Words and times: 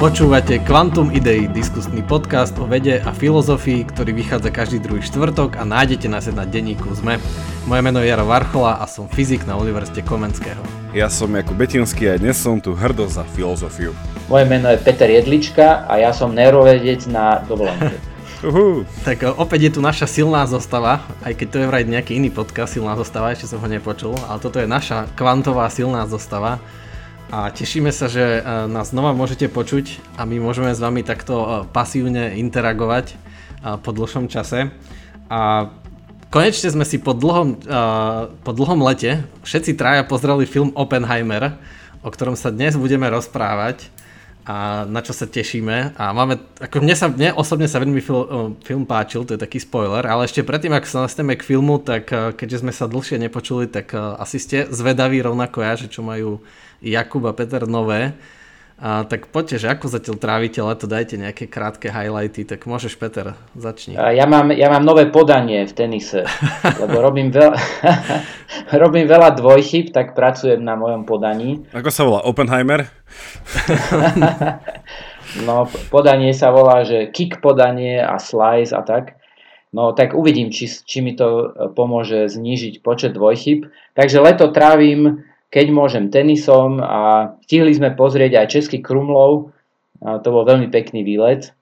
Počúvate 0.00 0.64
Quantum 0.64 1.12
Idei, 1.12 1.44
diskusný 1.44 2.00
podcast 2.00 2.56
o 2.56 2.64
vede 2.64 3.04
a 3.04 3.12
filozofii, 3.12 3.84
ktorý 3.84 4.16
vychádza 4.16 4.48
každý 4.48 4.80
druhý 4.80 5.04
štvrtok 5.04 5.60
a 5.60 5.68
nájdete 5.68 6.08
nás 6.08 6.24
na 6.32 6.48
denníku 6.48 6.88
ZME. 6.96 7.20
Moje 7.68 7.84
meno 7.84 8.00
je 8.00 8.08
Jaro 8.08 8.24
Varchola 8.24 8.80
a 8.80 8.88
som 8.88 9.12
fyzik 9.12 9.44
na 9.44 9.60
Univerzite 9.60 10.00
Komenského. 10.00 10.56
Ja 10.96 11.12
som 11.12 11.36
Jakub 11.36 11.52
Betinský 11.52 12.08
a 12.08 12.16
dnes 12.16 12.40
som 12.40 12.56
tu 12.64 12.72
hrdo 12.72 13.12
za 13.12 13.28
filozofiu. 13.36 13.92
Moje 14.32 14.48
meno 14.48 14.72
je 14.72 14.80
Peter 14.80 15.04
Jedlička 15.04 15.84
a 15.84 16.00
ja 16.00 16.16
som 16.16 16.32
neurovedec 16.32 17.04
na 17.04 17.44
dovolenke. 17.44 18.00
Uhu. 18.48 18.88
Tak 19.04 19.36
opäť 19.36 19.68
je 19.68 19.72
tu 19.76 19.80
naša 19.84 20.08
silná 20.08 20.48
zostava, 20.48 21.04
aj 21.20 21.36
keď 21.36 21.46
to 21.52 21.56
je 21.60 21.68
vraj 21.68 21.84
nejaký 21.84 22.16
iný 22.16 22.32
podcast, 22.32 22.72
silná 22.72 22.96
zostava, 22.96 23.36
ešte 23.36 23.52
som 23.52 23.60
ho 23.60 23.68
nepočul, 23.68 24.16
ale 24.32 24.40
toto 24.40 24.56
je 24.56 24.64
naša 24.64 25.12
kvantová 25.12 25.68
silná 25.68 26.08
zostava 26.08 26.56
a 27.30 27.46
tešíme 27.54 27.94
sa, 27.94 28.10
že 28.10 28.42
e, 28.42 28.66
nás 28.66 28.90
znova 28.90 29.14
môžete 29.14 29.46
počuť 29.46 30.02
a 30.18 30.26
my 30.26 30.42
môžeme 30.42 30.74
s 30.74 30.82
vami 30.82 31.06
takto 31.06 31.34
e, 31.38 31.46
pasívne 31.70 32.34
interagovať 32.34 33.14
e, 33.14 33.16
po 33.78 33.90
dlhšom 33.94 34.26
čase. 34.26 34.74
A 35.30 35.70
konečne 36.34 36.74
sme 36.74 36.82
si 36.82 36.98
po 36.98 37.14
dlhom, 37.14 37.62
po 38.42 38.50
dlhom 38.50 38.82
lete 38.82 39.22
všetci 39.46 39.78
traja 39.78 40.02
pozreli 40.02 40.42
film 40.42 40.74
Oppenheimer, 40.74 41.54
o 42.02 42.10
ktorom 42.10 42.34
sa 42.34 42.50
dnes 42.50 42.74
budeme 42.74 43.06
rozprávať 43.06 43.94
a 44.42 44.82
na 44.90 44.98
čo 44.98 45.14
sa 45.14 45.30
tešíme. 45.30 45.94
A 45.94 46.10
máme, 46.10 46.42
ako 46.58 46.82
mne, 46.82 46.98
sa, 46.98 47.06
mne 47.06 47.30
osobne 47.38 47.70
sa 47.70 47.78
veľmi 47.78 48.02
film, 48.02 48.58
film 48.58 48.82
páčil, 48.90 49.22
to 49.22 49.38
je 49.38 49.44
taký 49.46 49.62
spoiler, 49.62 50.02
ale 50.02 50.26
ešte 50.26 50.42
predtým, 50.42 50.74
ako 50.74 50.86
sa 50.90 51.06
nastavíme 51.06 51.38
k 51.38 51.46
filmu, 51.46 51.78
tak 51.78 52.10
keďže 52.10 52.66
sme 52.66 52.74
sa 52.74 52.90
dlhšie 52.90 53.22
nepočuli, 53.22 53.70
tak 53.70 53.94
asi 53.94 54.42
ste 54.42 54.66
zvedaví 54.66 55.22
rovnako 55.22 55.62
ja, 55.62 55.78
že 55.78 55.86
čo 55.86 56.02
majú 56.02 56.42
Jakub 56.80 57.24
a 57.28 57.32
Peter 57.36 57.64
Nové. 57.68 58.16
A, 58.80 59.04
tak 59.04 59.28
poďte, 59.28 59.60
že 59.60 59.68
ako 59.68 59.92
zatiaľ 59.92 60.16
trávite 60.16 60.64
leto, 60.64 60.88
dajte 60.88 61.20
nejaké 61.20 61.44
krátke 61.44 61.92
highlighty, 61.92 62.48
tak 62.48 62.64
môžeš 62.64 62.96
Peter, 62.96 63.36
začni. 63.52 63.92
Ja 63.92 64.24
mám, 64.24 64.48
ja 64.56 64.72
mám 64.72 64.88
nové 64.88 65.04
podanie 65.12 65.68
v 65.68 65.72
tenise, 65.76 66.24
lebo 66.80 67.04
robím 67.04 67.28
veľa, 67.28 67.60
robím 68.82 69.04
veľa 69.04 69.36
dvojchyb, 69.36 69.92
tak 69.92 70.16
pracujem 70.16 70.64
na 70.64 70.80
mojom 70.80 71.04
podaní. 71.04 71.60
Ako 71.76 71.92
sa 71.92 72.08
volá, 72.08 72.24
Oppenheimer? 72.24 72.88
no, 75.46 75.68
podanie 75.92 76.32
sa 76.32 76.48
volá, 76.48 76.80
že 76.80 77.12
kick 77.12 77.44
podanie 77.44 78.00
a 78.00 78.16
slice 78.16 78.72
a 78.72 78.80
tak. 78.80 79.20
No 79.76 79.92
tak 79.94 80.16
uvidím, 80.16 80.50
či, 80.50 80.66
či 80.66 80.98
mi 80.98 81.14
to 81.14 81.52
pomôže 81.78 82.26
znížiť 82.26 82.82
počet 82.82 83.14
dvojchyb. 83.14 83.70
Takže 83.94 84.18
leto 84.18 84.50
trávim 84.50 85.29
keď 85.50 85.66
môžem 85.74 86.08
tenisom 86.08 86.78
a 86.78 87.34
stihli 87.44 87.74
sme 87.74 87.92
pozrieť 87.92 88.38
aj 88.38 88.46
Český 88.54 88.78
Krumlov, 88.78 89.50
a 90.00 90.22
to 90.22 90.32
bol 90.32 90.48
veľmi 90.48 90.72
pekný 90.72 91.04
výlet. 91.04 91.52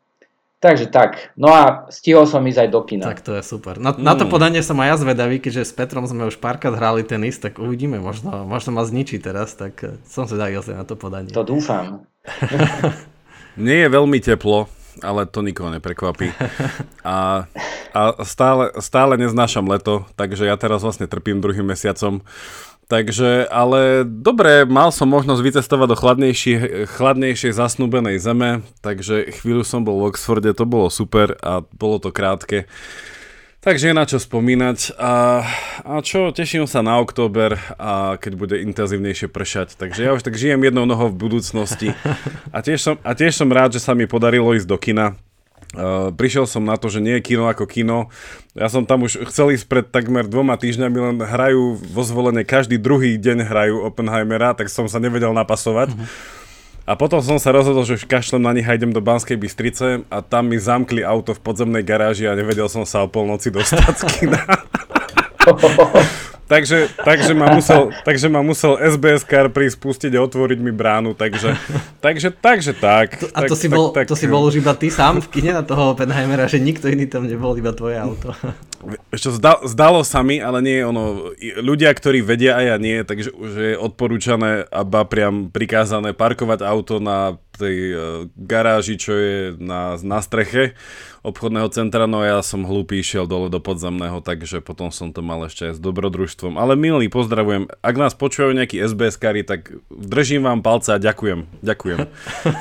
Takže 0.59 0.91
tak, 0.91 1.31
no 1.39 1.55
a 1.55 1.87
stihol 1.87 2.27
som 2.27 2.43
ísť 2.43 2.67
aj 2.67 2.71
do 2.75 2.81
kina. 2.83 3.07
Tak 3.07 3.23
to 3.23 3.39
je 3.39 3.47
super. 3.47 3.79
Na, 3.79 3.95
mm. 3.95 4.03
na 4.03 4.19
to 4.19 4.27
mm. 4.27 4.31
podanie 4.31 4.59
som 4.59 4.75
aj 4.83 4.89
ja 4.91 4.97
zvedavý, 4.99 5.39
keďže 5.39 5.71
s 5.71 5.73
Petrom 5.73 6.03
sme 6.03 6.27
už 6.27 6.43
párkrát 6.43 6.75
hrali 6.75 7.07
tenis, 7.07 7.39
tak 7.39 7.63
uvidíme, 7.63 8.03
možno, 8.03 8.43
možno 8.43 8.75
ma 8.75 8.83
zničí 8.83 9.23
teraz, 9.23 9.55
tak 9.55 9.79
eh, 9.87 9.95
som 10.03 10.27
zvedavý 10.27 10.59
na 10.75 10.83
to 10.83 10.99
podanie. 10.99 11.31
To 11.31 11.47
dúfam. 11.47 12.03
Nie 13.55 13.87
je 13.87 13.89
veľmi 13.91 14.19
teplo, 14.19 14.67
ale 14.99 15.31
to 15.31 15.47
nikoho 15.47 15.71
neprekvapí. 15.71 16.35
A, 17.07 17.47
a 17.95 18.01
stále, 18.27 18.75
stále 18.83 19.15
neznášam 19.17 19.65
leto, 19.65 20.05
takže 20.19 20.45
ja 20.45 20.59
teraz 20.59 20.83
vlastne 20.83 21.09
trpím 21.09 21.41
druhým 21.41 21.65
mesiacom. 21.65 22.21
Takže, 22.89 23.45
ale 23.53 24.01
dobre, 24.09 24.65
mal 24.65 24.89
som 24.89 25.13
možnosť 25.13 25.45
vycestovať 25.45 25.89
do 25.93 25.97
chladnejšej, 26.01 26.57
chladnejšej 26.89 27.53
zasnúbenej 27.53 28.17
zeme, 28.17 28.65
takže 28.81 29.29
chvíľu 29.29 29.61
som 29.61 29.85
bol 29.85 30.01
v 30.01 30.09
Oxforde, 30.09 30.57
to 30.57 30.65
bolo 30.65 30.89
super 30.89 31.37
a 31.45 31.61
bolo 31.77 32.01
to 32.01 32.09
krátke. 32.17 32.65
Takže 33.61 33.93
je 33.93 33.95
na 33.95 34.09
čo 34.09 34.17
spomínať 34.17 34.97
a, 34.97 35.45
a 35.85 36.01
čo, 36.01 36.33
teším 36.33 36.65
sa 36.65 36.81
na 36.81 36.97
október 36.97 37.61
a 37.77 38.17
keď 38.17 38.33
bude 38.41 38.57
intenzívnejšie 38.57 39.29
pršať. 39.29 39.77
Takže 39.77 40.09
ja 40.09 40.17
už 40.17 40.25
tak 40.25 40.41
žijem 40.41 40.65
jednou 40.65 40.89
nohou 40.89 41.13
v 41.13 41.21
budúcnosti 41.29 41.93
a 42.57 42.65
tiež, 42.65 42.81
som, 42.81 42.95
a 43.05 43.13
tiež 43.13 43.37
som 43.37 43.53
rád, 43.53 43.77
že 43.77 43.85
sa 43.85 43.93
mi 43.93 44.09
podarilo 44.09 44.57
ísť 44.57 44.65
do 44.65 44.81
kina 44.81 45.21
Uh, 45.77 46.09
prišiel 46.17 46.49
som 46.49 46.65
na 46.65 46.81
to, 46.81 46.89
že 46.89 47.05
nie 47.05 47.21
je 47.21 47.27
kino 47.29 47.45
ako 47.45 47.69
kino. 47.69 48.09
Ja 48.57 48.73
som 48.73 48.89
tam 48.89 49.05
už 49.05 49.29
chcel 49.29 49.53
ísť 49.53 49.69
pred 49.69 49.85
takmer 49.85 50.25
dvoma 50.25 50.57
týždňami, 50.57 50.97
len 50.97 51.17
hrajú 51.21 51.77
vo 51.77 52.03
zvolenie, 52.05 52.49
každý 52.49 52.81
druhý 52.81 53.21
deň 53.21 53.45
hrajú 53.45 53.85
Oppenheimera, 53.85 54.57
tak 54.57 54.73
som 54.73 54.89
sa 54.89 54.97
nevedel 54.97 55.37
napasovať. 55.37 55.93
Uh-huh. 55.93 56.09
A 56.89 56.97
potom 56.97 57.21
som 57.21 57.37
sa 57.37 57.53
rozhodol, 57.53 57.85
že 57.85 58.01
kašlem 58.01 58.41
na 58.41 58.57
nich 58.57 58.65
a 58.65 58.73
idem 58.73 58.97
do 58.97 59.05
Banskej 59.05 59.37
Bystrice 59.37 60.09
a 60.09 60.25
tam 60.25 60.49
mi 60.49 60.57
zamkli 60.57 61.05
auto 61.05 61.37
v 61.37 61.45
podzemnej 61.45 61.85
garáži 61.85 62.25
a 62.25 62.33
nevedel 62.33 62.65
som 62.73 62.89
sa 62.89 63.05
o 63.05 63.13
polnoci 63.13 63.53
dostať 63.53 63.93
z 63.93 64.05
kina. 64.17 64.41
takže, 66.49 66.89
takže, 67.05 67.33
ma 67.37 67.53
musel, 67.53 67.93
takže 68.03 68.27
ma 68.33 68.41
musel 68.41 68.81
SBS 68.81 69.23
car 69.29 69.53
prísť 69.53 69.77
pustiť 69.79 70.13
a 70.17 70.25
otvoriť 70.25 70.59
mi 70.59 70.73
bránu, 70.73 71.13
takže, 71.13 71.55
takže, 72.05 72.33
takže 72.33 72.73
tak. 72.75 73.21
A 73.37 73.45
to, 73.45 73.55
tak, 73.55 73.61
si, 73.61 73.69
bol, 73.69 73.93
tak, 73.93 74.09
to 74.09 74.17
si 74.17 74.27
bol 74.27 74.43
už 74.49 74.59
iba 74.59 74.73
ty 74.73 74.89
sám 74.89 75.21
v 75.21 75.29
kine 75.29 75.53
na 75.53 75.63
toho 75.63 75.93
Oppenheimera, 75.93 76.49
že 76.49 76.59
nikto 76.59 76.89
iný 76.89 77.07
tam 77.07 77.29
nebol, 77.29 77.53
iba 77.55 77.71
tvoje 77.77 78.01
auto. 78.01 78.33
Ešte 79.11 79.35
zda, 79.37 79.61
zdalo 79.67 80.07
sa 80.07 80.23
mi, 80.23 80.39
ale 80.39 80.63
nie 80.63 80.81
ono, 80.81 81.35
ľudia, 81.61 81.91
ktorí 81.93 82.23
vedia 82.23 82.57
a 82.57 82.75
ja 82.75 82.77
nie, 82.79 83.03
takže 83.03 83.35
už 83.35 83.51
je 83.53 83.75
odporúčané 83.75 84.65
a 84.71 84.87
priam 85.05 85.51
prikázané 85.51 86.15
parkovať 86.15 86.63
auto 86.65 87.03
na 87.03 87.37
tej 87.59 87.77
uh, 87.91 87.99
garáži, 88.39 88.95
čo 88.95 89.13
je 89.19 89.37
na, 89.59 89.99
na 90.01 90.23
streche 90.23 90.79
obchodného 91.27 91.69
centra, 91.69 92.07
no 92.07 92.23
ja 92.23 92.39
som 92.41 92.63
hlúpy 92.63 93.03
išiel 93.03 93.27
dole 93.27 93.51
do 93.51 93.59
podzemného, 93.59 94.23
takže 94.23 94.63
potom 94.63 94.95
som 94.95 95.11
to 95.11 95.21
mal 95.21 95.43
ešte 95.45 95.71
aj 95.71 95.73
s 95.77 95.81
dobrodružstvom. 95.83 96.57
Ale 96.57 96.79
milí, 96.79 97.11
pozdravujem. 97.11 97.69
Ak 97.83 97.95
nás 97.99 98.15
počúvajú 98.15 98.55
nejakí 98.55 98.79
SBS-kari, 98.79 99.43
tak 99.43 99.75
držím 99.91 100.47
vám 100.47 100.63
palce 100.63 100.95
a 100.95 100.99
ďakujem. 101.03 101.45
Ďakujem. 101.61 101.99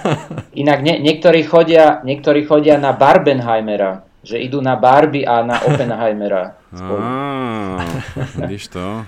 Inak 0.65 0.79
nie, 0.81 0.99
niektorí, 0.99 1.45
chodia, 1.45 2.01
niektorí 2.01 2.43
chodia 2.43 2.81
na 2.81 2.91
Barbenheimera, 2.91 4.03
že 4.25 4.41
idú 4.41 4.59
na 4.59 4.75
Barbie 4.75 5.23
a 5.23 5.45
na 5.45 5.61
Oppenheimera. 5.61 6.57
Á, 6.73 6.91
vidíš 8.43 8.73
to? 8.73 9.05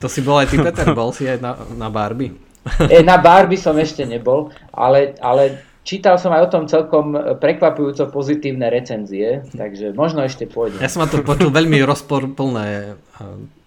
To 0.00 0.06
si 0.12 0.20
bol 0.20 0.36
aj 0.40 0.52
ty, 0.52 0.56
Peter, 0.60 0.92
bol 0.92 1.08
si 1.14 1.24
aj 1.24 1.40
na, 1.40 1.56
na 1.72 1.88
Barbie? 1.88 2.45
E, 2.90 3.02
na 3.06 3.16
Barbie 3.16 3.60
som 3.60 3.78
ešte 3.78 4.02
nebol, 4.02 4.50
ale, 4.74 5.14
ale 5.22 5.62
čítal 5.86 6.18
som 6.18 6.34
aj 6.34 6.50
o 6.50 6.52
tom 6.52 6.64
celkom 6.66 7.14
prekvapujúco 7.38 8.10
pozitívne 8.10 8.66
recenzie, 8.66 9.46
takže 9.54 9.94
možno 9.94 10.26
ešte 10.26 10.50
pôjde. 10.50 10.82
Ja 10.82 10.90
som 10.90 11.06
ma 11.06 11.08
to 11.08 11.22
počul 11.22 11.54
veľmi 11.54 11.78
rozporplné. 11.86 12.98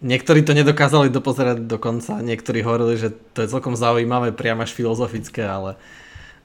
Niektorí 0.03 0.43
to 0.43 0.51
nedokázali 0.51 1.07
dopozerať 1.07 1.63
do 1.63 1.79
konca, 1.79 2.19
niektorí 2.19 2.59
hovorili, 2.59 2.99
že 2.99 3.15
to 3.33 3.47
je 3.47 3.51
celkom 3.51 3.79
zaujímavé, 3.79 4.35
priam 4.35 4.59
až 4.59 4.75
filozofické, 4.75 5.47
ale 5.47 5.79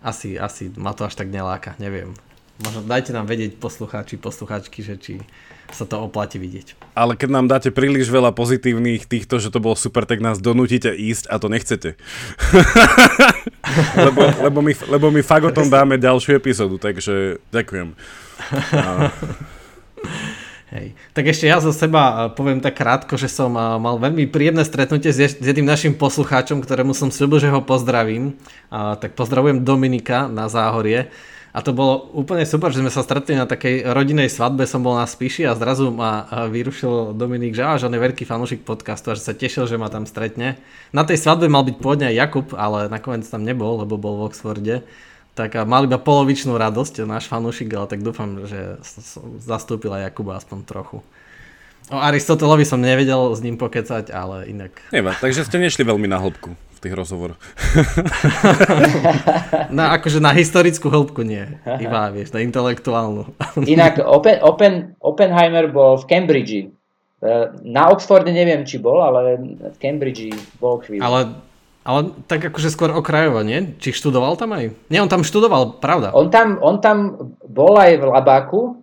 asi, 0.05 0.39
asi 0.39 0.71
ma 0.79 0.95
to 0.95 1.09
až 1.09 1.19
tak 1.19 1.33
neláka, 1.33 1.75
neviem. 1.83 2.15
Možno 2.63 2.87
dajte 2.87 3.11
nám 3.11 3.27
vedieť 3.27 3.59
poslucháči, 3.59 4.15
poslucháčky, 4.15 4.87
že 4.87 4.95
či 4.95 5.13
sa 5.75 5.83
to 5.91 5.99
oplatí 5.99 6.39
vidieť. 6.39 6.95
Ale 6.95 7.19
keď 7.19 7.29
nám 7.35 7.47
dáte 7.51 7.75
príliš 7.75 8.07
veľa 8.07 8.31
pozitívnych 8.31 9.11
týchto, 9.11 9.43
že 9.43 9.51
to 9.51 9.59
bolo 9.59 9.75
super, 9.75 10.07
tak 10.07 10.23
nás 10.23 10.39
donútite 10.39 10.95
ísť 10.95 11.27
a 11.35 11.43
to 11.43 11.51
nechcete. 11.51 11.99
lebo, 14.07 14.23
lebo, 14.39 14.59
my, 14.63 14.73
lebo 14.87 15.07
my 15.11 15.23
fakt 15.27 15.51
o 15.51 15.51
tom 15.51 15.67
dáme 15.67 15.99
ďalšiu 15.99 16.39
epizódu, 16.39 16.79
takže 16.79 17.43
ďakujem. 17.51 17.99
A... 18.71 19.11
Hej. 20.75 20.95
Tak 21.15 21.25
ešte 21.31 21.47
ja 21.47 21.59
zo 21.59 21.71
seba 21.71 22.35
poviem 22.35 22.59
tak 22.59 22.79
krátko, 22.79 23.15
že 23.15 23.31
som 23.31 23.51
mal 23.55 23.99
veľmi 23.99 24.27
príjemné 24.31 24.63
stretnutie 24.67 25.11
s 25.11 25.39
jedným 25.39 25.67
našim 25.67 25.95
poslucháčom, 25.95 26.63
ktorému 26.63 26.95
som 26.95 27.15
slúbil, 27.15 27.39
že 27.43 27.51
ho 27.51 27.63
pozdravím. 27.63 28.35
Tak 28.75 29.15
pozdravujem 29.15 29.63
Dominika 29.63 30.27
na 30.27 30.51
Záhorie. 30.51 31.15
A 31.55 31.63
to 31.63 31.71
bolo 31.71 32.11
úplne 32.19 32.43
super, 32.43 32.75
že 32.75 32.83
sme 32.83 32.91
sa 32.91 33.07
stretli 33.07 33.39
na 33.39 33.47
takej 33.47 33.87
rodinej 33.95 34.27
svadbe, 34.27 34.67
som 34.67 34.83
bol 34.83 34.99
na 34.99 35.07
Spíši 35.07 35.47
a 35.47 35.55
zrazu 35.55 35.95
ma 35.95 36.27
vyrušil 36.51 37.15
Dominik, 37.15 37.55
že, 37.55 37.63
on 37.63 37.95
je 37.95 38.03
veľký 38.03 38.27
fanúšik 38.27 38.67
podcastu 38.67 39.15
a 39.15 39.17
že 39.17 39.23
sa 39.23 39.39
tešil, 39.39 39.71
že 39.71 39.79
ma 39.79 39.87
tam 39.87 40.03
stretne. 40.03 40.59
Na 40.91 41.07
tej 41.07 41.23
svadbe 41.23 41.47
mal 41.47 41.63
byť 41.63 41.79
pôvodne 41.79 42.11
Jakub, 42.11 42.51
ale 42.59 42.91
nakoniec 42.91 43.23
tam 43.31 43.47
nebol, 43.47 43.87
lebo 43.87 43.95
bol 43.95 44.19
v 44.19 44.35
Oxforde. 44.35 44.83
Tak 45.39 45.55
mal 45.63 45.87
iba 45.87 45.95
polovičnú 45.95 46.59
radosť 46.59 47.07
náš 47.07 47.31
fanúšik, 47.31 47.71
ale 47.71 47.87
tak 47.87 48.03
dúfam, 48.03 48.51
že 48.51 48.83
zastúpil 49.39 49.95
aj 49.95 50.11
Jakuba 50.11 50.43
aspoň 50.43 50.59
trochu. 50.67 51.07
O 51.87 51.99
Aristotelovi 52.03 52.67
som 52.67 52.83
nevedel 52.83 53.31
s 53.31 53.39
ním 53.47 53.55
pokecať, 53.63 54.11
ale 54.11 54.51
inak... 54.51 54.75
Neba, 54.91 55.15
takže 55.23 55.47
ste 55.47 55.63
nešli 55.63 55.87
veľmi 55.87 56.11
na 56.11 56.19
hĺbku 56.19 56.74
tých 56.85 56.93
rozhovoroch. 56.93 57.41
na, 59.79 59.97
akože 59.97 60.21
na 60.21 60.37
historickú 60.37 60.93
hĺbku 60.93 61.25
nie. 61.25 61.49
Iba, 61.65 62.13
vieš, 62.13 62.37
na 62.37 62.45
intelektuálnu. 62.45 63.33
Inak 63.65 64.05
Open, 64.05 64.45
Open, 64.45 64.75
Oppenheimer 65.01 65.73
bol 65.73 65.97
v 65.97 66.05
Cambridge. 66.05 66.61
E, 66.61 66.69
na 67.65 67.89
Oxforde 67.89 68.29
neviem, 68.29 68.69
či 68.69 68.77
bol, 68.77 69.01
ale 69.01 69.41
v 69.73 69.77
Cambridge 69.81 70.29
bol 70.61 70.85
chvíľu. 70.85 71.01
Ale 71.01 71.21
Ale 71.85 72.17
tak 72.25 72.41
akože 72.41 72.73
skôr 72.73 72.89
okrajovo, 72.97 73.45
nie? 73.45 73.77
Či 73.77 73.93
študoval 73.93 74.41
tam 74.41 74.57
aj? 74.57 74.73
Nie, 74.89 75.05
on 75.05 75.13
tam 75.13 75.21
študoval, 75.21 75.85
pravda. 75.85 76.17
On 76.17 76.33
tam, 76.33 76.57
on 76.65 76.81
tam 76.81 77.29
bol 77.45 77.77
aj 77.77 78.01
v 78.01 78.05
labáku 78.09 78.81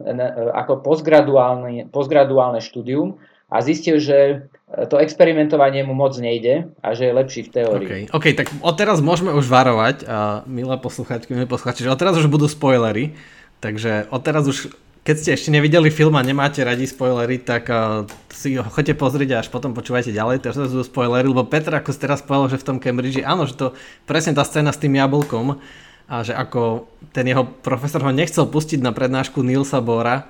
ako 0.54 0.86
postgraduálne, 0.86 1.90
postgraduálne 1.90 2.62
štúdium 2.62 3.18
a 3.50 3.58
zistil, 3.66 3.98
že 3.98 4.46
to 4.72 4.96
experimentovanie 5.00 5.84
mu 5.84 5.92
moc 5.92 6.16
nejde 6.16 6.72
a 6.80 6.96
že 6.96 7.12
je 7.12 7.14
lepší 7.14 7.42
v 7.48 7.50
teórii. 7.52 7.88
Okay. 7.88 8.04
OK, 8.08 8.26
tak 8.38 8.48
odteraz 8.64 9.04
môžeme 9.04 9.36
už 9.36 9.52
varovať, 9.52 10.08
a 10.08 10.48
milé 10.48 10.76
posluchačky, 10.80 11.36
milé 11.36 11.48
posluchači, 11.48 11.84
že 11.84 11.92
odteraz 11.92 12.16
už 12.16 12.32
budú 12.32 12.48
spoilery, 12.48 13.12
takže 13.60 14.08
odteraz 14.08 14.48
už 14.48 14.72
keď 15.02 15.16
ste 15.18 15.30
ešte 15.34 15.50
nevideli 15.50 15.90
film 15.90 16.14
a 16.14 16.22
nemáte 16.22 16.62
radi 16.62 16.86
spoilery, 16.86 17.42
tak 17.42 17.66
uh, 17.74 18.06
si 18.30 18.54
ho 18.54 18.62
chodite 18.70 18.94
pozrieť 18.94 19.30
a 19.34 19.38
až 19.42 19.50
potom 19.50 19.74
počúvajte 19.74 20.14
ďalej, 20.14 20.46
teraz 20.46 20.62
sú 20.62 20.86
spoilery, 20.86 21.26
lebo 21.26 21.42
Petr 21.42 21.74
ako 21.74 21.90
ste 21.90 22.06
teraz 22.06 22.22
povedal, 22.22 22.54
že 22.54 22.62
v 22.62 22.68
tom 22.70 22.78
Cambridge, 22.78 23.26
áno, 23.26 23.50
že 23.50 23.58
to 23.58 23.74
presne 24.06 24.38
tá 24.38 24.46
scéna 24.46 24.70
s 24.70 24.78
tým 24.78 24.94
jablkom 24.94 25.58
a 26.06 26.16
že 26.22 26.38
ako 26.38 26.86
ten 27.18 27.26
jeho 27.26 27.50
profesor 27.66 28.06
ho 28.06 28.14
nechcel 28.14 28.46
pustiť 28.46 28.78
na 28.78 28.94
prednášku 28.94 29.42
Nilsa 29.42 29.82
Bora, 29.82 30.30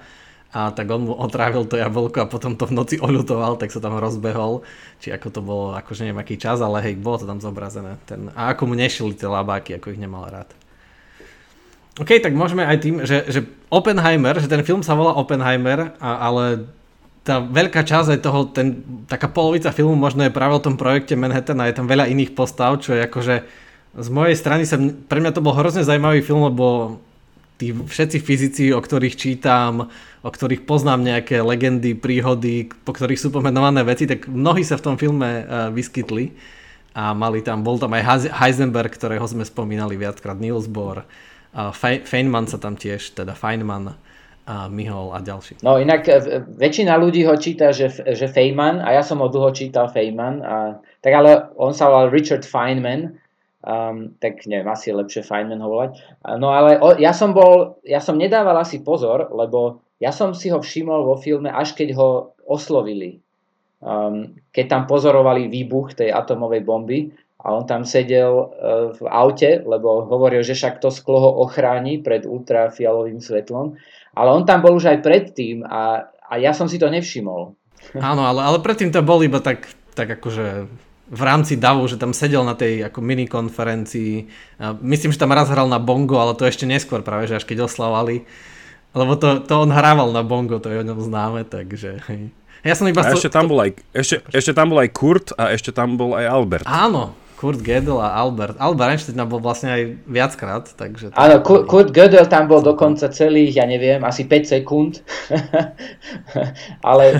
a 0.52 0.76
tak 0.76 0.92
on 0.92 1.08
mu 1.08 1.14
otrávil 1.16 1.64
to 1.64 1.80
jablko 1.80 2.28
a 2.28 2.28
potom 2.28 2.60
to 2.60 2.68
v 2.68 2.76
noci 2.76 2.96
oľutoval, 3.00 3.56
tak 3.56 3.72
sa 3.72 3.80
tam 3.80 3.96
rozbehol. 3.96 4.68
Či 5.00 5.16
ako 5.16 5.28
to 5.32 5.42
bolo, 5.42 5.66
akože 5.80 6.04
neviem 6.04 6.20
aký 6.20 6.36
čas, 6.36 6.60
ale 6.60 6.84
hej, 6.84 7.00
bolo 7.00 7.24
to 7.24 7.26
tam 7.26 7.40
zobrazené. 7.40 7.96
Ten, 8.04 8.28
a 8.36 8.52
ako 8.52 8.68
mu 8.68 8.76
nešili 8.76 9.16
tie 9.16 9.32
labáky, 9.32 9.80
ako 9.80 9.96
ich 9.96 10.02
nemal 10.04 10.28
rád. 10.28 10.52
OK, 12.00 12.20
tak 12.20 12.36
môžeme 12.36 12.68
aj 12.68 12.78
tým, 12.84 12.96
že, 13.08 13.28
že 13.32 13.48
Oppenheimer, 13.72 14.36
že 14.40 14.52
ten 14.52 14.64
film 14.64 14.84
sa 14.84 14.96
volá 14.96 15.16
Oppenheimer, 15.16 15.96
a, 16.04 16.28
ale 16.28 16.68
tá 17.24 17.40
veľká 17.40 17.88
časť 17.88 18.18
aj 18.18 18.20
toho, 18.20 18.40
ten, 18.50 18.84
taká 19.06 19.30
polovica 19.32 19.72
filmu 19.72 19.94
možno 19.94 20.26
je 20.26 20.34
práve 20.34 20.58
o 20.58 20.64
tom 20.64 20.76
projekte 20.76 21.14
Manhattan 21.14 21.62
a 21.62 21.70
je 21.70 21.78
tam 21.78 21.86
veľa 21.86 22.10
iných 22.10 22.34
postav, 22.34 22.82
čo 22.82 22.98
je 22.98 23.06
akože 23.06 23.36
z 23.92 24.08
mojej 24.08 24.36
strany 24.40 24.64
sa, 24.64 24.80
pre 24.80 25.20
mňa 25.20 25.36
to 25.36 25.44
bol 25.44 25.52
hrozne 25.52 25.84
zaujímavý 25.84 26.24
film, 26.24 26.48
lebo 26.48 26.98
tí 27.62 27.70
všetci 27.70 28.18
fyzici, 28.18 28.66
o 28.74 28.82
ktorých 28.82 29.14
čítam, 29.14 29.94
o 30.26 30.30
ktorých 30.34 30.66
poznám 30.66 31.06
nejaké 31.06 31.46
legendy, 31.46 31.94
príhody, 31.94 32.74
po 32.82 32.98
ktorých 32.98 33.22
sú 33.22 33.30
pomenované 33.30 33.86
veci, 33.86 34.10
tak 34.10 34.26
mnohí 34.26 34.66
sa 34.66 34.82
v 34.82 34.86
tom 34.90 34.96
filme 34.98 35.46
uh, 35.46 35.70
vyskytli 35.70 36.34
a 36.98 37.14
mali 37.14 37.46
tam, 37.46 37.62
bol 37.62 37.78
tam 37.78 37.94
aj 37.94 38.34
Heisenberg, 38.34 38.92
ktorého 38.92 39.24
sme 39.24 39.46
spomínali 39.46 39.96
viackrát, 39.96 40.36
Niels 40.36 40.68
Bohr, 40.68 41.06
Feynman 42.04 42.48
sa 42.48 42.60
tam 42.60 42.76
tiež, 42.76 43.16
teda 43.16 43.36
Feynman, 43.36 43.96
a 44.42 44.66
Mihol 44.68 45.14
a 45.14 45.22
ďalší. 45.22 45.62
No 45.62 45.78
inak 45.78 46.10
e, 46.10 46.42
väčšina 46.58 46.98
ľudí 46.98 47.22
ho 47.30 47.38
číta, 47.38 47.70
že, 47.70 47.94
že 47.94 48.26
Feynman 48.26 48.82
a 48.82 48.98
ja 48.98 49.06
som 49.06 49.22
ho 49.22 49.30
dlho 49.30 49.54
čítal 49.54 49.86
Feynman, 49.94 50.42
a, 50.42 50.82
tak 51.06 51.14
ale 51.14 51.54
on 51.62 51.78
sa 51.78 51.88
volal 51.88 52.10
Richard 52.10 52.42
Feynman, 52.42 53.21
um, 53.62 54.14
tak 54.18 54.46
neviem, 54.50 54.68
asi 54.70 54.90
je 54.90 55.00
lepšie 55.00 55.22
Feynman 55.26 55.62
ho 55.62 55.70
volať. 55.70 56.02
No 56.38 56.54
ale 56.54 56.82
o, 56.82 56.98
ja 56.98 57.14
som 57.14 57.34
bol, 57.34 57.82
ja 57.86 58.02
som 58.02 58.18
nedával 58.18 58.58
asi 58.58 58.82
pozor, 58.82 59.30
lebo 59.30 59.82
ja 60.02 60.10
som 60.10 60.34
si 60.34 60.50
ho 60.50 60.58
všimol 60.58 61.06
vo 61.06 61.16
filme, 61.18 61.50
až 61.50 61.78
keď 61.78 61.94
ho 61.98 62.10
oslovili. 62.46 63.22
Um, 63.82 64.38
keď 64.54 64.66
tam 64.70 64.84
pozorovali 64.86 65.50
výbuch 65.50 65.98
tej 65.98 66.14
atomovej 66.14 66.62
bomby 66.62 67.10
a 67.42 67.58
on 67.58 67.66
tam 67.66 67.82
sedel 67.82 68.30
e, 68.38 68.46
v 68.94 69.02
aute, 69.10 69.66
lebo 69.66 70.06
hovoril, 70.06 70.46
že 70.46 70.54
však 70.54 70.78
to 70.78 70.94
sklo 70.94 71.18
ho 71.18 71.32
ochráni 71.42 71.98
pred 71.98 72.30
ultrafialovým 72.30 73.18
svetlom, 73.18 73.74
ale 74.14 74.30
on 74.30 74.46
tam 74.46 74.62
bol 74.62 74.78
už 74.78 74.94
aj 74.94 75.02
predtým 75.02 75.66
a, 75.66 76.06
a 76.06 76.34
ja 76.38 76.54
som 76.54 76.70
si 76.70 76.78
to 76.78 76.86
nevšimol. 76.94 77.58
Áno, 77.98 78.22
ale, 78.30 78.46
ale 78.46 78.62
predtým 78.62 78.94
to 78.94 79.02
bol 79.02 79.18
iba 79.26 79.42
tak, 79.42 79.66
tak 79.98 80.14
akože 80.22 80.70
v 81.12 81.22
rámci 81.22 81.60
davu, 81.60 81.84
že 81.92 82.00
tam 82.00 82.16
sedel 82.16 82.48
na 82.48 82.56
tej 82.56 82.88
ako 82.88 83.04
mini 83.04 83.28
konferencii. 83.28 84.32
Myslím, 84.80 85.12
že 85.12 85.20
tam 85.20 85.36
raz 85.36 85.52
hral 85.52 85.68
na 85.68 85.76
bongo, 85.76 86.16
ale 86.16 86.40
to 86.40 86.48
ešte 86.48 86.64
neskôr 86.64 87.04
práve, 87.04 87.28
že 87.28 87.36
až 87.36 87.44
keď 87.44 87.68
oslavali. 87.68 88.24
Lebo 88.96 89.20
to, 89.20 89.44
to 89.44 89.60
on 89.60 89.76
hrával 89.76 90.16
na 90.16 90.24
bongo, 90.24 90.64
to 90.64 90.72
je 90.72 90.80
o 90.80 90.88
ňom 90.88 91.04
známe, 91.04 91.44
takže... 91.44 92.00
Ja 92.64 92.74
som 92.78 92.88
iba... 92.88 93.04
A 93.04 93.12
ešte 93.12 93.28
tam 93.28 93.52
bol 93.52 93.60
aj, 93.60 93.72
ešte, 93.92 94.24
ešte 94.32 94.52
tam 94.56 94.72
bol 94.72 94.80
aj 94.80 94.90
Kurt 94.96 95.28
a 95.36 95.52
ešte 95.52 95.76
tam 95.76 96.00
bol 96.00 96.16
aj 96.16 96.26
Albert. 96.32 96.66
Áno, 96.70 97.16
Kurt 97.42 97.66
Gödel 97.66 97.98
a 97.98 98.14
Albert. 98.22 98.62
Albert 98.62 98.94
Einstein 98.94 99.18
tam 99.18 99.26
bol 99.26 99.42
vlastne 99.42 99.74
aj 99.74 99.82
viackrát, 100.06 100.70
takže... 100.78 101.10
Áno, 101.18 101.42
Kurt, 101.42 101.66
Kurt 101.66 101.90
Gödel 101.90 102.30
tam 102.30 102.46
bol 102.46 102.62
dokonca 102.62 103.10
celých, 103.10 103.58
ja 103.58 103.66
neviem, 103.66 103.98
asi 104.06 104.30
5 104.30 104.46
sekúnd. 104.46 105.02
ale 106.86 107.18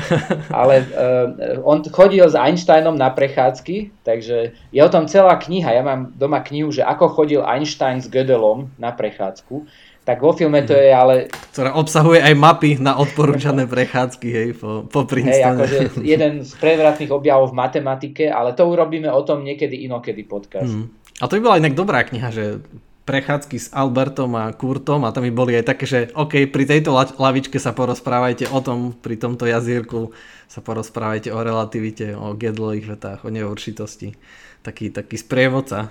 ale 0.54 0.86
uh, 0.94 1.26
on 1.66 1.82
chodil 1.90 2.30
s 2.30 2.38
Einsteinom 2.38 2.94
na 2.94 3.10
prechádzky, 3.10 4.06
takže 4.06 4.54
je 4.70 4.82
o 4.86 4.94
tom 4.94 5.10
celá 5.10 5.42
kniha. 5.42 5.74
Ja 5.74 5.82
mám 5.82 6.14
doma 6.14 6.46
knihu, 6.46 6.70
že 6.70 6.86
ako 6.86 7.10
chodil 7.18 7.42
Einstein 7.42 7.98
s 7.98 8.06
Gödelom 8.06 8.70
na 8.78 8.94
prechádzku 8.94 9.66
tak 10.02 10.18
vo 10.18 10.34
filme 10.34 10.66
to 10.66 10.74
je 10.74 10.90
ale... 10.90 11.30
Ktorá 11.54 11.78
obsahuje 11.78 12.26
aj 12.26 12.34
mapy 12.34 12.82
na 12.82 12.98
odporúčané 12.98 13.70
prechádzky, 13.70 14.28
hej, 14.34 14.50
po, 14.58 14.90
po 14.90 15.06
Princetone. 15.06 15.38
Hej, 15.38 15.54
akože 15.54 15.78
jeden 16.18 16.34
z 16.42 16.52
prevratných 16.58 17.12
objavov 17.14 17.54
v 17.54 17.60
matematike, 17.62 18.26
ale 18.26 18.58
to 18.58 18.66
urobíme 18.66 19.08
o 19.14 19.22
tom 19.22 19.46
niekedy 19.46 19.86
inokedy 19.86 20.26
podcast. 20.26 20.74
Mm. 20.74 20.90
A 21.22 21.30
to 21.30 21.38
by 21.38 21.42
bola 21.46 21.62
inak 21.62 21.78
dobrá 21.78 22.02
kniha, 22.02 22.34
že 22.34 22.66
prechádzky 23.06 23.58
s 23.58 23.68
Albertom 23.74 24.34
a 24.38 24.50
Kurtom 24.54 25.06
a 25.06 25.14
tam 25.14 25.26
by 25.26 25.34
boli 25.34 25.54
aj 25.58 25.66
také, 25.70 25.86
že 25.86 26.00
OK, 26.18 26.50
pri 26.50 26.64
tejto 26.66 26.94
lavičke 26.96 27.58
sa 27.62 27.74
porozprávajte 27.74 28.50
o 28.50 28.60
tom, 28.62 28.94
pri 28.98 29.22
tomto 29.22 29.46
jazírku 29.46 30.14
sa 30.50 30.66
porozprávajte 30.66 31.30
o 31.34 31.40
relativite, 31.42 32.14
o 32.14 32.34
gedlových 32.34 32.98
vetách, 32.98 33.20
o 33.26 33.30
neurčitosti. 33.30 34.18
Taký, 34.62 34.94
taký 34.94 35.18
sprievodca 35.18 35.90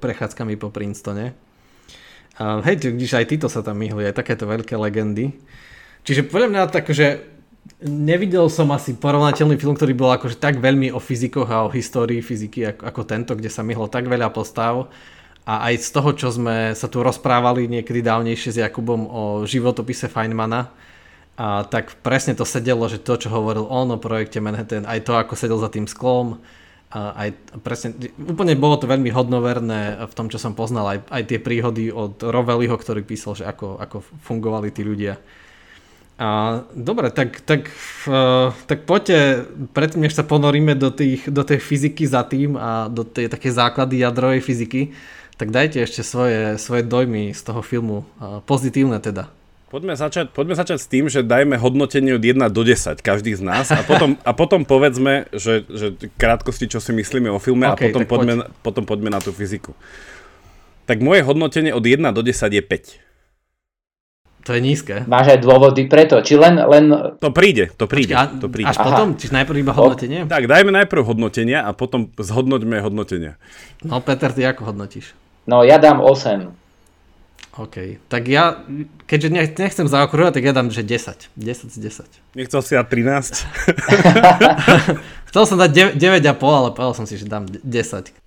prechádzkami 0.00 0.60
po 0.60 0.68
Princetone. 0.68 1.53
A 2.34 2.58
hej, 2.66 2.90
když 2.90 3.14
aj 3.14 3.30
títo 3.30 3.46
sa 3.46 3.62
tam 3.62 3.78
myhli, 3.78 4.10
aj 4.10 4.18
takéto 4.18 4.48
veľké 4.48 4.74
legendy. 4.74 5.34
Čiže 6.02 6.26
podľa 6.26 6.48
mňa 6.50 6.62
tak, 6.74 6.90
že 6.90 7.24
nevidel 7.80 8.50
som 8.50 8.68
asi 8.74 8.92
porovnateľný 8.92 9.56
film, 9.56 9.78
ktorý 9.78 9.94
bol 9.96 10.12
akože 10.12 10.36
tak 10.36 10.58
veľmi 10.60 10.92
o 10.92 11.00
fyzikoch 11.00 11.48
a 11.48 11.64
o 11.64 11.72
histórii 11.72 12.20
fyziky 12.20 12.74
ako, 12.74 12.82
ako 12.90 13.00
tento, 13.06 13.32
kde 13.38 13.48
sa 13.48 13.62
myhlo 13.64 13.88
tak 13.88 14.10
veľa 14.10 14.28
postav. 14.34 14.90
A 15.44 15.68
aj 15.70 15.74
z 15.84 15.88
toho, 15.92 16.10
čo 16.16 16.28
sme 16.32 16.72
sa 16.72 16.88
tu 16.88 17.04
rozprávali 17.04 17.68
niekedy 17.68 18.00
dávnejšie 18.00 18.50
s 18.56 18.60
Jakubom 18.64 19.04
o 19.08 19.22
životopise 19.44 20.08
Feynmana, 20.08 20.72
a 21.34 21.66
tak 21.66 21.98
presne 21.98 22.38
to 22.38 22.46
sedelo, 22.46 22.86
že 22.86 23.02
to, 23.02 23.18
čo 23.18 23.26
hovoril 23.26 23.66
on 23.66 23.90
o 23.90 23.98
projekte 23.98 24.38
Manhattan, 24.38 24.86
aj 24.86 25.02
to, 25.02 25.18
ako 25.18 25.34
sedel 25.34 25.58
za 25.58 25.66
tým 25.66 25.90
sklom, 25.90 26.38
aj 26.94 27.34
presne, 27.62 27.94
úplne 28.22 28.54
bolo 28.54 28.78
to 28.78 28.86
veľmi 28.86 29.10
hodnoverné 29.10 30.06
v 30.06 30.14
tom, 30.14 30.30
čo 30.30 30.38
som 30.38 30.54
poznal, 30.54 30.86
aj, 30.94 30.98
aj 31.10 31.22
tie 31.26 31.38
príhody 31.42 31.90
od 31.90 32.22
Roveliho, 32.22 32.74
ktorý 32.78 33.02
písal, 33.02 33.34
že 33.34 33.44
ako, 33.46 33.82
ako 33.82 33.96
fungovali 34.22 34.70
tí 34.70 34.86
ľudia. 34.86 35.18
A, 36.14 36.62
dobre, 36.78 37.10
tak, 37.10 37.42
tak, 37.42 37.66
uh, 38.06 38.54
tak 38.70 38.86
poďte, 38.86 39.50
predtým 39.74 40.06
než 40.06 40.14
sa 40.14 40.22
ponoríme 40.22 40.78
do, 40.78 40.94
tých, 40.94 41.26
do 41.26 41.42
tej 41.42 41.58
fyziky 41.58 42.06
za 42.06 42.22
tým 42.22 42.54
a 42.54 42.86
do 42.86 43.02
tej 43.02 43.26
také 43.26 43.50
základy 43.50 43.98
jadrovej 43.98 44.38
fyziky, 44.46 44.94
tak 45.34 45.50
dajte 45.50 45.82
ešte 45.82 46.06
svoje, 46.06 46.54
svoje 46.62 46.86
dojmy 46.86 47.34
z 47.34 47.42
toho 47.42 47.58
filmu, 47.66 48.06
uh, 48.22 48.38
pozitívne 48.46 49.02
teda. 49.02 49.26
Poďme 49.74 49.98
začať, 49.98 50.30
poďme 50.30 50.54
začať 50.54 50.78
s 50.78 50.86
tým, 50.86 51.10
že 51.10 51.26
dajme 51.26 51.58
hodnotenie 51.58 52.14
od 52.14 52.22
1 52.22 52.38
do 52.54 52.62
10 52.62 52.94
každý 53.02 53.34
z 53.34 53.42
nás 53.42 53.66
a 53.74 53.82
potom, 53.82 54.14
a 54.22 54.30
potom 54.30 54.62
povedzme, 54.62 55.26
že, 55.34 55.66
že 55.66 55.98
krátkosti, 56.14 56.70
čo 56.70 56.78
si 56.78 56.94
myslíme 56.94 57.26
o 57.26 57.42
filme 57.42 57.66
okay, 57.66 57.90
a 57.90 57.90
potom 57.90 58.06
poďme, 58.06 58.34
poď. 58.38 58.62
potom 58.62 58.82
poďme 58.86 59.10
na 59.10 59.18
tú 59.18 59.34
fyziku. 59.34 59.74
Tak 60.86 61.02
moje 61.02 61.26
hodnotenie 61.26 61.74
od 61.74 61.82
1 61.82 62.06
do 62.14 62.22
10 62.22 62.54
je 62.54 62.62
5. 62.62 64.46
To 64.46 64.50
je 64.54 64.60
nízke. 64.62 65.10
Máš 65.10 65.34
aj 65.34 65.38
dôvody 65.42 65.90
preto, 65.90 66.22
či 66.22 66.38
len... 66.38 66.54
len... 66.54 67.18
To 67.18 67.34
príde, 67.34 67.74
to 67.74 67.90
príde. 67.90 68.14
Počkej, 68.14 68.38
to 68.38 68.48
príde. 68.54 68.70
Až 68.70 68.78
Aha. 68.78 68.86
potom, 68.86 69.18
čiže 69.18 69.34
najprv 69.34 69.58
iba 69.58 69.74
hodnotenie? 69.74 70.20
Tak, 70.30 70.46
dajme 70.46 70.70
najprv 70.70 71.02
hodnotenia 71.02 71.66
a 71.66 71.74
potom 71.74 72.14
zhodnoťme 72.14 72.78
hodnotenia. 72.78 73.42
No 73.82 73.98
Peter, 73.98 74.30
ty 74.30 74.46
ako 74.46 74.70
hodnotíš? 74.70 75.18
No 75.50 75.66
ja 75.66 75.82
dám 75.82 75.98
8. 75.98 76.62
OK, 77.54 78.02
tak 78.10 78.26
ja, 78.26 78.66
keďže 79.06 79.54
nechcem 79.54 79.86
zaokrúhať, 79.86 80.42
tak 80.42 80.42
ja 80.42 80.50
dám, 80.50 80.74
že 80.74 80.82
10. 80.82 81.30
10 81.38 81.70
z 81.70 81.78
10. 81.78 82.34
Nechcel 82.34 82.60
si 82.66 82.74
dať 82.74 82.86
13? 82.90 83.46
Chcel 85.30 85.44
som 85.46 85.56
dať 85.62 85.94
9,5, 85.94 86.34
ale 86.42 86.74
povedal 86.74 86.94
som 86.98 87.06
si, 87.06 87.14
že 87.14 87.30
dám 87.30 87.46
10. 87.46 87.62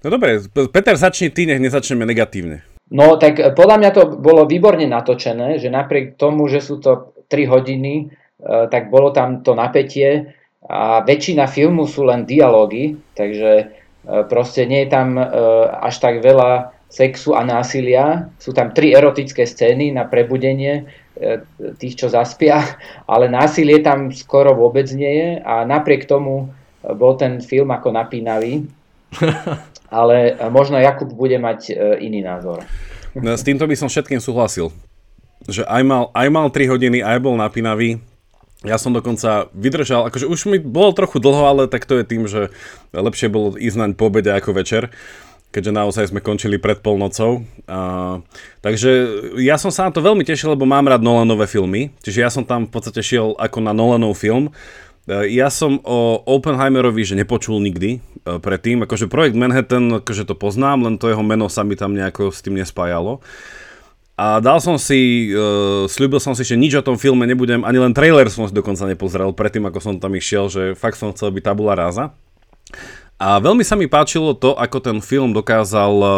No 0.03 0.07
dobre, 0.07 0.39
Peter, 0.71 0.95
začni 0.95 1.27
ty, 1.27 1.43
nech 1.43 1.59
nezačneme 1.59 2.07
negatívne. 2.07 2.63
No 2.87 3.19
tak 3.19 3.39
eh, 3.39 3.51
podľa 3.51 3.77
mňa 3.83 3.91
to 3.91 4.03
bolo 4.15 4.47
výborne 4.47 4.87
natočené, 4.87 5.59
že 5.59 5.67
napriek 5.67 6.15
tomu, 6.15 6.47
že 6.47 6.63
sú 6.63 6.79
to 6.79 7.11
3 7.27 7.51
hodiny, 7.51 8.07
eh, 8.07 8.65
tak 8.71 8.87
bolo 8.87 9.11
tam 9.11 9.43
to 9.43 9.51
napätie 9.51 10.35
a 10.63 11.03
väčšina 11.03 11.51
filmu 11.51 11.83
sú 11.83 12.07
len 12.07 12.23
dialógy, 12.23 12.95
takže 13.11 13.51
eh, 13.59 14.23
proste 14.31 14.63
nie 14.63 14.87
je 14.87 14.89
tam 14.91 15.19
až 15.19 15.99
tak 15.99 16.23
veľa 16.23 16.76
sexu 16.87 17.35
a 17.35 17.43
násilia. 17.43 18.31
Sú 18.39 18.55
tam 18.55 18.71
tri 18.71 18.95
erotické 18.95 19.43
scény 19.43 19.91
na 19.91 20.07
prebudenie 20.07 20.87
e, 21.19 21.43
tých, 21.77 21.99
čo 21.99 22.07
zaspia, 22.07 22.63
ale 23.11 23.27
násilie 23.27 23.83
tam 23.83 24.11
skoro 24.11 24.55
vôbec 24.55 24.87
nie 24.95 25.11
je 25.11 25.29
a 25.43 25.67
napriek 25.67 26.07
tomu 26.07 26.51
bol 26.81 27.19
ten 27.19 27.43
film 27.43 27.71
ako 27.71 27.91
napínavý. 27.91 28.63
Ale 29.87 30.35
možno 30.51 30.75
Jakub 30.75 31.07
bude 31.15 31.39
mať 31.39 31.71
iný 32.03 32.19
názor. 32.19 32.63
No, 33.17 33.33
s 33.33 33.41
týmto 33.41 33.65
by 33.65 33.73
som 33.73 33.89
všetkým 33.89 34.21
súhlasil. 34.21 34.69
Že 35.49 35.65
aj 35.65 35.81
mal, 35.81 36.03
aj 36.13 36.27
mal 36.29 36.47
3 36.53 36.69
hodiny, 36.69 37.01
aj 37.01 37.17
bol 37.17 37.33
napínavý. 37.33 37.97
Ja 38.65 38.77
som 38.81 38.93
dokonca 38.93 39.53
vydržal, 39.53 40.09
akože 40.09 40.25
už 40.25 40.49
mi 40.49 40.57
bolo 40.57 40.93
trochu 40.93 41.21
dlho, 41.21 41.45
ale 41.45 41.63
tak 41.69 41.85
to 41.85 41.97
je 41.97 42.05
tým, 42.05 42.25
že 42.25 42.49
lepšie 42.89 43.29
bolo 43.29 43.53
ísť 43.53 43.77
naň 43.77 43.91
po 43.93 44.09
obede 44.09 44.33
ako 44.33 44.53
večer 44.53 44.89
keďže 45.57 45.73
naozaj 45.73 46.05
sme 46.13 46.21
končili 46.21 46.61
pred 46.61 46.85
polnocou. 46.85 47.41
Uh, 47.65 48.21
takže 48.61 49.09
ja 49.41 49.57
som 49.57 49.73
sa 49.73 49.89
na 49.89 49.91
to 49.91 50.05
veľmi 50.05 50.21
tešil, 50.21 50.53
lebo 50.53 50.69
mám 50.69 50.85
rád 50.85 51.01
Nolanové 51.01 51.49
filmy, 51.49 51.89
čiže 52.05 52.21
ja 52.21 52.29
som 52.29 52.45
tam 52.45 52.69
v 52.69 52.77
podstate 52.77 53.01
šiel 53.01 53.33
ako 53.41 53.65
na 53.65 53.73
Nolanov 53.73 54.21
film. 54.21 54.53
Uh, 55.09 55.25
ja 55.25 55.49
som 55.49 55.81
o 55.81 56.21
Oppenheimerovi, 56.29 57.01
že 57.01 57.17
nepočul 57.17 57.57
nikdy 57.57 57.97
uh, 57.97 58.37
predtým, 58.37 58.85
akože 58.85 59.09
projekt 59.09 59.33
Manhattan, 59.33 59.97
akože 59.97 60.29
to 60.29 60.37
poznám, 60.37 60.85
len 60.85 61.01
to 61.01 61.09
jeho 61.09 61.25
meno 61.25 61.49
sa 61.49 61.65
mi 61.65 61.73
tam 61.73 61.97
nejako 61.97 62.29
s 62.29 62.45
tým 62.45 62.53
nespájalo. 62.61 63.25
A 64.13 64.37
dal 64.37 64.61
som 64.61 64.77
si, 64.77 65.33
uh, 65.33 65.89
slúbil 65.89 66.21
som 66.21 66.37
si, 66.37 66.45
že 66.45 66.53
nič 66.53 66.77
o 66.77 66.85
tom 66.85 67.01
filme 67.01 67.25
nebudem, 67.25 67.65
ani 67.65 67.81
len 67.81 67.97
trailer 67.97 68.29
som 68.29 68.45
si 68.45 68.53
dokonca 68.53 68.85
nepozrel 68.85 69.33
predtým, 69.33 69.65
ako 69.65 69.81
som 69.81 69.97
tam 69.97 70.13
išiel, 70.13 70.53
že 70.53 70.61
fakt 70.77 71.01
som 71.01 71.09
chcel 71.17 71.33
byť 71.33 71.41
tabula 71.41 71.73
ráza. 71.73 72.13
A 73.17 73.41
veľmi 73.41 73.65
sa 73.65 73.73
mi 73.73 73.89
páčilo 73.89 74.37
to, 74.37 74.53
ako 74.53 74.77
ten 74.77 74.97
film 75.01 75.33
dokázal, 75.33 75.93
eh, 75.97 76.15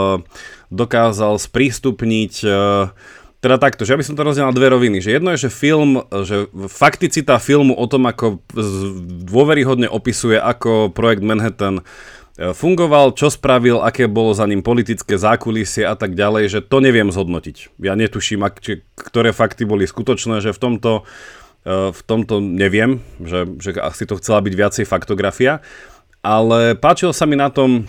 dokázal 0.67 1.39
sprístupniť 1.39 2.33
eh, 2.43 2.91
teda 3.39 3.55
takto, 3.55 3.87
že 3.87 3.95
ja 3.95 3.99
by 3.99 4.03
som 4.03 4.19
to 4.19 4.27
rozdiel 4.27 4.51
na 4.51 4.55
dve 4.55 4.67
roviny. 4.67 4.99
Že 4.99 5.15
jedno 5.15 5.31
je, 5.31 5.47
že 5.47 5.49
film, 5.49 6.03
že 6.27 6.51
fakticita 6.67 7.39
filmu 7.39 7.71
o 7.71 7.87
tom, 7.87 8.03
ako 8.03 8.43
dôveryhodne 9.31 9.87
opisuje, 9.87 10.35
ako 10.35 10.91
projekt 10.91 11.23
Manhattan 11.23 11.87
eh, 11.87 12.51
fungoval, 12.51 13.15
čo 13.15 13.31
spravil, 13.31 13.79
aké 13.79 14.11
bolo 14.11 14.35
za 14.35 14.43
ním 14.43 14.59
politické 14.59 15.15
zákulisie 15.15 15.87
a 15.87 15.95
tak 15.95 16.19
ďalej, 16.19 16.51
že 16.51 16.59
to 16.59 16.83
neviem 16.83 17.15
zhodnotiť. 17.15 17.79
Ja 17.79 17.95
netuším, 17.95 18.43
ak, 18.43 18.59
či, 18.59 18.83
ktoré 18.99 19.31
fakty 19.31 19.63
boli 19.63 19.87
skutočné, 19.87 20.43
že 20.43 20.51
v 20.51 20.59
tomto, 20.59 21.07
v 21.67 22.01
tomto 22.07 22.39
neviem, 22.39 23.03
že, 23.19 23.43
že 23.59 23.75
asi 23.83 24.07
to 24.07 24.15
chcela 24.15 24.39
byť 24.39 24.53
viacej 24.55 24.85
faktografia. 24.87 25.59
Ale 26.19 26.75
páčilo 26.75 27.15
sa 27.15 27.23
mi 27.23 27.39
na 27.39 27.47
tom 27.47 27.88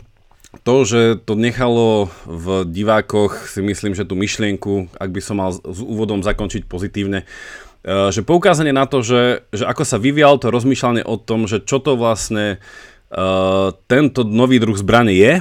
to, 0.63 0.83
že 0.83 1.23
to 1.23 1.39
nechalo 1.39 2.11
v 2.27 2.67
divákoch, 2.67 3.47
si 3.47 3.63
myslím, 3.63 3.95
že 3.95 4.07
tú 4.07 4.19
myšlienku, 4.19 4.91
ak 4.99 5.11
by 5.11 5.21
som 5.23 5.39
mal 5.39 5.55
s 5.55 5.79
úvodom 5.79 6.27
zakončiť 6.27 6.67
pozitívne, 6.67 7.23
e, 7.23 7.27
že 8.11 8.27
poukázanie 8.27 8.75
na 8.75 8.87
to, 8.91 9.03
že, 9.03 9.47
že 9.55 9.63
ako 9.67 9.83
sa 9.87 10.03
vyvial 10.03 10.43
to 10.43 10.51
rozmýšľanie 10.51 11.07
o 11.07 11.17
tom, 11.19 11.47
že 11.47 11.63
čo 11.63 11.79
to 11.79 11.95
vlastne 11.95 12.59
uh, 13.11 13.71
tento 13.87 14.27
nový 14.27 14.59
druh 14.59 14.75
zbrane 14.75 15.15
je, 15.15 15.33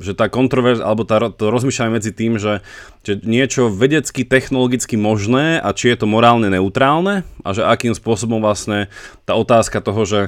že 0.00 0.16
tá 0.16 0.32
kontroverz, 0.32 0.80
alebo 0.80 1.04
tá, 1.04 1.20
to 1.28 1.52
rozmýšľanie 1.52 1.92
medzi 1.92 2.10
tým, 2.10 2.40
že, 2.40 2.64
že 3.04 3.20
niečo 3.20 3.68
vedecky, 3.68 4.24
technologicky 4.24 4.96
možné 4.96 5.60
a 5.60 5.76
či 5.76 5.92
je 5.92 6.00
to 6.00 6.06
morálne 6.08 6.48
neutrálne 6.48 7.22
a 7.44 7.48
že 7.52 7.62
akým 7.62 7.92
spôsobom 7.92 8.40
vlastne 8.40 8.88
tá 9.28 9.36
otázka 9.36 9.84
toho, 9.84 10.02
že 10.08 10.20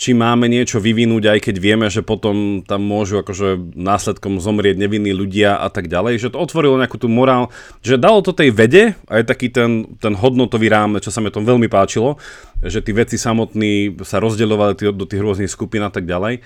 či 0.00 0.16
máme 0.16 0.48
niečo 0.48 0.80
vyvinúť, 0.80 1.28
aj 1.28 1.40
keď 1.44 1.56
vieme, 1.60 1.86
že 1.92 2.00
potom 2.00 2.64
tam 2.64 2.80
môžu 2.80 3.20
akože 3.20 3.76
následkom 3.76 4.40
zomrieť 4.40 4.80
nevinní 4.80 5.12
ľudia 5.12 5.60
a 5.60 5.68
tak 5.68 5.92
ďalej, 5.92 6.16
že 6.16 6.32
to 6.32 6.40
otvorilo 6.40 6.80
nejakú 6.80 6.96
tú 6.96 7.12
morál, 7.12 7.52
že 7.84 8.00
dalo 8.00 8.24
to 8.24 8.32
tej 8.32 8.48
vede 8.48 8.96
aj 9.12 9.28
taký 9.28 9.52
ten, 9.52 10.00
ten 10.00 10.16
hodnotový 10.16 10.72
rámec, 10.72 11.04
čo 11.04 11.12
sa 11.12 11.20
mi 11.20 11.28
tom 11.28 11.44
veľmi 11.44 11.68
páčilo, 11.68 12.16
že 12.64 12.80
tí 12.80 12.96
veci 12.96 13.20
samotní 13.20 14.00
sa 14.00 14.24
rozdeľovali 14.24 14.96
do 14.96 15.04
tých 15.04 15.20
rôznych 15.20 15.52
skupín 15.52 15.84
a 15.84 15.92
tak 15.92 16.08
ďalej. 16.08 16.40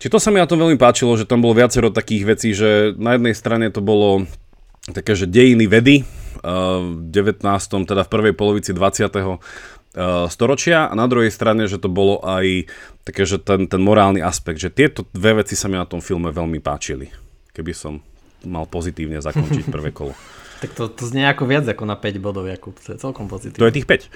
Či 0.00 0.08
to 0.08 0.16
sa 0.16 0.32
mi 0.32 0.40
na 0.40 0.48
tom 0.48 0.56
veľmi 0.56 0.80
páčilo, 0.80 1.12
že 1.20 1.28
tam 1.28 1.44
bolo 1.44 1.60
viacero 1.60 1.92
takých 1.92 2.24
vecí, 2.24 2.56
že 2.56 2.96
na 2.96 3.20
jednej 3.20 3.36
strane 3.36 3.68
to 3.68 3.84
bolo 3.84 4.24
také, 4.96 5.12
že 5.12 5.28
dejiny 5.28 5.68
vedy, 5.68 6.08
v 6.42 6.98
19. 7.14 7.46
teda 7.86 8.02
v 8.02 8.10
prvej 8.10 8.34
polovici 8.34 8.74
20 8.74 9.14
uh, 9.14 9.38
storočia 10.28 10.88
a 10.88 10.94
na 10.96 11.04
druhej 11.04 11.28
strane, 11.28 11.68
že 11.68 11.76
to 11.76 11.92
bolo 11.92 12.24
aj 12.24 12.64
také, 13.04 13.28
že 13.28 13.36
ten, 13.36 13.68
ten 13.68 13.82
morálny 13.84 14.24
aspekt, 14.24 14.56
že 14.62 14.72
tieto 14.72 15.04
dve 15.12 15.44
veci 15.44 15.52
sa 15.52 15.68
mi 15.68 15.76
na 15.76 15.84
tom 15.84 16.00
filme 16.00 16.32
veľmi 16.32 16.64
páčili, 16.64 17.12
keby 17.52 17.72
som 17.76 18.00
mal 18.42 18.64
pozitívne 18.64 19.20
zakončiť 19.20 19.68
prvé 19.68 19.92
kolo. 19.92 20.16
tak 20.62 20.78
to, 20.78 20.86
to 20.86 21.02
znie 21.10 21.26
ako 21.26 21.50
viac 21.50 21.66
ako 21.66 21.82
na 21.82 21.98
5 21.98 22.22
bodov, 22.22 22.46
Jakub, 22.46 22.78
to 22.78 22.94
je 22.94 22.98
celkom 23.02 23.26
pozitívne. 23.26 23.58
To 23.58 23.66
je 23.66 23.74
tých 23.82 23.90
5. 23.90 24.06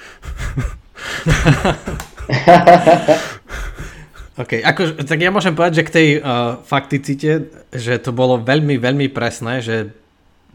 OK, 4.47 4.53
ako, 4.63 5.03
tak 5.03 5.19
ja 5.19 5.35
môžem 5.35 5.59
povedať, 5.59 5.83
že 5.83 5.87
k 5.91 5.95
tej 5.97 6.09
uh, 6.23 6.63
fakticite, 6.63 7.51
že 7.75 7.99
to 7.99 8.15
bolo 8.15 8.39
veľmi, 8.39 8.79
veľmi 8.79 9.11
presné, 9.11 9.59
že 9.59 9.91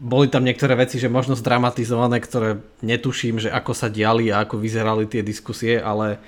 boli 0.02 0.26
tam 0.26 0.42
niektoré 0.42 0.74
veci, 0.74 0.98
že 0.98 1.06
možno 1.06 1.38
zdramatizované, 1.38 2.18
ktoré 2.18 2.58
netuším, 2.82 3.38
že 3.38 3.54
ako 3.54 3.70
sa 3.70 3.86
diali 3.86 4.34
a 4.34 4.42
ako 4.42 4.58
vyzerali 4.58 5.06
tie 5.06 5.22
diskusie, 5.22 5.78
ale 5.78 6.18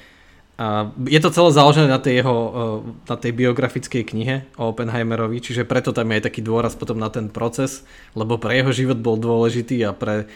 a 0.55 0.87
je 1.11 1.19
to 1.19 1.35
celé 1.35 1.51
založené 1.51 1.91
na 1.91 1.99
tej 1.99 2.23
jeho 2.23 2.37
na 3.11 3.17
tej 3.19 3.35
biografickej 3.35 4.07
knihe 4.07 4.37
o 4.55 4.71
Oppenheimerovi, 4.71 5.43
čiže 5.43 5.67
preto 5.67 5.91
tam 5.91 6.07
je 6.15 6.23
aj 6.23 6.27
taký 6.31 6.47
dôraz 6.47 6.79
potom 6.79 6.95
na 6.95 7.11
ten 7.11 7.27
proces, 7.27 7.83
lebo 8.15 8.39
pre 8.39 8.63
jeho 8.63 8.71
život 8.71 9.03
bol 9.03 9.19
dôležitý 9.19 9.83
a 9.83 9.91
pre, 9.91 10.31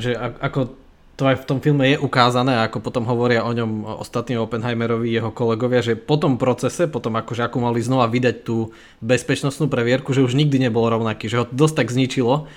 že 0.00 0.16
ako 0.16 0.79
to 1.20 1.28
aj 1.28 1.44
v 1.44 1.48
tom 1.52 1.60
filme 1.60 1.84
je 1.84 2.00
ukázané, 2.00 2.64
ako 2.64 2.80
potom 2.80 3.04
hovoria 3.04 3.44
o 3.44 3.52
ňom 3.52 4.00
ostatní 4.00 4.40
Oppenheimerovi, 4.40 5.12
jeho 5.12 5.28
kolegovia, 5.28 5.84
že 5.84 5.92
po 5.92 6.16
tom 6.16 6.40
procese, 6.40 6.88
potom 6.88 7.12
akože 7.20 7.44
ako 7.44 7.60
mali 7.60 7.84
znova 7.84 8.08
vydať 8.08 8.40
tú 8.40 8.72
bezpečnostnú 9.04 9.68
previerku, 9.68 10.16
že 10.16 10.24
už 10.24 10.32
nikdy 10.32 10.56
nebol 10.56 10.88
rovnaký, 10.88 11.28
že 11.28 11.44
ho 11.44 11.46
dosť 11.52 11.84
tak 11.84 11.92
zničilo, 11.92 12.48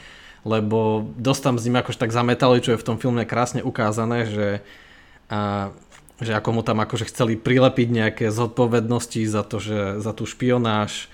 lebo 0.47 1.03
dosť 1.19 1.41
tam 1.43 1.55
s 1.59 1.67
ním 1.67 1.83
akož 1.83 1.99
tak 1.99 2.15
zametali, 2.15 2.63
čo 2.63 2.71
je 2.71 2.79
v 2.79 2.87
tom 2.87 2.95
filme 2.95 3.27
krásne 3.27 3.59
ukázané, 3.59 4.31
že, 4.31 4.47
a, 5.27 5.75
že 6.23 6.31
ako 6.31 6.49
mu 6.55 6.61
tam 6.63 6.79
akože 6.79 7.11
chceli 7.11 7.35
prilepiť 7.35 7.87
nejaké 7.91 8.25
zodpovednosti 8.31 9.27
za 9.27 9.43
to, 9.43 9.59
že 9.59 9.99
za 9.99 10.15
tú 10.15 10.23
špionáž 10.23 11.11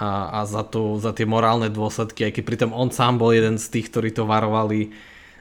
a, 0.00 0.40
a 0.40 0.48
za, 0.48 0.64
tú, 0.64 0.96
za 0.96 1.12
tie 1.12 1.28
morálne 1.28 1.68
dôsledky, 1.68 2.24
aj 2.24 2.40
keď 2.40 2.44
pritom 2.48 2.70
on 2.72 2.88
sám 2.88 3.20
bol 3.20 3.36
jeden 3.36 3.60
z 3.60 3.68
tých, 3.68 3.92
ktorí 3.92 4.16
to 4.16 4.24
varovali 4.24 4.96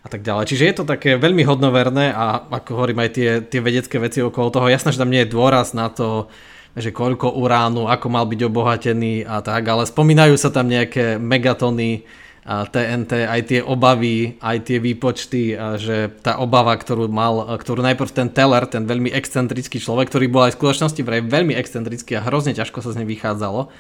a 0.06 0.08
tak 0.08 0.22
ďalej. 0.22 0.54
Čiže 0.54 0.64
je 0.70 0.76
to 0.78 0.86
také 0.86 1.18
veľmi 1.18 1.42
hodnoverné 1.42 2.14
a 2.14 2.46
ako 2.46 2.78
hovorím 2.78 3.02
aj 3.02 3.10
tie, 3.18 3.30
tie 3.42 3.58
vedecké 3.58 3.98
veci 3.98 4.22
okolo 4.22 4.54
toho, 4.54 4.70
jasné, 4.70 4.94
že 4.94 5.02
tam 5.02 5.10
nie 5.10 5.26
je 5.26 5.34
dôraz 5.34 5.74
na 5.74 5.90
to, 5.90 6.30
že 6.78 6.94
koľko 6.94 7.34
uránu, 7.42 7.90
ako 7.90 8.08
mal 8.14 8.30
byť 8.30 8.42
obohatený 8.46 9.26
a 9.26 9.42
tak, 9.42 9.66
ale 9.66 9.90
spomínajú 9.90 10.38
sa 10.38 10.54
tam 10.54 10.70
nejaké 10.70 11.18
megatony 11.18 12.06
TNT, 12.46 13.26
aj 13.26 13.42
tie 13.50 13.60
obavy, 13.66 14.38
aj 14.38 14.70
tie 14.70 14.78
výpočty, 14.78 15.58
že 15.82 16.14
tá 16.22 16.38
obava, 16.38 16.78
ktorú 16.78 17.10
mal, 17.10 17.58
ktorú 17.58 17.82
najprv 17.82 18.12
ten 18.14 18.30
Teller, 18.30 18.70
ten 18.70 18.86
veľmi 18.86 19.10
excentrický 19.10 19.82
človek, 19.82 20.14
ktorý 20.14 20.30
bol 20.30 20.46
aj 20.46 20.54
v 20.54 20.60
skutočnosti 20.62 21.02
vraj 21.02 21.26
veľmi 21.26 21.58
excentrický 21.58 22.22
a 22.22 22.26
hrozne 22.30 22.54
ťažko 22.54 22.86
sa 22.86 22.94
z 22.94 23.02
nej 23.02 23.10
vychádzalo, 23.10 23.74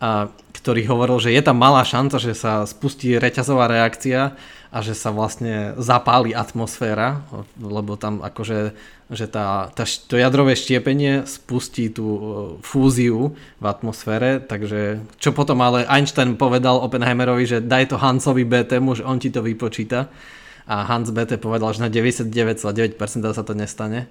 a 0.00 0.32
ktorý 0.56 0.88
hovoril, 0.88 1.20
že 1.20 1.36
je 1.36 1.42
tam 1.44 1.60
malá 1.60 1.84
šanca, 1.84 2.16
že 2.16 2.32
sa 2.32 2.64
spustí 2.64 3.20
reťazová 3.20 3.68
reakcia 3.68 4.32
a 4.70 4.78
že 4.86 4.94
sa 4.94 5.10
vlastne 5.10 5.74
zapáli 5.82 6.30
atmosféra, 6.30 7.26
lebo 7.58 7.98
tam 7.98 8.22
akože 8.22 8.74
že 9.10 9.26
tá, 9.26 9.74
tá, 9.74 9.82
to 9.82 10.14
jadrové 10.14 10.54
štiepenie 10.54 11.26
spustí 11.26 11.90
tú 11.90 12.06
e, 12.06 12.20
fúziu 12.62 13.34
v 13.58 13.64
atmosfére, 13.66 14.38
takže 14.38 15.02
čo 15.18 15.34
potom 15.34 15.58
ale 15.66 15.82
Einstein 15.90 16.38
povedal 16.38 16.78
Oppenheimerovi, 16.78 17.42
že 17.42 17.58
daj 17.58 17.90
to 17.90 17.98
Hansovi 17.98 18.46
BT, 18.46 18.78
že 18.78 19.02
on 19.02 19.18
ti 19.18 19.34
to 19.34 19.42
vypočíta. 19.42 20.06
A 20.70 20.86
Hans 20.86 21.10
BT 21.10 21.42
povedal, 21.42 21.74
že 21.74 21.82
na 21.82 21.90
99,9% 21.90 22.94
sa 23.34 23.42
to 23.42 23.58
nestane 23.58 24.06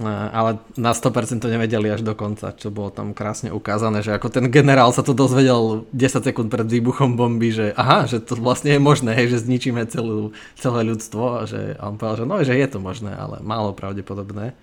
ale 0.00 0.56
na 0.80 0.96
100% 0.96 1.44
to 1.44 1.52
nevedeli 1.52 1.92
až 1.92 2.00
do 2.00 2.16
konca, 2.16 2.56
čo 2.56 2.72
bolo 2.72 2.88
tam 2.88 3.12
krásne 3.12 3.52
ukázané, 3.52 4.00
že 4.00 4.16
ako 4.16 4.32
ten 4.32 4.48
generál 4.48 4.88
sa 4.88 5.04
to 5.04 5.12
dozvedel 5.12 5.84
10 5.92 6.24
sekúnd 6.24 6.48
pred 6.48 6.64
výbuchom 6.64 7.12
bomby, 7.12 7.52
že 7.52 7.76
aha, 7.76 8.08
že 8.08 8.24
to 8.24 8.40
vlastne 8.40 8.72
je 8.72 8.80
možné, 8.80 9.12
že 9.28 9.44
zničíme 9.44 9.84
celú, 9.92 10.32
celé 10.56 10.80
ľudstvo 10.88 11.22
a, 11.22 11.40
že, 11.44 11.76
a 11.76 11.92
on 11.92 12.00
povedal, 12.00 12.24
že 12.24 12.26
no, 12.26 12.36
že 12.40 12.54
je 12.56 12.68
to 12.72 12.78
možné, 12.80 13.12
ale 13.12 13.44
málo 13.44 13.76
pravdepodobné. 13.76 14.56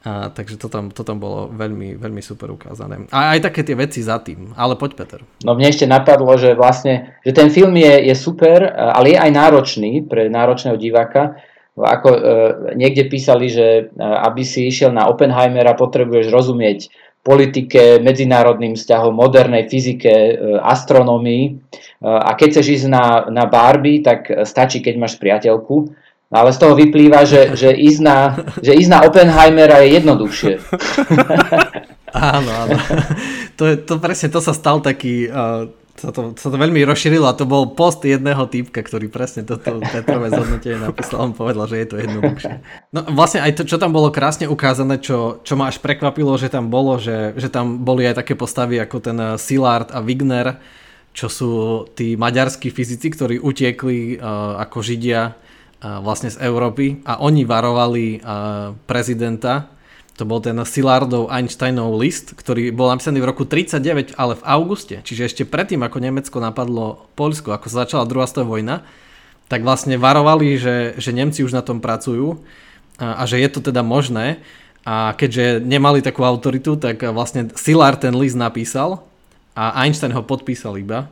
A, 0.00 0.32
takže 0.32 0.56
to 0.56 0.72
tam, 0.72 0.88
to 0.88 1.04
tam 1.04 1.20
bolo 1.20 1.52
veľmi, 1.52 2.00
veľmi 2.00 2.24
super 2.24 2.48
ukázané. 2.48 3.04
A 3.12 3.36
aj 3.36 3.52
také 3.52 3.60
tie 3.60 3.76
veci 3.76 4.00
za 4.00 4.16
tým. 4.16 4.56
Ale 4.56 4.72
poď, 4.72 4.96
Peter. 4.96 5.20
No 5.44 5.52
mne 5.52 5.68
ešte 5.68 5.84
napadlo, 5.84 6.40
že 6.40 6.56
vlastne, 6.56 7.20
že 7.20 7.36
ten 7.36 7.52
film 7.52 7.76
je, 7.76 8.08
je 8.08 8.14
super, 8.16 8.64
ale 8.64 9.12
je 9.12 9.18
aj 9.20 9.30
náročný 9.30 10.00
pre 10.08 10.32
náročného 10.32 10.80
diváka, 10.80 11.36
ako 11.82 12.08
e, 12.12 12.20
niekde 12.76 13.08
písali, 13.08 13.48
že 13.48 13.66
e, 13.66 13.82
aby 14.00 14.42
si 14.44 14.68
išiel 14.68 14.92
na 14.92 15.08
Oppenheimera, 15.08 15.78
potrebuješ 15.78 16.28
rozumieť 16.28 16.92
politike, 17.20 18.00
medzinárodným 18.00 18.76
vzťahom, 18.76 19.12
modernej 19.12 19.68
fyzike, 19.68 20.08
e, 20.08 20.34
astronomii. 20.60 21.44
E, 21.48 21.52
a 22.04 22.32
keď 22.36 22.48
chceš 22.58 22.66
ísť 22.80 22.86
na, 22.88 23.04
na 23.28 23.44
Barbie, 23.44 24.00
tak 24.00 24.28
stačí, 24.48 24.80
keď 24.80 24.94
máš 24.96 25.20
priateľku. 25.20 25.76
No 26.30 26.36
ale 26.46 26.54
z 26.54 26.58
toho 26.62 26.78
vyplýva, 26.78 27.26
že, 27.26 27.58
že, 27.58 27.74
ísť 27.74 28.00
na, 28.00 28.38
že 28.62 28.72
ísť 28.78 28.90
na 28.90 29.00
Oppenheimera 29.02 29.82
je 29.82 29.98
jednoduchšie. 29.98 30.52
Áno, 32.10 32.50
áno. 32.50 32.74
To, 33.54 33.70
je, 33.70 33.78
to 33.86 34.02
presne, 34.02 34.34
to 34.34 34.42
sa 34.42 34.50
stal 34.50 34.82
taký, 34.82 35.30
uh, 35.30 35.70
sa 36.00 36.08
to, 36.16 36.32
sa 36.40 36.48
to 36.48 36.56
veľmi 36.56 36.80
rozšírilo 36.88 37.28
a 37.28 37.36
to 37.36 37.44
bol 37.44 37.76
post 37.76 38.00
jedného 38.00 38.48
týpka, 38.48 38.80
ktorý 38.80 39.12
presne 39.12 39.44
toto 39.44 39.84
Petrové 39.84 40.32
zhodnotenie 40.32 40.80
napísal, 40.80 41.28
on 41.28 41.36
povedal, 41.36 41.68
že 41.68 41.76
je 41.84 41.86
to 41.92 41.96
jednoduchšie. 42.00 42.54
No 42.96 43.04
vlastne 43.12 43.44
aj 43.44 43.60
to, 43.60 43.62
čo 43.68 43.76
tam 43.76 43.92
bolo 43.92 44.08
krásne 44.08 44.48
ukázané, 44.48 44.96
čo, 44.96 45.44
čo 45.44 45.60
ma 45.60 45.68
až 45.68 45.84
prekvapilo, 45.84 46.32
že 46.40 46.48
tam 46.48 46.72
bolo, 46.72 46.96
že, 46.96 47.36
že 47.36 47.52
tam 47.52 47.84
boli 47.84 48.08
aj 48.08 48.24
také 48.24 48.32
postavy 48.32 48.80
ako 48.80 48.96
ten 49.04 49.18
Szilard 49.36 49.92
a 49.92 50.00
Wigner, 50.00 50.56
čo 51.12 51.28
sú 51.28 51.50
tí 51.92 52.16
maďarskí 52.16 52.72
fyzici, 52.72 53.12
ktorí 53.12 53.36
utiekli 53.42 54.16
uh, 54.16 54.56
ako 54.64 54.80
židia 54.80 55.36
uh, 55.36 56.00
vlastne 56.00 56.32
z 56.32 56.40
Európy 56.40 57.04
a 57.04 57.20
oni 57.20 57.44
varovali 57.44 58.22
uh, 58.22 58.72
prezidenta 58.88 59.79
to 60.20 60.28
bol 60.28 60.44
ten 60.44 60.60
Silardov 60.68 61.32
Einsteinov 61.32 61.96
list, 61.96 62.36
ktorý 62.36 62.68
bol 62.76 62.92
napísaný 62.92 63.24
v 63.24 63.32
roku 63.32 63.48
39, 63.48 64.20
ale 64.20 64.36
v 64.36 64.44
auguste, 64.44 65.00
čiže 65.00 65.32
ešte 65.32 65.42
predtým, 65.48 65.80
ako 65.80 65.96
Nemecko 65.96 66.36
napadlo 66.44 67.08
Poľsko, 67.16 67.56
ako 67.56 67.66
sa 67.72 67.88
začala 67.88 68.04
druhá 68.04 68.28
svetová 68.28 68.60
vojna, 68.60 68.84
tak 69.48 69.64
vlastne 69.64 69.96
varovali, 69.96 70.60
že, 70.60 70.76
že 71.00 71.16
Nemci 71.16 71.40
už 71.40 71.56
na 71.56 71.64
tom 71.64 71.80
pracujú 71.80 72.44
a, 73.00 73.18
a 73.18 73.22
že 73.24 73.40
je 73.40 73.48
to 73.48 73.64
teda 73.64 73.80
možné. 73.80 74.44
A 74.84 75.16
keďže 75.16 75.64
nemali 75.64 76.04
takú 76.04 76.20
autoritu, 76.20 76.76
tak 76.76 77.00
vlastne 77.00 77.48
Szilard 77.56 78.04
ten 78.04 78.12
list 78.12 78.36
napísal 78.36 79.00
a 79.56 79.72
Einstein 79.82 80.12
ho 80.12 80.20
podpísal 80.20 80.76
iba. 80.76 81.08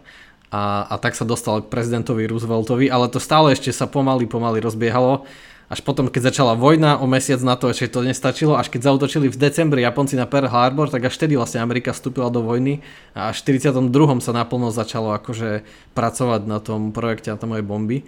A, 0.53 0.85
a 0.85 0.95
tak 1.01 1.17
sa 1.17 1.25
dostal 1.25 1.65
k 1.65 1.73
prezidentovi 1.73 2.29
Rooseveltovi, 2.29 2.93
ale 2.93 3.09
to 3.09 3.21
stále 3.21 3.53
ešte 3.53 3.73
sa 3.73 3.89
pomaly, 3.89 4.29
pomaly 4.29 4.61
rozbiehalo 4.61 5.25
až 5.69 5.85
potom, 5.85 6.09
keď 6.09 6.33
začala 6.33 6.57
vojna, 6.57 6.97
o 6.97 7.05
mesiac 7.05 7.37
na 7.45 7.53
to 7.53 7.69
ešte 7.69 7.93
to 7.93 8.01
nestačilo, 8.01 8.57
až 8.57 8.73
keď 8.73 8.89
zautočili 8.89 9.29
v 9.29 9.37
decembri 9.37 9.85
Japonci 9.85 10.17
na 10.17 10.25
Pearl 10.25 10.49
Harbor, 10.49 10.89
tak 10.89 11.05
až 11.05 11.21
vtedy 11.21 11.37
vlastne 11.37 11.61
Amerika 11.61 11.93
vstúpila 11.93 12.33
do 12.33 12.41
vojny 12.41 12.81
a 13.13 13.29
až 13.29 13.45
v 13.45 13.61
42. 13.61 13.93
sa 14.25 14.33
naplno 14.33 14.73
začalo 14.73 15.13
akože 15.13 15.69
pracovať 15.93 16.41
na 16.49 16.59
tom 16.65 16.97
projekte 16.97 17.29
atomovej 17.29 17.69
bomby. 17.69 17.99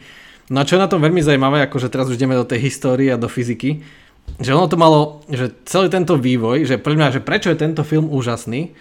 No 0.49 0.65
a 0.65 0.67
čo 0.67 0.81
je 0.81 0.83
na 0.83 0.89
tom 0.89 1.05
veľmi 1.05 1.21
zaujímavé, 1.21 1.69
akože 1.69 1.93
teraz 1.93 2.09
už 2.09 2.17
ideme 2.17 2.33
do 2.33 2.49
tej 2.49 2.65
histórie 2.65 3.13
a 3.13 3.21
do 3.21 3.29
fyziky, 3.29 3.85
že 4.41 4.57
ono 4.57 4.65
to 4.65 4.81
malo, 4.81 5.21
že 5.29 5.53
celý 5.69 5.93
tento 5.93 6.17
vývoj, 6.17 6.65
že 6.65 6.81
pre 6.81 6.97
mňa, 6.97 7.21
že 7.21 7.21
prečo 7.21 7.53
je 7.53 7.61
tento 7.61 7.85
film 7.85 8.09
úžasný, 8.09 8.73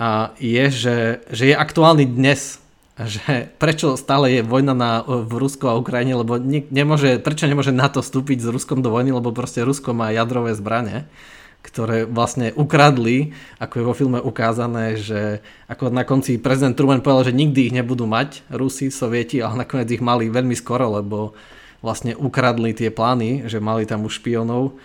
a 0.00 0.32
je, 0.40 0.64
že, 0.72 0.96
že 1.30 1.44
je 1.52 1.54
aktuálny 1.54 2.08
dnes, 2.08 2.61
že 3.00 3.48
prečo 3.56 3.96
stále 3.96 4.40
je 4.40 4.42
vojna 4.44 4.74
na, 4.76 4.92
v 5.00 5.32
Rusku 5.40 5.64
a 5.64 5.80
Ukrajine, 5.80 6.12
lebo 6.12 6.36
ne, 6.36 6.60
nemôže, 6.68 7.16
prečo 7.16 7.48
nemôže 7.48 7.72
NATO 7.72 8.04
vstúpiť 8.04 8.44
s 8.44 8.52
Ruskom 8.52 8.84
do 8.84 8.92
vojny, 8.92 9.16
lebo 9.16 9.32
proste 9.32 9.64
Rusko 9.64 9.96
má 9.96 10.12
jadrové 10.12 10.52
zbranie, 10.52 11.08
ktoré 11.64 12.04
vlastne 12.04 12.52
ukradli, 12.52 13.32
ako 13.56 13.74
je 13.80 13.88
vo 13.88 13.94
filme 13.96 14.18
ukázané, 14.20 15.00
že 15.00 15.40
ako 15.72 15.88
na 15.88 16.04
konci 16.04 16.36
prezident 16.36 16.76
Truman 16.76 17.00
povedal, 17.00 17.32
že 17.32 17.38
nikdy 17.38 17.70
ich 17.70 17.76
nebudú 17.76 18.04
mať 18.04 18.44
Rusi, 18.52 18.92
Sovieti, 18.92 19.40
ale 19.40 19.64
nakoniec 19.64 19.88
ich 19.88 20.04
mali 20.04 20.28
veľmi 20.28 20.52
skoro, 20.52 21.00
lebo 21.00 21.32
vlastne 21.80 22.12
ukradli 22.12 22.76
tie 22.76 22.92
plány, 22.92 23.48
že 23.48 23.56
mali 23.62 23.88
tam 23.88 24.04
už 24.04 24.20
špionov 24.20 24.76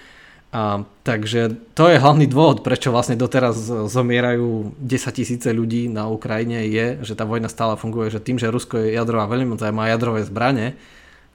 a, 0.47 0.87
takže 1.03 1.59
to 1.75 1.91
je 1.91 1.99
hlavný 1.99 2.23
dôvod, 2.23 2.63
prečo 2.63 2.89
vlastne 2.95 3.19
doteraz 3.19 3.59
zomierajú 3.91 4.79
10 4.79 5.11
tisíce 5.11 5.49
ľudí 5.51 5.91
na 5.91 6.07
Ukrajine 6.07 6.63
je, 6.71 7.03
že 7.03 7.19
tá 7.19 7.27
vojna 7.27 7.51
stále 7.51 7.75
funguje, 7.75 8.07
že 8.07 8.23
tým, 8.23 8.39
že 8.39 8.47
Rusko 8.47 8.79
je 8.79 8.95
jadrová 8.95 9.27
veľmoc 9.27 9.59
a 9.59 9.75
má 9.75 9.91
jadrové 9.91 10.23
zbranie, 10.23 10.79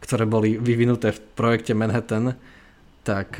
ktoré 0.01 0.25
boli 0.25 0.57
vyvinuté 0.57 1.13
v 1.13 1.21
projekte 1.37 1.77
Manhattan, 1.77 2.41
tak 3.05 3.37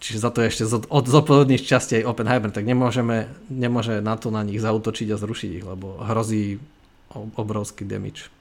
čiže 0.00 0.18
za 0.18 0.34
to 0.34 0.42
je 0.42 0.50
ešte 0.50 0.64
od 0.88 1.04
zodpovedných 1.06 1.62
častí 1.62 2.02
aj 2.02 2.08
Oppenheimer, 2.10 2.50
tak 2.50 2.66
nemôžeme, 2.66 3.30
nemôže 3.52 4.02
na 4.02 4.18
to 4.18 4.34
na 4.34 4.42
nich 4.42 4.58
zautočiť 4.58 5.14
a 5.14 5.20
zrušiť 5.20 5.50
ich, 5.60 5.64
lebo 5.64 6.00
hrozí 6.02 6.58
obrovský 7.14 7.86
damage. 7.86 8.32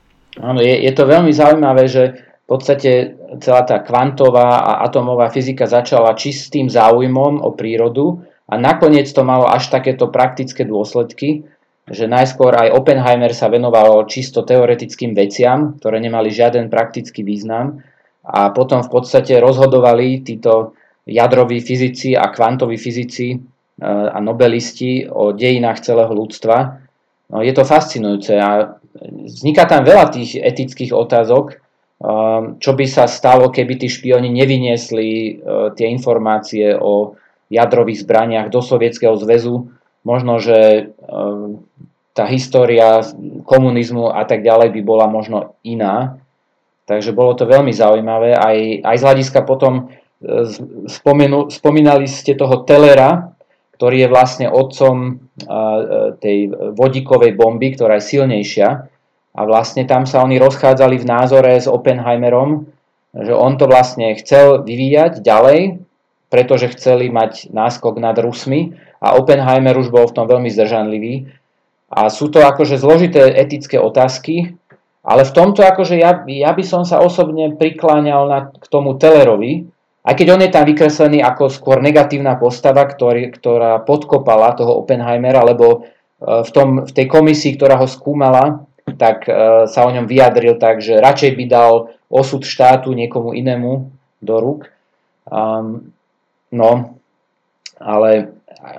Áno, 0.42 0.58
je, 0.58 0.74
je 0.74 0.92
to 0.98 1.06
veľmi 1.06 1.30
zaujímavé, 1.30 1.86
že 1.86 2.33
v 2.44 2.48
podstate 2.48 3.16
celá 3.40 3.64
tá 3.64 3.80
kvantová 3.80 4.60
a 4.60 4.72
atomová 4.84 5.32
fyzika 5.32 5.64
začala 5.64 6.12
čistým 6.20 6.68
záujmom 6.68 7.40
o 7.40 7.56
prírodu 7.56 8.20
a 8.52 8.60
nakoniec 8.60 9.08
to 9.08 9.24
malo 9.24 9.48
až 9.48 9.72
takéto 9.72 10.12
praktické 10.12 10.68
dôsledky, 10.68 11.48
že 11.88 12.08
najskôr 12.08 12.52
aj 12.52 12.76
Oppenheimer 12.76 13.32
sa 13.32 13.48
venoval 13.48 14.04
čisto 14.12 14.44
teoretickým 14.44 15.16
veciam, 15.16 15.80
ktoré 15.80 16.04
nemali 16.04 16.32
žiaden 16.32 16.68
praktický 16.68 17.24
význam 17.24 17.80
a 18.24 18.52
potom 18.52 18.84
v 18.84 18.92
podstate 18.92 19.40
rozhodovali 19.40 20.24
títo 20.24 20.76
jadroví 21.08 21.60
fyzici 21.60 22.16
a 22.16 22.32
kvantoví 22.32 22.80
fyzici 22.80 23.36
e, 23.36 23.38
a 23.88 24.20
nobelisti 24.24 25.08
o 25.12 25.36
dejinách 25.36 25.84
celého 25.84 26.12
ľudstva. 26.16 26.80
No, 27.32 27.44
je 27.44 27.52
to 27.52 27.68
fascinujúce 27.68 28.32
a 28.40 28.80
vzniká 29.12 29.68
tam 29.68 29.84
veľa 29.84 30.12
tých 30.12 30.40
etických 30.40 30.96
otázok, 30.96 31.63
čo 32.60 32.72
by 32.76 32.86
sa 32.86 33.08
stalo, 33.08 33.48
keby 33.48 33.80
tí 33.80 33.88
špioni 33.88 34.28
nevyniesli 34.28 35.10
e, 35.10 35.32
tie 35.72 35.88
informácie 35.88 36.76
o 36.76 37.16
jadrových 37.48 38.04
zbraniach 38.04 38.48
do 38.52 38.60
Sovietskeho 38.60 39.16
zväzu. 39.16 39.72
Možno, 40.04 40.36
že 40.36 40.92
ehm, 40.92 41.64
tá 42.12 42.28
história 42.28 43.00
komunizmu 43.48 44.12
a 44.12 44.28
tak 44.28 44.44
ďalej 44.44 44.76
by 44.76 44.82
bola 44.84 45.08
možno 45.08 45.56
iná. 45.64 46.20
Takže 46.84 47.16
bolo 47.16 47.40
to 47.40 47.48
veľmi 47.48 47.72
zaujímavé. 47.72 48.36
Aj, 48.36 48.58
aj 48.84 48.96
z 49.00 49.04
hľadiska 49.08 49.48
potom 49.48 49.88
e, 50.20 50.44
spomenu, 50.92 51.48
spomínali 51.48 52.04
ste 52.12 52.36
toho 52.36 52.68
Telera, 52.68 53.32
ktorý 53.80 54.04
je 54.04 54.12
vlastne 54.12 54.48
otcom 54.52 54.96
e, 55.08 55.12
tej 56.20 56.52
vodíkovej 56.76 57.32
bomby, 57.32 57.80
ktorá 57.80 58.04
je 58.04 58.12
silnejšia 58.12 58.92
a 59.34 59.42
vlastne 59.50 59.90
tam 59.90 60.06
sa 60.06 60.22
oni 60.22 60.38
rozchádzali 60.38 61.02
v 61.02 61.10
názore 61.10 61.58
s 61.58 61.66
Oppenheimerom, 61.66 62.70
že 63.14 63.34
on 63.34 63.58
to 63.58 63.66
vlastne 63.66 64.14
chcel 64.18 64.62
vyvíjať 64.62 65.26
ďalej, 65.26 65.82
pretože 66.30 66.74
chceli 66.78 67.10
mať 67.14 67.50
náskok 67.54 67.98
nad 67.98 68.18
Rusmi 68.18 68.74
a 69.02 69.18
Oppenheimer 69.18 69.78
už 69.78 69.90
bol 69.94 70.06
v 70.10 70.16
tom 70.18 70.26
veľmi 70.26 70.50
zdržanlivý. 70.50 71.30
A 71.94 72.10
sú 72.10 72.34
to 72.34 72.42
akože 72.42 72.82
zložité 72.82 73.30
etické 73.38 73.78
otázky, 73.78 74.58
ale 75.06 75.22
v 75.30 75.36
tomto 75.36 75.62
akože 75.62 75.98
ja, 76.00 76.26
ja 76.26 76.52
by 76.54 76.64
som 76.66 76.82
sa 76.82 77.06
osobne 77.06 77.54
prikláňal 77.54 78.24
na, 78.26 78.40
k 78.50 78.66
tomu 78.66 78.98
Tellerovi, 78.98 79.70
aj 80.04 80.14
keď 80.20 80.28
on 80.36 80.42
je 80.44 80.52
tam 80.52 80.66
vykreslený 80.68 81.24
ako 81.24 81.48
skôr 81.48 81.78
negatívna 81.80 82.36
postava, 82.36 82.84
ktorý, 82.84 83.32
ktorá 83.32 83.80
podkopala 83.88 84.52
toho 84.58 84.84
Oppenheimera, 84.84 85.48
lebo 85.48 85.66
e, 85.70 85.78
v, 86.44 86.50
tom, 86.52 86.68
v 86.84 86.92
tej 86.92 87.08
komisii, 87.08 87.56
ktorá 87.56 87.80
ho 87.80 87.88
skúmala, 87.88 88.68
tak 88.96 89.28
e, 89.28 89.66
sa 89.70 89.80
o 89.86 89.92
ňom 89.92 90.06
vyjadril 90.10 90.58
tak, 90.58 90.80
že 90.80 91.02
radšej 91.02 91.32
by 91.38 91.46
dal 91.50 91.94
osud 92.08 92.46
štátu 92.46 92.94
niekomu 92.94 93.34
inému 93.34 93.90
do 94.22 94.36
rúk. 94.40 94.70
Um, 95.28 95.92
no, 96.54 97.00
ale 97.82 98.38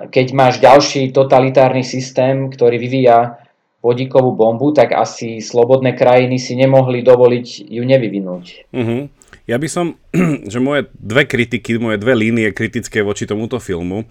keď 0.09 0.27
máš 0.33 0.55
ďalší 0.63 1.13
totalitárny 1.13 1.85
systém, 1.85 2.49
ktorý 2.49 2.81
vyvíja 2.81 3.45
vodíkovú 3.85 4.33
bombu, 4.33 4.73
tak 4.73 4.97
asi 4.97 5.45
slobodné 5.45 5.93
krajiny 5.93 6.41
si 6.41 6.57
nemohli 6.57 7.05
dovoliť 7.05 7.69
ju 7.69 7.83
nevyvinúť. 7.85 8.45
Uh-huh. 8.73 9.13
Ja 9.45 9.61
by 9.61 9.69
som, 9.69 10.01
že 10.53 10.57
moje 10.57 10.89
dve 10.97 11.29
kritiky, 11.29 11.77
moje 11.77 12.01
dve 12.01 12.17
línie 12.17 12.49
kritické 12.57 13.05
voči 13.05 13.29
tomuto 13.29 13.61
filmu, 13.61 14.09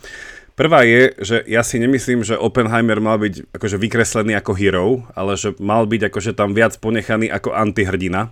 Prvá 0.53 0.85
je, 0.85 1.09
že 1.17 1.37
ja 1.49 1.65
si 1.65 1.81
nemyslím, 1.81 2.21
že 2.21 2.37
Oppenheimer 2.37 3.01
mal 3.01 3.17
byť 3.17 3.57
akože 3.57 3.77
vykreslený 3.81 4.37
ako 4.37 4.53
hero, 4.53 5.01
ale 5.17 5.33
že 5.33 5.57
mal 5.57 5.89
byť 5.89 6.13
akože 6.13 6.37
tam 6.37 6.53
viac 6.53 6.77
ponechaný 6.77 7.25
ako 7.33 7.57
antihrdina. 7.57 8.29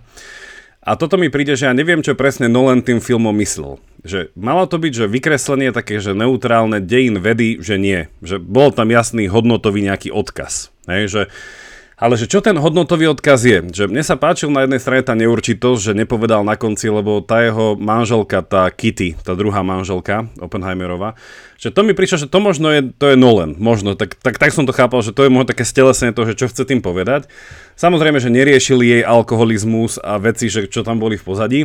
A 0.82 0.98
toto 0.98 1.14
mi 1.14 1.30
príde, 1.30 1.54
že 1.54 1.70
ja 1.70 1.74
neviem, 1.74 2.02
čo 2.02 2.18
presne 2.18 2.50
Nolan 2.50 2.82
tým 2.82 2.98
filmom 2.98 3.34
myslel. 3.38 3.78
Že 4.02 4.34
malo 4.34 4.66
to 4.66 4.82
byť, 4.82 4.92
že 5.02 5.06
vykreslenie 5.06 5.70
také, 5.70 6.02
že 6.02 6.10
neutrálne 6.10 6.82
dejin 6.82 7.22
vedy, 7.22 7.62
že 7.62 7.78
nie. 7.78 8.10
Že 8.18 8.42
bol 8.42 8.74
tam 8.74 8.90
jasný 8.90 9.30
hodnotový 9.30 9.86
nejaký 9.86 10.10
odkaz. 10.10 10.74
Hej, 10.90 11.02
že 11.06 11.22
ale 12.02 12.18
že 12.18 12.26
čo 12.26 12.42
ten 12.42 12.58
hodnotový 12.58 13.06
odkaz 13.14 13.46
je? 13.46 13.62
Že 13.62 13.86
mne 13.86 14.02
sa 14.02 14.18
páčil 14.18 14.50
na 14.50 14.66
jednej 14.66 14.82
strane 14.82 15.06
tá 15.06 15.14
neurčitosť, 15.14 15.78
že 15.78 15.92
nepovedal 15.94 16.42
na 16.42 16.58
konci, 16.58 16.90
lebo 16.90 17.22
tá 17.22 17.46
jeho 17.46 17.78
manželka, 17.78 18.42
tá 18.42 18.66
Kitty, 18.74 19.14
tá 19.22 19.38
druhá 19.38 19.62
manželka 19.62 20.26
Oppenheimerova, 20.42 21.14
že 21.62 21.70
to 21.70 21.86
mi 21.86 21.94
prišlo, 21.94 22.26
že 22.26 22.28
to 22.28 22.42
možno 22.42 22.74
je, 22.74 22.90
to 22.90 23.14
je 23.14 23.16
Nolan, 23.16 23.54
možno, 23.54 23.94
tak, 23.94 24.18
tak, 24.18 24.42
tak 24.42 24.50
som 24.50 24.66
to 24.66 24.74
chápal, 24.74 24.98
že 25.06 25.14
to 25.14 25.22
je 25.22 25.30
možno 25.30 25.54
také 25.54 25.62
stelesenie 25.62 26.10
toho, 26.10 26.26
že 26.26 26.34
čo 26.34 26.50
chce 26.50 26.66
tým 26.66 26.82
povedať. 26.82 27.30
Samozrejme, 27.78 28.18
že 28.18 28.34
neriešili 28.34 28.98
jej 28.98 29.02
alkoholizmus 29.06 30.02
a 30.02 30.18
veci, 30.18 30.50
že 30.50 30.66
čo 30.66 30.82
tam 30.82 30.98
boli 30.98 31.14
v 31.14 31.22
pozadí, 31.22 31.60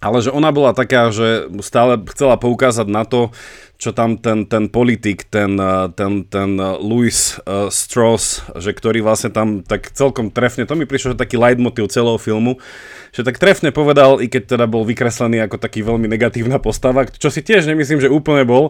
ale 0.00 0.20
že 0.20 0.28
ona 0.28 0.52
bola 0.52 0.76
taká, 0.76 1.08
že 1.08 1.48
stále 1.64 2.00
chcela 2.12 2.36
poukázať 2.36 2.84
na 2.84 3.08
to, 3.08 3.32
čo 3.80 3.96
tam 3.96 4.20
ten, 4.20 4.44
ten 4.44 4.68
politik, 4.68 5.24
ten, 5.32 5.56
eh, 5.56 5.88
ten, 5.96 6.28
ten 6.28 6.60
eh, 6.60 6.76
Louis 6.76 7.16
uh, 7.48 7.72
Strauss, 7.72 8.44
že 8.60 8.76
ktorý 8.76 9.00
vlastne 9.00 9.32
tam 9.32 9.64
tak 9.64 9.96
celkom 9.96 10.28
trefne, 10.28 10.68
to 10.68 10.76
mi 10.76 10.84
prišlo, 10.84 11.16
že 11.16 11.22
taký 11.24 11.40
leitmotiv 11.40 11.88
celého 11.88 12.20
filmu, 12.20 12.60
že 13.16 13.24
tak 13.24 13.40
trefne 13.40 13.72
povedal, 13.72 14.20
i 14.20 14.28
keď 14.28 14.54
teda 14.54 14.68
bol 14.68 14.84
vykreslený 14.84 15.40
ako 15.48 15.56
taký 15.56 15.80
veľmi 15.80 16.04
negatívna 16.12 16.60
postava, 16.60 17.08
čo 17.08 17.32
si 17.32 17.40
tiež 17.40 17.64
nemyslím, 17.64 18.04
že 18.04 18.12
úplne 18.12 18.44
bol, 18.44 18.68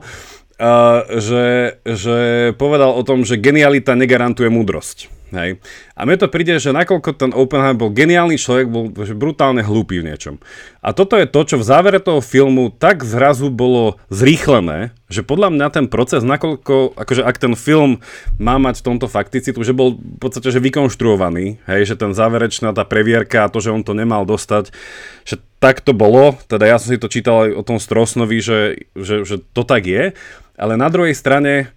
uh, 0.62 1.02
že, 1.18 1.76
že 1.82 2.18
povedal 2.54 2.94
o 2.94 3.02
tom, 3.02 3.26
že 3.26 3.34
genialita 3.34 3.98
negarantuje 3.98 4.46
múdrosť. 4.46 5.19
Hej. 5.30 5.62
A 5.94 6.02
mne 6.02 6.18
to 6.18 6.26
príde, 6.26 6.58
že 6.58 6.74
nakoľko 6.74 7.10
ten 7.14 7.30
Oppenheimer 7.30 7.78
bol 7.78 7.94
geniálny 7.94 8.34
človek, 8.34 8.66
bol 8.66 8.90
že 8.90 9.14
brutálne 9.14 9.62
hlúpy 9.62 10.02
v 10.02 10.10
niečom. 10.10 10.42
A 10.82 10.90
toto 10.90 11.14
je 11.14 11.30
to, 11.30 11.46
čo 11.46 11.56
v 11.62 11.66
závere 11.66 12.02
toho 12.02 12.18
filmu 12.18 12.74
tak 12.74 13.06
zrazu 13.06 13.46
bolo 13.46 13.94
zrýchlené, 14.10 14.90
že 15.06 15.22
podľa 15.22 15.54
mňa 15.54 15.66
ten 15.70 15.86
proces, 15.86 16.26
nakoľko, 16.26 16.98
akože 16.98 17.22
ak 17.22 17.36
ten 17.38 17.54
film 17.54 18.02
má 18.42 18.58
mať 18.58 18.82
v 18.82 18.86
tomto 18.90 19.06
fakticitu, 19.06 19.62
že 19.62 19.70
bol 19.70 19.98
v 19.98 20.18
podstate 20.18 20.50
že 20.50 20.58
vykonštruovaný, 20.58 21.62
hej, 21.70 21.80
že 21.86 21.94
ten 21.94 22.10
záverečná 22.10 22.74
tá 22.74 22.82
previerka 22.82 23.46
a 23.46 23.52
to, 23.52 23.62
že 23.62 23.70
on 23.70 23.86
to 23.86 23.94
nemal 23.94 24.26
dostať, 24.26 24.74
že 25.22 25.38
tak 25.62 25.84
to 25.84 25.94
bolo, 25.94 26.34
teda 26.50 26.66
ja 26.66 26.76
som 26.80 26.90
si 26.90 26.98
to 26.98 27.12
čítal 27.12 27.46
aj 27.46 27.50
o 27.54 27.62
tom 27.62 27.78
Strosnovi, 27.78 28.38
že, 28.42 28.60
že, 28.98 29.22
že 29.22 29.38
to 29.54 29.62
tak 29.62 29.86
je, 29.86 30.16
ale 30.58 30.74
na 30.74 30.88
druhej 30.90 31.12
strane, 31.14 31.70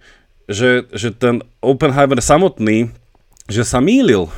že, 0.48 0.88
že 0.92 1.12
ten 1.12 1.40
Oppenheimer 1.60 2.20
samotný 2.20 2.92
že 3.48 3.62
sa 3.64 3.80
mýlil, 3.80 4.32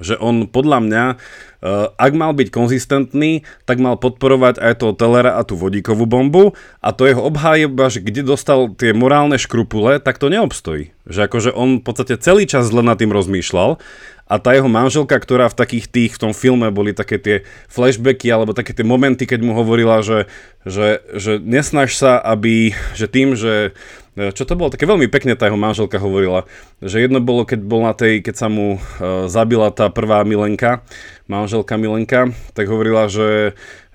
že 0.00 0.16
on 0.16 0.46
podľa 0.46 0.78
mňa, 0.86 1.04
uh, 1.12 1.92
ak 1.96 2.12
mal 2.14 2.32
byť 2.32 2.48
konzistentný, 2.48 3.42
tak 3.64 3.82
mal 3.82 3.98
podporovať 3.98 4.60
aj 4.60 4.72
toho 4.80 4.92
Telera 4.94 5.36
a 5.36 5.42
tú 5.42 5.58
vodíkovú 5.58 6.06
bombu 6.06 6.56
a 6.78 6.94
to 6.94 7.08
jeho 7.08 7.24
obhájeba, 7.24 7.90
že 7.90 8.04
kde 8.04 8.22
dostal 8.24 8.72
tie 8.76 8.94
morálne 8.94 9.36
škrupule, 9.36 9.98
tak 9.98 10.20
to 10.22 10.30
neobstojí. 10.30 10.94
Že 11.10 11.20
akože 11.26 11.50
on 11.52 11.80
v 11.80 11.84
podstate 11.84 12.20
celý 12.22 12.46
čas 12.46 12.70
zle 12.70 12.84
nad 12.86 12.96
tým 13.00 13.10
rozmýšľal 13.10 13.82
a 14.30 14.38
tá 14.38 14.54
jeho 14.54 14.70
manželka, 14.70 15.18
ktorá 15.18 15.50
v 15.50 15.58
takých 15.58 15.90
tých, 15.90 16.12
v 16.14 16.22
tom 16.22 16.32
filme 16.32 16.70
boli 16.70 16.94
také 16.94 17.18
tie 17.18 17.36
flashbacky 17.66 18.30
alebo 18.30 18.54
také 18.54 18.70
tie 18.70 18.86
momenty, 18.86 19.26
keď 19.26 19.42
mu 19.42 19.58
hovorila, 19.58 20.06
že, 20.06 20.30
že, 20.62 21.02
že 21.18 21.42
nesnaž 21.42 21.98
sa, 21.98 22.22
aby, 22.22 22.70
že 22.94 23.10
tým, 23.10 23.34
že 23.34 23.74
E, 24.20 24.34
čo 24.36 24.44
to 24.44 24.58
bolo? 24.58 24.68
Také 24.68 24.84
veľmi 24.84 25.06
pekne 25.06 25.38
tá 25.38 25.48
jeho 25.48 25.56
manželka 25.56 25.96
hovorila, 25.96 26.44
že 26.82 27.00
jedno 27.00 27.22
bolo, 27.22 27.48
keď 27.48 27.60
bol 27.62 27.86
na 27.86 27.94
tej, 27.96 28.20
keď 28.20 28.34
sa 28.36 28.48
mu 28.50 28.76
uh, 28.76 29.30
zabila 29.30 29.70
tá 29.70 29.86
prvá 29.88 30.20
milenka, 30.26 30.82
manželka 31.30 31.78
Milenka, 31.78 32.34
tak 32.52 32.66
hovorila, 32.66 33.06
že, 33.06 33.54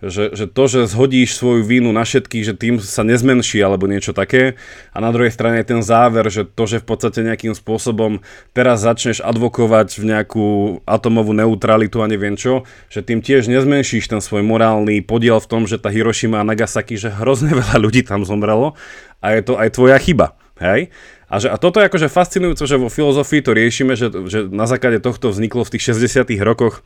že, 0.10 0.34
že 0.38 0.46
to, 0.46 0.64
že 0.70 0.90
zhodíš 0.90 1.38
svoju 1.38 1.66
vínu 1.66 1.90
na 1.90 2.06
všetkých, 2.06 2.44
že 2.46 2.54
tým 2.54 2.78
sa 2.78 3.02
nezmenší 3.02 3.62
alebo 3.62 3.90
niečo 3.90 4.14
také. 4.14 4.60
A 4.94 5.02
na 5.02 5.10
druhej 5.10 5.34
strane 5.34 5.62
je 5.62 5.72
ten 5.74 5.82
záver, 5.82 6.30
že 6.30 6.46
to, 6.46 6.70
že 6.70 6.82
v 6.82 6.88
podstate 6.88 7.26
nejakým 7.26 7.58
spôsobom 7.58 8.22
teraz 8.54 8.86
začneš 8.86 9.22
advokovať 9.26 9.98
v 9.98 10.04
nejakú 10.14 10.48
atomovú 10.86 11.34
neutralitu 11.34 12.06
a 12.06 12.10
neviem 12.10 12.38
čo, 12.38 12.64
že 12.88 13.02
tým 13.02 13.26
tiež 13.26 13.50
nezmenšíš 13.50 14.10
ten 14.12 14.22
svoj 14.22 14.46
morálny 14.46 15.02
podiel 15.02 15.42
v 15.42 15.50
tom, 15.50 15.62
že 15.66 15.82
tá 15.82 15.90
Hiroshima 15.90 16.42
a 16.42 16.48
Nagasaki, 16.48 16.96
že 16.96 17.10
hrozne 17.10 17.56
veľa 17.62 17.78
ľudí 17.82 18.06
tam 18.06 18.22
zomrelo 18.24 18.78
a 19.20 19.34
je 19.34 19.42
to 19.42 19.58
aj 19.58 19.70
tvoja 19.74 19.98
chyba. 19.98 20.38
Hej? 20.62 20.94
A, 21.26 21.42
že, 21.42 21.50
a 21.50 21.58
toto 21.58 21.82
je 21.82 21.90
akože 21.90 22.08
fascinujúce, 22.08 22.64
že 22.70 22.78
vo 22.78 22.88
filozofii 22.88 23.42
to 23.42 23.52
riešime, 23.58 23.98
že, 23.98 24.14
že 24.30 24.46
na 24.46 24.70
základe 24.70 25.02
tohto 25.02 25.34
vzniklo 25.34 25.66
v 25.66 25.74
tých 25.76 25.98
60 25.98 26.30
rokoch 26.46 26.86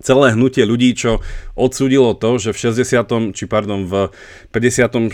celé 0.00 0.32
hnutie 0.32 0.64
ľudí, 0.64 0.96
čo 0.96 1.20
odsúdilo 1.54 2.16
to, 2.16 2.40
že 2.40 2.56
v 2.56 2.72
60. 2.72 3.36
či 3.36 3.44
pardon, 3.44 3.84
v 3.84 4.08
56. 4.52 5.12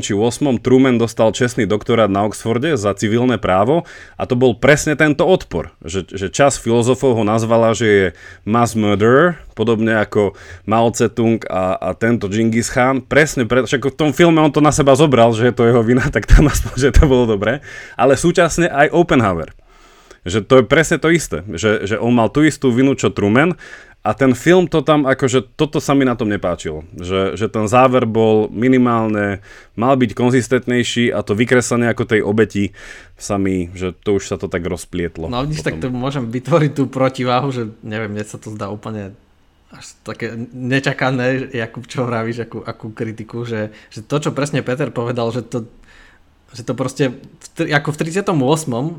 či 0.00 0.12
8. 0.14 0.62
Truman 0.62 0.96
dostal 0.96 1.34
čestný 1.34 1.66
doktorát 1.66 2.06
na 2.06 2.22
Oxforde 2.24 2.78
za 2.78 2.94
civilné 2.94 3.36
právo 3.36 3.82
a 4.14 4.22
to 4.24 4.38
bol 4.38 4.54
presne 4.54 4.94
tento 4.94 5.26
odpor, 5.26 5.74
že, 5.82 6.06
že 6.06 6.30
čas 6.30 6.56
filozofov 6.56 7.18
ho 7.18 7.24
nazvala, 7.26 7.74
že 7.74 7.86
je 7.86 8.06
mass 8.46 8.78
murderer, 8.78 9.42
podobne 9.58 9.98
ako 9.98 10.38
Mao 10.64 10.88
Tse-tung 10.94 11.42
a, 11.50 11.76
a 11.76 11.88
tento 11.98 12.30
Genghis 12.30 12.70
Khan, 12.70 13.02
presne, 13.04 13.44
pre, 13.44 13.66
však 13.66 13.92
v 13.92 13.98
tom 13.98 14.10
filme 14.14 14.40
on 14.40 14.54
to 14.54 14.64
na 14.64 14.72
seba 14.72 14.94
zobral, 14.96 15.34
že 15.34 15.50
je 15.50 15.54
to 15.54 15.66
jeho 15.66 15.82
vina, 15.82 16.06
tak 16.14 16.30
tam 16.30 16.48
aspoň, 16.48 16.74
že 16.78 16.94
to 16.94 17.04
bolo 17.10 17.26
dobré, 17.26 17.60
ale 17.98 18.14
súčasne 18.14 18.70
aj 18.70 18.94
Oppenheimer. 18.94 19.50
Že 20.22 20.46
to 20.46 20.54
je 20.62 20.64
presne 20.70 21.02
to 21.02 21.10
isté, 21.10 21.42
že, 21.58 21.82
že 21.82 21.96
on 21.98 22.14
mal 22.14 22.30
tú 22.30 22.46
istú 22.46 22.70
vinu, 22.70 22.94
čo 22.94 23.10
Truman 23.10 23.58
a 24.02 24.10
ten 24.18 24.34
film 24.34 24.66
to 24.66 24.82
tam, 24.82 25.06
akože 25.06 25.54
toto 25.54 25.78
sa 25.78 25.94
mi 25.94 26.02
na 26.02 26.18
tom 26.18 26.26
nepáčilo. 26.26 26.82
Že, 26.98 27.38
že 27.38 27.46
ten 27.46 27.70
záver 27.70 28.02
bol 28.02 28.50
minimálne, 28.50 29.46
mal 29.78 29.94
byť 29.94 30.10
konzistentnejší 30.18 31.14
a 31.14 31.22
to 31.22 31.38
vykreslenie 31.38 31.86
ako 31.86 32.10
tej 32.10 32.20
obeti 32.26 32.74
sa 33.14 33.38
mi, 33.38 33.70
že 33.78 33.94
to 33.94 34.18
už 34.18 34.26
sa 34.26 34.36
to 34.42 34.50
tak 34.50 34.66
rozplietlo. 34.66 35.30
No 35.30 35.46
vidíš, 35.46 35.62
tak 35.62 35.78
to 35.78 35.86
môžem 35.94 36.26
vytvoriť 36.34 36.72
tú 36.74 36.90
protiváhu, 36.90 37.54
že 37.54 37.70
neviem, 37.86 38.10
mne 38.10 38.26
sa 38.26 38.42
to 38.42 38.50
zdá 38.50 38.74
úplne 38.74 39.14
až 39.72 39.96
také 40.04 40.36
nečakané, 40.52 41.48
Jakub, 41.54 41.86
čo 41.88 42.04
vravíš, 42.04 42.44
akú, 42.44 42.60
akú 42.60 42.92
kritiku, 42.92 43.48
že, 43.48 43.72
že 43.88 44.04
to, 44.04 44.18
čo 44.20 44.30
presne 44.34 44.60
Peter 44.60 44.92
povedal, 44.92 45.32
že 45.32 45.46
to 45.46 45.64
že 46.52 46.62
to 46.68 46.76
proste, 46.76 47.04
v, 47.56 47.72
ako 47.72 47.96
v 47.96 48.00
38., 48.22 48.28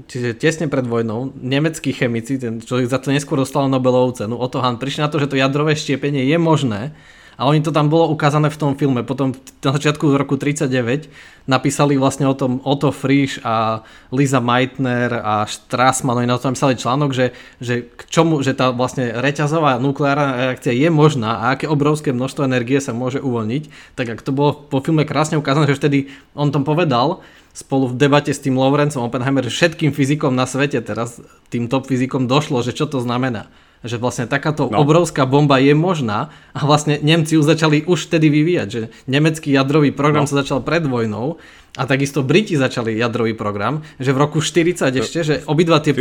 čiže 0.09 0.29
tesne 0.37 0.65
pred 0.65 0.85
vojnou, 0.85 1.33
nemeckí 1.37 1.93
chemici, 1.93 2.41
ten 2.41 2.59
človek 2.59 2.89
za 2.89 2.97
to 2.97 3.13
neskôr 3.13 3.37
dostal 3.37 3.69
Nobelovú 3.69 4.17
cenu, 4.17 4.37
Otto 4.37 4.59
Hahn, 4.59 4.81
prišli 4.81 5.05
na 5.05 5.09
to, 5.09 5.21
že 5.21 5.29
to 5.29 5.37
jadrové 5.37 5.77
štiepenie 5.77 6.25
je 6.25 6.37
možné 6.41 6.97
a 7.37 7.49
oni 7.49 7.65
to 7.65 7.73
tam 7.73 7.89
bolo 7.89 8.09
ukázané 8.13 8.49
v 8.53 8.59
tom 8.61 8.71
filme. 8.77 9.01
Potom 9.01 9.33
na 9.65 9.71
začiatku 9.73 10.05
roku 10.13 10.37
39 10.37 11.09
napísali 11.49 11.97
vlastne 11.97 12.29
o 12.29 12.37
tom 12.37 12.61
Otto 12.61 12.93
Frisch 12.93 13.41
a 13.41 13.81
Lisa 14.13 14.37
Meitner 14.37 15.11
a 15.11 15.43
Strassmann, 15.49 16.21
oni 16.21 16.29
na 16.29 16.37
tom 16.37 16.53
písali 16.53 16.77
článok, 16.77 17.11
že, 17.11 17.33
že 17.57 17.89
k 17.89 18.01
čomu, 18.07 18.39
že 18.45 18.53
tá 18.53 18.69
vlastne 18.69 19.11
reťazová 19.17 19.81
nukleárna 19.81 20.53
reakcia 20.53 20.71
je 20.71 20.89
možná 20.93 21.41
a 21.41 21.57
aké 21.57 21.65
obrovské 21.65 22.13
množstvo 22.13 22.45
energie 22.45 22.77
sa 22.77 22.93
môže 22.93 23.19
uvoľniť. 23.19 23.97
Tak 23.97 24.07
ak 24.13 24.19
to 24.21 24.31
bolo 24.31 24.53
po 24.69 24.79
filme 24.79 25.03
krásne 25.03 25.35
ukázané, 25.35 25.67
že 25.67 25.79
vtedy 25.79 26.13
on 26.37 26.53
tom 26.53 26.63
povedal, 26.63 27.25
spolu 27.53 27.93
v 27.93 27.95
debate 27.95 28.33
s 28.33 28.41
tým 28.41 28.57
Lawrenceom 28.57 29.05
Oppenheimer, 29.05 29.45
všetkým 29.45 29.93
fyzikom 29.93 30.33
na 30.33 30.49
svete 30.49 30.81
teraz, 30.81 31.21
tým 31.53 31.69
top 31.69 31.85
fyzikom 31.85 32.25
došlo, 32.25 32.65
že 32.65 32.73
čo 32.73 32.89
to 32.89 32.97
znamená. 32.97 33.47
Že 33.85 33.99
vlastne 33.99 34.25
takáto 34.25 34.71
no. 34.71 34.79
obrovská 34.79 35.27
bomba 35.27 35.59
je 35.59 35.75
možná 35.75 36.33
a 36.55 36.59
vlastne 36.65 36.97
Nemci 37.03 37.35
ju 37.37 37.43
začali 37.43 37.85
už 37.85 38.09
vtedy 38.09 38.31
vyvíjať, 38.31 38.67
že 38.71 38.81
nemecký 39.05 39.53
jadrový 39.53 39.93
program 39.93 40.25
no. 40.25 40.29
sa 40.31 40.41
začal 40.41 40.65
pred 40.65 40.87
vojnou 40.87 41.37
a 41.77 41.83
takisto 41.83 42.23
Briti 42.23 42.55
začali 42.55 42.95
jadrový 42.95 43.35
program, 43.35 43.83
že 43.99 44.15
v 44.15 44.17
roku 44.23 44.39
40 44.39 44.87
ešte, 44.87 45.19
že 45.21 45.35
obidva 45.45 45.83
tie, 45.83 45.93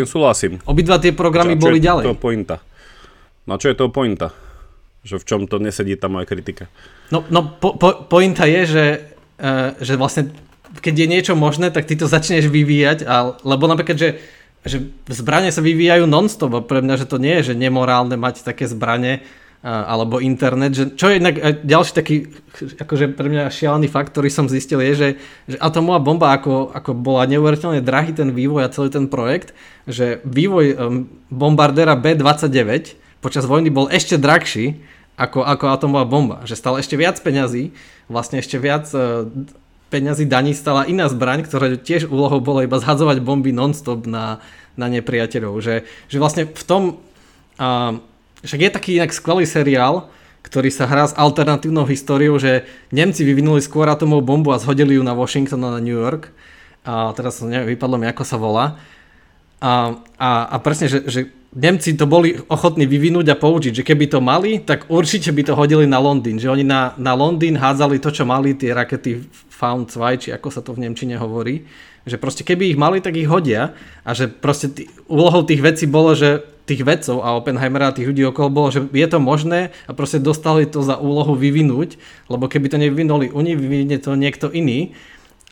obidva 0.65 0.97
tie 1.03 1.13
programy 1.13 1.59
čo, 1.59 1.61
čo 1.61 1.65
boli 1.69 1.79
je 1.83 1.87
ďalej. 1.91 2.05
To 2.07 2.17
pointa? 2.17 2.57
No 3.51 3.59
čo 3.59 3.75
je 3.75 3.77
to 3.77 3.91
pointa? 3.91 4.31
Že 5.03 5.19
v 5.19 5.25
čom 5.27 5.41
to 5.51 5.59
nesedí 5.59 5.99
tá 5.99 6.07
moja 6.07 6.31
kritika? 6.31 6.71
No, 7.11 7.27
no 7.27 7.59
po, 7.59 7.75
po, 7.75 8.07
pointa 8.07 8.47
je, 8.47 8.63
že, 8.63 8.85
uh, 9.43 9.75
že 9.83 9.99
vlastne 9.99 10.31
keď 10.81 10.95
je 11.05 11.07
niečo 11.11 11.35
možné, 11.37 11.69
tak 11.69 11.85
ty 11.85 11.99
to 11.99 12.09
začneš 12.09 12.49
vyvíjať, 12.49 13.05
a, 13.05 13.37
lebo 13.45 13.69
napríklad, 13.69 13.99
že, 13.99 14.11
že 14.65 14.89
zbranie 15.11 15.53
sa 15.53 15.61
vyvíjajú 15.61 16.09
non-stop 16.09 16.53
a 16.57 16.61
pre 16.65 16.81
mňa, 16.81 17.05
že 17.05 17.11
to 17.11 17.21
nie 17.21 17.43
je 17.43 17.53
že 17.53 17.55
nemorálne 17.59 18.17
mať 18.17 18.47
také 18.47 18.65
zbranie 18.65 19.27
a, 19.63 19.95
alebo 19.95 20.19
internet, 20.19 20.73
že 20.75 20.85
čo 20.97 21.13
je 21.13 21.21
inak 21.23 21.63
ďalší 21.63 21.93
taký 21.93 22.17
akože 22.83 23.15
pre 23.15 23.29
mňa 23.31 23.53
šialený 23.53 23.87
fakt, 23.87 24.11
ktorý 24.11 24.33
som 24.33 24.51
zistil 24.51 24.83
je, 24.83 24.93
že, 24.95 25.09
že 25.55 25.57
atomová 25.63 26.03
bomba 26.03 26.35
ako, 26.35 26.75
ako 26.75 26.99
bola 26.99 27.29
neuveriteľne 27.29 27.85
drahý 27.85 28.17
ten 28.17 28.35
vývoj 28.35 28.67
a 28.67 28.73
celý 28.73 28.91
ten 28.91 29.07
projekt, 29.07 29.55
že 29.87 30.19
vývoj 30.27 30.67
um, 30.75 30.77
bombardéra 31.31 31.95
B-29 31.95 32.99
počas 33.23 33.47
vojny 33.47 33.71
bol 33.71 33.87
ešte 33.87 34.19
drahší 34.19 34.83
ako, 35.15 35.47
ako 35.47 35.65
atomová 35.71 36.05
bomba, 36.09 36.37
že 36.43 36.59
stal 36.59 36.81
ešte 36.81 36.99
viac 36.99 37.21
peňazí, 37.23 37.71
vlastne 38.11 38.43
ešte 38.43 38.59
viac 38.59 38.91
uh, 38.91 39.29
peňazí 39.93 40.25
daní 40.25 40.57
stala 40.57 40.89
iná 40.89 41.13
zbraň, 41.13 41.45
ktorá 41.45 41.77
tiež 41.77 42.09
úlohou 42.09 42.41
bolo 42.41 42.65
iba 42.65 42.81
zhadzovať 42.81 43.21
bomby 43.21 43.53
non-stop 43.53 44.09
na, 44.09 44.41
na 44.81 44.89
nepriateľov. 44.89 45.61
Že, 45.61 45.85
že 45.85 46.17
vlastne 46.17 46.49
v 46.49 46.65
tom... 46.65 46.83
Uh, 47.61 48.01
však 48.41 48.61
je 48.65 48.71
taký 48.73 48.91
inak 48.97 49.13
skvelý 49.13 49.45
seriál, 49.45 50.09
ktorý 50.43 50.73
sa 50.73 50.89
hrá 50.89 51.07
s 51.07 51.15
alternatívnou 51.15 51.87
históriou, 51.87 52.41
že 52.41 52.67
Nemci 52.91 53.23
vyvinuli 53.23 53.63
skôr 53.63 53.87
atomovú 53.87 54.25
bombu 54.25 54.51
a 54.51 54.59
zhodili 54.59 54.99
ju 54.99 55.05
na 55.05 55.15
Washington 55.15 55.63
a 55.69 55.79
na 55.79 55.81
New 55.85 55.95
York. 55.95 56.33
A 56.83 57.15
teraz 57.15 57.39
neviem, 57.45 57.79
vypadlo 57.79 58.01
mi, 58.01 58.11
ako 58.11 58.25
sa 58.27 58.41
volá. 58.41 58.81
A, 59.63 59.95
a, 60.19 60.31
a 60.51 60.57
presne, 60.59 60.91
že, 60.91 61.07
že 61.07 61.21
Nemci 61.53 61.93
to 62.01 62.09
boli 62.09 62.33
ochotní 62.49 62.89
vyvinúť 62.89 63.29
a 63.29 63.37
použiť, 63.37 63.85
že 63.85 63.85
keby 63.85 64.09
to 64.09 64.25
mali, 64.25 64.65
tak 64.65 64.89
určite 64.89 65.29
by 65.37 65.45
to 65.45 65.53
hodili 65.53 65.85
na 65.85 66.01
Londýn. 66.01 66.41
Že 66.41 66.49
oni 66.49 66.65
na, 66.65 66.97
na 66.97 67.13
Londýn 67.13 67.61
hádzali 67.61 68.01
to, 68.01 68.09
čo 68.09 68.25
mali, 68.25 68.57
tie 68.57 68.73
rakety 68.73 69.21
Found 69.61 69.93
2, 69.93 70.17
či 70.17 70.29
ako 70.33 70.49
sa 70.49 70.65
to 70.65 70.73
v 70.73 70.89
Nemčine 70.89 71.21
hovorí. 71.21 71.69
Že 72.09 72.17
proste 72.17 72.43
keby 72.49 72.73
ich 72.73 72.81
mali, 72.81 73.05
tak 73.05 73.21
ich 73.21 73.29
hodia. 73.29 73.77
A 74.01 74.17
že 74.17 74.33
proste 74.33 74.73
tý, 74.73 74.89
úlohou 75.13 75.45
tých 75.45 75.61
vecí 75.61 75.85
bolo, 75.85 76.17
že 76.17 76.41
tých 76.65 76.89
vedcov 76.89 77.21
a 77.21 77.37
Oppenheimera 77.37 77.93
a 77.93 77.97
tých 78.01 78.09
ľudí 78.09 78.25
okolo 78.33 78.49
bolo, 78.49 78.69
že 78.73 78.89
je 78.89 79.09
to 79.11 79.19
možné 79.21 79.77
a 79.85 79.93
proste 79.93 80.23
dostali 80.23 80.65
to 80.65 80.81
za 80.81 80.97
úlohu 80.97 81.35
vyvinúť, 81.35 81.99
lebo 82.31 82.47
keby 82.47 82.71
to 82.71 82.79
nevyvinuli 82.79 83.35
oni, 83.35 83.59
vyvinie 83.59 83.99
to 83.99 84.15
niekto 84.15 84.47
iný 84.49 84.95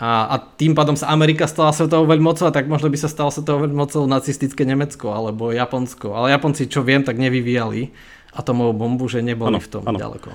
a, 0.00 0.32
a 0.32 0.34
tým 0.40 0.72
pádom 0.72 0.96
sa 0.96 1.12
Amerika 1.12 1.44
stala 1.44 1.76
svetovou 1.76 2.08
veľmocou 2.08 2.48
a 2.48 2.54
tak 2.56 2.64
možno 2.72 2.88
by 2.88 2.96
sa 2.96 3.12
stalo 3.12 3.28
svetovou 3.28 3.68
veľmocou 3.68 4.08
nacistické 4.08 4.64
Nemecko 4.64 5.12
alebo 5.12 5.52
Japonsko. 5.52 6.16
Ale 6.16 6.32
Japonci, 6.32 6.72
čo 6.72 6.80
viem, 6.80 7.04
tak 7.04 7.20
nevyvíjali 7.20 7.92
atomovú 8.32 8.72
bombu, 8.72 9.12
že 9.12 9.20
neboli 9.20 9.52
ano, 9.52 9.60
v 9.60 9.68
tom 9.68 9.84
ano. 9.84 10.00
ďaleko. 10.00 10.32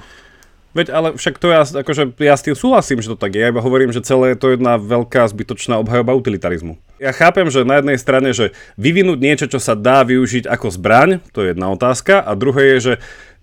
Veď 0.78 0.88
ale 0.94 1.08
však 1.18 1.42
to 1.42 1.50
ja, 1.50 1.66
akože, 1.66 2.14
ja 2.22 2.36
s 2.38 2.46
tým 2.46 2.54
súhlasím, 2.54 3.02
že 3.02 3.10
to 3.10 3.18
tak 3.18 3.34
je. 3.34 3.42
Ja 3.42 3.50
iba 3.50 3.64
hovorím, 3.64 3.90
že 3.90 4.06
celé 4.06 4.36
je 4.36 4.38
to 4.38 4.54
jedna 4.54 4.78
veľká 4.78 5.26
zbytočná 5.34 5.82
obhajoba 5.82 6.14
utilitarizmu. 6.14 6.78
Ja 6.96 7.12
chápem, 7.12 7.52
že 7.52 7.68
na 7.68 7.84
jednej 7.84 8.00
strane, 8.00 8.32
že 8.32 8.56
vyvinúť 8.80 9.20
niečo, 9.20 9.46
čo 9.52 9.60
sa 9.60 9.76
dá 9.76 10.08
využiť 10.08 10.48
ako 10.48 10.72
zbraň, 10.72 11.20
to 11.36 11.44
je 11.44 11.52
jedna 11.52 11.68
otázka, 11.76 12.24
a 12.24 12.32
druhé 12.40 12.76
je, 12.76 12.78
že 12.80 12.94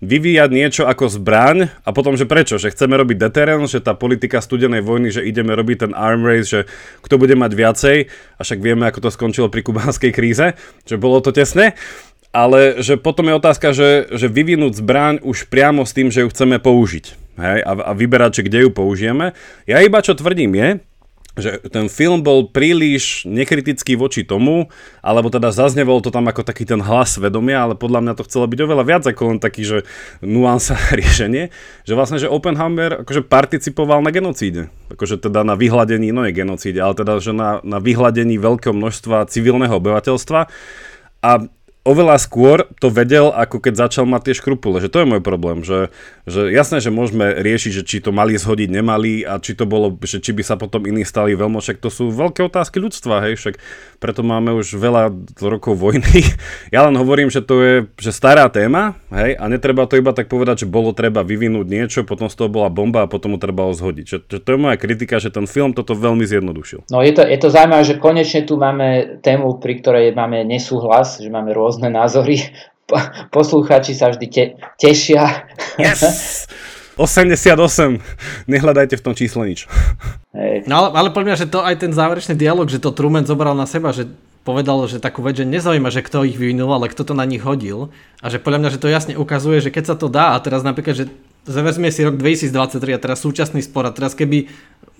vyvíjať 0.01 0.49
niečo 0.49 0.83
ako 0.89 1.05
zbraň 1.07 1.69
a 1.85 1.89
potom, 1.93 2.17
že 2.17 2.25
prečo? 2.25 2.57
Že 2.57 2.73
chceme 2.73 2.97
robiť 2.97 3.17
deterrent, 3.29 3.69
že 3.69 3.79
tá 3.79 3.93
politika 3.93 4.41
studenej 4.41 4.81
vojny, 4.81 5.13
že 5.13 5.21
ideme 5.21 5.53
robiť 5.53 5.85
ten 5.85 5.93
arm 5.93 6.25
race, 6.25 6.49
že 6.49 6.61
kto 7.05 7.21
bude 7.21 7.37
mať 7.37 7.51
viacej, 7.53 7.97
a 8.35 8.41
však 8.41 8.59
vieme, 8.59 8.89
ako 8.89 9.05
to 9.05 9.09
skončilo 9.13 9.47
pri 9.53 9.61
kubánskej 9.61 10.11
kríze, 10.11 10.57
že 10.83 10.95
bolo 10.97 11.21
to 11.21 11.29
tesné 11.29 11.77
ale 12.33 12.81
že 12.81 12.97
potom 12.97 13.29
je 13.29 13.37
otázka, 13.37 13.77
že, 13.77 14.09
že 14.09 14.25
vyvinúť 14.25 14.81
zbraň 14.81 15.21
už 15.21 15.45
priamo 15.53 15.85
s 15.85 15.93
tým, 15.93 16.09
že 16.09 16.25
ju 16.25 16.33
chceme 16.33 16.57
použiť 16.57 17.05
hej, 17.37 17.59
a, 17.61 17.71
a 17.77 17.91
vyberať, 17.93 18.41
že 18.41 18.45
kde 18.49 18.59
ju 18.65 18.69
použijeme. 18.73 19.37
Ja 19.69 19.85
iba 19.85 20.01
čo 20.01 20.17
tvrdím 20.17 20.57
je, 20.57 20.81
že 21.33 21.57
ten 21.73 21.89
film 21.89 22.21
bol 22.21 22.45
príliš 22.45 23.25
nekritický 23.25 23.97
voči 23.97 24.21
tomu, 24.21 24.69
alebo 25.01 25.33
teda 25.33 25.49
zaznevol 25.49 26.05
to 26.05 26.13
tam 26.13 26.29
ako 26.29 26.45
taký 26.45 26.61
ten 26.69 26.77
hlas 26.77 27.17
svedomia, 27.17 27.65
ale 27.65 27.73
podľa 27.73 28.05
mňa 28.05 28.13
to 28.13 28.25
chcelo 28.29 28.45
byť 28.45 28.59
oveľa 28.61 28.83
viac 28.85 29.03
ako 29.09 29.21
len 29.33 29.39
taký, 29.41 29.65
že 29.65 29.77
nuansa 30.21 30.77
riešenie, 30.99 31.49
že 31.89 31.93
vlastne, 31.97 32.21
že 32.21 32.29
Oppenheimer 32.29 33.01
akože 33.01 33.25
participoval 33.25 34.05
na 34.05 34.13
genocíde, 34.13 34.69
akože 34.93 35.25
teda 35.25 35.41
na 35.41 35.57
vyhľadení, 35.57 36.13
no 36.13 36.21
je 36.29 36.37
genocíde, 36.37 36.77
ale 36.77 36.93
teda, 36.93 37.17
že 37.17 37.33
na, 37.33 37.65
na 37.65 37.81
vyhľadení 37.81 38.37
veľkého 38.37 38.77
množstva 38.77 39.25
civilného 39.25 39.73
obyvateľstva. 39.73 40.39
A 41.23 41.31
oveľa 41.83 42.15
skôr 42.15 42.63
to 42.79 42.87
vedel, 42.87 43.35
ako 43.35 43.59
keď 43.59 43.87
začal 43.87 44.07
mať 44.07 44.31
tie 44.31 44.35
škrupule. 44.39 44.79
Že 44.79 44.89
to 44.91 44.97
je 45.03 45.09
môj 45.11 45.21
problém. 45.21 45.67
Že, 45.67 45.91
že 46.23 46.47
jasné, 46.55 46.79
že 46.79 46.95
môžeme 46.95 47.35
riešiť, 47.43 47.71
že 47.75 47.83
či 47.83 47.99
to 47.99 48.15
mali 48.15 48.39
zhodiť, 48.39 48.71
nemali 48.71 49.27
a 49.27 49.35
či 49.43 49.51
to 49.51 49.67
bolo, 49.67 49.91
že 49.99 50.23
či 50.23 50.31
by 50.31 50.43
sa 50.47 50.55
potom 50.55 50.87
iní 50.87 51.03
stali 51.03 51.35
veľmi, 51.35 51.59
však 51.59 51.83
to 51.83 51.91
sú 51.91 52.07
veľké 52.09 52.47
otázky 52.47 52.79
ľudstva, 52.79 53.27
hej, 53.27 53.35
však 53.35 53.59
preto 53.99 54.23
máme 54.23 54.55
už 54.55 54.79
veľa 54.79 55.11
rokov 55.43 55.75
vojny. 55.77 56.25
Ja 56.73 56.89
len 56.89 56.97
hovorím, 56.97 57.29
že 57.29 57.43
to 57.43 57.61
je 57.61 57.73
že 57.99 58.09
stará 58.09 58.49
téma, 58.49 58.97
hej, 59.13 59.37
a 59.37 59.45
netreba 59.45 59.85
to 59.85 59.99
iba 59.99 60.09
tak 60.15 60.25
povedať, 60.25 60.65
že 60.65 60.67
bolo 60.69 60.89
treba 60.95 61.21
vyvinúť 61.21 61.67
niečo, 61.69 61.99
potom 62.01 62.31
z 62.31 62.35
toho 62.39 62.49
bola 62.49 62.71
bomba 62.71 63.05
a 63.05 63.11
potom 63.11 63.35
ho 63.35 63.39
treba 63.39 63.69
zhodiť. 63.69 64.05
Že, 64.07 64.17
že 64.25 64.37
to 64.41 64.49
je 64.55 64.57
moja 64.57 64.77
kritika, 64.79 65.21
že 65.21 65.29
ten 65.29 65.45
film 65.45 65.75
toto 65.77 65.93
veľmi 65.93 66.25
zjednodušil. 66.25 66.89
No 66.89 67.05
je 67.05 67.13
to, 67.13 67.21
je 67.21 67.37
to 67.37 67.53
zaujímavé, 67.53 67.83
že 67.85 68.01
konečne 68.01 68.41
tu 68.47 68.57
máme 68.57 69.19
tému, 69.21 69.61
pri 69.61 69.83
ktorej 69.83 70.05
máme 70.17 70.41
nesúhlas, 70.47 71.21
že 71.21 71.29
máme 71.29 71.53
rôzne 71.53 71.72
rôzne 71.73 71.89
názory. 71.89 72.53
Poslucháči 73.33 73.97
sa 73.97 74.13
vždy 74.13 74.27
te, 74.29 74.43
tešia. 74.77 75.49
Yes! 75.81 76.45
88. 76.93 77.97
Nehľadajte 78.45 79.01
v 79.01 79.03
tom 79.03 79.17
čísle 79.17 79.41
nič. 79.49 79.65
Hey. 80.29 80.61
No 80.69 80.77
ale, 80.77 80.87
ale 80.93 81.09
podľa 81.09 81.33
mňa, 81.33 81.41
že 81.41 81.49
to 81.49 81.65
aj 81.65 81.81
ten 81.81 81.89
záverečný 81.89 82.37
dialog, 82.37 82.69
že 82.69 82.77
to 82.77 82.93
Truman 82.93 83.25
zobral 83.25 83.57
na 83.57 83.65
seba, 83.65 83.89
že 83.89 84.05
povedal, 84.45 84.85
že 84.85 85.01
takú 85.01 85.25
vec, 85.25 85.41
že 85.41 85.49
nezaujíma, 85.49 85.89
že 85.89 86.05
kto 86.05 86.21
ich 86.21 86.37
vyvinul, 86.37 86.69
ale 86.69 86.93
kto 86.93 87.01
to 87.01 87.17
na 87.17 87.25
nich 87.25 87.41
hodil. 87.41 87.89
A 88.21 88.29
že 88.29 88.37
podľa 88.37 88.61
mňa, 88.61 88.69
že 88.77 88.81
to 88.85 88.93
jasne 88.93 89.17
ukazuje, 89.17 89.57
že 89.65 89.73
keď 89.73 89.89
sa 89.89 89.95
to 89.97 90.05
dá 90.05 90.37
a 90.37 90.43
teraz 90.43 90.61
napríklad, 90.61 90.93
že 90.93 91.05
zavezme 91.49 91.89
si 91.89 92.05
rok 92.05 92.21
2023 92.21 92.93
a 92.93 92.99
teraz 93.01 93.25
súčasný 93.25 93.65
spor 93.65 93.89
a 93.89 93.95
teraz 93.95 94.13
keby 94.13 94.53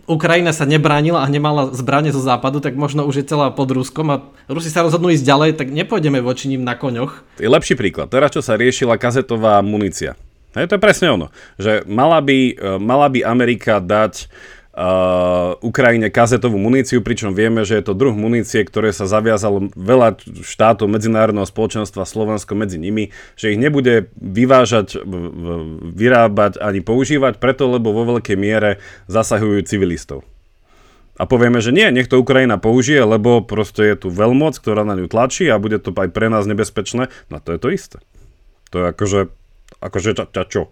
Ukrajina 0.04 0.52
sa 0.52 0.68
nebránila 0.68 1.24
a 1.24 1.32
nemala 1.32 1.72
zbranie 1.72 2.12
zo 2.12 2.20
západu, 2.20 2.60
tak 2.60 2.76
možno 2.76 3.08
už 3.08 3.24
je 3.24 3.30
celá 3.32 3.48
pod 3.56 3.72
Ruskom 3.72 4.12
a 4.12 4.20
Rusi 4.52 4.68
sa 4.68 4.84
rozhodnú 4.84 5.08
ísť 5.16 5.24
ďalej, 5.24 5.50
tak 5.56 5.72
nepôjdeme 5.72 6.20
voči 6.20 6.52
ním 6.52 6.68
na 6.68 6.76
koňoch. 6.76 7.24
Je 7.39 7.48
lepší 7.48 7.80
príklad. 7.80 8.12
Teraz, 8.12 8.36
čo 8.36 8.44
sa 8.44 8.60
riešila 8.60 9.00
kazetová 9.00 9.63
munícia. 9.63 10.20
Hej, 10.54 10.70
to 10.70 10.76
je 10.78 10.86
presne 10.86 11.08
ono. 11.10 11.28
Že 11.56 11.88
mala 11.88 12.20
by, 12.20 12.39
e, 12.54 12.54
mala 12.84 13.08
by 13.10 13.20
Amerika 13.26 13.80
dať 13.80 14.28
uh, 14.73 15.55
Ukrajine 15.62 16.09
kazetovú 16.09 16.57
muníciu, 16.57 17.05
pričom 17.05 17.38
vieme, 17.38 17.62
že 17.63 17.79
je 17.79 17.86
to 17.86 17.93
druh 17.93 18.13
munície, 18.17 18.65
ktoré 18.65 18.89
sa 18.89 19.05
zaviazalo 19.05 19.69
veľa 19.77 20.17
štátov 20.43 20.89
medzinárodného 20.89 21.45
spoločenstva, 21.45 22.09
Slovensko 22.09 22.57
medzi 22.57 22.81
nimi, 22.81 23.13
že 23.38 23.53
ich 23.53 23.59
nebude 23.62 24.09
vyvážať, 24.17 24.99
vyrábať 25.93 26.59
ani 26.59 26.81
používať, 26.81 27.38
preto 27.38 27.69
lebo 27.69 27.93
vo 27.93 28.17
veľkej 28.17 28.38
miere 28.38 28.81
zasahujú 29.05 29.62
civilistov. 29.65 30.25
A 31.13 31.29
povieme, 31.29 31.62
že 31.62 31.69
nie, 31.69 31.86
nech 31.93 32.09
to 32.09 32.17
Ukrajina 32.17 32.57
použije, 32.57 33.05
lebo 33.05 33.45
proste 33.45 33.86
je 33.93 33.95
tu 33.95 34.07
veľmoc, 34.09 34.57
ktorá 34.57 34.81
na 34.81 34.97
ňu 34.97 35.05
tlačí 35.05 35.45
a 35.45 35.62
bude 35.62 35.77
to 35.77 35.93
aj 35.93 36.09
pre 36.09 36.25
nás 36.25 36.49
nebezpečné. 36.49 37.13
No 37.29 37.38
to 37.38 37.53
je 37.53 37.59
to 37.62 37.69
isté. 37.69 37.97
To 38.73 38.81
je 38.81 38.86
akože 38.89 39.19
Akože 39.84 40.15
ťa 40.15 40.43
čo? 40.48 40.72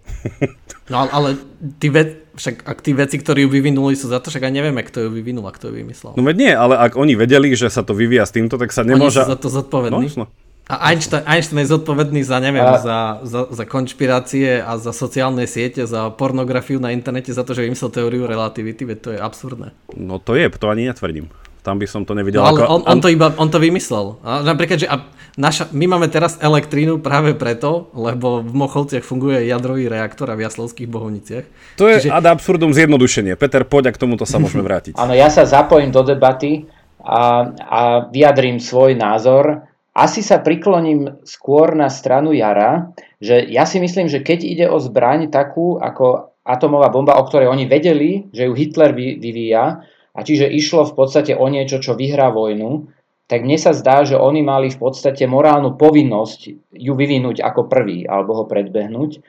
No 0.90 1.08
ale 1.08 1.38
tí 1.78 1.88
ve- 1.88 2.26
však 2.36 2.66
ak 2.66 2.78
tí 2.82 2.92
veci, 2.92 3.16
ktorí 3.16 3.46
ju 3.46 3.50
vyvinuli 3.54 3.94
sú 3.94 4.10
za 4.10 4.18
to, 4.18 4.28
však 4.28 4.50
aj 4.50 4.52
nevieme, 4.52 4.82
kto 4.82 5.06
ju 5.06 5.08
vyvinul 5.14 5.46
a 5.46 5.54
kto 5.54 5.70
ju 5.70 5.80
vymyslel. 5.80 6.18
No 6.18 6.26
veď 6.26 6.36
nie, 6.36 6.52
ale 6.52 6.74
ak 6.74 6.98
oni 6.98 7.14
vedeli, 7.16 7.54
že 7.54 7.70
sa 7.70 7.86
to 7.86 7.94
vyvíja 7.94 8.26
s 8.26 8.34
týmto, 8.34 8.58
tak 8.58 8.74
sa 8.74 8.82
nemôže... 8.82 9.22
Oni 9.22 9.30
sú 9.30 9.32
za 9.32 9.38
to 9.40 9.48
zodpovední. 9.48 10.06
No, 10.18 10.26
no. 10.26 10.34
A 10.66 10.90
Einstein, 10.90 11.22
Einstein 11.24 11.62
je 11.64 11.70
zodpovedný 11.70 12.26
za, 12.26 12.42
neviem, 12.42 12.66
a... 12.66 12.76
za, 12.82 12.98
za, 13.22 13.40
za 13.50 13.64
konšpirácie 13.64 14.58
a 14.58 14.74
za 14.76 14.90
sociálne 14.90 15.46
siete, 15.46 15.86
za 15.86 16.10
pornografiu 16.12 16.82
na 16.82 16.90
internete, 16.90 17.30
za 17.30 17.46
to, 17.46 17.54
že 17.54 17.66
vymyslel 17.66 17.90
teóriu 17.94 18.26
relativity, 18.26 18.82
veď 18.82 18.98
to 18.98 19.10
je 19.14 19.18
absurdné. 19.22 19.74
No 19.94 20.18
to 20.18 20.34
je, 20.34 20.50
to 20.50 20.66
ani 20.66 20.90
netvrdím. 20.90 21.30
Tam 21.62 21.78
by 21.78 21.86
som 21.86 22.02
to 22.02 22.18
nevidel. 22.18 22.42
No, 22.42 22.50
ale 22.50 22.58
ako... 22.66 22.74
on, 22.74 22.80
on, 22.90 22.98
to 22.98 23.08
iba, 23.08 23.30
on 23.38 23.46
to 23.46 23.62
vymyslel. 23.62 24.18
A 24.26 24.42
napríklad, 24.42 24.82
že 24.82 24.90
a 24.90 25.06
naša, 25.38 25.70
my 25.70 25.86
máme 25.94 26.10
teraz 26.10 26.34
elektrínu 26.42 26.98
práve 26.98 27.38
preto, 27.38 27.86
lebo 27.94 28.42
v 28.42 28.50
Mochovciach 28.50 29.06
funguje 29.06 29.46
jadrový 29.46 29.86
reaktor 29.86 30.26
a 30.26 30.34
v 30.34 30.42
Jaslovských 30.42 30.90
Bohovniciach. 30.90 31.78
To 31.78 31.86
je 31.86 32.02
Čiže... 32.02 32.10
ad 32.10 32.26
absurdum 32.26 32.74
zjednodušenie. 32.74 33.38
Peter, 33.38 33.62
poď 33.62 33.88
a 33.88 33.92
k 33.94 34.02
tomuto 34.02 34.26
sa 34.26 34.42
môžeme 34.42 34.66
vrátiť. 34.66 34.98
Áno, 34.98 35.14
ja 35.14 35.30
sa 35.30 35.46
zapojím 35.46 35.94
do 35.94 36.02
debaty 36.02 36.66
a, 36.98 37.54
a 37.54 37.80
vyjadrím 38.10 38.58
svoj 38.58 38.98
názor. 38.98 39.62
Asi 39.94 40.24
sa 40.24 40.42
prikloním 40.42 41.20
skôr 41.22 41.78
na 41.78 41.92
stranu 41.92 42.34
Jara, 42.34 42.90
že 43.20 43.38
ja 43.44 43.68
si 43.68 43.78
myslím, 43.78 44.10
že 44.10 44.24
keď 44.24 44.38
ide 44.42 44.66
o 44.66 44.80
zbraň 44.80 45.30
takú 45.30 45.78
ako 45.78 46.32
atomová 46.42 46.90
bomba, 46.90 47.20
o 47.20 47.26
ktorej 47.28 47.46
oni 47.46 47.70
vedeli, 47.70 48.26
že 48.34 48.50
ju 48.50 48.52
Hitler 48.56 48.90
vyvíja, 48.96 49.84
a 50.12 50.20
čiže 50.20 50.48
išlo 50.48 50.84
v 50.88 50.94
podstate 50.96 51.32
o 51.32 51.46
niečo, 51.48 51.80
čo 51.80 51.96
vyhrá 51.96 52.28
vojnu, 52.32 52.92
tak 53.32 53.48
mne 53.48 53.56
sa 53.56 53.72
zdá, 53.72 54.04
že 54.04 54.20
oni 54.20 54.44
mali 54.44 54.68
v 54.68 54.76
podstate 54.76 55.24
morálnu 55.24 55.80
povinnosť 55.80 56.40
ju 56.76 56.92
vyvinúť 56.92 57.40
ako 57.40 57.64
prvý 57.64 58.04
alebo 58.04 58.36
ho 58.36 58.44
predbehnúť. 58.44 59.24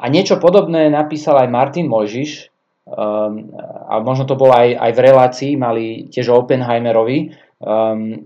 A 0.00 0.04
niečo 0.08 0.40
podobné 0.40 0.88
napísal 0.88 1.44
aj 1.44 1.52
Martin 1.52 1.88
Mojžiš, 1.92 2.48
um, 2.88 3.52
a 3.88 4.00
možno 4.00 4.28
to 4.28 4.36
bolo 4.36 4.52
aj, 4.52 4.76
aj 4.76 4.92
v 4.96 5.00
relácii, 5.00 5.52
mali 5.60 6.08
tiež 6.12 6.28
Oppenheimerovi, 6.28 7.32
um, 7.60 8.16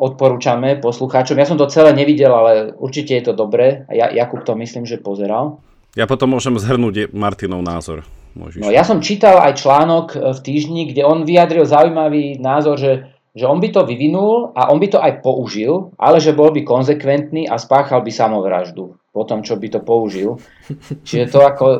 odporúčame 0.00 0.80
poslucháčom. 0.80 1.36
Ja 1.36 1.48
som 1.48 1.60
to 1.60 1.68
celé 1.68 1.92
nevidel, 1.92 2.32
ale 2.32 2.72
určite 2.72 3.20
je 3.20 3.24
to 3.28 3.36
dobré. 3.36 3.84
Ja, 3.92 4.08
Jakub 4.08 4.44
to 4.48 4.56
myslím, 4.56 4.88
že 4.88 4.96
pozeral. 4.96 5.60
Ja 5.92 6.08
potom 6.08 6.32
môžem 6.32 6.56
zhrnúť 6.56 7.12
Martinov 7.12 7.60
názor. 7.60 8.04
Môžeš. 8.34 8.62
No, 8.62 8.70
ja 8.70 8.86
som 8.86 9.02
čítal 9.02 9.42
aj 9.42 9.58
článok 9.58 10.06
e, 10.14 10.18
v 10.30 10.40
týždni, 10.40 10.82
kde 10.90 11.02
on 11.02 11.26
vyjadril 11.26 11.66
zaujímavý 11.66 12.38
názor, 12.38 12.78
že, 12.78 13.10
že 13.34 13.44
on 13.46 13.58
by 13.58 13.74
to 13.74 13.82
vyvinul 13.82 14.54
a 14.54 14.70
on 14.70 14.78
by 14.78 14.86
to 14.86 15.02
aj 15.02 15.18
použil, 15.18 15.90
ale 15.98 16.22
že 16.22 16.36
bol 16.36 16.54
by 16.54 16.62
konzekventný 16.62 17.50
a 17.50 17.58
spáchal 17.58 18.06
by 18.06 18.10
samovraždu 18.14 18.94
po 19.10 19.22
tom, 19.26 19.42
čo 19.42 19.58
by 19.58 19.66
to 19.66 19.80
použil. 19.82 20.38
Čiže 21.06 21.34
to 21.34 21.42
ako 21.42 21.66
e, 21.66 21.78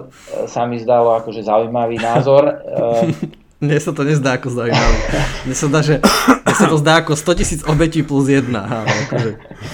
sa 0.50 0.66
mi 0.66 0.82
zdalo 0.82 1.14
akože 1.22 1.46
zaujímavý 1.46 2.02
názor. 2.02 2.42
E, 2.50 2.54
mne 3.62 3.78
sa 3.78 3.94
to 3.94 4.02
nezdá 4.02 4.34
ako 4.34 4.48
zaujímavé. 4.50 4.98
Mne 5.46 5.54
sa, 5.54 5.66
dá, 5.70 5.80
že, 5.86 6.02
sa 6.60 6.68
to 6.68 6.76
zdá 6.76 7.00
ako 7.00 7.16
100 7.16 7.40
tisíc 7.40 7.60
obetí 7.64 8.04
plus 8.04 8.28
jedna. 8.28 8.84
Ale 8.84 8.92
akože 9.08 9.30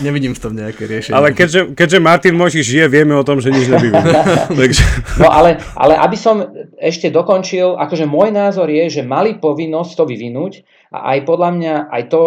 nevidím 0.06 0.32
v 0.32 0.40
tom 0.40 0.52
nejaké 0.54 0.86
riešenie. 0.86 1.18
Ale 1.18 1.34
keďže, 1.34 1.74
keďže 1.74 1.98
Martin 1.98 2.38
Moši 2.38 2.62
žije, 2.62 2.86
vieme 2.86 3.18
o 3.18 3.26
tom, 3.26 3.42
že 3.42 3.50
nič 3.50 3.66
nevyvinul. 3.66 4.06
Takže... 4.62 4.82
No 5.18 5.28
ale, 5.28 5.58
ale 5.74 5.98
aby 5.98 6.14
som 6.14 6.46
ešte 6.78 7.10
dokončil, 7.10 7.74
akože 7.74 8.06
môj 8.06 8.30
názor 8.30 8.70
je, 8.70 8.86
že 8.86 9.02
mali 9.02 9.36
povinnosť 9.36 9.92
to 9.98 10.04
vyvinúť 10.06 10.62
a 10.94 11.16
aj 11.16 11.18
podľa 11.26 11.50
mňa, 11.58 11.74
aj 11.90 12.02
to 12.08 12.20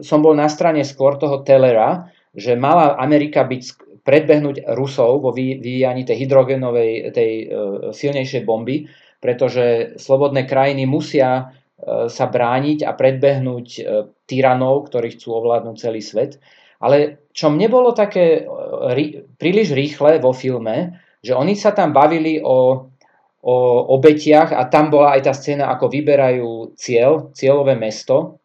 som 0.00 0.22
bol 0.22 0.34
na 0.34 0.46
strane 0.46 0.82
skôr 0.86 1.18
toho 1.18 1.42
Tellera, 1.42 2.10
že 2.34 2.58
mala 2.58 2.98
Amerika 2.98 3.46
byť 3.46 3.62
predbehnúť 4.04 4.68
Rusov 4.76 5.24
vo 5.24 5.30
vyvíjaní 5.32 6.04
tej 6.04 6.26
hydrogenovej, 6.26 7.14
tej 7.14 7.30
uh, 7.46 7.46
silnejšej 7.94 8.42
bomby, 8.44 8.84
pretože 9.24 9.96
slobodné 9.96 10.44
krajiny 10.44 10.84
musia 10.84 11.56
e, 11.56 11.63
sa 12.08 12.26
brániť 12.32 12.80
a 12.84 12.96
predbehnúť 12.96 13.66
e, 13.76 13.80
tyranov, 14.24 14.88
ktorí 14.88 15.16
chcú 15.16 15.36
ovládnuť 15.36 15.76
celý 15.76 16.00
svet. 16.00 16.40
Ale 16.80 17.28
čo 17.36 17.52
mne 17.52 17.68
bolo 17.68 17.92
také 17.92 18.44
e, 18.44 19.22
príliš 19.36 19.76
rýchle 19.76 20.16
vo 20.20 20.32
filme, 20.32 20.96
že 21.20 21.36
oni 21.36 21.52
sa 21.56 21.76
tam 21.76 21.92
bavili 21.92 22.40
o, 22.40 22.88
o 23.44 23.54
obetiach 23.96 24.56
a 24.56 24.68
tam 24.68 24.88
bola 24.88 25.16
aj 25.16 25.28
tá 25.28 25.32
scéna, 25.36 25.72
ako 25.72 25.92
vyberajú 25.92 26.76
cieľ, 26.76 27.32
cieľové 27.32 27.80
mesto 27.80 28.44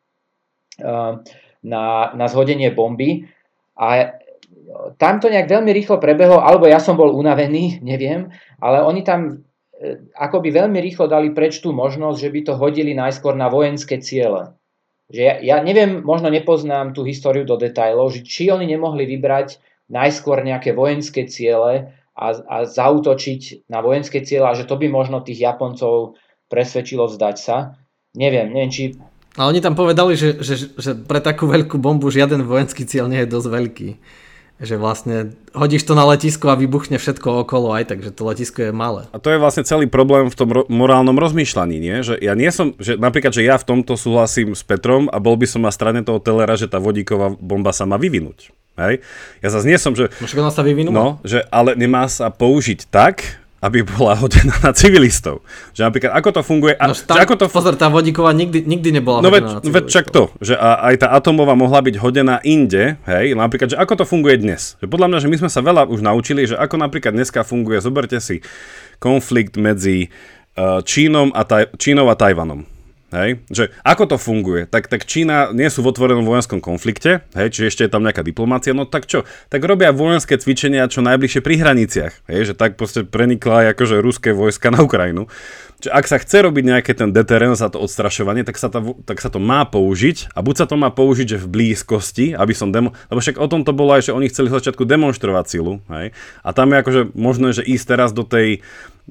na, 0.80 1.84
na 2.15 2.25
zhodenie 2.32 2.71
bomby. 2.71 3.28
A 3.75 4.15
tam 4.95 5.19
to 5.19 5.28
nejak 5.28 5.52
veľmi 5.52 5.71
rýchlo 5.75 5.99
prebehlo, 5.99 6.39
alebo 6.39 6.69
ja 6.69 6.80
som 6.80 6.95
bol 6.95 7.12
unavený, 7.12 7.80
neviem, 7.84 8.32
ale 8.63 8.84
oni 8.84 9.02
tam 9.04 9.43
e, 9.80 10.04
akoby 10.20 10.52
veľmi 10.52 10.78
rýchlo 10.84 11.08
dali 11.08 11.32
preč 11.32 11.63
tú 11.63 11.72
možnosť, 11.72 12.18
že 12.20 12.30
by 12.30 12.39
to 12.44 12.54
hodili 12.60 12.92
najskôr 12.92 13.34
na 13.34 13.48
vojenské 13.48 14.04
ciele. 14.04 14.52
Že 15.10 15.22
ja, 15.24 15.36
ja 15.42 15.58
neviem, 15.63 16.04
možno 16.04 16.30
nepoznám 16.30 16.94
tú 16.94 17.08
históriu 17.08 17.48
do 17.48 17.58
detajlov, 17.58 18.13
že 18.13 18.22
či 18.28 18.52
oni 18.52 18.68
nemohli 18.68 19.08
vybrať 19.08 19.58
najskôr 19.89 20.46
nejaké 20.46 20.76
vojenské 20.76 21.26
ciele 21.26 21.96
a, 22.13 22.28
a 22.36 22.58
zautočiť 22.68 23.72
na 23.72 23.82
vojenské 23.82 24.22
ciele 24.22 24.46
a 24.46 24.54
že 24.54 24.70
to 24.70 24.78
by 24.78 24.86
možno 24.86 25.24
tých 25.24 25.42
Japoncov 25.42 26.20
presvedčilo 26.52 27.10
vzdať 27.10 27.36
sa. 27.39 27.80
Neviem, 28.13 28.54
neviem, 28.54 28.70
či 28.70 28.84
a 29.39 29.48
oni 29.48 29.62
tam 29.62 29.78
povedali, 29.78 30.20
že, 30.20 30.42
že, 30.42 30.74
že 30.76 30.92
pre 30.98 31.22
takú 31.24 31.48
veľkú 31.48 31.80
bombu 31.80 32.12
žiaden 32.12 32.44
vojenský 32.44 32.84
cieľ 32.84 33.08
nie 33.08 33.24
je 33.24 33.30
dosť 33.30 33.48
veľký. 33.48 33.89
Že 34.60 34.76
vlastne 34.76 35.15
hodíš 35.56 35.88
to 35.88 35.95
na 35.95 36.04
letisko 36.04 36.52
a 36.52 36.60
vybuchne 36.60 37.00
všetko 37.00 37.48
okolo 37.48 37.72
aj 37.80 37.95
tak, 37.95 38.04
že 38.04 38.12
to 38.12 38.28
letisko 38.28 38.69
je 38.69 38.72
malé. 38.76 39.08
A 39.15 39.17
to 39.17 39.32
je 39.32 39.39
vlastne 39.39 39.63
celý 39.63 39.88
problém 39.88 40.28
v 40.28 40.36
tom 40.36 40.52
ro- 40.52 40.67
morálnom 40.67 41.15
rozmýšľaní, 41.15 41.80
nie? 41.80 42.04
Že 42.04 42.19
ja 42.19 42.36
nie 42.36 42.52
som, 42.52 42.76
že 42.76 43.00
napríklad, 43.00 43.32
že 43.32 43.48
ja 43.48 43.56
v 43.56 43.63
tomto 43.63 43.95
súhlasím 43.95 44.52
s 44.52 44.67
Petrom 44.67 45.08
a 45.08 45.17
bol 45.24 45.39
by 45.39 45.48
som 45.48 45.63
na 45.63 45.72
strane 45.72 46.04
toho 46.04 46.19
telera, 46.19 46.60
že 46.60 46.67
tá 46.67 46.76
vodíková 46.76 47.32
bomba 47.39 47.72
sa 47.72 47.88
má 47.88 47.95
vyvinúť. 47.95 48.52
Hej? 48.80 49.04
Ja 49.43 49.48
zase 49.52 49.67
nie 49.67 49.80
som, 49.80 49.95
že... 49.95 50.12
Môže 50.19 50.36
sa 50.36 50.63
vyvinúť? 50.63 50.91
No, 50.91 51.19
že 51.24 51.43
ale 51.52 51.76
nemá 51.76 52.08
sa 52.08 52.32
použiť 52.32 52.88
tak, 52.91 53.39
aby 53.60 53.84
bola 53.84 54.15
hodená 54.15 54.56
na 54.63 54.72
civilistov. 54.72 55.43
Že 55.76 55.91
napríklad, 55.91 56.12
ako 56.15 56.30
to 56.39 56.41
funguje... 56.43 56.74
No, 56.80 56.95
tam, 56.95 57.15
že 57.19 57.22
ako 57.28 57.36
to 57.36 57.45
pozor, 57.52 57.74
tá 57.76 57.91
vodíková 57.91 58.32
nikdy, 58.32 58.63
nikdy 58.63 58.89
nebola 58.95 59.19
no 59.19 59.28
hodená 59.28 59.60
veď, 59.60 59.67
na 59.67 59.72
veď 59.76 59.84
čak 59.91 60.06
to, 60.10 60.32
že 60.39 60.56
a, 60.56 60.89
aj 60.91 60.95
tá 61.04 61.08
atomová 61.12 61.54
mohla 61.60 61.84
byť 61.84 61.95
hodená 62.00 62.39
inde, 62.48 62.95
hej, 63.04 63.36
napríklad, 63.36 63.76
že 63.76 63.78
ako 63.78 64.04
to 64.04 64.06
funguje 64.08 64.39
dnes. 64.39 64.80
Že 64.80 64.88
podľa 64.88 65.08
mňa, 65.12 65.19
že 65.19 65.30
my 65.32 65.38
sme 65.45 65.50
sa 65.52 65.60
veľa 65.60 65.91
už 65.91 66.00
naučili, 66.00 66.48
že 66.48 66.56
ako 66.56 66.80
napríklad 66.80 67.12
dneska 67.12 67.43
funguje, 67.43 67.84
zoberte 67.84 68.17
si 68.24 68.39
konflikt 69.04 69.60
medzi 69.60 70.08
uh, 70.56 70.80
Čínom 70.80 71.36
a, 71.36 71.43
taj, 71.43 71.76
Čínou 71.76 72.08
a 72.08 72.15
Tajvanom 72.15 72.79
Hej? 73.10 73.41
Že 73.50 73.74
ako 73.82 74.04
to 74.06 74.17
funguje? 74.22 74.69
Tak, 74.69 74.86
tak 74.86 75.10
Čína 75.10 75.50
nie 75.50 75.65
sú 75.74 75.82
v 75.82 75.89
otvorenom 75.89 76.26
vojenskom 76.26 76.62
konflikte, 76.62 77.26
hej? 77.34 77.50
čiže 77.50 77.69
ešte 77.74 77.82
je 77.89 77.93
tam 77.93 78.06
nejaká 78.06 78.22
diplomácia, 78.22 78.78
no 78.78 78.86
tak 78.86 79.10
čo? 79.10 79.26
Tak 79.50 79.65
robia 79.65 79.89
vojenské 79.89 80.38
cvičenia 80.38 80.86
čo 80.86 81.02
najbližšie 81.02 81.41
pri 81.41 81.56
hraniciach, 81.58 82.13
hej? 82.30 82.41
že 82.50 82.54
tak 82.54 82.78
proste 82.78 83.06
prenikla 83.06 83.74
akože 83.74 83.98
ruské 83.98 84.30
vojska 84.32 84.69
na 84.69 84.86
Ukrajinu. 84.86 85.26
Čiže 85.80 85.95
ak 85.95 86.06
sa 86.12 86.17
chce 86.19 86.38
robiť 86.43 86.63
nejaké 86.76 86.91
ten 86.91 87.15
deterrence 87.15 87.63
a 87.63 87.72
to 87.72 87.80
odstrašovanie, 87.80 88.43
tak 88.43 88.60
sa, 88.60 88.67
to, 88.67 89.00
tak 89.08 89.24
sa 89.24 89.32
to 89.32 89.39
má 89.39 89.63
použiť 89.63 90.36
a 90.36 90.43
buď 90.43 90.56
sa 90.60 90.65
to 90.67 90.76
má 90.76 90.91
použiť, 90.91 91.39
že 91.39 91.41
v 91.41 91.48
blízkosti, 91.48 92.36
aby 92.36 92.52
som 92.52 92.76
demo... 92.76 92.91
Lebo 93.08 93.24
však 93.24 93.39
o 93.39 93.48
tom 93.48 93.63
to 93.63 93.72
bolo 93.72 93.95
aj, 93.95 94.12
že 94.12 94.15
oni 94.15 94.28
chceli 94.28 94.52
v 94.52 94.60
začiatku 94.60 94.84
demonstrovať 94.84 95.45
silu, 95.48 95.80
hej? 95.88 96.12
A 96.43 96.52
tam 96.52 96.76
je 96.76 96.84
akože 96.84 97.02
možné, 97.15 97.56
že 97.56 97.63
ísť 97.63 97.86
teraz 97.95 98.12
do 98.12 98.28
tej 98.28 98.60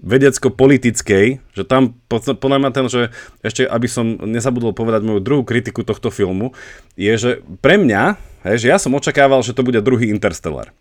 vedecko-politickej, 0.02 1.26
že 1.54 1.62
tam 1.66 1.94
podľa 2.10 2.58
mňa 2.62 2.70
ten, 2.74 2.86
že 2.88 3.10
ešte 3.44 3.66
aby 3.66 3.86
som 3.90 4.18
nezabudol 4.18 4.72
povedať 4.72 5.04
moju 5.04 5.20
druhú 5.20 5.42
kritiku 5.44 5.84
tohto 5.84 6.08
filmu, 6.08 6.56
je, 6.98 7.12
že 7.14 7.30
pre 7.62 7.76
mňa, 7.78 8.18
hej, 8.48 8.56
že 8.64 8.66
ja 8.72 8.78
som 8.80 8.94
očakával, 8.94 9.44
že 9.44 9.54
to 9.54 9.66
bude 9.66 9.78
druhý 9.84 10.10
Interstellar. 10.10 10.72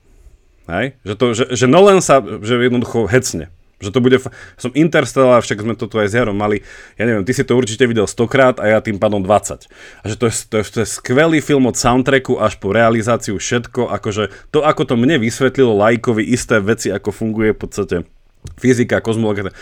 Hej? 0.68 1.00
Že, 1.08 1.14
to, 1.16 1.26
že, 1.34 1.44
že 1.56 1.66
Nolan 1.66 2.04
sa 2.04 2.20
že 2.22 2.60
jednoducho 2.60 3.08
hecne. 3.08 3.48
Že 3.78 3.94
to 3.94 4.00
bude, 4.02 4.18
som 4.58 4.74
Interstellar, 4.74 5.46
však 5.46 5.62
sme 5.62 5.78
to 5.78 5.86
tu 5.86 6.02
aj 6.02 6.10
s 6.10 6.18
Jarom 6.18 6.34
mali, 6.34 6.66
ja 6.98 7.06
neviem, 7.06 7.22
ty 7.22 7.30
si 7.30 7.46
to 7.46 7.54
určite 7.54 7.86
videl 7.86 8.10
100 8.10 8.26
krát 8.26 8.56
a 8.58 8.66
ja 8.66 8.82
tým 8.82 8.98
pádom 8.98 9.22
20. 9.22 9.70
A 10.02 10.06
že 10.10 10.18
to 10.18 10.26
je, 10.26 10.34
to, 10.50 10.56
je, 10.58 10.64
to 10.66 10.78
je 10.82 10.88
skvelý 10.90 11.46
film 11.46 11.70
od 11.70 11.78
soundtracku 11.78 12.42
až 12.42 12.58
po 12.58 12.74
realizáciu 12.74 13.38
všetko, 13.38 13.94
akože 13.94 14.34
to, 14.50 14.66
ako 14.66 14.82
to 14.82 14.96
mne 14.98 15.22
vysvetlilo 15.22 15.78
lajkovi 15.78 16.26
isté 16.26 16.58
veci, 16.58 16.90
ako 16.90 17.14
funguje 17.14 17.54
v 17.54 17.60
podstate 17.62 17.96
fyzika, 18.58 19.04
kozmológia, 19.04 19.54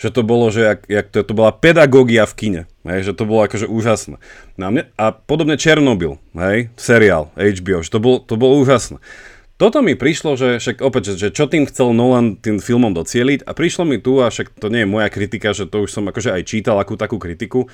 že 0.00 0.08
to 0.08 0.24
bolo, 0.24 0.48
že 0.48 0.64
jak, 0.64 0.80
jak 0.88 1.06
to, 1.12 1.20
to 1.20 1.32
bola 1.36 1.52
pedagógia 1.52 2.24
v 2.24 2.34
kine, 2.34 2.62
hej, 2.88 3.00
že 3.04 3.12
to 3.12 3.28
bolo 3.28 3.44
akože 3.44 3.68
úžasné. 3.68 4.16
No 4.56 4.62
a, 4.64 4.70
mne, 4.72 4.84
a 4.96 5.12
podobne 5.12 5.60
Černobyl, 5.60 6.16
hej, 6.32 6.72
seriál 6.80 7.28
HBO, 7.36 7.84
že 7.84 7.90
to 7.92 8.00
bolo, 8.00 8.16
to 8.24 8.34
bolo 8.40 8.56
úžasné. 8.64 8.96
Toto 9.60 9.84
mi 9.84 9.92
prišlo, 9.92 10.40
že 10.40 10.56
však 10.56 10.80
opäť, 10.80 11.12
že, 11.12 11.28
že 11.28 11.36
čo 11.36 11.44
tým 11.44 11.68
chcel 11.68 11.92
Nolan 11.92 12.40
tým 12.40 12.64
filmom 12.64 12.96
docieliť 12.96 13.44
a 13.44 13.52
prišlo 13.52 13.84
mi 13.84 14.00
tu, 14.00 14.24
a 14.24 14.32
však 14.32 14.56
to 14.56 14.72
nie 14.72 14.88
je 14.88 14.88
moja 14.88 15.12
kritika, 15.12 15.52
že 15.52 15.68
to 15.68 15.84
už 15.84 15.92
som 15.92 16.08
akože 16.08 16.32
aj 16.32 16.48
čítal 16.48 16.80
akú 16.80 16.96
takú 16.96 17.20
kritiku, 17.20 17.68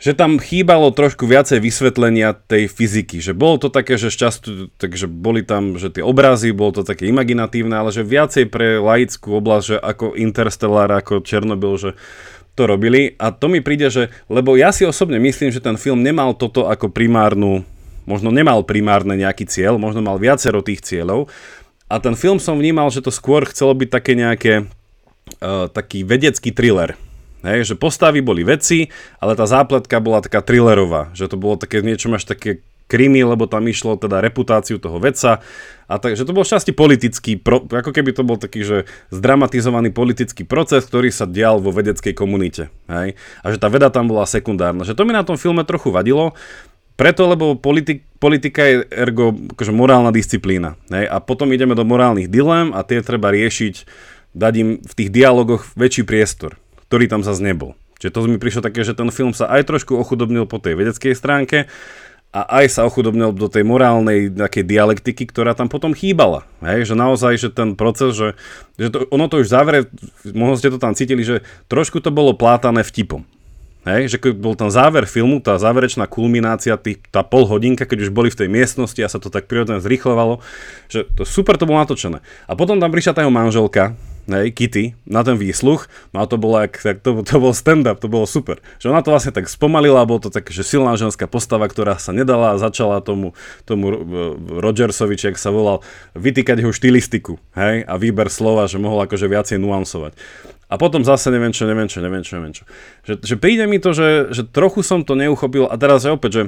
že 0.00 0.16
tam 0.16 0.40
chýbalo 0.40 0.88
trošku 0.96 1.28
viacej 1.28 1.60
vysvetlenia 1.60 2.32
tej 2.32 2.72
fyziky, 2.72 3.20
že 3.20 3.36
bolo 3.36 3.60
to 3.60 3.68
také, 3.68 4.00
že 4.00 4.08
šťastu, 4.08 4.72
takže 4.80 5.06
boli 5.06 5.44
tam, 5.44 5.76
že 5.76 5.92
tie 5.92 6.00
obrazy, 6.00 6.56
bolo 6.56 6.80
to 6.80 6.82
také 6.82 7.04
imaginatívne, 7.12 7.76
ale 7.76 7.92
že 7.92 8.00
viacej 8.00 8.48
pre 8.48 8.80
laickú 8.80 9.36
oblasť, 9.36 9.64
že 9.68 9.76
ako 9.76 10.16
Interstellar, 10.16 10.88
ako 10.88 11.20
Černobyl, 11.20 11.76
že 11.76 11.90
to 12.56 12.64
robili 12.64 13.14
a 13.20 13.30
to 13.30 13.52
mi 13.52 13.60
príde, 13.60 13.92
že, 13.92 14.08
lebo 14.32 14.56
ja 14.56 14.72
si 14.72 14.88
osobne 14.88 15.20
myslím, 15.20 15.52
že 15.52 15.62
ten 15.62 15.76
film 15.76 16.00
nemal 16.00 16.32
toto 16.32 16.66
ako 16.66 16.88
primárnu 16.90 17.62
možno 18.08 18.34
nemal 18.34 18.66
primárne 18.66 19.14
nejaký 19.14 19.46
cieľ, 19.46 19.78
možno 19.78 20.02
mal 20.02 20.18
viacero 20.18 20.64
tých 20.64 20.82
cieľov. 20.82 21.30
A 21.86 22.02
ten 22.02 22.18
film 22.18 22.42
som 22.42 22.58
vnímal, 22.58 22.90
že 22.90 23.02
to 23.02 23.14
skôr 23.14 23.46
chcelo 23.46 23.74
byť 23.74 23.88
také 23.90 24.12
nejaké, 24.18 24.66
uh, 25.42 25.70
taký 25.70 26.02
vedecký 26.02 26.50
thriller. 26.50 26.98
Hej, 27.40 27.72
že 27.72 27.74
postavy 27.76 28.20
boli 28.20 28.44
veci, 28.44 28.92
ale 29.16 29.32
tá 29.32 29.48
zápletka 29.48 29.96
bola 30.02 30.20
taká 30.20 30.44
thrillerová, 30.44 31.12
že 31.16 31.24
to 31.24 31.40
bolo 31.40 31.56
také 31.56 31.80
niečo 31.80 32.12
až 32.12 32.28
také 32.28 32.60
krimi, 32.90 33.22
lebo 33.22 33.46
tam 33.46 33.70
išlo 33.70 33.94
teda 33.94 34.18
reputáciu 34.18 34.82
toho 34.82 34.98
vedca 34.98 35.38
a 35.86 35.94
takže 36.02 36.26
to 36.26 36.34
bol 36.34 36.42
šťastí 36.42 36.74
politický, 36.74 37.38
pro, 37.38 37.62
ako 37.62 37.94
keby 37.94 38.10
to 38.10 38.26
bol 38.26 38.34
taký, 38.34 38.66
že 38.66 38.78
zdramatizovaný 39.14 39.94
politický 39.94 40.42
proces, 40.42 40.82
ktorý 40.90 41.14
sa 41.14 41.30
dial 41.30 41.62
vo 41.62 41.70
vedeckej 41.70 42.14
komunite. 42.18 42.66
Hej? 42.90 43.14
A 43.42 43.46
že 43.54 43.62
tá 43.62 43.70
veda 43.70 43.94
tam 43.94 44.10
bola 44.10 44.26
sekundárna. 44.26 44.82
Že 44.82 44.98
to 44.98 45.06
mi 45.06 45.14
na 45.14 45.22
tom 45.22 45.38
filme 45.38 45.62
trochu 45.62 45.94
vadilo, 45.94 46.34
preto, 46.98 47.24
lebo 47.30 47.56
politik, 47.56 48.04
politika 48.20 48.60
je 48.66 48.84
ergo 48.92 49.32
akože 49.32 49.72
morálna 49.72 50.12
disciplína. 50.12 50.76
Hej? 50.92 51.08
A 51.08 51.16
potom 51.22 51.48
ideme 51.54 51.78
do 51.78 51.86
morálnych 51.86 52.28
dilem 52.28 52.74
a 52.76 52.84
tie 52.84 53.00
treba 53.00 53.32
riešiť, 53.32 53.88
dať 54.30 54.54
im 54.62 54.68
v 54.78 54.92
tých 54.94 55.10
dialogoch 55.10 55.66
väčší 55.74 56.06
priestor, 56.06 56.54
ktorý 56.90 57.06
tam 57.06 57.22
zase 57.22 57.38
nebol. 57.38 57.78
Čiže 58.02 58.10
to 58.10 58.26
mi 58.26 58.42
prišlo 58.42 58.66
také, 58.66 58.82
že 58.82 58.98
ten 58.98 59.06
film 59.14 59.30
sa 59.30 59.46
aj 59.46 59.70
trošku 59.70 59.94
ochudobnil 59.94 60.50
po 60.50 60.58
tej 60.58 60.74
vedeckej 60.74 61.14
stránke 61.14 61.70
a 62.34 62.40
aj 62.62 62.66
sa 62.74 62.82
ochudobnil 62.82 63.30
do 63.30 63.46
tej 63.46 63.62
morálnej 63.62 64.26
nejakej 64.26 64.66
dialektiky, 64.66 65.30
ktorá 65.30 65.54
tam 65.54 65.70
potom 65.70 65.94
chýbala. 65.94 66.42
Hej? 66.66 66.90
Že 66.90 66.94
naozaj, 66.98 67.32
že 67.38 67.48
ten 67.54 67.78
proces, 67.78 68.18
že, 68.18 68.28
že 68.74 68.90
to, 68.90 69.06
ono 69.14 69.30
to 69.30 69.38
už 69.38 69.46
v 69.46 69.54
závere, 69.54 69.78
možno 70.34 70.54
ste 70.58 70.74
to 70.74 70.82
tam 70.82 70.98
cítili, 70.98 71.22
že 71.22 71.46
trošku 71.70 72.02
to 72.02 72.10
bolo 72.10 72.34
plátané 72.34 72.82
vtipom. 72.82 73.22
Hej, 73.80 74.12
že 74.12 74.16
keď 74.20 74.36
bol 74.36 74.52
ten 74.52 74.68
záver 74.68 75.08
filmu, 75.08 75.40
tá 75.40 75.56
záverečná 75.56 76.04
kulminácia, 76.04 76.76
tý, 76.76 77.00
tá 77.08 77.24
pol 77.24 77.48
hodinka, 77.48 77.88
keď 77.88 78.04
už 78.04 78.10
boli 78.12 78.28
v 78.28 78.36
tej 78.36 78.48
miestnosti 78.52 79.00
a 79.00 79.08
sa 79.08 79.16
to 79.16 79.32
tak 79.32 79.48
prirodzene 79.48 79.80
zrýchlovalo, 79.80 80.44
že 80.92 81.08
to 81.16 81.24
super 81.24 81.56
to 81.56 81.64
bolo 81.64 81.80
natočené. 81.80 82.20
A 82.44 82.52
potom 82.52 82.76
tam 82.76 82.92
prišla 82.92 83.16
tá 83.16 83.20
jeho 83.24 83.32
manželka, 83.32 83.96
hej, 84.32 84.54
Kitty, 84.54 84.94
na 85.06 85.26
ten 85.26 85.34
výsluch, 85.36 85.90
no 86.14 86.22
a 86.22 86.26
to 86.30 86.38
bolo, 86.38 86.62
jak, 86.64 86.78
jak 86.78 86.98
to, 87.02 87.22
to 87.26 87.36
bol 87.36 87.52
stand-up, 87.54 87.98
to 87.98 88.06
bolo 88.06 88.24
super. 88.24 88.62
Že 88.78 88.94
ona 88.94 89.02
to 89.02 89.10
vlastne 89.10 89.34
tak 89.34 89.50
spomalila, 89.50 90.06
bolo 90.06 90.26
to 90.26 90.30
tak, 90.30 90.48
že 90.48 90.62
silná 90.62 90.94
ženská 90.94 91.26
postava, 91.26 91.66
ktorá 91.66 91.98
sa 91.98 92.14
nedala 92.14 92.54
a 92.54 92.60
začala 92.60 93.02
tomu, 93.02 93.34
tomu 93.66 93.90
Rogersovi, 94.62 95.18
či 95.18 95.34
jak 95.34 95.38
sa 95.38 95.50
volal, 95.50 95.82
vytýkať 96.14 96.62
jeho 96.62 96.72
štilistiku, 96.74 97.36
hej, 97.58 97.84
a 97.84 97.94
výber 97.98 98.30
slova, 98.32 98.70
že 98.70 98.78
mohol 98.78 99.04
akože 99.04 99.26
viacej 99.26 99.58
nuansovať. 99.58 100.14
A 100.70 100.78
potom 100.78 101.02
zase 101.02 101.34
neviem 101.34 101.50
čo, 101.50 101.66
neviem 101.66 101.90
čo, 101.90 101.98
neviem 101.98 102.22
čo, 102.22 102.38
neviem 102.38 102.54
čo. 102.54 102.62
Že, 103.02 103.14
že 103.26 103.34
príde 103.34 103.66
mi 103.66 103.82
to, 103.82 103.90
že, 103.90 104.30
že 104.30 104.46
trochu 104.46 104.86
som 104.86 105.02
to 105.02 105.18
neuchopil 105.18 105.66
a 105.66 105.74
teraz 105.74 106.06
je 106.06 106.14
opäť, 106.14 106.30
že 106.30 106.42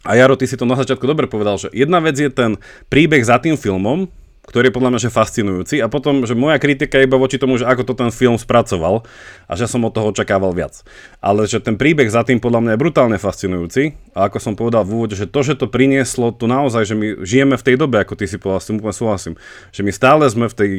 a 0.00 0.16
Jaro, 0.16 0.32
ty 0.32 0.48
si 0.48 0.56
to 0.56 0.64
na 0.64 0.80
začiatku 0.80 1.04
dobre 1.04 1.28
povedal, 1.28 1.60
že 1.60 1.68
jedna 1.76 2.00
vec 2.00 2.16
je 2.16 2.32
ten 2.32 2.56
príbeh 2.88 3.20
za 3.20 3.36
tým 3.36 3.60
filmom, 3.60 4.08
ktorý 4.50 4.68
je 4.68 4.74
podľa 4.74 4.90
mňa 4.90 5.00
že 5.06 5.14
fascinujúci 5.14 5.76
a 5.78 5.86
potom, 5.86 6.26
že 6.26 6.34
moja 6.34 6.58
kritika 6.58 6.98
je 6.98 7.06
iba 7.06 7.14
voči 7.14 7.38
tomu, 7.38 7.54
že 7.54 7.64
ako 7.64 7.86
to 7.86 7.94
ten 7.94 8.10
film 8.10 8.34
spracoval 8.34 9.06
a 9.46 9.52
že 9.54 9.70
som 9.70 9.86
od 9.86 9.94
toho 9.94 10.10
očakával 10.10 10.50
viac. 10.50 10.82
Ale 11.22 11.46
že 11.46 11.62
ten 11.62 11.78
príbeh 11.78 12.10
za 12.10 12.26
tým 12.26 12.42
podľa 12.42 12.66
mňa 12.66 12.72
je 12.74 12.82
brutálne 12.82 13.18
fascinujúci 13.22 13.94
a 14.18 14.26
ako 14.26 14.42
som 14.42 14.58
povedal 14.58 14.82
v 14.82 14.98
úvode, 14.98 15.14
že 15.14 15.30
to, 15.30 15.46
že 15.46 15.54
to 15.54 15.70
prinieslo 15.70 16.34
tu 16.34 16.50
naozaj, 16.50 16.82
že 16.82 16.98
my 16.98 17.22
žijeme 17.22 17.54
v 17.54 17.66
tej 17.70 17.76
dobe, 17.78 18.02
ako 18.02 18.18
ty 18.18 18.26
si 18.26 18.42
povedal, 18.42 18.58
s 18.58 18.68
tým 18.68 18.82
úplne 18.82 18.96
súhlasím, 18.98 19.34
že 19.70 19.86
my 19.86 19.92
stále 19.94 20.26
sme 20.26 20.50
v 20.50 20.58
tej 20.58 20.70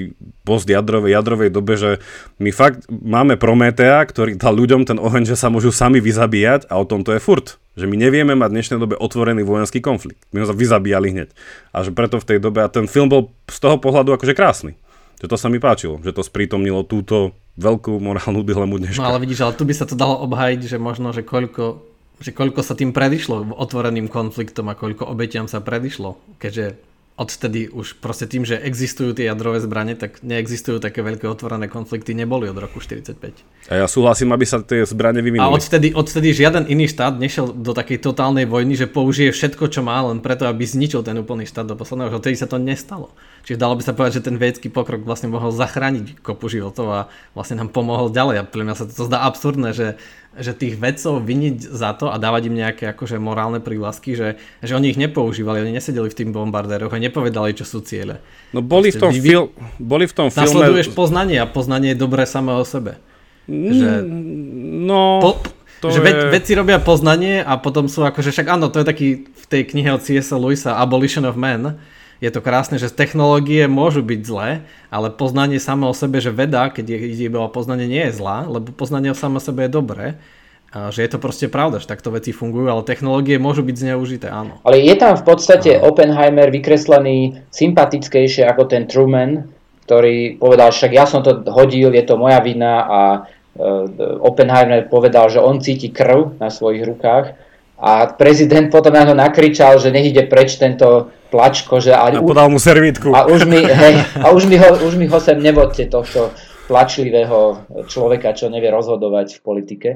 postjadrovej, 0.43 1.15
jadrovej 1.15 1.49
dobe, 1.55 1.79
že 1.79 2.03
my 2.43 2.51
fakt 2.51 2.83
máme 2.91 3.39
Prometea, 3.39 4.03
ktorý 4.03 4.35
dal 4.35 4.51
ľuďom 4.51 4.83
ten 4.83 4.99
oheň, 4.99 5.31
že 5.31 5.39
sa 5.39 5.47
môžu 5.47 5.71
sami 5.71 6.03
vyzabíjať 6.03 6.67
a 6.67 6.75
o 6.75 6.83
tom 6.83 7.07
to 7.07 7.15
je 7.15 7.23
furt. 7.23 7.55
Že 7.71 7.87
my 7.87 7.95
nevieme 7.95 8.33
mať 8.35 8.49
v 8.51 8.55
dnešnej 8.59 8.79
dobe 8.83 8.95
otvorený 8.99 9.47
vojenský 9.47 9.79
konflikt. 9.79 10.19
My 10.35 10.43
ho 10.43 10.51
vyzabíjali 10.51 11.15
hneď. 11.15 11.29
A 11.71 11.87
že 11.87 11.95
preto 11.95 12.19
v 12.19 12.27
tej 12.27 12.39
dobe, 12.43 12.59
a 12.59 12.67
ten 12.67 12.83
film 12.83 13.07
bol 13.07 13.31
z 13.47 13.57
toho 13.63 13.79
pohľadu 13.79 14.11
akože 14.11 14.35
krásny. 14.35 14.75
Že 15.23 15.27
to 15.31 15.37
sa 15.39 15.47
mi 15.47 15.61
páčilo, 15.63 16.03
že 16.03 16.11
to 16.11 16.25
sprítomnilo 16.25 16.83
túto 16.83 17.31
veľkú 17.55 17.95
morálnu 18.03 18.43
dilemu 18.49 18.75
dneška. 18.75 18.99
No 18.99 19.15
ale 19.15 19.23
vidíš, 19.23 19.47
ale 19.47 19.55
tu 19.55 19.63
by 19.63 19.73
sa 19.75 19.87
to 19.87 19.95
dalo 19.95 20.19
obhajiť, 20.27 20.67
že 20.67 20.77
možno, 20.83 21.15
že 21.15 21.23
koľko, 21.23 21.79
že 22.19 22.35
koľko 22.35 22.59
sa 22.59 22.75
tým 22.75 22.91
predišlo 22.91 23.55
otvoreným 23.55 24.11
konfliktom 24.11 24.67
a 24.67 24.75
koľko 24.75 25.07
obetiam 25.07 25.47
sa 25.47 25.63
predišlo. 25.63 26.19
Keďže 26.43 26.90
odtedy 27.19 27.69
už 27.69 27.99
proste 27.99 28.25
tým, 28.25 28.47
že 28.47 28.57
existujú 28.57 29.13
tie 29.13 29.29
jadrové 29.29 29.61
zbranie, 29.61 29.93
tak 29.93 30.23
neexistujú 30.25 30.81
také 30.81 31.03
veľké 31.05 31.27
otvorené 31.27 31.67
konflikty, 31.67 32.15
neboli 32.17 32.47
od 32.47 32.57
roku 32.57 32.81
45. 32.81 33.69
A 33.69 33.83
ja 33.83 33.85
súhlasím, 33.85 34.33
aby 34.33 34.45
sa 34.47 34.63
tie 34.63 34.87
zbranie 34.87 35.21
vyvinuli. 35.21 35.45
A 35.45 35.53
odtedy, 35.53 35.93
odtedy 35.93 36.33
žiaden 36.33 36.65
iný 36.65 36.89
štát 36.89 37.19
nešiel 37.19 37.53
do 37.53 37.75
takej 37.75 38.01
totálnej 38.01 38.49
vojny, 38.49 38.73
že 38.73 38.89
použije 38.89 39.29
všetko, 39.35 39.69
čo 39.69 39.85
má, 39.85 40.01
len 40.07 40.23
preto, 40.23 40.49
aby 40.49 40.65
zničil 40.65 41.05
ten 41.05 41.19
úplný 41.19 41.45
štát 41.45 41.67
do 41.69 41.77
posledného, 41.77 42.09
že 42.09 42.17
odtedy 42.17 42.35
sa 42.39 42.49
to 42.49 42.57
nestalo. 42.57 43.13
Čiže 43.45 43.57
dalo 43.57 43.73
by 43.77 43.83
sa 43.85 43.93
povedať, 43.93 44.21
že 44.21 44.25
ten 44.25 44.37
vedecký 44.37 44.69
pokrok 44.69 45.01
vlastne 45.01 45.29
mohol 45.29 45.49
zachrániť 45.53 46.21
kopu 46.21 46.45
životov 46.49 46.87
a 46.89 46.99
vlastne 47.33 47.57
nám 47.61 47.73
pomohol 47.73 48.13
ďalej. 48.13 48.35
A 48.41 48.47
pre 48.47 48.61
mňa 48.65 48.75
sa 48.77 48.85
to 48.85 49.05
zdá 49.05 49.25
absurdné, 49.25 49.73
že 49.73 49.87
že 50.31 50.55
tých 50.55 50.79
vedcov 50.79 51.19
viniť 51.19 51.59
za 51.59 51.91
to 51.91 52.07
a 52.07 52.15
dávať 52.15 52.47
im 52.47 52.55
nejaké 52.55 52.95
akože 52.95 53.19
morálne 53.19 53.59
prívlasky, 53.59 54.15
že, 54.15 54.39
že 54.63 54.73
oni 54.79 54.95
ich 54.95 54.99
nepoužívali, 54.99 55.59
oni 55.59 55.75
nesedeli 55.75 56.07
v 56.07 56.15
tým 56.15 56.29
bombardéroch 56.31 56.95
a 56.95 57.03
nepovedali, 57.03 57.51
čo 57.51 57.67
sú 57.67 57.83
ciele. 57.83 58.23
No 58.55 58.63
boli 58.63 58.95
v 58.95 58.99
tom, 58.99 59.11
vy, 59.11 59.19
fil, 59.19 59.51
boli 59.75 60.07
v 60.07 60.13
tom 60.15 60.31
filme... 60.31 60.47
Nasleduješ 60.47 60.95
poznanie 60.95 61.35
a 61.35 61.47
poznanie 61.47 61.91
je 61.91 61.99
dobré 61.99 62.23
samé 62.23 62.55
o 62.55 62.63
sebe. 62.63 62.95
Že, 63.51 64.07
no... 64.87 65.19
Po, 65.19 65.31
to 65.83 65.91
že 65.91 65.99
je... 65.99 66.05
ved, 66.07 66.17
vedci 66.31 66.55
robia 66.55 66.79
poznanie 66.79 67.43
a 67.43 67.59
potom 67.59 67.91
sú 67.91 68.07
akože, 68.07 68.31
však 68.31 68.47
áno, 68.55 68.71
to 68.71 68.79
je 68.79 68.87
taký 68.87 69.07
v 69.27 69.45
tej 69.51 69.67
knihe 69.67 69.91
od 69.91 69.99
C.S. 69.99 70.31
Lewisa 70.31 70.79
Abolition 70.79 71.27
of 71.27 71.35
Man, 71.35 71.75
je 72.21 72.29
to 72.29 72.39
krásne, 72.45 72.77
že 72.77 72.93
technológie 72.93 73.65
môžu 73.65 74.05
byť 74.05 74.21
zlé, 74.21 74.49
ale 74.93 75.09
poznanie 75.09 75.57
samo 75.57 75.89
o 75.89 75.97
sebe, 75.97 76.21
že 76.21 76.29
veda, 76.29 76.69
keď 76.69 77.01
ide 77.01 77.25
iba 77.25 77.41
o 77.41 77.49
poznanie, 77.49 77.89
nie 77.89 78.05
je 78.07 78.21
zlá, 78.21 78.45
lebo 78.45 78.69
poznanie 78.69 79.09
o 79.09 79.17
samo 79.17 79.41
o 79.41 79.43
sebe 79.43 79.65
je 79.65 79.73
dobré. 79.73 80.07
A 80.71 80.87
že 80.87 81.03
je 81.03 81.11
to 81.11 81.19
proste 81.19 81.51
pravda, 81.51 81.83
že 81.83 81.89
takto 81.89 82.15
veci 82.15 82.31
fungujú, 82.31 82.71
ale 82.71 82.87
technológie 82.87 83.35
môžu 83.35 83.59
byť 83.59 83.75
zneužité, 83.75 84.31
áno. 84.31 84.63
Ale 84.63 84.79
je 84.79 84.95
tam 84.95 85.19
v 85.19 85.25
podstate 85.27 85.81
no. 85.81 85.91
Oppenheimer 85.91 86.47
vykreslený 86.47 87.43
sympatickejšie 87.51 88.47
ako 88.47 88.71
ten 88.71 88.87
Truman, 88.87 89.51
ktorý 89.83 90.39
povedal, 90.39 90.71
však 90.71 90.95
ja 90.95 91.03
som 91.03 91.25
to 91.27 91.43
hodil, 91.51 91.91
je 91.91 92.05
to 92.07 92.15
moja 92.15 92.39
vina 92.39 92.87
a 92.87 92.99
uh, 93.19 94.23
Oppenheimer 94.23 94.87
povedal, 94.87 95.27
že 95.27 95.43
on 95.43 95.59
cíti 95.59 95.91
krv 95.91 96.39
na 96.39 96.47
svojich 96.47 96.87
rukách 96.87 97.35
a 97.81 98.07
prezident 98.15 98.71
potom 98.71 98.95
na 98.95 99.03
to 99.03 99.11
nakričal, 99.11 99.75
že 99.75 99.91
nech 99.91 100.13
ide 100.13 100.23
preč 100.29 100.55
tento 100.55 101.11
plačko, 101.31 101.79
že... 101.79 101.95
A, 101.95 102.11
a 102.11 102.19
podal 102.19 102.51
mu 102.51 102.59
servítku. 102.59 103.15
A 103.15 103.25
už 103.25 103.47
mi, 103.47 103.63
hej, 103.63 104.03
a 104.19 104.35
už 104.35 104.51
mi, 104.51 104.59
ho, 104.59 104.69
už 104.83 104.99
mi 104.99 105.07
ho 105.07 105.17
sem 105.17 105.39
nevodte 105.39 105.87
tohto 105.87 106.35
plačlivého 106.67 107.63
človeka, 107.87 108.35
čo 108.35 108.51
nevie 108.51 108.67
rozhodovať 108.67 109.39
v 109.39 109.43
politike. 109.43 109.89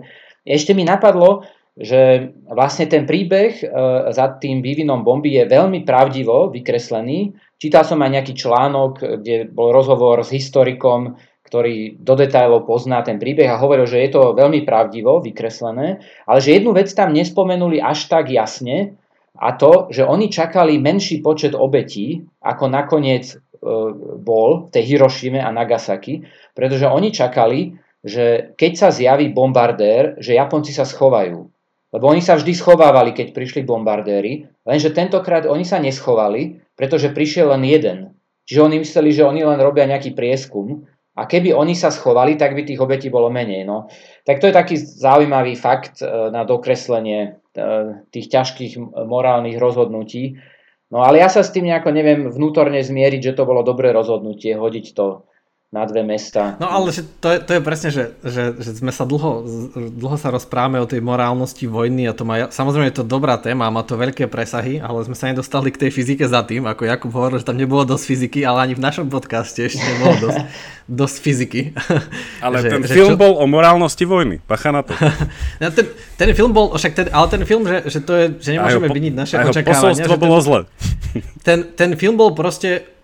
Ešte 0.48 0.72
mi 0.72 0.88
napadlo, 0.88 1.44
že 1.76 2.32
vlastne 2.48 2.88
ten 2.88 3.04
príbeh 3.04 3.60
e, 3.60 3.66
za 4.16 4.40
tým 4.40 4.64
vývinom 4.64 5.04
bomby 5.04 5.36
je 5.36 5.44
veľmi 5.44 5.84
pravdivo 5.84 6.48
vykreslený. 6.56 7.36
Čítal 7.60 7.84
som 7.84 8.00
aj 8.00 8.16
nejaký 8.16 8.34
článok, 8.36 9.20
kde 9.20 9.52
bol 9.52 9.76
rozhovor 9.76 10.24
s 10.24 10.32
historikom, 10.32 11.20
ktorý 11.46 12.00
do 12.00 12.16
detajlov 12.16 12.66
pozná 12.66 13.04
ten 13.04 13.20
príbeh 13.22 13.52
a 13.52 13.62
hovoril, 13.62 13.86
že 13.86 14.02
je 14.02 14.10
to 14.16 14.34
veľmi 14.34 14.66
pravdivo 14.66 15.22
vykreslené, 15.22 16.02
ale 16.26 16.40
že 16.42 16.58
jednu 16.58 16.74
vec 16.74 16.90
tam 16.96 17.14
nespomenuli 17.14 17.78
až 17.84 18.10
tak 18.10 18.34
jasne, 18.34 18.98
a 19.36 19.60
to, 19.60 19.92
že 19.92 20.08
oni 20.08 20.32
čakali 20.32 20.80
menší 20.80 21.20
počet 21.20 21.52
obetí, 21.52 22.24
ako 22.40 22.72
nakoniec 22.72 23.36
e, 23.36 23.38
bol 24.24 24.68
v 24.68 24.70
tej 24.72 24.84
Hirošime 24.96 25.44
a 25.44 25.52
Nagasaki, 25.52 26.24
pretože 26.56 26.88
oni 26.88 27.12
čakali, 27.12 27.76
že 28.00 28.56
keď 28.56 28.72
sa 28.80 28.90
zjaví 28.96 29.36
bombardér, 29.36 30.16
že 30.24 30.40
Japonci 30.40 30.72
sa 30.72 30.88
schovajú. 30.88 31.52
Lebo 31.92 32.06
oni 32.12 32.20
sa 32.20 32.36
vždy 32.36 32.52
schovávali, 32.52 33.16
keď 33.16 33.32
prišli 33.32 33.64
bombardéry, 33.64 34.48
lenže 34.68 34.92
tentokrát 34.92 35.48
oni 35.48 35.64
sa 35.64 35.80
neschovali, 35.80 36.60
pretože 36.76 37.12
prišiel 37.12 37.56
len 37.56 37.64
jeden. 37.64 37.98
Čiže 38.48 38.64
oni 38.64 38.76
mysleli, 38.84 39.10
že 39.16 39.24
oni 39.24 39.48
len 39.48 39.60
robia 39.60 39.88
nejaký 39.88 40.12
prieskum 40.12 40.84
a 41.16 41.24
keby 41.24 41.56
oni 41.56 41.72
sa 41.72 41.90
schovali, 41.90 42.36
tak 42.36 42.52
by 42.52 42.68
tých 42.68 42.84
obetí 42.84 43.08
bolo 43.08 43.32
menej. 43.32 43.64
No. 43.64 43.88
Tak 44.28 44.44
to 44.44 44.52
je 44.52 44.54
taký 44.54 44.76
zaujímavý 44.76 45.56
fakt 45.56 46.04
e, 46.04 46.08
na 46.36 46.44
dokreslenie 46.44 47.40
tých 48.12 48.28
ťažkých 48.28 48.74
morálnych 49.08 49.56
rozhodnutí. 49.56 50.40
No 50.92 51.02
ale 51.02 51.24
ja 51.24 51.32
sa 51.32 51.42
s 51.42 51.50
tým 51.50 51.72
nejako 51.72 51.90
neviem 51.96 52.30
vnútorne 52.30 52.84
zmieriť, 52.84 53.34
že 53.34 53.36
to 53.36 53.48
bolo 53.48 53.66
dobré 53.66 53.90
rozhodnutie 53.96 54.54
hodiť 54.54 54.86
to 54.94 55.26
na 55.74 55.84
dve 55.84 56.08
mesta. 56.08 56.56
No 56.62 56.72
ale 56.72 56.94
že 56.94 57.04
to, 57.20 57.36
je, 57.36 57.40
to 57.44 57.52
je 57.58 57.62
presne, 57.62 57.90
že, 57.92 58.16
že, 58.24 58.56
že 58.56 58.72
sme 58.80 58.96
sa 58.96 59.04
dlho, 59.04 59.44
dlho 59.92 60.16
sa 60.16 60.32
rozprávame 60.32 60.80
o 60.80 60.88
tej 60.88 61.04
morálnosti 61.04 61.68
vojny 61.68 62.08
a 62.08 62.16
to 62.16 62.24
má, 62.24 62.48
samozrejme 62.48 62.94
je 62.94 63.02
to 63.02 63.06
dobrá 63.06 63.36
téma, 63.36 63.74
má 63.74 63.84
to 63.84 64.00
veľké 64.00 64.32
presahy, 64.32 64.80
ale 64.80 65.04
sme 65.04 65.20
sa 65.20 65.28
nedostali 65.28 65.76
k 65.76 65.82
tej 65.84 65.92
fyzike 65.92 66.24
za 66.32 66.48
tým, 66.48 66.64
ako 66.70 66.88
Jakub 66.88 67.12
hovoril, 67.12 67.44
že 67.44 67.50
tam 67.50 67.60
nebolo 67.60 67.84
dosť 67.84 68.06
fyziky, 68.08 68.40
ale 68.48 68.72
ani 68.72 68.74
v 68.80 68.86
našom 68.88 69.12
podcaste 69.12 69.68
ešte 69.68 69.84
nebolo 69.84 70.16
dosť, 70.32 70.42
dosť 70.88 71.16
fyziky. 71.20 71.62
Ale 72.40 72.56
že, 72.64 72.68
ten 72.72 72.82
že 72.88 72.94
film 72.96 73.18
čo... 73.18 73.20
bol 73.20 73.34
o 73.36 73.46
morálnosti 73.50 74.06
vojny, 74.08 74.40
pacha 74.48 74.72
na 74.72 74.80
to. 74.80 74.96
no, 75.60 75.66
ten, 75.76 75.86
ten 76.16 76.30
film 76.32 76.56
bol, 76.56 76.72
však 76.72 76.94
ten, 76.96 77.08
ale 77.12 77.28
ten 77.28 77.44
film, 77.44 77.68
že, 77.68 77.84
že 77.90 78.00
to 78.00 78.14
je, 78.16 78.26
že 78.40 78.50
nemôžeme 78.56 78.88
viniť 78.88 79.14
naše 79.18 79.36
očakávania. 79.44 80.08
Posolstvo 80.08 80.16
bolo 80.16 80.38
ten, 80.40 80.46
zle. 80.46 80.60
Ten, 81.44 81.60
ten 81.76 81.90
film 82.00 82.16
bol 82.16 82.32
proste 82.32 82.95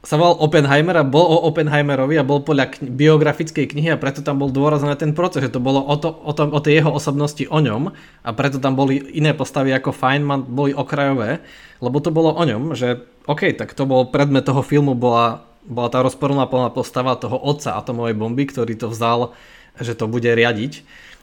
sa 0.00 0.16
volal 0.16 0.40
Oppenheimer 0.40 0.96
a 0.96 1.04
bol 1.04 1.28
o 1.28 1.44
Oppenheimerovi 1.52 2.16
a 2.16 2.24
bol 2.24 2.40
podľa 2.40 2.72
kni- 2.72 2.88
biografickej 2.88 3.68
knihy 3.68 3.92
a 3.92 4.00
preto 4.00 4.24
tam 4.24 4.40
bol 4.40 4.48
dôraz 4.48 4.80
na 4.80 4.96
ten 4.96 5.12
proces, 5.12 5.44
že 5.44 5.52
to 5.52 5.60
bolo 5.60 5.84
o, 5.84 5.92
to, 6.00 6.08
o, 6.08 6.32
tom, 6.32 6.56
o 6.56 6.60
tej 6.64 6.80
jeho 6.80 6.88
osobnosti 6.88 7.44
o 7.44 7.58
ňom. 7.60 7.92
A 8.24 8.30
preto 8.32 8.56
tam 8.56 8.80
boli 8.80 8.96
iné 9.12 9.36
postavy 9.36 9.76
ako 9.76 9.92
Feynman, 9.92 10.48
boli 10.48 10.72
okrajové, 10.72 11.44
lebo 11.84 12.00
to 12.00 12.08
bolo 12.08 12.32
o 12.32 12.42
ňom, 12.48 12.72
že 12.72 13.04
OK, 13.28 13.52
tak 13.52 13.76
to 13.76 13.84
bol 13.84 14.08
predmet 14.08 14.48
toho 14.48 14.64
filmu, 14.64 14.96
bola, 14.96 15.44
bola 15.68 15.92
tá 15.92 16.00
rozporná 16.00 16.48
plná 16.48 16.72
postava 16.72 17.12
toho 17.20 17.36
otca 17.36 17.76
atomovej 17.76 18.16
bomby, 18.16 18.48
ktorý 18.48 18.80
to 18.80 18.88
vzal, 18.88 19.36
že 19.76 19.92
to 19.92 20.08
bude 20.08 20.26
riadiť. 20.26 20.80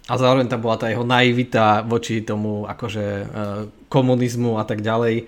A 0.08 0.22
zároveň 0.22 0.54
tam 0.54 0.62
bola 0.62 0.78
tá 0.78 0.94
jeho 0.94 1.04
naivita 1.04 1.82
voči 1.82 2.22
tomu 2.22 2.64
akože 2.70 3.06
e, 3.10 3.26
komunizmu 3.90 4.56
a 4.56 4.64
tak 4.64 4.80
ďalej 4.80 5.28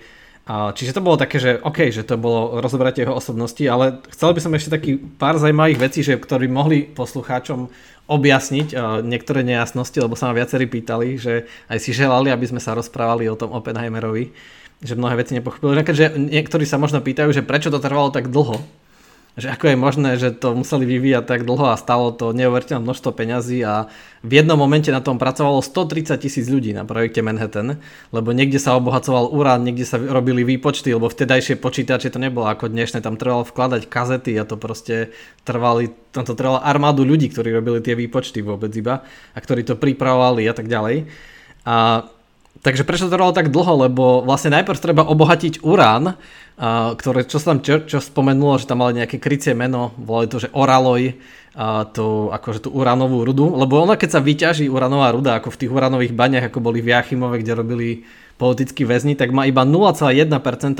čiže 0.50 0.96
to 0.96 1.04
bolo 1.04 1.20
také, 1.20 1.38
že 1.38 1.62
OK, 1.62 1.94
že 1.94 2.02
to 2.02 2.18
bolo 2.18 2.58
rozobratie 2.58 3.06
jeho 3.06 3.14
osobnosti, 3.14 3.62
ale 3.68 4.02
chcel 4.10 4.34
by 4.34 4.40
som 4.42 4.52
ešte 4.56 4.74
taký 4.74 4.98
pár 4.98 5.38
zaujímavých 5.38 5.78
vecí, 5.78 6.00
že, 6.02 6.18
ktorí 6.18 6.50
mohli 6.50 6.90
poslucháčom 6.90 7.70
objasniť 8.10 8.68
uh, 8.74 8.98
niektoré 9.06 9.46
nejasnosti, 9.46 9.94
lebo 9.94 10.18
sa 10.18 10.26
ma 10.26 10.34
viacerí 10.34 10.66
pýtali, 10.66 11.14
že 11.14 11.46
aj 11.70 11.78
si 11.78 11.94
želali, 11.94 12.34
aby 12.34 12.42
sme 12.50 12.58
sa 12.58 12.74
rozprávali 12.74 13.30
o 13.30 13.38
tom 13.38 13.54
Oppenheimerovi, 13.54 14.34
že 14.82 14.98
mnohé 14.98 15.22
veci 15.22 15.38
nepochopili. 15.38 15.78
Že 15.86 16.18
niektorí 16.18 16.66
sa 16.66 16.80
možno 16.80 16.98
pýtajú, 16.98 17.30
že 17.30 17.46
prečo 17.46 17.70
to 17.70 17.78
trvalo 17.78 18.10
tak 18.10 18.32
dlho, 18.32 18.58
že 19.38 19.46
ako 19.50 19.70
je 19.70 19.76
možné, 19.78 20.10
že 20.18 20.34
to 20.34 20.58
museli 20.58 20.82
vyvíjať 20.86 21.24
tak 21.26 21.40
dlho 21.46 21.70
a 21.70 21.78
stalo 21.78 22.10
to 22.10 22.34
neuveriteľné 22.34 22.82
množstvo 22.82 23.10
peňazí 23.14 23.62
a 23.62 23.86
v 24.26 24.42
jednom 24.42 24.58
momente 24.58 24.90
na 24.90 24.98
tom 24.98 25.16
pracovalo 25.16 25.62
130 25.62 26.18
tisíc 26.18 26.50
ľudí 26.50 26.74
na 26.74 26.82
projekte 26.82 27.22
Manhattan, 27.22 27.78
lebo 28.10 28.34
niekde 28.34 28.58
sa 28.58 28.74
obohacoval 28.76 29.30
urán, 29.30 29.62
niekde 29.62 29.86
sa 29.86 29.96
robili 29.96 30.42
výpočty, 30.42 30.90
lebo 30.90 31.06
vtedajšie 31.06 31.62
počítače 31.62 32.10
to 32.10 32.18
nebolo 32.18 32.50
ako 32.50 32.68
dnešné, 32.68 33.00
tam 33.00 33.14
trvalo 33.14 33.46
vkladať 33.46 33.86
kazety 33.86 34.34
a 34.36 34.44
to 34.44 34.58
proste 34.58 35.14
trvali, 35.46 35.94
tam 36.10 36.26
to 36.26 36.34
trvalo 36.34 36.60
armádu 36.60 37.06
ľudí, 37.06 37.30
ktorí 37.30 37.54
robili 37.54 37.80
tie 37.80 37.94
výpočty 37.94 38.42
vôbec 38.42 38.74
iba 38.76 39.06
a 39.32 39.38
ktorí 39.38 39.62
to 39.62 39.78
pripravovali 39.78 40.44
a 40.50 40.54
tak 40.54 40.66
ďalej. 40.68 41.06
A 41.64 42.04
Takže 42.60 42.84
prečo 42.84 43.08
to 43.08 43.14
trvalo 43.16 43.32
tak 43.32 43.48
dlho? 43.48 43.88
Lebo 43.88 44.20
vlastne 44.24 44.52
najprv 44.52 44.78
treba 44.78 45.08
obohatiť 45.08 45.64
urán, 45.64 46.20
ktoré, 46.96 47.24
čo 47.24 47.40
sa 47.40 47.56
tam 47.56 47.64
čo, 47.64 47.80
čo 47.88 48.04
spomenulo, 48.04 48.60
že 48.60 48.68
tam 48.68 48.84
mali 48.84 49.00
nejaké 49.00 49.16
krycie 49.16 49.56
meno, 49.56 49.96
volali 49.96 50.28
to, 50.28 50.44
že 50.44 50.52
Oraloj, 50.52 51.16
a 51.50 51.82
to, 51.82 52.30
akože 52.30 52.68
tú 52.68 52.70
uránovú 52.70 53.26
rudu, 53.26 53.50
lebo 53.50 53.82
ona 53.82 53.98
keď 53.98 54.10
sa 54.14 54.20
vyťaží 54.22 54.70
uránová 54.70 55.10
ruda, 55.10 55.34
ako 55.34 55.50
v 55.50 55.58
tých 55.66 55.72
uránových 55.74 56.14
baniach, 56.14 56.46
ako 56.46 56.62
boli 56.62 56.78
v 56.78 56.94
Jachimove, 56.94 57.42
kde 57.42 57.58
robili 57.58 57.88
politickí 58.38 58.86
väzni, 58.86 59.18
tak 59.18 59.34
má 59.34 59.50
iba 59.50 59.66
0,1% 59.66 60.30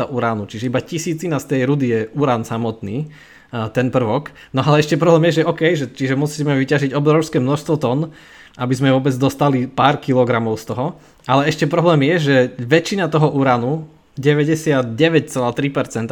uránu, 0.06 0.46
čiže 0.46 0.70
iba 0.70 0.78
tisícina 0.78 1.42
z 1.42 1.46
tej 1.50 1.60
rudy 1.66 1.86
je 1.90 2.00
urán 2.14 2.46
samotný, 2.46 3.10
ten 3.51 3.90
prvok. 3.90 4.30
No 4.55 4.62
ale 4.62 4.80
ešte 4.82 4.94
problém 4.94 5.30
je, 5.30 5.42
že 5.42 5.48
OK, 5.48 5.62
že, 5.74 5.86
čiže 5.90 6.14
musíme 6.14 6.55
vyťažiť 6.55 6.94
obrovské 6.94 7.42
množstvo 7.42 7.74
tón, 7.78 8.14
aby 8.59 8.74
sme 8.74 8.94
vôbec 8.94 9.14
dostali 9.18 9.66
pár 9.66 9.98
kilogramov 9.98 10.59
z 10.59 10.74
toho. 10.74 10.86
Ale 11.26 11.46
ešte 11.46 11.66
problém 11.70 12.03
je, 12.14 12.16
že 12.18 12.36
väčšina 12.59 13.11
toho 13.11 13.30
uránu, 13.30 13.86
99,3%, 14.20 15.01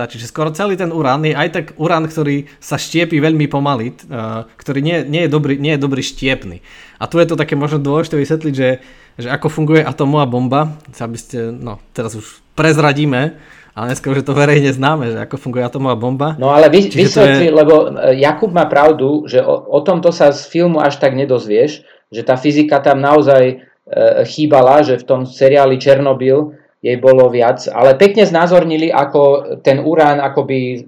čiže 0.09 0.31
skoro 0.31 0.55
celý 0.55 0.81
ten 0.81 0.89
urán 0.89 1.27
je 1.29 1.37
aj 1.37 1.49
tak 1.53 1.67
urán, 1.77 2.09
ktorý 2.09 2.49
sa 2.63 2.81
štiepi 2.81 3.21
veľmi 3.21 3.51
pomaly, 3.51 3.93
uh, 4.09 4.49
ktorý 4.57 4.81
nie, 4.81 5.05
nie, 5.05 5.29
je 5.29 5.31
dobrý, 5.31 5.61
nie 5.61 5.77
je 5.77 5.83
dobrý 5.83 6.01
štiepný. 6.01 6.65
A 6.97 7.05
tu 7.11 7.21
je 7.21 7.29
to 7.29 7.37
také 7.37 7.59
možno 7.59 7.83
dôležité 7.83 8.17
vysvetliť, 8.17 8.55
že, 8.55 8.81
že 9.21 9.29
ako 9.29 9.53
funguje 9.53 9.85
atomová 9.85 10.25
bomba, 10.25 10.79
aby 10.95 11.19
ste, 11.21 11.53
no 11.53 11.83
teraz 11.93 12.17
už 12.17 12.41
prezradíme, 12.57 13.37
ale 13.79 13.95
dneska 13.95 14.11
už 14.11 14.19
je 14.21 14.27
to 14.27 14.35
verejne 14.35 14.75
známe, 14.75 15.15
že 15.15 15.23
ako 15.23 15.39
funguje 15.39 15.63
atomová 15.63 15.95
bomba. 15.95 16.35
No 16.35 16.51
ale 16.51 16.67
vy, 16.67 16.91
vysvetli, 16.91 17.47
je... 17.47 17.55
lebo 17.55 17.75
e, 17.95 18.19
Jakub 18.19 18.51
má 18.51 18.67
pravdu, 18.67 19.31
že 19.31 19.39
o, 19.39 19.55
o 19.71 19.79
tomto 19.87 20.11
sa 20.11 20.35
z 20.35 20.51
filmu 20.51 20.83
až 20.83 20.99
tak 20.99 21.15
nedozvieš, 21.15 21.87
že 22.11 22.23
tá 22.27 22.35
fyzika 22.35 22.83
tam 22.83 22.99
naozaj 22.99 23.45
e, 23.47 23.57
chýbala, 24.27 24.83
že 24.83 24.99
v 24.99 25.07
tom 25.07 25.21
seriáli 25.23 25.79
Černobyl 25.79 26.59
jej 26.83 26.99
bolo 26.99 27.31
viac, 27.31 27.71
ale 27.71 27.95
pekne 27.95 28.27
znázornili, 28.27 28.91
ako 28.91 29.55
ten 29.63 29.79
urán 29.79 30.19
akoby 30.19 30.59
e, 30.59 30.79
e, 30.79 30.83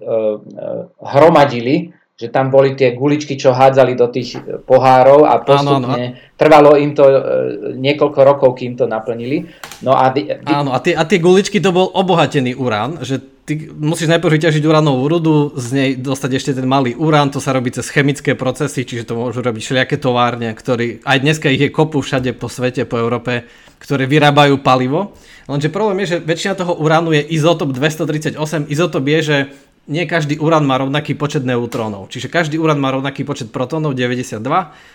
hromadili, 0.99 1.95
že 2.20 2.28
tam 2.28 2.52
boli 2.52 2.76
tie 2.76 2.92
guličky, 2.92 3.40
čo 3.40 3.56
hádzali 3.56 3.96
do 3.96 4.12
tých 4.12 4.36
pohárov 4.68 5.24
a 5.24 5.40
postupne 5.40 5.88
áno, 5.88 6.12
áno. 6.12 6.36
trvalo 6.36 6.76
im 6.76 6.92
to 6.92 7.08
e, 7.08 7.16
niekoľko 7.80 8.20
rokov, 8.20 8.60
kým 8.60 8.76
to 8.76 8.84
naplnili. 8.84 9.48
No 9.80 9.96
a, 9.96 10.12
áno, 10.44 10.76
a 10.76 10.78
tie, 10.84 10.92
a 10.92 11.08
tie 11.08 11.16
guličky 11.16 11.64
to 11.64 11.72
bol 11.72 11.88
obohatený 11.96 12.52
urán, 12.60 13.00
že 13.00 13.24
ty 13.48 13.72
musíš 13.72 14.12
najprv 14.12 14.36
vyťažiť 14.36 14.62
uránovú 14.68 15.08
rudu, 15.08 15.34
z 15.56 15.66
nej 15.72 15.90
dostať 15.96 16.30
ešte 16.36 16.52
ten 16.60 16.68
malý 16.68 16.92
urán, 16.92 17.32
to 17.32 17.40
sa 17.40 17.56
robí 17.56 17.72
cez 17.72 17.88
chemické 17.88 18.36
procesy, 18.36 18.84
čiže 18.84 19.08
to 19.08 19.16
môžu 19.16 19.40
robiť 19.40 19.62
všelijaké 19.64 19.96
továrne, 19.96 20.52
ktorí, 20.52 21.00
aj 21.00 21.18
dneska 21.24 21.48
ich 21.48 21.64
je 21.64 21.72
kopu 21.72 22.04
všade 22.04 22.36
po 22.36 22.52
svete, 22.52 22.84
po 22.84 23.00
Európe, 23.00 23.48
ktoré 23.80 24.04
vyrábajú 24.04 24.60
palivo. 24.60 25.16
Lenže 25.48 25.72
problém 25.72 26.04
je, 26.04 26.14
že 26.14 26.18
väčšina 26.20 26.52
toho 26.52 26.76
uránu 26.76 27.16
je 27.16 27.24
izotop 27.32 27.72
238. 27.72 28.36
Izotop 28.68 29.08
je, 29.08 29.18
že 29.24 29.36
nie 29.88 30.04
každý 30.04 30.36
urán 30.36 30.68
má 30.68 30.76
rovnaký 30.76 31.16
počet 31.16 31.42
neutrónov. 31.42 32.12
Čiže 32.12 32.28
každý 32.28 32.60
urán 32.60 32.76
má 32.76 32.92
rovnaký 32.92 33.24
počet 33.24 33.48
protónov, 33.48 33.96
92, 33.96 34.38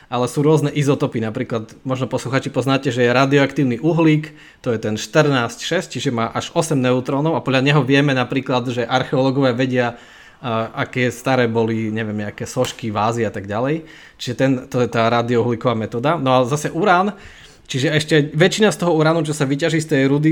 ale 0.08 0.26
sú 0.30 0.40
rôzne 0.46 0.70
izotopy. 0.70 1.20
Napríklad, 1.20 1.74
možno 1.82 2.06
posluchači 2.06 2.54
poznáte, 2.54 2.94
že 2.94 3.04
je 3.04 3.12
radioaktívny 3.12 3.82
uhlík, 3.82 4.32
to 4.62 4.70
je 4.72 4.80
ten 4.80 4.96
14,6, 4.96 5.90
čiže 5.90 6.14
má 6.14 6.30
až 6.30 6.54
8 6.54 6.78
neutrónov 6.78 7.34
a 7.36 7.44
podľa 7.44 7.66
neho 7.66 7.82
vieme 7.82 8.14
napríklad, 8.14 8.70
že 8.70 8.86
archeológovia 8.86 9.58
vedia, 9.58 9.88
aké 10.76 11.10
staré 11.10 11.50
boli, 11.50 11.90
neviem, 11.90 12.30
aké 12.30 12.46
sošky, 12.46 12.94
vázy 12.94 13.26
a 13.26 13.32
tak 13.34 13.50
ďalej. 13.50 13.88
Čiže 14.22 14.34
ten, 14.38 14.52
to 14.70 14.78
je 14.84 14.90
tá 14.92 15.10
radiouhlíková 15.10 15.74
metóda. 15.74 16.22
No 16.22 16.38
a 16.38 16.46
zase 16.46 16.70
urán, 16.70 17.18
čiže 17.66 17.88
ešte 17.92 18.16
väčšina 18.34 18.70
z 18.72 18.80
toho 18.82 18.96
uránu, 18.96 19.26
čo 19.28 19.36
sa 19.36 19.50
vyťaží 19.50 19.82
z 19.82 19.90
tej 19.92 20.02
rudy, 20.10 20.32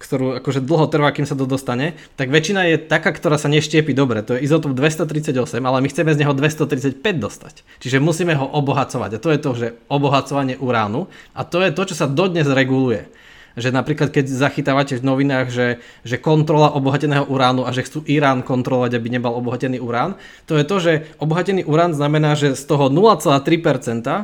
ktorú 0.00 0.40
akože 0.40 0.64
dlho 0.64 0.88
trvá, 0.88 1.12
kým 1.12 1.28
sa 1.28 1.36
to 1.36 1.44
dostane, 1.44 1.92
tak 2.16 2.32
väčšina 2.32 2.72
je 2.72 2.76
taká, 2.80 3.12
ktorá 3.12 3.36
sa 3.36 3.52
neštiepi 3.52 3.92
dobre. 3.92 4.24
To 4.24 4.32
je 4.32 4.48
izotop 4.48 4.72
238, 4.72 5.36
ale 5.60 5.84
my 5.84 5.88
chceme 5.92 6.16
z 6.16 6.20
neho 6.24 6.32
235 6.32 7.04
dostať. 7.20 7.54
Čiže 7.84 8.00
musíme 8.00 8.32
ho 8.32 8.48
obohacovať. 8.48 9.20
A 9.20 9.22
to 9.22 9.28
je 9.28 9.38
to, 9.38 9.50
že 9.52 9.66
obohacovanie 9.92 10.56
uránu. 10.56 11.12
A 11.36 11.44
to 11.44 11.60
je 11.60 11.70
to, 11.76 11.82
čo 11.92 11.94
sa 12.00 12.08
dodnes 12.08 12.48
reguluje 12.48 13.12
že 13.58 13.74
napríklad 13.74 14.14
keď 14.14 14.30
zachytávate 14.30 14.98
v 14.98 15.06
novinách, 15.06 15.48
že, 15.50 15.68
že 16.06 16.16
kontrola 16.20 16.70
obohateného 16.74 17.26
uránu 17.26 17.66
a 17.66 17.74
že 17.74 17.86
chcú 17.86 18.06
Irán 18.06 18.46
kontrolovať, 18.46 18.98
aby 18.98 19.08
nebal 19.10 19.34
obohatený 19.34 19.82
urán, 19.82 20.18
to 20.46 20.54
je 20.54 20.64
to, 20.66 20.76
že 20.78 20.92
obohatený 21.18 21.66
urán 21.66 21.94
znamená, 21.94 22.38
že 22.38 22.54
z 22.54 22.64
toho 22.66 22.92
0,3%, 22.92 24.06
a, 24.06 24.22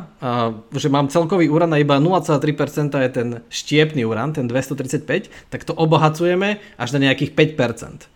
že 0.74 0.88
mám 0.92 1.10
celkový 1.10 1.50
urán 1.50 1.74
a 1.74 1.82
iba 1.82 1.98
0,3% 1.98 2.92
je 2.92 3.10
ten 3.10 3.28
štiepný 3.50 4.06
urán, 4.06 4.34
ten 4.36 4.46
235, 4.46 5.50
tak 5.50 5.60
to 5.66 5.74
obohacujeme 5.74 6.62
až 6.78 6.88
na 6.94 7.10
nejakých 7.10 7.34
5%. 7.34 8.06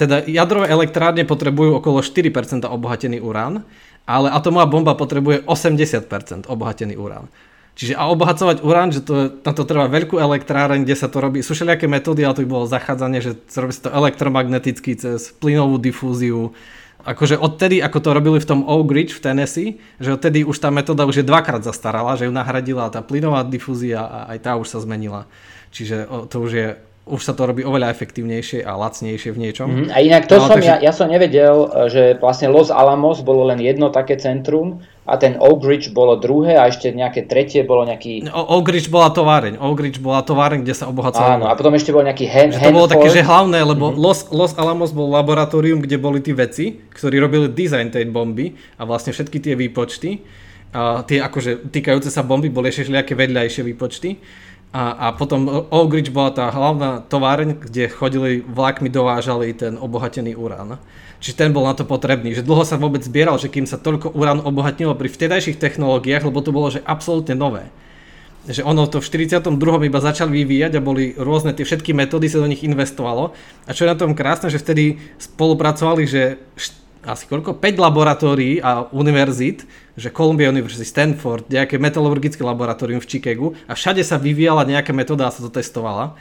Teda 0.00 0.24
jadrové 0.24 0.72
elektrárne 0.72 1.28
potrebujú 1.28 1.76
okolo 1.76 2.00
4% 2.00 2.64
obohatený 2.64 3.20
urán, 3.20 3.68
ale 4.08 4.32
atomová 4.32 4.64
bomba 4.64 4.96
potrebuje 4.96 5.44
80% 5.44 6.48
obohatený 6.48 6.96
urán. 6.96 7.28
Čiže 7.80 7.96
a 7.96 8.12
obohacovať 8.12 8.60
urán, 8.60 8.92
že 8.92 9.00
to, 9.00 9.40
na 9.40 9.52
to 9.56 9.64
trvá 9.64 9.88
veľkú 9.88 10.20
elektráreň, 10.20 10.84
kde 10.84 11.00
sa 11.00 11.08
to 11.08 11.16
robí, 11.16 11.40
sú 11.40 11.56
všelijaké 11.56 11.88
metódy, 11.88 12.28
ale 12.28 12.36
to 12.36 12.44
by 12.44 12.52
bolo 12.60 12.68
zachádzanie, 12.68 13.24
že 13.24 13.40
robí 13.56 13.72
sa 13.72 13.88
to 13.88 13.96
elektromagneticky 13.96 15.00
cez 15.00 15.32
plynovú 15.40 15.80
difúziu. 15.80 16.52
Akože 17.08 17.40
odtedy, 17.40 17.80
ako 17.80 17.98
to 18.04 18.10
robili 18.12 18.36
v 18.36 18.44
tom 18.44 18.68
Oak 18.68 18.92
Ridge 18.92 19.16
v 19.16 19.24
Tennessee, 19.24 19.70
že 19.96 20.12
odtedy 20.12 20.44
už 20.44 20.60
tá 20.60 20.68
metóda 20.68 21.08
už 21.08 21.24
je 21.24 21.24
dvakrát 21.24 21.64
zastarala, 21.64 22.20
že 22.20 22.28
ju 22.28 22.32
nahradila 22.36 22.92
tá 22.92 23.00
plynová 23.00 23.48
difúzia 23.48 24.04
a 24.04 24.18
aj 24.36 24.38
tá 24.44 24.52
už 24.60 24.68
sa 24.68 24.84
zmenila. 24.84 25.24
Čiže 25.72 26.28
to 26.28 26.36
už 26.36 26.52
je 26.52 26.68
už 27.08 27.24
sa 27.24 27.32
to 27.32 27.48
robí 27.48 27.64
oveľa 27.64 27.90
efektívnejšie 27.96 28.60
a 28.62 28.76
lacnejšie 28.76 29.32
v 29.32 29.38
niečom. 29.40 29.66
Mm-hmm. 29.66 29.88
A 29.90 29.96
inak 30.04 30.28
to 30.28 30.36
no, 30.36 30.46
som, 30.46 30.60
takže... 30.60 30.68
ja, 30.68 30.76
ja 30.78 30.92
som 30.92 31.08
nevedel, 31.08 31.88
že 31.90 32.14
vlastne 32.20 32.52
Los 32.52 32.68
Alamos 32.68 33.24
bolo 33.24 33.48
len 33.50 33.58
jedno 33.58 33.90
také 33.90 34.20
centrum 34.20 34.84
a 35.10 35.18
ten 35.18 35.34
Oak 35.42 35.66
Ridge 35.66 35.90
bolo 35.90 36.14
druhé 36.14 36.54
a 36.54 36.70
ešte 36.70 36.94
nejaké 36.94 37.26
tretie 37.26 37.66
bolo 37.66 37.82
nejaký... 37.82 38.30
O, 38.30 38.62
Oak 38.62 38.70
Ridge 38.70 38.86
bola 38.86 39.10
továreň. 39.10 39.58
Oak 39.58 39.82
Ridge 39.82 39.98
bola 39.98 40.22
továreň, 40.22 40.62
kde 40.62 40.74
sa 40.78 40.86
obohacovalo. 40.86 41.42
Áno, 41.42 41.46
a 41.50 41.58
potom 41.58 41.74
ešte 41.74 41.90
bol 41.90 42.06
nejaký 42.06 42.30
Hen- 42.30 42.54
To 42.54 42.70
bolo 42.70 42.86
také, 42.86 43.10
že 43.10 43.26
hlavné, 43.26 43.58
lebo 43.66 43.90
mm-hmm. 43.90 43.98
Los, 43.98 44.30
Los 44.30 44.54
Alamos 44.54 44.94
bol 44.94 45.10
laboratórium, 45.10 45.82
kde 45.82 45.98
boli 45.98 46.22
tí 46.22 46.30
veci, 46.30 46.78
ktorí 46.94 47.18
robili 47.18 47.50
design 47.50 47.90
tej 47.90 48.06
bomby 48.06 48.54
a 48.78 48.86
vlastne 48.86 49.10
všetky 49.10 49.42
tie 49.42 49.58
výpočty. 49.58 50.22
A 50.70 51.02
tie 51.02 51.18
akože 51.18 51.74
týkajúce 51.74 52.14
sa 52.14 52.22
bomby 52.22 52.46
boli 52.46 52.70
ešte 52.70 52.94
nejaké 52.94 53.18
vedľajšie 53.18 53.66
výpočty. 53.66 54.22
A, 54.70 55.10
a 55.10 55.18
potom 55.18 55.50
Oak 55.50 55.90
Ridge 55.90 56.14
bola 56.14 56.30
tá 56.30 56.46
hlavná 56.46 57.02
továreň, 57.02 57.58
kde 57.58 57.90
chodili 57.90 58.46
vlakmi, 58.46 58.86
dovážali 58.86 59.50
ten 59.58 59.74
obohatený 59.74 60.38
urán. 60.38 60.78
Čiže 61.20 61.36
ten 61.36 61.52
bol 61.52 61.68
na 61.68 61.76
to 61.76 61.84
potrebný. 61.84 62.32
Že 62.32 62.48
dlho 62.48 62.64
sa 62.64 62.80
vôbec 62.80 63.04
zbieral, 63.04 63.36
že 63.36 63.52
kým 63.52 63.68
sa 63.68 63.76
toľko 63.76 64.16
urán 64.16 64.40
obohatnilo 64.40 64.96
pri 64.96 65.12
vtedajších 65.12 65.60
technológiách, 65.60 66.24
lebo 66.24 66.40
to 66.40 66.50
bolo 66.50 66.72
že 66.72 66.80
absolútne 66.82 67.36
nové. 67.36 67.68
Že 68.48 68.64
ono 68.64 68.88
to 68.88 69.04
v 69.04 69.28
42. 69.28 69.52
iba 69.84 70.00
začali 70.00 70.32
vyvíjať 70.32 70.80
a 70.80 70.84
boli 70.84 71.12
rôzne 71.12 71.52
tie 71.52 71.68
všetky 71.68 71.92
metódy, 71.92 72.24
sa 72.32 72.40
do 72.40 72.48
nich 72.48 72.64
investovalo. 72.64 73.36
A 73.68 73.76
čo 73.76 73.84
je 73.84 73.92
na 73.92 74.00
tom 74.00 74.16
krásne, 74.16 74.48
že 74.48 74.56
vtedy 74.56 74.96
spolupracovali, 75.20 76.08
že 76.08 76.40
asi 77.04 77.28
koľko? 77.28 77.60
5 77.60 77.76
laboratórií 77.76 78.64
a 78.64 78.88
univerzít, 78.88 79.68
že 80.00 80.08
Columbia 80.08 80.48
University, 80.48 80.88
Stanford, 80.88 81.52
nejaké 81.52 81.76
metalurgické 81.76 82.40
laboratórium 82.40 83.04
v 83.04 83.08
Chicagu 83.08 83.52
a 83.68 83.76
všade 83.76 84.00
sa 84.00 84.16
vyvíjala 84.16 84.64
nejaká 84.64 84.96
metóda 84.96 85.28
a 85.28 85.32
sa 85.32 85.44
to 85.44 85.52
testovala. 85.52 86.16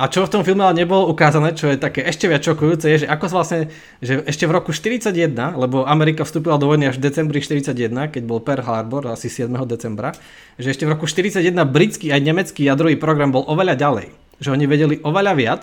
A 0.00 0.08
čo 0.08 0.24
v 0.24 0.32
tom 0.32 0.40
filme 0.40 0.64
ale 0.64 0.72
nebolo 0.72 1.04
ukázané, 1.12 1.52
čo 1.52 1.68
je 1.68 1.76
také 1.76 2.00
ešte 2.00 2.24
viac 2.24 2.40
šokujúce, 2.40 2.88
je, 2.88 3.04
že 3.04 3.08
ako 3.12 3.28
vlastne, 3.28 3.68
že 4.00 4.24
ešte 4.24 4.48
v 4.48 4.52
roku 4.56 4.72
41, 4.72 5.12
lebo 5.52 5.84
Amerika 5.84 6.24
vstúpila 6.24 6.56
do 6.56 6.64
vojny 6.64 6.88
až 6.88 6.96
v 6.96 7.12
decembri 7.12 7.44
41, 7.44 7.92
keď 8.08 8.22
bol 8.24 8.40
Pearl 8.40 8.64
Harbor, 8.64 9.04
asi 9.12 9.28
7. 9.28 9.52
decembra, 9.68 10.16
že 10.56 10.72
ešte 10.72 10.88
v 10.88 10.96
roku 10.96 11.04
41 11.04 11.44
britský 11.68 12.08
aj 12.08 12.24
nemecký 12.24 12.64
jadrový 12.64 12.96
program 12.96 13.36
bol 13.36 13.44
oveľa 13.44 13.76
ďalej. 13.76 14.08
Že 14.40 14.48
oni 14.56 14.64
vedeli 14.64 14.96
oveľa 15.04 15.32
viac 15.36 15.62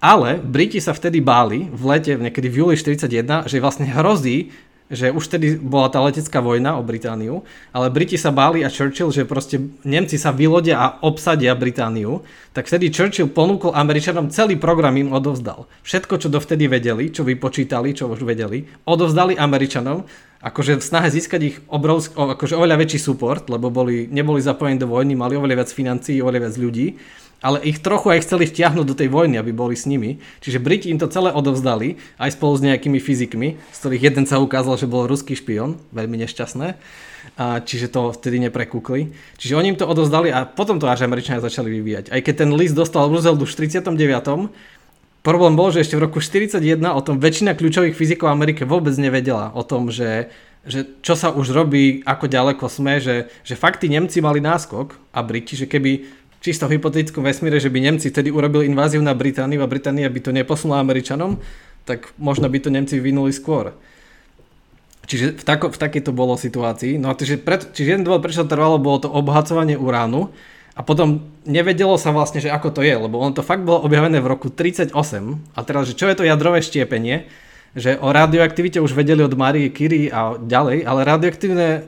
ale 0.00 0.40
Briti 0.40 0.80
sa 0.80 0.96
vtedy 0.96 1.20
báli, 1.20 1.68
v 1.68 1.82
lete, 1.84 2.16
niekedy 2.16 2.48
v 2.48 2.56
júli 2.64 2.74
41, 2.74 3.44
že 3.44 3.60
vlastne 3.60 3.84
hrozí, 3.84 4.48
že 4.90 5.14
už 5.14 5.30
vtedy 5.30 5.54
bola 5.56 5.86
tá 5.86 6.02
letecká 6.02 6.42
vojna 6.42 6.74
o 6.74 6.82
Britániu, 6.82 7.46
ale 7.70 7.94
Briti 7.94 8.18
sa 8.18 8.34
báli 8.34 8.66
a 8.66 8.68
Churchill, 8.68 9.14
že 9.14 9.22
proste 9.22 9.62
Nemci 9.86 10.18
sa 10.18 10.34
vylodia 10.34 10.76
a 10.76 10.98
obsadia 11.06 11.54
Britániu, 11.54 12.26
tak 12.50 12.66
vtedy 12.66 12.90
Churchill 12.90 13.30
ponúkol 13.30 13.70
Američanom 13.70 14.34
celý 14.34 14.58
program 14.58 14.98
im 14.98 15.14
odovzdal. 15.14 15.70
Všetko, 15.86 16.18
čo 16.18 16.28
dovtedy 16.28 16.66
vedeli, 16.66 17.14
čo 17.14 17.22
vypočítali, 17.22 17.94
čo 17.94 18.10
už 18.10 18.26
vedeli, 18.26 18.66
odovzdali 18.82 19.38
Američanom, 19.38 20.02
akože 20.42 20.80
v 20.80 20.82
snahe 20.82 21.08
získať 21.12 21.40
ich 21.46 21.56
obrovsk, 21.70 22.16
akože 22.16 22.58
oveľa 22.58 22.82
väčší 22.82 22.98
support, 22.98 23.46
lebo 23.46 23.70
boli, 23.70 24.10
neboli 24.10 24.42
zapojení 24.42 24.82
do 24.82 24.90
vojny, 24.90 25.14
mali 25.14 25.38
oveľa 25.38 25.62
viac 25.62 25.70
financií, 25.70 26.18
oveľa 26.18 26.50
viac 26.50 26.56
ľudí 26.58 26.86
ale 27.40 27.64
ich 27.64 27.80
trochu 27.80 28.12
aj 28.12 28.28
chceli 28.28 28.44
vtiahnuť 28.44 28.86
do 28.86 28.94
tej 28.96 29.08
vojny, 29.08 29.40
aby 29.40 29.52
boli 29.52 29.72
s 29.72 29.88
nimi. 29.88 30.20
Čiže 30.44 30.60
Briti 30.60 30.92
im 30.92 31.00
to 31.00 31.08
celé 31.08 31.32
odovzdali, 31.32 31.96
aj 32.20 32.36
spolu 32.36 32.52
s 32.56 32.64
nejakými 32.64 33.00
fyzikmi, 33.00 33.48
z 33.56 33.78
ktorých 33.80 34.12
jeden 34.12 34.24
sa 34.28 34.40
ukázal, 34.40 34.76
že 34.76 34.88
bol 34.88 35.08
ruský 35.08 35.32
špion, 35.32 35.80
veľmi 35.92 36.20
nešťastné. 36.28 36.76
A 37.36 37.60
čiže 37.60 37.92
to 37.92 38.12
vtedy 38.16 38.40
neprekúkli. 38.48 39.12
Čiže 39.40 39.56
oni 39.56 39.76
im 39.76 39.80
to 39.80 39.88
odovzdali 39.88 40.32
a 40.32 40.48
potom 40.48 40.80
to 40.80 40.88
až 40.88 41.04
Američania 41.04 41.44
začali 41.44 41.68
vyvíjať. 41.68 42.12
Aj 42.12 42.20
keď 42.20 42.44
ten 42.44 42.50
list 42.56 42.76
dostal 42.76 43.08
Roosevelt 43.08 43.44
už 43.44 43.52
v 43.56 43.68
39. 43.68 44.52
Problém 45.20 45.52
bol, 45.52 45.68
že 45.68 45.84
ešte 45.84 46.00
v 46.00 46.08
roku 46.08 46.16
41 46.16 46.80
o 46.96 47.00
tom 47.04 47.20
väčšina 47.20 47.52
kľúčových 47.52 47.92
fyzikov 47.92 48.32
Amerike 48.32 48.64
vôbec 48.64 48.96
nevedela. 48.96 49.52
O 49.52 49.60
tom, 49.60 49.92
že 49.92 50.32
že 50.60 50.84
čo 51.00 51.16
sa 51.16 51.32
už 51.32 51.56
robí, 51.56 52.04
ako 52.04 52.28
ďaleko 52.28 52.68
sme, 52.68 53.00
že, 53.00 53.32
že 53.40 53.56
fakty 53.56 53.88
Nemci 53.88 54.20
mali 54.20 54.44
náskok 54.44 54.92
a 55.08 55.24
Briti, 55.24 55.56
že 55.56 55.64
keby 55.64 56.19
čisto 56.40 56.66
hypotetickom 56.66 57.20
vesmíre, 57.24 57.60
že 57.60 57.68
by 57.68 57.78
Nemci 57.84 58.08
vtedy 58.08 58.32
urobili 58.32 58.66
inváziu 58.66 59.04
na 59.04 59.12
Britániu 59.12 59.60
a 59.60 59.70
Británia 59.70 60.08
by 60.08 60.20
to 60.24 60.32
neposunula 60.32 60.80
Američanom, 60.80 61.36
tak 61.84 62.12
možno 62.16 62.48
by 62.48 62.58
to 62.60 62.72
Nemci 62.72 62.96
vynuli 62.96 63.30
skôr. 63.30 63.76
Čiže 65.04 65.36
v, 65.36 65.42
tako, 65.42 65.74
v 65.74 65.78
takejto 65.80 66.14
bolo 66.14 66.38
situácii. 66.38 66.96
No 66.96 67.10
a 67.10 67.18
čiže, 67.18 67.42
pred, 67.42 67.66
čiže 67.74 67.98
jeden 67.98 68.06
dôvod, 68.06 68.22
prečo 68.22 68.46
to 68.46 68.52
trvalo, 68.54 68.78
bolo 68.78 69.02
to 69.02 69.08
obohacovanie 69.10 69.74
uránu 69.74 70.30
a 70.78 70.80
potom 70.86 71.26
nevedelo 71.44 71.98
sa 71.98 72.14
vlastne, 72.14 72.38
že 72.38 72.48
ako 72.48 72.78
to 72.78 72.80
je, 72.86 72.94
lebo 72.94 73.18
ono 73.18 73.34
to 73.34 73.42
fakt 73.42 73.66
bolo 73.66 73.82
objavené 73.82 74.22
v 74.22 74.30
roku 74.30 74.48
38 74.48 74.94
a 75.52 75.60
teraz, 75.66 75.90
že 75.90 75.98
čo 75.98 76.06
je 76.06 76.16
to 76.16 76.24
jadrové 76.24 76.62
štiepenie, 76.62 77.26
že 77.70 77.94
o 78.02 78.10
radioaktivite 78.10 78.82
už 78.82 78.98
vedeli 78.98 79.22
od 79.22 79.38
Marie 79.38 79.70
Curie 79.70 80.10
a 80.10 80.34
ďalej, 80.34 80.82
ale 80.82 81.06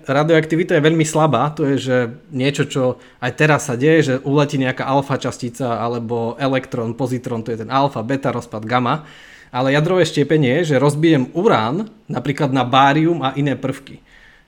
radioaktivita 0.07 0.79
je 0.79 0.87
veľmi 0.87 1.03
slabá, 1.03 1.51
to 1.51 1.67
je 1.75 1.77
že 1.79 1.97
niečo, 2.31 2.71
čo 2.71 3.03
aj 3.19 3.33
teraz 3.35 3.67
sa 3.67 3.75
deje, 3.75 4.15
že 4.15 4.15
uletí 4.23 4.63
nejaká 4.63 4.87
alfa 4.87 5.19
častica 5.19 5.83
alebo 5.83 6.39
elektrón, 6.39 6.95
pozitrón, 6.95 7.43
to 7.43 7.51
je 7.51 7.67
ten 7.67 7.71
alfa, 7.71 8.07
beta 8.07 8.31
rozpad, 8.31 8.63
gamma, 8.63 9.03
ale 9.51 9.75
jadrové 9.75 10.07
štiepenie 10.07 10.63
je, 10.63 10.75
že 10.75 10.83
rozbijem 10.83 11.35
urán 11.35 11.91
napríklad 12.07 12.55
na 12.55 12.63
bárium 12.63 13.19
a 13.21 13.35
iné 13.35 13.59
prvky. 13.59 13.99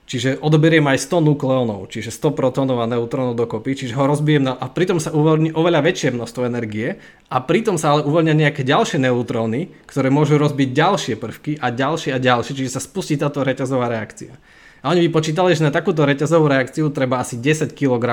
Čiže 0.05 0.37
odoberiem 0.37 0.85
aj 0.85 1.01
100 1.09 1.33
nukleónov, 1.33 1.89
čiže 1.89 2.13
100 2.13 2.37
protónov 2.37 2.77
a 2.77 2.85
neutrónov 2.85 3.33
dokopy, 3.33 3.73
čiže 3.73 3.97
ho 3.97 4.05
rozbijem 4.05 4.45
na, 4.45 4.53
a 4.53 4.69
pritom 4.69 5.01
sa 5.01 5.09
uvoľní 5.09 5.57
oveľa 5.57 5.81
väčšie 5.81 6.13
množstvo 6.13 6.45
energie 6.45 7.01
a 7.25 7.37
pritom 7.41 7.81
sa 7.81 7.97
ale 7.97 8.05
uvoľnia 8.05 8.37
nejaké 8.37 8.61
ďalšie 8.61 9.01
neutróny, 9.01 9.73
ktoré 9.89 10.13
môžu 10.13 10.37
rozbiť 10.37 10.69
ďalšie 10.77 11.15
prvky 11.17 11.57
a 11.57 11.73
ďalšie 11.73 12.13
a 12.13 12.21
ďalšie, 12.21 12.53
čiže 12.53 12.77
sa 12.77 12.85
spustí 12.85 13.17
táto 13.17 13.41
reťazová 13.41 13.89
reakcia. 13.89 14.37
A 14.85 14.93
oni 14.93 15.09
vypočítali, 15.09 15.57
že 15.57 15.65
na 15.65 15.73
takúto 15.73 16.05
reťazovú 16.05 16.45
reakciu 16.53 16.93
treba 16.93 17.17
asi 17.17 17.41
10 17.41 17.73
kg 17.73 18.05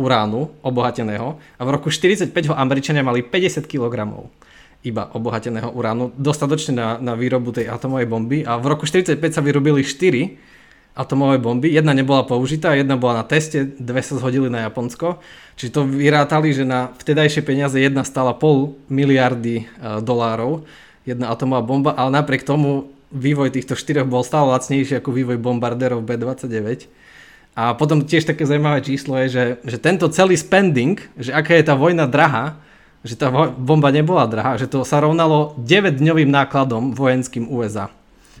uránu 0.00 0.48
obohateného 0.64 1.36
a 1.36 1.62
v 1.64 1.70
roku 1.76 1.92
45 1.92 2.32
ho 2.48 2.54
Američania 2.56 3.04
mali 3.04 3.20
50 3.20 3.68
kg 3.68 4.24
iba 4.80 5.12
obohateného 5.12 5.76
uránu, 5.76 6.16
dostatočne 6.16 6.72
na, 6.72 6.88
na 6.96 7.12
výrobu 7.12 7.52
tej 7.52 7.68
atomovej 7.68 8.08
bomby 8.08 8.38
a 8.48 8.56
v 8.56 8.64
roku 8.72 8.88
45 8.88 9.20
sa 9.28 9.44
vyrobili 9.44 9.84
4 9.84 10.55
atomové 10.96 11.36
bomby. 11.36 11.68
Jedna 11.68 11.92
nebola 11.92 12.24
použitá, 12.24 12.72
jedna 12.72 12.96
bola 12.96 13.20
na 13.20 13.24
teste, 13.28 13.68
dve 13.76 14.00
sa 14.00 14.16
zhodili 14.16 14.48
na 14.48 14.64
Japonsko. 14.64 15.20
Čiže 15.60 15.70
to 15.76 15.80
vyrátali, 15.84 16.56
že 16.56 16.64
na 16.64 16.88
vtedajšie 16.96 17.44
peniaze 17.44 17.76
jedna 17.76 18.00
stala 18.00 18.32
pol 18.32 18.80
miliardy 18.88 19.56
e, 19.60 19.64
dolárov, 20.00 20.64
jedna 21.04 21.28
atomová 21.28 21.60
bomba, 21.60 21.90
ale 21.92 22.16
napriek 22.16 22.48
tomu 22.48 22.88
vývoj 23.12 23.52
týchto 23.52 23.76
štyroch 23.76 24.08
bol 24.08 24.24
stále 24.24 24.48
lacnejší 24.56 24.98
ako 24.98 25.12
vývoj 25.12 25.36
bombardérov 25.36 26.00
B-29. 26.00 26.88
A 27.56 27.76
potom 27.76 28.04
tiež 28.04 28.24
také 28.24 28.48
zaujímavé 28.48 28.80
číslo 28.80 29.16
je, 29.24 29.28
že, 29.28 29.44
že 29.64 29.76
tento 29.80 30.08
celý 30.08 30.36
spending, 30.36 30.96
že 31.16 31.32
aká 31.32 31.56
je 31.56 31.64
tá 31.64 31.76
vojna 31.76 32.08
drahá, 32.08 32.60
že 33.04 33.16
tá 33.16 33.28
bomba 33.54 33.92
nebola 33.92 34.28
drahá, 34.28 34.58
že 34.60 34.66
to 34.68 34.82
sa 34.82 35.00
rovnalo 35.00 35.56
9-dňovým 35.60 36.28
nákladom 36.28 36.96
vojenským 36.96 37.48
USA 37.48 37.92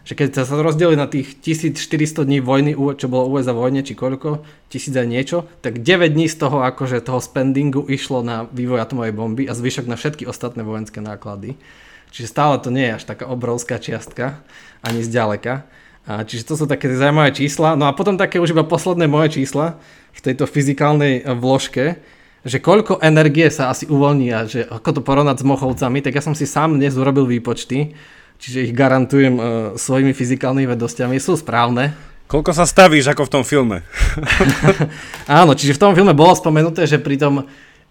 že 0.06 0.14
keď 0.14 0.46
sa 0.46 0.54
rozdeli 0.54 0.94
na 0.94 1.10
tých 1.10 1.34
1400 1.42 2.22
dní 2.22 2.38
vojny, 2.38 2.78
čo 2.94 3.10
bolo 3.10 3.26
USA 3.34 3.50
vojne, 3.50 3.82
či 3.82 3.98
koľko, 3.98 4.46
tisíc 4.70 4.94
aj 4.94 5.02
niečo, 5.10 5.50
tak 5.66 5.82
9 5.82 6.14
dní 6.14 6.30
z 6.30 6.46
toho 6.46 6.62
akože 6.62 7.02
toho 7.02 7.18
spendingu 7.18 7.82
išlo 7.90 8.22
na 8.22 8.46
vývoj 8.46 8.86
atomovej 8.86 9.10
bomby 9.10 9.50
a 9.50 9.52
zvyšok 9.58 9.90
na 9.90 9.98
všetky 9.98 10.22
ostatné 10.30 10.62
vojenské 10.62 11.02
náklady. 11.02 11.58
Čiže 12.14 12.30
stále 12.30 12.54
to 12.62 12.70
nie 12.70 12.86
je 12.86 13.02
až 13.02 13.04
taká 13.04 13.26
obrovská 13.26 13.82
čiastka, 13.82 14.38
ani 14.86 15.02
zďaleka. 15.02 15.66
A 16.06 16.22
čiže 16.22 16.46
to 16.46 16.54
sú 16.54 16.70
také 16.70 16.86
zaujímavé 16.86 17.34
čísla. 17.34 17.74
No 17.74 17.90
a 17.90 17.92
potom 17.92 18.14
také 18.14 18.38
už 18.38 18.54
iba 18.54 18.62
posledné 18.62 19.10
moje 19.10 19.42
čísla 19.42 19.82
v 20.14 20.20
tejto 20.22 20.46
fyzikálnej 20.46 21.26
vložke, 21.34 21.98
že 22.46 22.62
koľko 22.62 23.02
energie 23.02 23.50
sa 23.50 23.74
asi 23.74 23.90
uvoľní 23.90 24.30
a 24.30 24.46
že 24.46 24.62
ako 24.70 24.90
to 24.94 25.00
porovnať 25.02 25.42
s 25.42 25.48
mochovcami, 25.50 25.98
tak 25.98 26.14
ja 26.14 26.22
som 26.22 26.38
si 26.38 26.46
sám 26.46 26.78
dnes 26.78 26.94
urobil 26.94 27.26
výpočty 27.26 27.98
čiže 28.38 28.70
ich 28.70 28.72
garantujem 28.76 29.34
uh, 29.36 29.44
svojimi 29.76 30.12
fyzikálnymi 30.12 30.68
vedostiami, 30.76 31.16
sú 31.20 31.36
správne. 31.36 31.96
Koľko 32.26 32.50
sa 32.50 32.66
stavíš 32.66 33.14
ako 33.14 33.30
v 33.30 33.32
tom 33.32 33.44
filme? 33.46 33.86
Áno, 35.30 35.54
čiže 35.54 35.78
v 35.78 35.82
tom 35.82 35.92
filme 35.94 36.16
bolo 36.16 36.34
spomenuté, 36.34 36.84
že 36.84 36.98
pri 36.98 37.16
tom, 37.16 37.46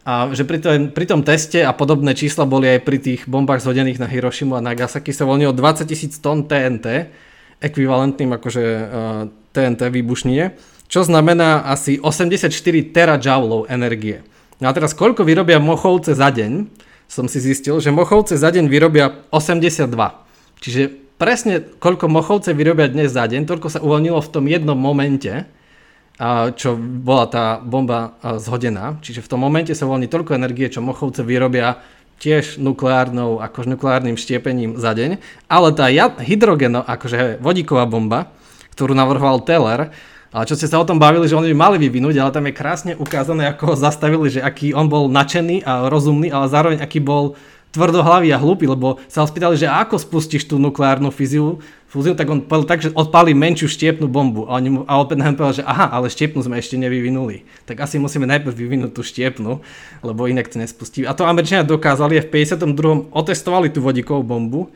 a 0.05 0.29
že 0.35 0.45
pri, 0.45 0.61
tom, 0.61 0.93
pri 0.93 1.05
tom 1.09 1.21
teste 1.25 1.65
a 1.65 1.73
podobné 1.73 2.13
čísla 2.13 2.45
boli 2.45 2.69
aj 2.69 2.79
pri 2.85 2.97
tých 3.01 3.21
bombách 3.25 3.65
zhodených 3.65 3.97
na 3.97 4.05
Hirošimu 4.05 4.53
a 4.53 4.61
Nagasaki 4.61 5.09
sa 5.09 5.25
voľnilo 5.25 5.55
20 5.55 5.89
tisíc 5.89 6.21
tón 6.21 6.45
TNT, 6.45 7.09
ekvivalentným 7.57 8.29
akože 8.35 8.61
uh, 8.61 8.83
e, 8.85 9.23
TNT 9.55 9.81
výbušnine, 9.89 10.53
čo 10.85 11.01
znamená 11.01 11.65
asi 11.65 11.97
84 11.97 12.51
terajoulov 12.93 13.65
energie. 13.71 14.21
No 14.61 14.69
a 14.69 14.75
teraz 14.75 14.93
koľko 14.93 15.25
vyrobia 15.25 15.57
mochovce 15.57 16.13
za 16.13 16.29
deň? 16.29 16.69
Som 17.09 17.25
si 17.25 17.41
zistil, 17.41 17.79
že 17.81 17.89
mochovce 17.89 18.37
za 18.37 18.53
deň 18.53 18.69
vyrobia 18.69 19.25
82. 19.33 19.89
Čiže 20.65 20.89
presne 21.21 21.61
koľko 21.61 22.09
mochovce 22.09 22.49
vyrobia 22.57 22.89
dnes 22.89 23.13
za 23.13 23.29
deň, 23.29 23.45
toľko 23.45 23.69
sa 23.69 23.85
uvoľnilo 23.85 24.17
v 24.17 24.31
tom 24.33 24.49
jednom 24.49 24.73
momente, 24.73 25.45
čo 26.57 26.73
bola 26.73 27.29
tá 27.29 27.45
bomba 27.61 28.17
zhodená. 28.41 28.97
Čiže 29.05 29.21
v 29.21 29.29
tom 29.29 29.45
momente 29.45 29.77
sa 29.77 29.85
uvoľní 29.85 30.09
toľko 30.09 30.33
energie, 30.33 30.65
čo 30.73 30.81
mochovce 30.81 31.21
vyrobia 31.21 31.85
tiež 32.17 32.57
nukleárnou, 32.57 33.45
akože 33.45 33.77
nukleárnym 33.77 34.17
štiepením 34.17 34.81
za 34.81 34.97
deň. 34.97 35.21
Ale 35.45 35.69
tá 35.77 35.85
hydrogeno, 36.17 36.81
akože 36.81 37.37
vodíková 37.45 37.85
bomba, 37.85 38.33
ktorú 38.73 38.97
navrhoval 38.97 39.45
Teller, 39.45 39.93
ale 40.33 40.49
čo 40.49 40.57
ste 40.57 40.65
sa 40.65 40.81
o 40.81 40.87
tom 40.89 40.97
bavili, 40.97 41.29
že 41.29 41.37
oni 41.37 41.53
by 41.53 41.57
mali 41.61 41.77
vyvinúť, 41.77 42.17
ale 42.17 42.33
tam 42.33 42.49
je 42.49 42.57
krásne 42.57 42.91
ukázané, 42.97 43.53
ako 43.53 43.69
ho 43.69 43.75
zastavili, 43.77 44.33
že 44.33 44.41
aký 44.41 44.73
on 44.73 44.89
bol 44.89 45.13
nadšený 45.13 45.61
a 45.61 45.93
rozumný, 45.93 46.33
ale 46.33 46.49
zároveň 46.49 46.81
aký 46.81 47.05
bol 47.05 47.37
tvrdohlavý 47.75 48.31
a 48.31 48.39
hlupý, 48.39 48.71
lebo 48.71 49.03
sa 49.11 49.21
ho 49.21 49.27
spýtali, 49.27 49.59
že 49.59 49.67
ako 49.67 49.99
spustíš 49.99 50.47
tú 50.47 50.55
nukleárnu 50.55 51.11
fíziu, 51.11 51.59
fúziu, 51.91 52.15
tak 52.15 52.31
on 52.31 52.39
povedal 52.43 52.67
tak, 52.67 52.83
že 52.87 52.95
odpálí 52.95 53.35
menšiu 53.35 53.67
štiepnú 53.67 54.07
bombu. 54.07 54.47
A, 54.47 54.59
oni 54.59 54.69
mu, 54.71 54.79
a 54.87 54.95
Oppenheim 54.99 55.35
povedal, 55.35 55.59
že 55.59 55.67
aha, 55.67 55.91
ale 55.91 56.07
štiepnu 56.07 56.39
sme 56.39 56.55
ešte 56.55 56.79
nevyvinuli. 56.79 57.43
Tak 57.67 57.83
asi 57.83 57.99
musíme 57.99 58.23
najprv 58.23 58.55
vyvinúť 58.55 58.91
tú 58.95 59.03
štiepnu, 59.03 59.59
lebo 60.03 60.21
inak 60.31 60.47
to 60.47 60.59
nespustí. 60.59 61.03
A 61.03 61.11
to 61.11 61.27
Američania 61.27 61.67
dokázali 61.67 62.15
a 62.19 62.23
v 62.23 62.31
52. 62.31 63.11
otestovali 63.11 63.67
tú 63.71 63.83
vodíkovú 63.83 64.23
bombu 64.23 64.71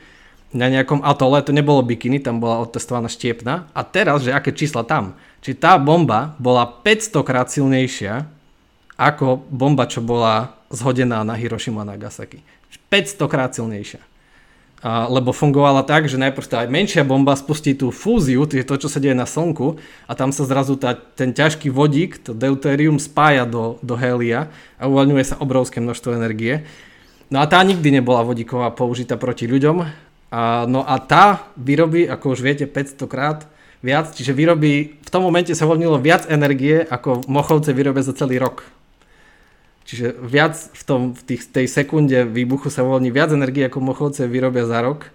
na 0.52 0.66
nejakom 0.66 1.06
atole, 1.06 1.40
to 1.46 1.54
nebolo 1.54 1.86
bikiny, 1.86 2.20
tam 2.20 2.42
bola 2.42 2.66
otestovaná 2.66 3.08
štiepna. 3.08 3.70
A 3.72 3.82
teraz, 3.86 4.26
že 4.26 4.34
aké 4.34 4.50
čísla 4.52 4.82
tam? 4.82 5.14
Či 5.40 5.56
tá 5.56 5.78
bomba 5.80 6.36
bola 6.42 6.66
500 6.66 7.28
krát 7.28 7.48
silnejšia 7.48 8.28
ako 9.00 9.48
bomba, 9.48 9.88
čo 9.88 10.04
bola 10.04 10.60
zhodená 10.68 11.24
na 11.24 11.38
Hiroshima 11.40 11.88
a 11.88 11.96
Nagasaki. 11.96 12.44
500 12.78 13.26
krát 13.26 13.52
silnejšia. 13.58 14.02
A, 14.80 15.12
lebo 15.12 15.36
fungovala 15.36 15.84
tak, 15.84 16.08
že 16.08 16.16
najprv 16.16 16.48
tá 16.48 16.64
menšia 16.64 17.04
bomba 17.04 17.36
spustí 17.36 17.76
tú 17.76 17.92
fúziu, 17.92 18.48
to 18.48 18.56
je 18.56 18.64
to, 18.64 18.80
čo 18.80 18.88
sa 18.88 19.04
deje 19.04 19.12
na 19.12 19.28
Slnku 19.28 19.76
a 20.08 20.16
tam 20.16 20.32
sa 20.32 20.48
zrazu 20.48 20.80
tá, 20.80 20.96
ten 20.96 21.36
ťažký 21.36 21.68
vodík, 21.68 22.24
to 22.24 22.32
deutérium 22.32 22.96
spája 22.96 23.44
do, 23.44 23.76
do 23.84 24.00
helia 24.00 24.48
a 24.80 24.88
uvoľňuje 24.88 25.24
sa 25.28 25.36
obrovské 25.44 25.84
množstvo 25.84 26.16
energie. 26.16 26.64
No 27.28 27.44
a 27.44 27.46
tá 27.46 27.60
nikdy 27.60 27.92
nebola 27.92 28.24
vodíková 28.24 28.72
použitá 28.72 29.20
proti 29.20 29.52
ľuďom. 29.52 29.84
A, 30.32 30.64
no 30.64 30.88
a 30.88 30.96
tá 31.04 31.52
vyrobí, 31.60 32.08
ako 32.08 32.38
už 32.38 32.40
viete, 32.40 32.64
500 32.64 33.04
krát 33.12 33.40
viac, 33.84 34.16
čiže 34.16 34.32
vyrobí, 34.32 34.96
v 35.04 35.10
tom 35.12 35.28
momente 35.28 35.52
sa 35.52 35.68
uvoľnilo 35.68 36.00
viac 36.00 36.24
energie, 36.32 36.88
ako 36.88 37.28
mochovce 37.28 37.76
vyrobia 37.76 38.08
za 38.08 38.16
celý 38.16 38.40
rok. 38.40 38.64
Čiže 39.90 40.22
viac 40.22 40.54
v, 40.54 40.84
tom, 40.86 41.02
v 41.18 41.22
tých, 41.26 41.50
tej 41.50 41.66
sekunde 41.66 42.22
výbuchu 42.30 42.70
sa 42.70 42.86
uvoľní 42.86 43.10
viac 43.10 43.34
energie, 43.34 43.66
ako 43.66 43.82
mochovce 43.82 44.30
vyrobia 44.30 44.70
za 44.70 44.86
rok. 44.86 45.10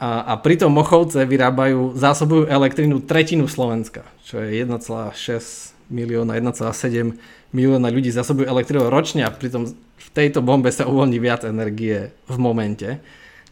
A, 0.00 0.32
a 0.32 0.40
pritom 0.40 0.72
mochovce 0.72 1.28
vyrábajú, 1.28 1.92
zásobujú 1.92 2.48
elektrínu 2.48 3.04
tretinu 3.04 3.44
Slovenska, 3.52 4.08
čo 4.24 4.40
je 4.40 4.64
1,6 4.64 5.92
milióna, 5.92 6.40
1,7 6.40 7.20
milióna 7.52 7.92
ľudí 7.92 8.08
zásobujú 8.08 8.48
elektrínu 8.48 8.88
ročne 8.88 9.28
a 9.28 9.30
pritom 9.34 9.76
v 9.76 10.08
tejto 10.16 10.40
bombe 10.40 10.72
sa 10.72 10.88
uvoľní 10.88 11.20
viac 11.20 11.44
energie 11.44 12.08
v 12.32 12.36
momente. 12.40 13.04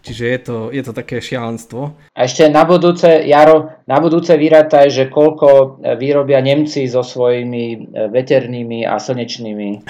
Čiže 0.06 0.24
je 0.24 0.38
to, 0.38 0.56
je 0.70 0.82
to 0.86 0.94
také 0.94 1.18
šialenstvo. 1.18 1.98
A 2.14 2.20
ešte 2.22 2.46
na 2.46 2.62
budúce, 2.62 3.26
Jaro, 3.26 3.74
na 3.90 3.98
budúce 3.98 4.38
vyrátaj, 4.38 4.86
že 4.86 5.10
koľko 5.10 5.82
e, 5.82 5.98
vyrobia 5.98 6.38
Nemci 6.38 6.86
so 6.86 7.02
svojimi 7.02 7.64
e, 7.74 7.78
veternými 8.14 8.86
a 8.86 9.02
slnečnými 9.02 9.70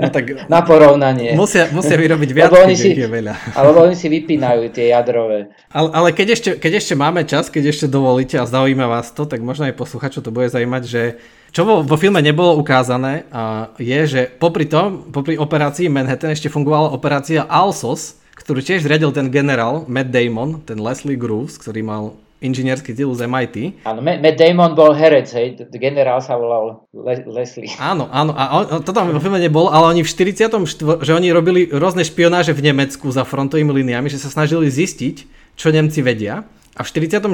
no, 0.00 0.06
tak 0.08 0.48
na 0.48 0.64
porovnanie. 0.64 1.36
Musia, 1.36 1.68
musia 1.70 2.00
vyrobiť 2.00 2.30
viac, 2.32 2.50
keď 2.50 2.72
si, 2.72 2.96
je 2.96 3.04
veľa. 3.04 3.52
alebo 3.52 3.84
oni 3.84 3.96
si 3.98 4.08
vypínajú 4.08 4.72
tie 4.72 4.96
jadrové. 4.96 5.52
Ale, 5.68 5.92
ale 5.92 6.08
keď, 6.16 6.28
ešte, 6.32 6.50
keď 6.56 6.72
ešte 6.80 6.96
máme 6.96 7.28
čas, 7.28 7.52
keď 7.52 7.68
ešte 7.70 7.86
dovolíte 7.86 8.40
a 8.40 8.48
zaujíma 8.48 8.88
vás 8.88 9.12
to, 9.12 9.28
tak 9.28 9.44
možno 9.44 9.68
aj 9.68 9.76
posluchačov 9.76 10.24
to 10.24 10.32
bude 10.32 10.48
zaujímať, 10.48 10.82
že 10.88 11.20
čo 11.54 11.62
vo, 11.62 11.86
vo 11.86 11.94
filme 11.94 12.18
nebolo 12.18 12.58
ukázané, 12.58 13.30
je, 13.78 14.00
že 14.10 14.20
popri 14.26 14.66
tom, 14.66 15.14
popri 15.14 15.38
operácii 15.38 15.86
Manhattan 15.86 16.34
ešte 16.34 16.50
fungovala 16.50 16.90
operácia 16.90 17.46
Alsos, 17.46 18.18
ktorú 18.34 18.58
tiež 18.58 18.82
zriadil 18.82 19.14
ten 19.14 19.30
generál 19.30 19.86
Matt 19.86 20.10
Damon, 20.10 20.66
ten 20.66 20.82
Leslie 20.82 21.14
Groves, 21.14 21.54
ktorý 21.62 21.86
mal 21.86 22.18
inžinierský 22.42 22.92
titul 22.92 23.14
z 23.14 23.30
MIT. 23.30 23.86
Áno, 23.86 24.02
Matt 24.02 24.34
Damon 24.34 24.74
bol 24.74 24.98
herec, 24.98 25.30
hej, 25.30 25.62
generál 25.78 26.18
sa 26.18 26.34
volal 26.34 26.90
Le- 26.90 27.24
Leslie. 27.30 27.70
Áno, 27.78 28.10
áno, 28.10 28.34
a 28.34 28.42
on, 28.58 28.82
to 28.82 28.90
tam 28.90 29.14
vo 29.14 29.22
filme 29.22 29.38
nebolo, 29.38 29.70
ale 29.70 29.94
oni 29.94 30.02
v 30.02 30.10
44. 30.10 30.58
že 31.06 31.12
oni 31.14 31.30
robili 31.30 31.70
rôzne 31.70 32.02
špionáže 32.02 32.50
v 32.50 32.66
Nemecku 32.66 33.08
za 33.14 33.22
frontovými 33.22 33.70
liniami, 33.70 34.10
že 34.10 34.18
sa 34.18 34.26
snažili 34.26 34.66
zistiť, 34.68 35.16
čo 35.54 35.70
Nemci 35.70 36.02
vedia. 36.02 36.42
A 36.74 36.82
v 36.82 36.88
44. 36.90 37.30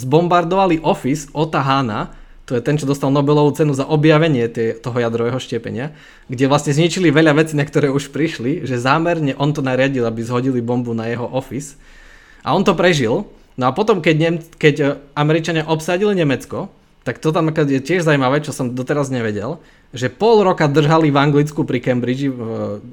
zbombardovali 0.00 0.80
office 0.80 1.28
Ota 1.36 1.60
Hana, 1.60 2.16
to 2.46 2.58
je 2.58 2.62
ten, 2.62 2.74
čo 2.74 2.90
dostal 2.90 3.14
Nobelovú 3.14 3.54
cenu 3.54 3.70
za 3.70 3.86
objavenie 3.86 4.50
tie, 4.50 4.74
toho 4.74 4.98
jadrového 4.98 5.38
štiepenia, 5.38 5.94
kde 6.26 6.50
vlastne 6.50 6.74
zničili 6.74 7.14
veľa 7.14 7.38
vecí, 7.38 7.54
na 7.54 7.62
ktoré 7.62 7.88
už 7.88 8.10
prišli, 8.10 8.66
že 8.66 8.82
zámerne 8.82 9.38
on 9.38 9.54
to 9.54 9.62
nariadil, 9.62 10.02
aby 10.04 10.26
zhodili 10.26 10.58
bombu 10.58 10.90
na 10.92 11.06
jeho 11.06 11.26
office. 11.30 11.78
A 12.42 12.54
on 12.58 12.66
to 12.66 12.74
prežil. 12.74 13.30
No 13.54 13.70
a 13.70 13.76
potom, 13.76 14.02
keď, 14.02 14.16
Nem- 14.18 14.42
keď 14.42 14.74
e, 14.80 14.86
Američania 15.14 15.68
obsadili 15.68 16.18
Nemecko, 16.18 16.72
tak 17.06 17.22
to 17.22 17.30
tam 17.30 17.50
je 17.50 17.82
tiež 17.82 18.06
zaujímavé, 18.06 18.42
čo 18.42 18.54
som 18.54 18.74
doteraz 18.74 19.10
nevedel, 19.10 19.58
že 19.90 20.10
pol 20.10 20.42
roka 20.42 20.70
držali 20.70 21.10
v 21.10 21.18
Anglicku 21.18 21.66
pri 21.66 21.82
Cambridge 21.82 22.30
v 22.30 22.40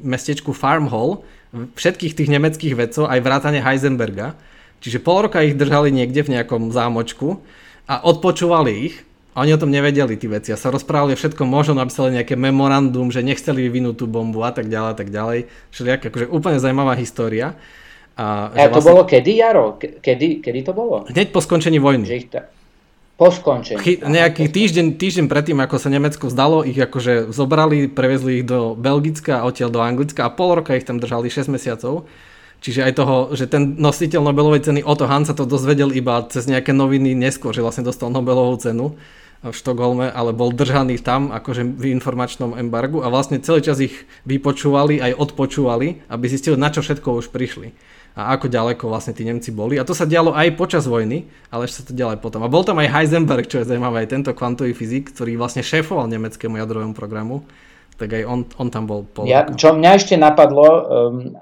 mestečku 0.02 0.54
Farm 0.54 0.90
Hall 0.90 1.22
všetkých 1.54 2.14
tých 2.18 2.30
nemeckých 2.30 2.74
vedcov, 2.78 3.10
aj 3.10 3.22
vrátane 3.22 3.62
Heisenberga, 3.62 4.38
Čiže 4.80 5.04
pol 5.04 5.28
roka 5.28 5.44
ich 5.44 5.60
držali 5.60 5.92
niekde 5.92 6.24
v 6.24 6.40
nejakom 6.40 6.72
zámočku 6.72 7.44
a 7.84 8.00
odpočúvali 8.00 8.72
ich 8.92 8.96
a 9.40 9.48
oni 9.48 9.56
o 9.56 9.62
tom 9.64 9.72
nevedeli 9.72 10.20
tí 10.20 10.28
veci 10.28 10.52
a 10.52 10.60
sa 10.60 10.68
rozprávali 10.68 11.16
o 11.16 11.20
všetkom 11.20 11.48
možno, 11.48 11.80
napísali 11.80 12.20
nejaké 12.20 12.36
memorandum, 12.36 13.08
že 13.08 13.24
nechceli 13.24 13.72
vyvinúť 13.72 14.04
tú 14.04 14.06
bombu 14.12 14.44
a 14.44 14.52
tak 14.52 14.68
ďalej 14.68 14.90
a 14.92 14.98
tak 15.00 15.10
ďalej. 15.16 15.48
Čiže 15.72 16.12
akože 16.12 16.28
úplne 16.28 16.60
zaujímavá 16.60 17.00
história. 17.00 17.56
A, 18.20 18.52
a 18.52 18.68
to 18.68 18.84
vlastne... 18.84 18.88
bolo 18.92 19.02
kedy, 19.08 19.32
Jaro? 19.40 19.80
Kedy, 19.80 20.44
kedy 20.44 20.60
to 20.68 20.76
bolo? 20.76 21.08
Hneď 21.08 21.32
po 21.32 21.40
skončení 21.40 21.80
vojny. 21.80 22.04
Že 22.04 22.18
ich 22.20 22.28
ta... 22.28 22.52
Po 23.16 23.32
skončení. 23.32 23.80
Chy... 23.80 24.04
Nejaký 24.04 24.52
týždeň, 24.52 25.00
týždeň 25.00 25.26
predtým, 25.32 25.56
ako 25.64 25.80
sa 25.80 25.88
Nemecko 25.88 26.28
zdalo, 26.28 26.68
ich 26.68 26.76
akože 26.76 27.32
zobrali, 27.32 27.88
prevezli 27.88 28.44
ich 28.44 28.46
do 28.48 28.76
Belgicka 28.76 29.40
a 29.40 29.48
odtiaľ 29.48 29.72
do 29.72 29.80
Anglicka 29.80 30.28
a 30.28 30.36
pol 30.36 30.60
roka 30.60 30.76
ich 30.76 30.84
tam 30.84 31.00
držali 31.00 31.32
6 31.32 31.48
mesiacov. 31.48 32.04
Čiže 32.60 32.92
aj 32.92 32.94
toho, 33.00 33.16
že 33.40 33.48
ten 33.48 33.80
nositeľ 33.80 34.20
Nobelovej 34.20 34.68
ceny 34.68 34.84
Otto 34.84 35.08
Hahn 35.08 35.24
sa 35.24 35.32
to 35.32 35.48
dozvedel 35.48 35.96
iba 35.96 36.20
cez 36.28 36.44
nejaké 36.44 36.76
noviny 36.76 37.16
neskôr, 37.16 37.56
že 37.56 37.64
vlastne 37.64 37.88
dostal 37.88 38.12
Nobelovú 38.12 38.60
cenu 38.60 39.00
v 39.40 39.56
Štokholme, 39.56 40.12
ale 40.12 40.36
bol 40.36 40.52
držaný 40.52 41.00
tam 41.00 41.32
akože 41.32 41.64
v 41.64 41.96
informačnom 41.96 42.60
embargu 42.60 43.00
a 43.00 43.08
vlastne 43.08 43.40
celý 43.40 43.64
čas 43.64 43.80
ich 43.80 43.96
vypočúvali 44.28 45.00
aj 45.00 45.16
odpočúvali, 45.16 46.04
aby 46.12 46.26
zistili, 46.28 46.60
na 46.60 46.68
čo 46.68 46.84
všetko 46.84 47.24
už 47.24 47.32
prišli 47.32 47.72
a 48.20 48.36
ako 48.36 48.52
ďaleko 48.52 48.84
vlastne 48.92 49.16
tí 49.16 49.24
Nemci 49.24 49.56
boli. 49.56 49.80
A 49.80 49.88
to 49.88 49.96
sa 49.96 50.04
dialo 50.04 50.36
aj 50.36 50.60
počas 50.60 50.84
vojny, 50.84 51.30
ale 51.48 51.70
ešte 51.70 51.80
sa 51.80 51.88
to 51.88 51.94
dialo 51.96 52.12
aj 52.18 52.20
potom. 52.20 52.44
A 52.44 52.52
bol 52.52 52.68
tam 52.68 52.82
aj 52.82 52.92
Heisenberg, 52.92 53.48
čo 53.48 53.64
je 53.64 53.70
zaujímavé, 53.70 54.04
aj 54.04 54.12
tento 54.12 54.32
kvantový 54.36 54.76
fyzik, 54.76 55.16
ktorý 55.16 55.40
vlastne 55.40 55.64
šéfoval 55.64 56.12
nemeckému 56.12 56.60
jadrovému 56.60 56.92
programu 56.92 57.48
tak 58.00 58.16
aj 58.16 58.24
on, 58.24 58.48
on 58.56 58.72
tam 58.72 58.88
bol 58.88 59.04
ja, 59.28 59.44
Čo 59.44 59.76
mňa 59.76 59.92
ešte 60.00 60.16
napadlo 60.16 60.64
um, 60.72 60.82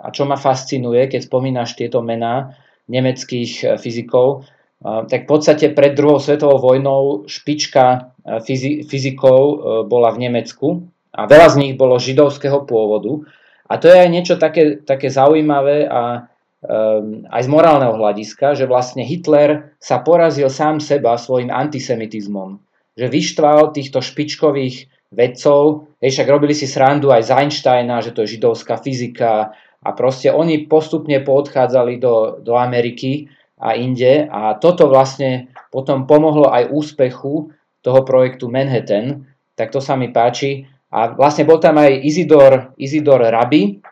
a 0.01 0.09
čo 0.09 0.25
ma 0.25 0.33
fascinuje, 0.41 1.05
keď 1.05 1.29
spomínaš 1.29 1.77
tieto 1.77 2.01
mená 2.01 2.57
nemeckých 2.89 3.51
uh, 3.61 3.67
fyzikov, 3.77 4.49
tak 4.83 5.25
v 5.25 5.29
podstate 5.29 5.73
pred 5.73 5.97
druhou 5.97 6.21
svetovou 6.21 6.61
vojnou 6.61 7.25
špička 7.25 7.85
uh, 7.87 8.37
fyzikov 8.85 9.41
uh, 9.41 9.57
bola 9.89 10.13
v 10.13 10.29
Nemecku 10.29 10.85
a 11.17 11.25
veľa 11.25 11.47
z 11.49 11.55
nich 11.57 11.73
bolo 11.73 11.97
židovského 11.97 12.61
pôvodu. 12.69 13.25
A 13.67 13.81
to 13.81 13.89
je 13.89 13.97
aj 13.97 14.09
niečo 14.13 14.35
také, 14.37 14.79
také 14.79 15.09
zaujímavé 15.09 15.89
a 15.89 16.29
um, 16.61 17.25
aj 17.27 17.41
z 17.43 17.49
morálneho 17.49 17.97
hľadiska, 17.97 18.53
že 18.53 18.69
vlastne 18.69 19.03
Hitler 19.03 19.75
sa 19.81 19.99
porazil 19.99 20.47
sám 20.47 20.79
seba 20.79 21.17
svojim 21.17 21.49
antisemitizmom. 21.51 22.61
Že 22.95 23.05
vyštval 23.11 23.75
týchto 23.75 23.99
špičkových 23.99 24.87
vedcov. 25.11 25.89
Hej, 25.99 26.21
však 26.21 26.27
robili 26.31 26.53
si 26.53 26.69
srandu 26.69 27.11
aj 27.11 27.27
z 27.27 27.31
Einsteina, 27.33 27.99
že 27.99 28.13
to 28.13 28.23
je 28.23 28.37
židovská 28.37 28.77
fyzika 28.79 29.51
a 29.83 29.89
proste 29.93 30.33
oni 30.33 30.65
postupne 30.65 31.21
poodchádzali 31.21 32.01
do, 32.01 32.41
do 32.41 32.53
Ameriky 32.57 33.29
a 33.57 33.73
inde. 33.73 34.29
A 34.29 34.55
toto 34.55 34.87
vlastne 34.87 35.51
potom 35.73 36.05
pomohlo 36.05 36.49
aj 36.49 36.69
úspechu 36.69 37.51
toho 37.81 38.01
projektu 38.05 38.47
Manhattan, 38.47 39.25
tak 39.57 39.73
to 39.73 39.81
sa 39.81 39.97
mi 39.97 40.13
páči. 40.13 40.69
A 40.93 41.11
vlastne 41.11 41.43
bol 41.43 41.59
tam 41.59 41.81
aj 41.81 41.99
Isidor, 41.99 42.71
Isidor 42.79 43.19
Rabi, 43.19 43.83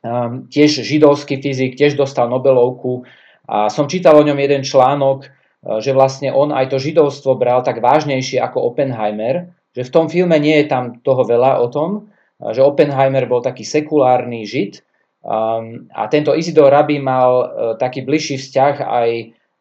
um, 0.00 0.48
tiež 0.48 0.80
židovský 0.80 1.42
fyzik, 1.42 1.76
tiež 1.76 1.98
dostal 1.98 2.30
Nobelovku. 2.30 3.04
A 3.44 3.68
som 3.68 3.90
čítal 3.90 4.16
o 4.16 4.24
ňom 4.24 4.38
jeden 4.38 4.62
článok, 4.64 5.28
uh, 5.28 5.82
že 5.82 5.92
vlastne 5.92 6.32
on 6.32 6.54
aj 6.54 6.72
to 6.72 6.78
židovstvo 6.80 7.36
bral 7.36 7.60
tak 7.60 7.84
vážnejšie 7.84 8.40
ako 8.40 8.72
Oppenheimer, 8.72 9.52
že 9.76 9.82
v 9.84 9.92
tom 9.92 10.06
filme 10.08 10.36
nie 10.40 10.62
je 10.64 10.66
tam 10.68 11.00
toho 11.00 11.24
veľa 11.24 11.60
o 11.60 11.68
tom, 11.68 12.12
že 12.42 12.60
Oppenheimer 12.60 13.24
bol 13.30 13.40
taký 13.40 13.62
sekulárny 13.62 14.42
žid 14.42 14.82
um, 15.22 15.88
a 15.94 16.02
tento 16.10 16.36
Isidor 16.36 16.70
Rabi 16.74 16.98
mal 16.98 17.30
uh, 17.32 17.46
taký 17.78 18.02
bližší 18.02 18.36
vzťah 18.38 18.74
aj, 18.82 19.10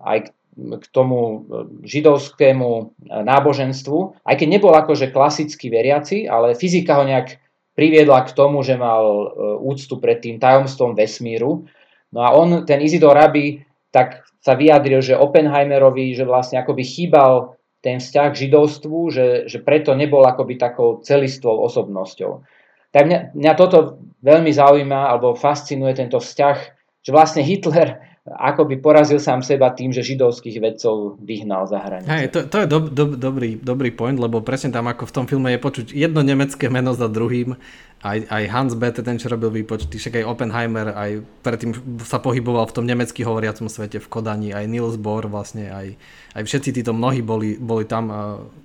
aj 0.02 0.18
k 0.58 0.86
tomu 0.92 1.20
uh, 1.22 1.70
židovskému 1.86 2.70
uh, 2.70 2.86
náboženstvu, 3.24 4.26
aj 4.26 4.36
keď 4.36 4.48
nebol 4.50 4.74
akože 4.76 5.14
klasický 5.14 5.72
veriaci, 5.72 6.28
ale 6.28 6.58
fyzika 6.58 7.00
ho 7.00 7.06
nejak 7.08 7.40
priviedla 7.72 8.28
k 8.28 8.36
tomu, 8.36 8.68
že 8.68 8.76
mal 8.76 9.32
úctu 9.64 9.96
pred 9.96 10.20
tým 10.20 10.44
tajomstvom 10.44 10.92
vesmíru. 10.92 11.72
No 12.12 12.20
a 12.20 12.36
on, 12.36 12.68
ten 12.68 12.84
Isidor 12.84 13.16
Rabi, 13.16 13.64
tak 13.96 14.28
sa 14.44 14.60
vyjadril, 14.60 15.00
že 15.00 15.16
Oppenheimerovi, 15.16 16.12
že 16.12 16.28
vlastne 16.28 16.60
akoby 16.60 16.84
chýbal 16.84 17.56
ten 17.82 17.98
vzťah 17.98 18.28
k 18.34 18.40
židovstvu, 18.48 18.98
že, 19.10 19.28
že 19.50 19.58
preto 19.64 19.96
nebol 19.98 20.22
akoby 20.26 20.58
takou 20.58 21.02
celistvou 21.02 21.64
osobnosťou. 21.66 22.46
Tak 22.92 23.04
mňa, 23.08 23.20
mňa 23.36 23.54
toto 23.56 24.04
veľmi 24.22 24.52
zaujíma, 24.52 25.12
alebo 25.12 25.34
fascinuje 25.34 25.96
tento 25.96 26.20
vzťah, 26.20 26.58
že 27.02 27.10
vlastne 27.10 27.42
Hitler 27.42 28.11
akoby 28.22 28.78
porazil 28.78 29.18
sám 29.18 29.42
seba 29.42 29.74
tým, 29.74 29.90
že 29.90 30.06
židovských 30.06 30.62
vedcov 30.62 31.18
vyhnal 31.26 31.66
za 31.66 31.82
hranice. 31.82 32.10
Hej, 32.10 32.26
to, 32.30 32.40
to 32.46 32.58
je 32.62 32.68
do, 32.70 32.80
do, 32.86 33.06
dobrý, 33.18 33.58
dobrý 33.58 33.90
point, 33.90 34.14
lebo 34.14 34.46
presne 34.46 34.70
tam 34.70 34.86
ako 34.86 35.10
v 35.10 35.16
tom 35.16 35.26
filme 35.26 35.50
je 35.58 35.60
počuť 35.60 35.88
jedno 35.90 36.22
nemecké 36.22 36.70
meno 36.70 36.94
za 36.94 37.10
druhým 37.10 37.58
aj, 38.02 38.34
aj 38.34 38.44
Hans 38.50 38.74
Bethe, 38.74 39.06
ten 39.06 39.22
čo 39.22 39.30
robil 39.30 39.62
výpočty, 39.62 40.02
však 40.02 40.22
aj 40.22 40.26
Oppenheimer, 40.26 40.90
aj 40.90 41.22
predtým 41.46 42.02
sa 42.02 42.18
pohyboval 42.18 42.66
v 42.66 42.76
tom 42.82 42.86
nemecky 42.90 43.22
hovoriacom 43.22 43.70
svete 43.70 44.02
v 44.02 44.10
Kodani, 44.10 44.50
aj 44.50 44.66
Niels 44.66 44.98
Bohr 44.98 45.30
vlastne, 45.30 45.70
aj, 45.70 45.88
aj 46.34 46.42
všetci 46.42 46.82
títo 46.82 46.98
mnohí 46.98 47.22
boli, 47.22 47.62
boli 47.62 47.86
tam 47.86 48.10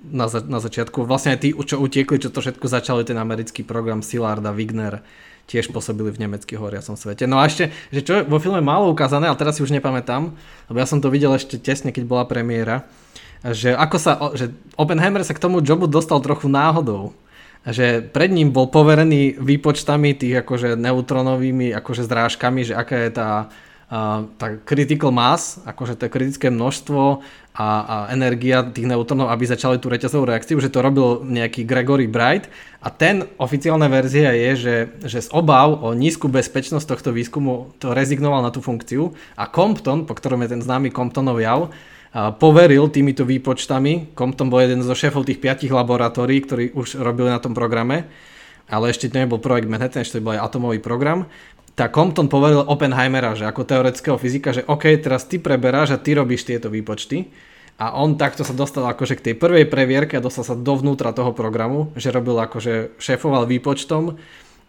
na, 0.09 0.26
za, 0.32 0.40
na 0.40 0.57
začiatku. 0.57 1.04
Vlastne 1.04 1.36
aj 1.36 1.40
tí, 1.44 1.48
čo 1.52 1.76
utiekli, 1.76 2.16
čo 2.16 2.32
to 2.32 2.40
všetko 2.40 2.64
začali, 2.64 3.04
ten 3.04 3.20
americký 3.20 3.61
program 3.61 4.00
Szilard 4.00 4.40
a 4.40 4.57
Wigner, 4.57 5.04
tiež 5.47 5.70
pôsobili 5.70 6.11
v 6.11 6.26
nemecky 6.26 6.59
hovoriacom 6.59 6.99
svete. 6.99 7.24
No 7.30 7.38
a 7.38 7.47
ešte, 7.47 7.70
že 7.94 8.03
čo 8.03 8.26
vo 8.26 8.42
filme 8.42 8.59
málo 8.59 8.90
ukázané, 8.90 9.30
ale 9.30 9.38
teraz 9.38 9.59
si 9.59 9.64
už 9.64 9.70
nepamätám, 9.70 10.34
lebo 10.68 10.76
ja 10.78 10.86
som 10.86 10.99
to 10.99 11.11
videl 11.11 11.34
ešte 11.34 11.59
tesne, 11.59 11.94
keď 11.94 12.05
bola 12.07 12.24
premiéra, 12.26 12.82
že 13.47 13.72
ako 13.72 13.97
sa, 13.97 14.12
že 14.34 14.51
Oppenheimer 14.74 15.22
sa 15.22 15.36
k 15.36 15.42
tomu 15.42 15.62
jobu 15.62 15.86
dostal 15.86 16.18
trochu 16.18 16.51
náhodou 16.51 17.14
že 17.66 17.99
pred 17.99 18.30
ním 18.30 18.55
bol 18.55 18.70
poverený 18.70 19.42
výpočtami 19.42 20.14
tých 20.14 20.47
akože 20.47 20.78
neutronovými 20.78 21.74
akože 21.74 22.07
zrážkami, 22.07 22.62
že 22.62 22.78
aká 22.78 22.97
je 23.03 23.11
tá, 23.11 23.51
tá 23.87 24.47
critical 24.66 25.14
mass, 25.14 25.62
akože 25.62 25.95
to 25.95 26.11
kritické 26.11 26.51
množstvo 26.51 27.22
a, 27.55 27.68
a 27.87 27.97
energia 28.11 28.66
tých 28.66 28.82
neutrónov, 28.82 29.30
aby 29.30 29.47
začali 29.47 29.78
tú 29.78 29.87
reťazovú 29.87 30.26
reakciu, 30.26 30.59
že 30.59 30.74
to 30.74 30.82
robil 30.82 31.22
nejaký 31.22 31.62
Gregory 31.62 32.11
Bright 32.11 32.51
a 32.82 32.91
ten 32.91 33.30
oficiálna 33.39 33.87
verzia 33.87 34.34
je, 34.34 34.51
že, 34.59 34.76
že 35.07 35.18
z 35.24 35.28
obav 35.30 35.87
o 35.87 35.95
nízku 35.95 36.26
bezpečnosť 36.26 36.82
tohto 36.82 37.14
výskumu 37.14 37.78
to 37.78 37.95
rezignoval 37.95 38.43
na 38.43 38.51
tú 38.51 38.59
funkciu 38.59 39.14
a 39.39 39.47
Compton, 39.47 40.03
po 40.03 40.18
ktorom 40.18 40.43
je 40.43 40.59
ten 40.59 40.62
známy 40.66 40.91
Comptonov 40.91 41.39
jav, 41.39 41.70
poveril 42.43 42.91
týmito 42.91 43.22
výpočtami. 43.22 44.18
Compton 44.18 44.51
bol 44.51 44.66
jeden 44.66 44.82
zo 44.82 44.99
šéfov 44.99 45.28
tých 45.28 45.39
piatich 45.39 45.70
laboratórií, 45.70 46.43
ktorí 46.43 46.64
už 46.74 46.99
robili 46.99 47.30
na 47.30 47.39
tom 47.39 47.55
programe, 47.55 48.11
ale 48.66 48.91
ešte 48.91 49.07
to 49.07 49.22
nebol 49.22 49.39
projekt 49.39 49.70
Manhattan, 49.70 50.03
ešte 50.03 50.18
to 50.18 50.26
bol 50.26 50.34
aj 50.34 50.43
atomový 50.43 50.82
program. 50.82 51.30
Tak 51.77 51.93
Compton 51.93 52.33
poveril 52.33 52.64
Oppenheimera, 52.64 53.37
že 53.37 53.45
ako 53.45 53.68
teoretického 53.68 54.16
fyzika, 54.16 54.57
že 54.57 54.64
OK, 54.64 54.89
teraz 54.97 55.29
ty 55.29 55.37
preberáš 55.37 55.93
a 55.93 56.01
ty 56.01 56.16
robíš 56.16 56.49
tieto 56.49 56.72
výpočty. 56.72 57.29
A 57.77 57.93
on 58.01 58.16
takto 58.16 58.41
sa 58.41 58.57
dostal 58.57 58.89
akože 58.89 59.20
k 59.20 59.24
tej 59.31 59.35
prvej 59.37 59.68
previerke 59.68 60.16
a 60.16 60.24
dostal 60.24 60.49
sa 60.49 60.57
dovnútra 60.57 61.12
toho 61.12 61.37
programu, 61.37 61.93
že 61.93 62.09
robil 62.09 62.41
akože 62.41 62.97
šéfoval 62.97 63.45
výpočtom 63.45 64.16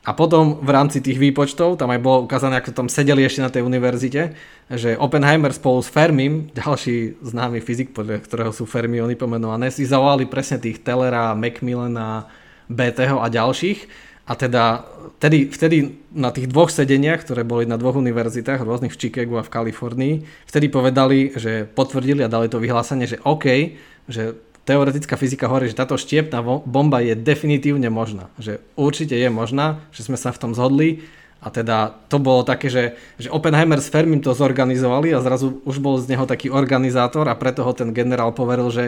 a 0.07 0.15
potom 0.15 0.63
v 0.63 0.71
rámci 0.71 1.03
tých 1.03 1.19
výpočtov, 1.19 1.75
tam 1.75 1.91
aj 1.91 1.99
bolo 1.99 2.23
ukázané, 2.23 2.63
ako 2.63 2.71
tam 2.71 2.87
sedeli 2.87 3.27
ešte 3.27 3.43
na 3.43 3.51
tej 3.51 3.67
univerzite, 3.67 4.39
že 4.71 4.95
Oppenheimer 4.95 5.51
spolu 5.51 5.83
s 5.83 5.91
Fermim, 5.91 6.47
ďalší 6.55 7.19
známy 7.19 7.59
fyzik, 7.59 7.91
podľa 7.91 8.23
ktorého 8.23 8.55
sú 8.55 8.63
Fermiony 8.63 9.19
pomenované, 9.19 9.67
si 9.67 9.83
zavolali 9.83 10.23
presne 10.23 10.63
tých 10.63 10.79
Tellera, 10.79 11.35
Macmillana, 11.35 12.31
BTho 12.71 13.19
a 13.19 13.27
ďalších. 13.27 14.06
A 14.27 14.35
teda 14.35 14.83
vtedy, 15.17 15.47
vtedy 15.47 15.77
na 16.11 16.35
tých 16.35 16.51
dvoch 16.51 16.67
sedeniach, 16.67 17.23
ktoré 17.23 17.47
boli 17.47 17.63
na 17.63 17.79
dvoch 17.79 17.95
univerzitách, 17.95 18.61
rôznych 18.61 18.91
v 18.91 18.99
Chicagu 18.99 19.39
a 19.39 19.47
v 19.47 19.53
Kalifornii, 19.53 20.13
vtedy 20.45 20.67
povedali, 20.67 21.31
že 21.33 21.63
potvrdili 21.63 22.21
a 22.21 22.31
dali 22.31 22.51
to 22.51 22.59
vyhlásenie, 22.59 23.07
že 23.07 23.23
OK, 23.23 23.79
že 24.11 24.35
teoretická 24.67 25.15
fyzika 25.15 25.47
hovorí, 25.47 25.71
že 25.71 25.79
táto 25.79 25.95
štiepná 25.95 26.43
bomba 26.43 26.99
je 26.99 27.15
definitívne 27.15 27.87
možná. 27.87 28.27
Že 28.35 28.59
určite 28.75 29.15
je 29.15 29.31
možná, 29.31 29.79
že 29.95 30.03
sme 30.03 30.19
sa 30.19 30.35
v 30.35 30.41
tom 30.43 30.51
zhodli 30.51 31.07
a 31.39 31.47
teda 31.47 31.95
to 32.11 32.19
bolo 32.19 32.43
také, 32.43 32.67
že, 32.67 32.99
že 33.15 33.31
Oppenheimer 33.31 33.79
s 33.79 33.87
Fermim 33.87 34.19
to 34.19 34.35
zorganizovali 34.35 35.15
a 35.15 35.23
zrazu 35.23 35.63
už 35.63 35.79
bol 35.79 35.95
z 36.03 36.11
neho 36.11 36.27
taký 36.27 36.51
organizátor 36.51 37.31
a 37.31 37.39
preto 37.39 37.63
ho 37.63 37.71
ten 37.71 37.95
generál 37.95 38.35
poveril, 38.35 38.67
že 38.67 38.85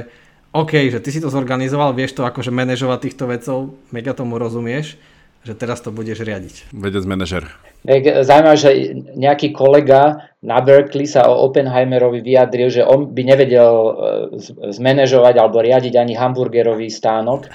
OK, 0.52 0.90
že 0.90 1.00
ty 1.00 1.14
si 1.14 1.24
to 1.24 1.32
zorganizoval, 1.32 1.96
vieš 1.96 2.18
to 2.18 2.26
akože 2.26 2.50
manažovať 2.50 3.00
týchto 3.06 3.30
vecov, 3.30 3.58
mega 3.94 4.18
tomu 4.18 4.36
rozumieš, 4.42 4.98
že 5.50 5.58
teraz 5.58 5.82
to 5.82 5.90
budeš 5.90 6.22
riadiť. 6.22 6.70
Vedec 6.78 7.02
manažer. 7.10 7.50
Zaujímavé, 8.22 8.58
že 8.60 8.72
nejaký 9.18 9.50
kolega 9.50 10.30
na 10.46 10.62
Berkeley 10.62 11.10
sa 11.10 11.26
o 11.26 11.50
Oppenheimerovi 11.50 12.22
vyjadril, 12.22 12.70
že 12.70 12.86
on 12.86 13.10
by 13.10 13.22
nevedel 13.26 13.74
e, 13.74 13.92
zmanéžovať 14.70 15.36
alebo 15.42 15.66
riadiť 15.66 15.98
ani 15.98 16.14
hamburgerový 16.14 16.94
stánok, 16.94 17.50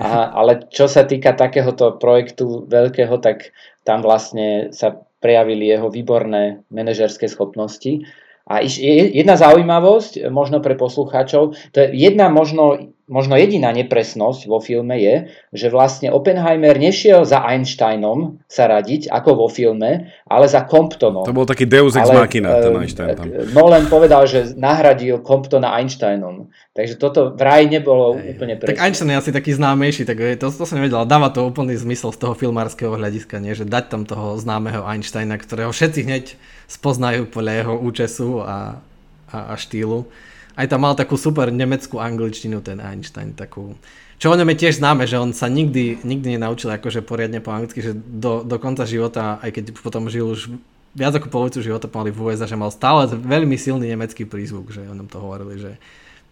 a, 0.00 0.32
ale 0.32 0.64
čo 0.72 0.88
sa 0.88 1.04
týka 1.04 1.36
takéhoto 1.36 2.00
projektu 2.00 2.64
veľkého, 2.64 3.20
tak 3.20 3.52
tam 3.84 4.00
vlastne 4.00 4.72
sa 4.72 5.04
prejavili 5.20 5.68
jeho 5.68 5.92
výborné 5.92 6.64
manažerské 6.72 7.28
schopnosti. 7.28 8.08
A 8.44 8.60
jedna 8.60 9.40
zaujímavosť, 9.40 10.28
možno 10.28 10.60
pre 10.60 10.76
poslucháčov, 10.76 11.56
to 11.72 11.76
je 11.80 11.88
jedna 11.96 12.28
možno, 12.28 12.92
možno 13.04 13.36
jediná 13.36 13.68
nepresnosť 13.76 14.48
vo 14.48 14.64
filme 14.64 14.96
je, 14.96 15.14
že 15.52 15.68
vlastne 15.68 16.08
Oppenheimer 16.08 16.72
nešiel 16.80 17.28
za 17.28 17.44
Einsteinom 17.44 18.40
sa 18.48 18.64
radiť, 18.64 19.12
ako 19.12 19.44
vo 19.44 19.48
filme, 19.52 20.08
ale 20.24 20.46
za 20.48 20.64
Comptonom. 20.64 21.28
To 21.28 21.36
bol 21.36 21.44
taký 21.44 21.68
deus 21.68 21.92
ex 21.92 22.08
machina, 22.08 22.56
ten 22.64 22.72
eh, 22.72 22.80
Einstein 22.80 23.08
tam. 23.12 23.28
Nolan 23.52 23.92
povedal, 23.92 24.24
že 24.24 24.56
nahradil 24.56 25.20
Comptona 25.20 25.76
Einsteinom. 25.76 26.48
Takže 26.72 26.96
toto 26.96 27.36
vraj 27.36 27.68
nebolo 27.68 28.16
Ej. 28.16 28.34
úplne 28.34 28.54
presné. 28.56 28.72
Tak 28.72 28.84
Einstein 28.88 29.12
je 29.12 29.20
asi 29.20 29.30
taký 29.36 29.52
známejší, 29.52 30.02
tak 30.08 30.16
to, 30.40 30.48
to 30.48 30.64
som 30.64 30.80
nevedel. 30.80 31.04
Dáva 31.04 31.28
to 31.28 31.44
úplný 31.44 31.76
zmysel 31.76 32.08
z 32.10 32.18
toho 32.24 32.32
filmárskeho 32.32 32.96
hľadiska, 32.96 33.36
nie? 33.38 33.52
že 33.52 33.68
dať 33.68 33.84
tam 33.92 34.02
toho 34.08 34.40
známeho 34.40 34.80
Einsteina, 34.88 35.36
ktorého 35.36 35.70
všetci 35.70 36.00
hneď 36.08 36.24
spoznajú 36.72 37.28
podľa 37.28 37.52
jeho 37.60 37.74
účesu 37.76 38.28
a, 38.40 38.80
a, 39.28 39.38
a 39.52 39.54
štýlu. 39.60 40.08
Aj 40.54 40.66
tam 40.70 40.86
mal 40.86 40.94
takú 40.94 41.18
super 41.18 41.50
nemeckú 41.50 41.98
angličtinu 41.98 42.62
ten 42.62 42.78
Einstein, 42.78 43.34
takú, 43.34 43.74
čo 44.22 44.30
o 44.30 44.38
ňom 44.38 44.46
je 44.54 44.60
tiež 44.66 44.78
známe, 44.78 45.04
že 45.04 45.18
on 45.18 45.34
sa 45.34 45.50
nikdy, 45.50 46.06
nikdy 46.06 46.38
nenaučil 46.38 46.70
akože 46.70 47.02
poriadne 47.02 47.42
po 47.42 47.50
anglicky, 47.50 47.82
že 47.82 47.92
do, 47.94 48.46
do 48.46 48.56
konca 48.62 48.86
života, 48.86 49.42
aj 49.42 49.50
keď 49.50 49.64
potom 49.82 50.06
žil 50.06 50.30
už 50.30 50.54
viac 50.94 51.12
ako 51.18 51.26
polovicu 51.26 51.58
života 51.58 51.90
pomali 51.90 52.14
v 52.14 52.22
USA, 52.22 52.46
že 52.46 52.54
mal 52.54 52.70
stále 52.70 53.10
veľmi 53.10 53.58
silný 53.58 53.90
nemecký 53.90 54.24
prízvuk, 54.30 54.70
že 54.70 54.86
o 54.86 54.94
ňom 54.94 55.10
to 55.10 55.18
hovorili, 55.18 55.58
že, 55.58 55.72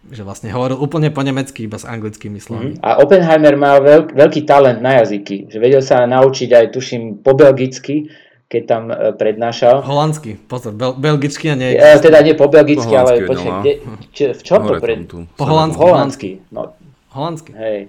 že 0.07 0.23
vlastne 0.23 0.55
hovoril 0.55 0.79
úplne 0.79 1.11
po 1.11 1.19
nemecky, 1.19 1.67
iba 1.67 1.75
s 1.75 1.83
anglickými 1.83 2.39
slovami. 2.39 2.79
Mm. 2.79 2.79
A 2.79 3.03
Oppenheimer 3.03 3.59
mal 3.59 3.83
veľk, 3.83 4.15
veľký 4.15 4.47
talent 4.47 4.79
na 4.79 5.03
jazyky, 5.03 5.51
že 5.51 5.59
vedel 5.59 5.83
sa 5.83 6.07
naučiť 6.07 6.49
aj, 6.55 6.65
tuším, 6.71 7.19
po 7.19 7.35
belgicky, 7.35 8.07
keď 8.53 8.63
tam 8.69 8.83
e, 8.93 9.17
prednášal. 9.17 9.81
Holandsky, 9.81 10.37
pozor, 10.37 10.77
bel, 10.77 10.93
belgicky 10.93 11.49
a 11.49 11.57
nie... 11.57 11.73
E, 11.73 11.97
teda 11.97 12.21
nie 12.21 12.37
po 12.37 12.45
belgicky, 12.45 12.93
ale 12.93 13.25
počkej, 13.25 13.49
no. 13.49 13.59
kde, 13.65 13.73
či, 14.13 14.23
v 14.29 14.41
čom 14.45 14.61
to 14.69 14.77
pred... 14.77 15.09
Po 15.09 15.45
holandsky. 15.49 15.81
Holandsky. 15.81 16.29
No. 16.53 16.77
Holandsky. 17.17 17.51
Hej. 17.57 17.79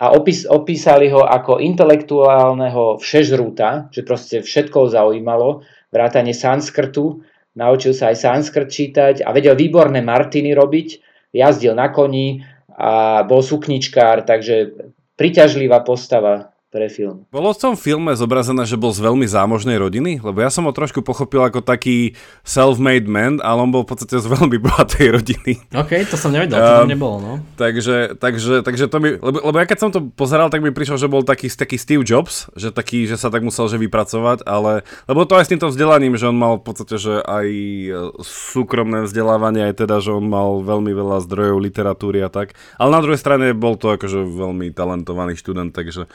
A 0.00 0.16
opis, 0.16 0.48
opísali 0.48 1.12
ho 1.12 1.22
ako 1.22 1.60
intelektuálneho 1.60 2.98
všežrúta, 2.98 3.92
že 3.92 4.00
proste 4.02 4.40
všetko 4.40 4.90
zaujímalo, 4.90 5.62
vrátanie 5.92 6.32
sanskrtu, 6.32 7.20
naučil 7.54 7.92
sa 7.92 8.10
aj 8.10 8.16
sanskrt 8.18 8.72
čítať 8.72 9.22
a 9.22 9.30
vedel 9.30 9.54
výborné 9.54 10.00
martiny 10.00 10.56
robiť, 10.56 10.88
jazdil 11.36 11.76
na 11.76 11.92
koni 11.92 12.42
a 12.74 13.22
bol 13.28 13.44
sukničkár, 13.44 14.24
takže 14.24 14.72
priťažlivá 15.20 15.84
postava 15.84 16.49
pre 16.70 16.86
film. 16.86 17.26
Bolo 17.34 17.50
v 17.50 17.58
tom 17.58 17.74
filme 17.74 18.14
zobrazené, 18.14 18.62
že 18.62 18.78
bol 18.78 18.94
z 18.94 19.02
veľmi 19.02 19.26
zámožnej 19.26 19.74
rodiny? 19.74 20.22
Lebo 20.22 20.38
ja 20.38 20.54
som 20.54 20.70
ho 20.70 20.72
trošku 20.72 21.02
pochopil 21.02 21.42
ako 21.42 21.66
taký 21.66 22.14
self-made 22.46 23.10
man, 23.10 23.42
ale 23.42 23.66
on 23.66 23.74
bol 23.74 23.82
v 23.82 23.90
podstate 23.90 24.22
z 24.22 24.30
veľmi 24.30 24.54
bohatej 24.70 25.06
rodiny. 25.10 25.52
OK, 25.74 26.06
to 26.06 26.14
som 26.14 26.30
nevedel, 26.30 26.62
to 26.62 26.86
tam 26.86 26.86
nebolo, 26.86 27.18
no. 27.18 27.32
Takže, 27.58 28.14
takže, 28.22 28.62
takže 28.62 28.86
to 28.86 29.02
mi, 29.02 29.18
lebo, 29.18 29.42
lebo 29.50 29.56
ja 29.58 29.66
keď 29.66 29.78
som 29.82 29.90
to 29.90 30.14
pozeral, 30.14 30.46
tak 30.46 30.62
mi 30.62 30.70
prišlo, 30.70 30.94
že 30.94 31.10
bol 31.10 31.26
taký, 31.26 31.50
taký 31.50 31.74
Steve 31.74 32.06
Jobs, 32.06 32.46
že 32.54 32.70
taký, 32.70 33.10
že 33.10 33.18
sa 33.18 33.34
tak 33.34 33.42
musel 33.42 33.66
že 33.66 33.74
vypracovať, 33.74 34.46
ale, 34.46 34.86
lebo 35.10 35.26
to 35.26 35.42
aj 35.42 35.50
s 35.50 35.52
týmto 35.52 35.74
vzdelaním, 35.74 36.14
že 36.14 36.30
on 36.30 36.38
mal 36.38 36.62
v 36.62 36.70
podstate, 36.70 37.02
že 37.02 37.18
aj 37.18 37.46
e, 37.50 37.90
súkromné 38.22 39.10
vzdelávanie, 39.10 39.66
aj 39.66 39.74
teda, 39.74 39.98
že 39.98 40.14
on 40.14 40.22
mal 40.22 40.62
veľmi 40.62 40.94
veľa 40.94 41.18
zdrojov 41.26 41.58
literatúry 41.58 42.22
a 42.22 42.30
tak, 42.30 42.54
ale 42.78 42.94
na 42.94 43.02
druhej 43.02 43.18
strane 43.18 43.58
bol 43.58 43.74
to 43.74 43.90
akože 43.90 44.22
veľmi 44.22 44.70
talentovaný 44.70 45.34
študent, 45.34 45.74
takže 45.74 46.06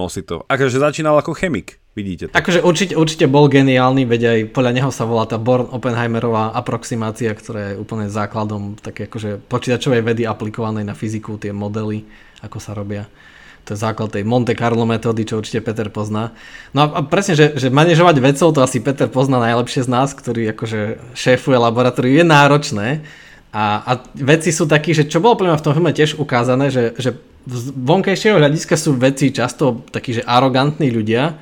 Mohol 0.00 0.16
si 0.16 0.24
to. 0.24 0.48
Akože 0.48 0.80
začínal 0.80 1.20
ako 1.20 1.36
chemik, 1.36 1.76
vidíte 1.92 2.32
to. 2.32 2.34
Akože 2.34 2.64
určite, 2.64 2.96
určite 2.96 3.28
bol 3.28 3.52
geniálny, 3.52 4.08
veď 4.08 4.22
aj 4.24 4.38
podľa 4.56 4.72
neho 4.72 4.88
sa 4.88 5.04
volá 5.04 5.28
tá 5.28 5.36
Born 5.36 5.68
Oppenheimerová 5.76 6.56
aproximácia, 6.56 7.28
ktorá 7.36 7.76
je 7.76 7.84
úplne 7.84 8.08
základom 8.08 8.80
také 8.80 9.04
akože 9.04 9.44
počítačovej 9.44 10.00
vedy 10.00 10.24
aplikovanej 10.24 10.88
na 10.88 10.96
fyziku, 10.96 11.36
tie 11.36 11.52
modely, 11.52 12.08
ako 12.40 12.56
sa 12.56 12.72
robia. 12.72 13.12
To 13.68 13.76
je 13.76 13.84
základ 13.84 14.08
tej 14.08 14.24
Monte 14.24 14.56
Carlo 14.56 14.88
metódy, 14.88 15.28
čo 15.28 15.36
určite 15.36 15.60
Peter 15.60 15.92
pozná. 15.92 16.32
No 16.72 16.88
a 16.88 17.04
presne, 17.04 17.36
že, 17.36 17.60
že 17.60 17.68
manažovať 17.68 18.16
vecov, 18.24 18.56
to 18.56 18.64
asi 18.64 18.80
Peter 18.80 19.04
pozná 19.04 19.36
najlepšie 19.36 19.84
z 19.84 19.88
nás, 19.92 20.16
ktorý 20.16 20.56
akože 20.56 21.12
šéfuje 21.12 21.60
laboratóriu, 21.60 22.24
je 22.24 22.24
náročné. 22.24 23.04
A, 23.52 23.84
a 23.84 23.92
veci 24.16 24.48
sú 24.48 24.64
takí, 24.64 24.96
že 24.96 25.04
čo 25.04 25.20
bolo 25.20 25.36
pre 25.36 25.52
mňa 25.52 25.60
v 25.60 25.64
tom 25.68 25.76
filme 25.76 25.92
tiež 25.92 26.16
ukázané, 26.16 26.72
že, 26.72 26.96
že 26.96 27.20
z 27.46 27.72
vonkajšieho 27.72 28.36
hľadiska 28.36 28.76
sú 28.76 28.96
veci 28.96 29.32
často 29.32 29.84
takí, 29.88 30.20
že 30.20 30.26
arogantní 30.26 30.92
ľudia, 30.92 31.38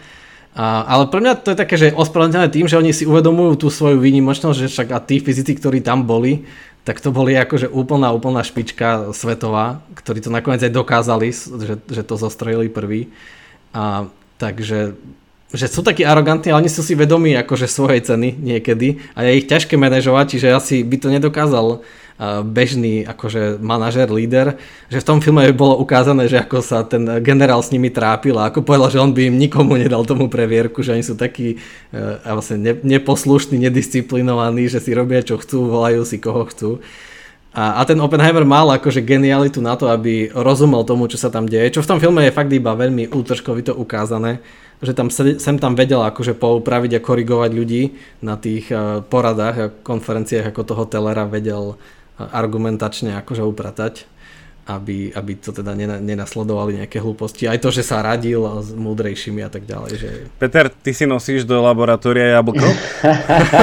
a, 0.58 0.82
ale 0.90 1.06
pre 1.06 1.22
mňa 1.22 1.38
to 1.38 1.54
je 1.54 1.58
také, 1.62 1.74
že 1.78 1.94
ospravedlnené 1.94 2.50
tým, 2.50 2.66
že 2.66 2.78
oni 2.78 2.90
si 2.90 3.06
uvedomujú 3.06 3.62
tú 3.62 3.68
svoju 3.70 4.02
výnimočnosť, 4.02 4.58
že 4.58 4.72
však 4.74 4.88
a 4.90 4.98
tí 4.98 5.22
fyzici, 5.22 5.54
ktorí 5.54 5.78
tam 5.86 6.02
boli, 6.02 6.42
tak 6.82 6.98
to 6.98 7.14
boli 7.14 7.38
akože 7.38 7.70
úplná, 7.70 8.10
úplná 8.10 8.42
špička 8.42 9.14
svetová, 9.14 9.84
ktorí 9.94 10.18
to 10.18 10.34
nakoniec 10.34 10.64
aj 10.64 10.74
dokázali, 10.74 11.30
že, 11.30 11.78
že 11.78 12.02
to 12.02 12.14
zostrojili 12.18 12.66
prvý. 12.66 13.12
A, 13.70 14.10
takže 14.40 14.98
že 15.48 15.64
sú 15.64 15.80
takí 15.80 16.04
arogantní, 16.04 16.52
ale 16.52 16.66
oni 16.66 16.72
sú 16.72 16.84
si 16.84 16.92
vedomí 16.92 17.32
akože 17.32 17.70
svojej 17.70 18.04
ceny 18.04 18.36
niekedy 18.36 19.00
a 19.16 19.24
je 19.24 19.40
ich 19.40 19.48
ťažké 19.48 19.80
manažovať, 19.80 20.36
čiže 20.36 20.48
asi 20.52 20.84
by 20.84 20.96
to 21.00 21.08
nedokázal 21.08 21.80
bežný 22.42 23.06
akože 23.06 23.62
manažer, 23.62 24.10
líder, 24.10 24.58
že 24.90 24.98
v 24.98 25.06
tom 25.06 25.22
filme 25.22 25.46
bolo 25.54 25.78
ukázané, 25.78 26.26
že 26.26 26.42
ako 26.42 26.58
sa 26.58 26.82
ten 26.82 27.06
generál 27.22 27.62
s 27.62 27.70
nimi 27.70 27.94
trápil 27.94 28.34
a 28.34 28.50
ako 28.50 28.66
povedal, 28.66 28.90
že 28.90 28.98
on 28.98 29.14
by 29.14 29.30
im 29.30 29.38
nikomu 29.38 29.78
nedal 29.78 30.02
tomu 30.02 30.26
previerku, 30.26 30.82
že 30.82 30.98
oni 30.98 31.06
sú 31.06 31.14
takí 31.14 31.62
uh, 31.94 32.18
vlastne 32.34 32.58
ne, 32.58 32.72
neposlušní, 32.74 33.62
nedisciplinovaní, 33.70 34.66
že 34.66 34.82
si 34.82 34.90
robia 34.98 35.22
čo 35.22 35.38
chcú, 35.38 35.70
volajú 35.70 36.02
si 36.02 36.18
koho 36.18 36.42
chcú. 36.50 36.70
A, 37.54 37.80
a 37.80 37.82
ten 37.86 37.98
Oppenheimer 38.02 38.42
mal 38.42 38.66
akože 38.74 38.98
genialitu 38.98 39.62
na 39.62 39.78
to, 39.78 39.86
aby 39.86 40.34
rozumel 40.34 40.82
tomu, 40.82 41.06
čo 41.06 41.22
sa 41.22 41.30
tam 41.30 41.46
deje, 41.46 41.78
čo 41.78 41.86
v 41.86 41.90
tom 41.90 42.02
filme 42.02 42.26
je 42.26 42.34
fakt 42.34 42.50
iba 42.50 42.74
veľmi 42.74 43.14
útržkovito 43.14 43.78
ukázané, 43.78 44.42
že 44.82 44.90
tam 44.94 45.10
sem 45.10 45.56
tam 45.58 45.74
vedel 45.74 46.02
akože 46.02 46.34
poupraviť 46.38 46.98
a 46.98 47.04
korigovať 47.04 47.50
ľudí 47.54 47.82
na 48.26 48.34
tých 48.34 48.74
uh, 48.74 49.06
poradách 49.06 49.56
a 49.58 49.70
konferenciách, 49.70 50.50
ako 50.50 50.66
toho 50.66 50.84
Tellera 50.90 51.26
vedel 51.26 51.78
argumentačne 52.18 53.14
akože 53.22 53.46
upratať, 53.46 54.04
aby, 54.68 55.16
aby 55.16 55.32
to 55.40 55.48
teda 55.48 55.72
nenasledovali 55.96 56.84
nejaké 56.84 57.00
hlúposti. 57.00 57.48
Aj 57.48 57.56
to, 57.56 57.72
že 57.72 57.80
sa 57.80 58.04
radil 58.04 58.44
s 58.60 58.76
múdrejšími 58.76 59.40
a 59.40 59.48
tak 59.48 59.64
ďalej. 59.64 59.90
Že... 59.96 60.08
Peter, 60.36 60.68
ty 60.68 60.92
si 60.92 61.08
nosíš 61.08 61.48
do 61.48 61.56
laboratória 61.64 62.36
jablko? 62.36 62.68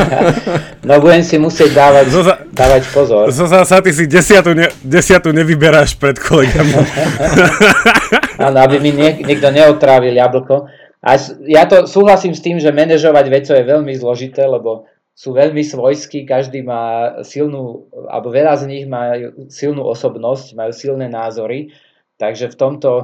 no 0.89 0.97
budem 0.97 1.21
si 1.21 1.37
musieť 1.37 1.77
dávať, 1.77 2.05
zo 2.09 2.25
za... 2.25 2.41
dávať 2.49 2.83
pozor. 2.89 3.29
Zo 3.29 3.45
ty 3.61 3.91
si 3.93 4.09
desiatu, 4.09 4.57
ne, 4.57 4.73
desiatu 4.81 5.29
nevyberáš 5.29 5.93
pred 5.93 6.17
kolegami. 6.17 6.73
Áno, 8.49 8.57
aby 8.65 8.81
mi 8.81 8.89
niek- 8.89 9.21
niekto 9.21 9.53
neotrávil 9.53 10.17
jablko. 10.17 10.65
A 11.05 11.21
ja 11.45 11.69
to 11.69 11.85
súhlasím 11.85 12.33
s 12.33 12.41
tým, 12.41 12.57
že 12.57 12.73
manažovať 12.73 13.25
vecov 13.29 13.53
je 13.53 13.65
veľmi 13.69 13.93
zložité, 13.93 14.41
lebo 14.49 14.89
sú 15.15 15.31
veľmi 15.31 15.63
svojskí, 15.63 16.27
každý 16.27 16.59
má 16.59 17.15
silnú, 17.23 17.87
alebo 18.11 18.35
veľa 18.35 18.59
z 18.59 18.63
nich 18.67 18.83
má 18.83 19.15
silnú 19.47 19.87
osobnosť, 19.87 20.59
majú 20.59 20.75
silné 20.75 21.07
názory, 21.07 21.71
takže 22.19 22.51
v 22.51 22.59
tomto 22.59 22.91
e, 22.99 23.03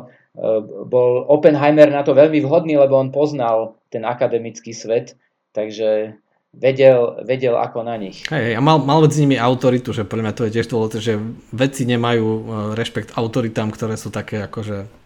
bol 0.92 1.24
Oppenheimer 1.32 1.88
na 1.88 2.04
to 2.04 2.12
veľmi 2.12 2.44
vhodný, 2.44 2.76
lebo 2.76 3.00
on 3.00 3.16
poznal 3.16 3.80
ten 3.88 4.04
akademický 4.04 4.76
svet, 4.76 5.16
takže 5.56 6.20
vedel, 6.52 7.24
vedel 7.24 7.56
ako 7.56 7.88
na 7.88 7.96
nich. 7.96 8.28
Hej, 8.28 8.60
a 8.60 8.62
mal, 8.62 8.84
mal 8.84 9.00
medzi 9.08 9.24
nimi 9.24 9.40
autoritu, 9.40 9.96
že 9.96 10.04
pre 10.04 10.20
mňa 10.20 10.36
to 10.36 10.52
je 10.52 10.56
tiež 10.60 10.68
dôležité, 10.68 11.00
že 11.00 11.14
vedci 11.56 11.88
nemajú 11.88 12.28
e, 12.28 12.42
rešpekt 12.76 13.16
autoritám, 13.16 13.72
ktoré 13.72 13.96
sú 13.96 14.12
také 14.12 14.44
akože 14.52 15.01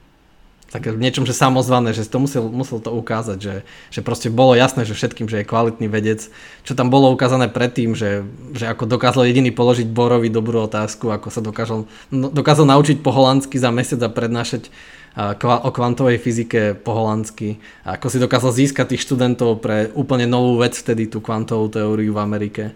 také 0.69 0.91
v 0.91 0.99
niečom, 0.99 1.23
že 1.23 1.37
samozvané, 1.37 1.93
že 1.93 2.09
to 2.09 2.17
musel, 2.17 2.49
musel 2.49 2.81
to 2.81 2.91
ukázať, 2.91 3.37
že, 3.37 3.55
že 3.93 4.01
proste 4.01 4.33
bolo 4.33 4.57
jasné, 4.57 4.83
že 4.83 4.97
všetkým, 4.97 5.29
že 5.29 5.41
je 5.41 5.49
kvalitný 5.49 5.87
vedec, 5.87 6.27
čo 6.65 6.73
tam 6.73 6.89
bolo 6.89 7.13
ukázané 7.13 7.47
predtým, 7.47 7.93
že, 7.93 8.25
že 8.51 8.65
ako 8.67 8.89
dokázal 8.89 9.29
jediný 9.29 9.53
položiť 9.53 9.87
Borovi 9.87 10.27
dobrú 10.27 10.65
otázku, 10.65 11.13
ako 11.13 11.27
sa 11.29 11.41
dokázal, 11.45 11.85
no, 12.11 12.27
dokázal 12.33 12.65
naučiť 12.65 12.99
po 13.05 13.13
holandsky 13.13 13.61
za 13.61 13.69
mesiac 13.69 14.01
a 14.03 14.09
prednášať 14.09 14.73
o 15.15 15.71
kvantovej 15.71 16.19
fyzike 16.19 16.75
po 16.75 16.91
holandsky, 16.91 17.63
ako 17.87 18.11
si 18.11 18.19
dokázal 18.19 18.51
získať 18.51 18.85
tých 18.91 19.07
študentov 19.07 19.63
pre 19.63 19.87
úplne 19.95 20.27
novú 20.27 20.59
vec, 20.59 20.75
vtedy 20.75 21.07
tú 21.07 21.23
kvantovú 21.23 21.71
teóriu 21.71 22.11
v 22.11 22.19
Amerike 22.19 22.75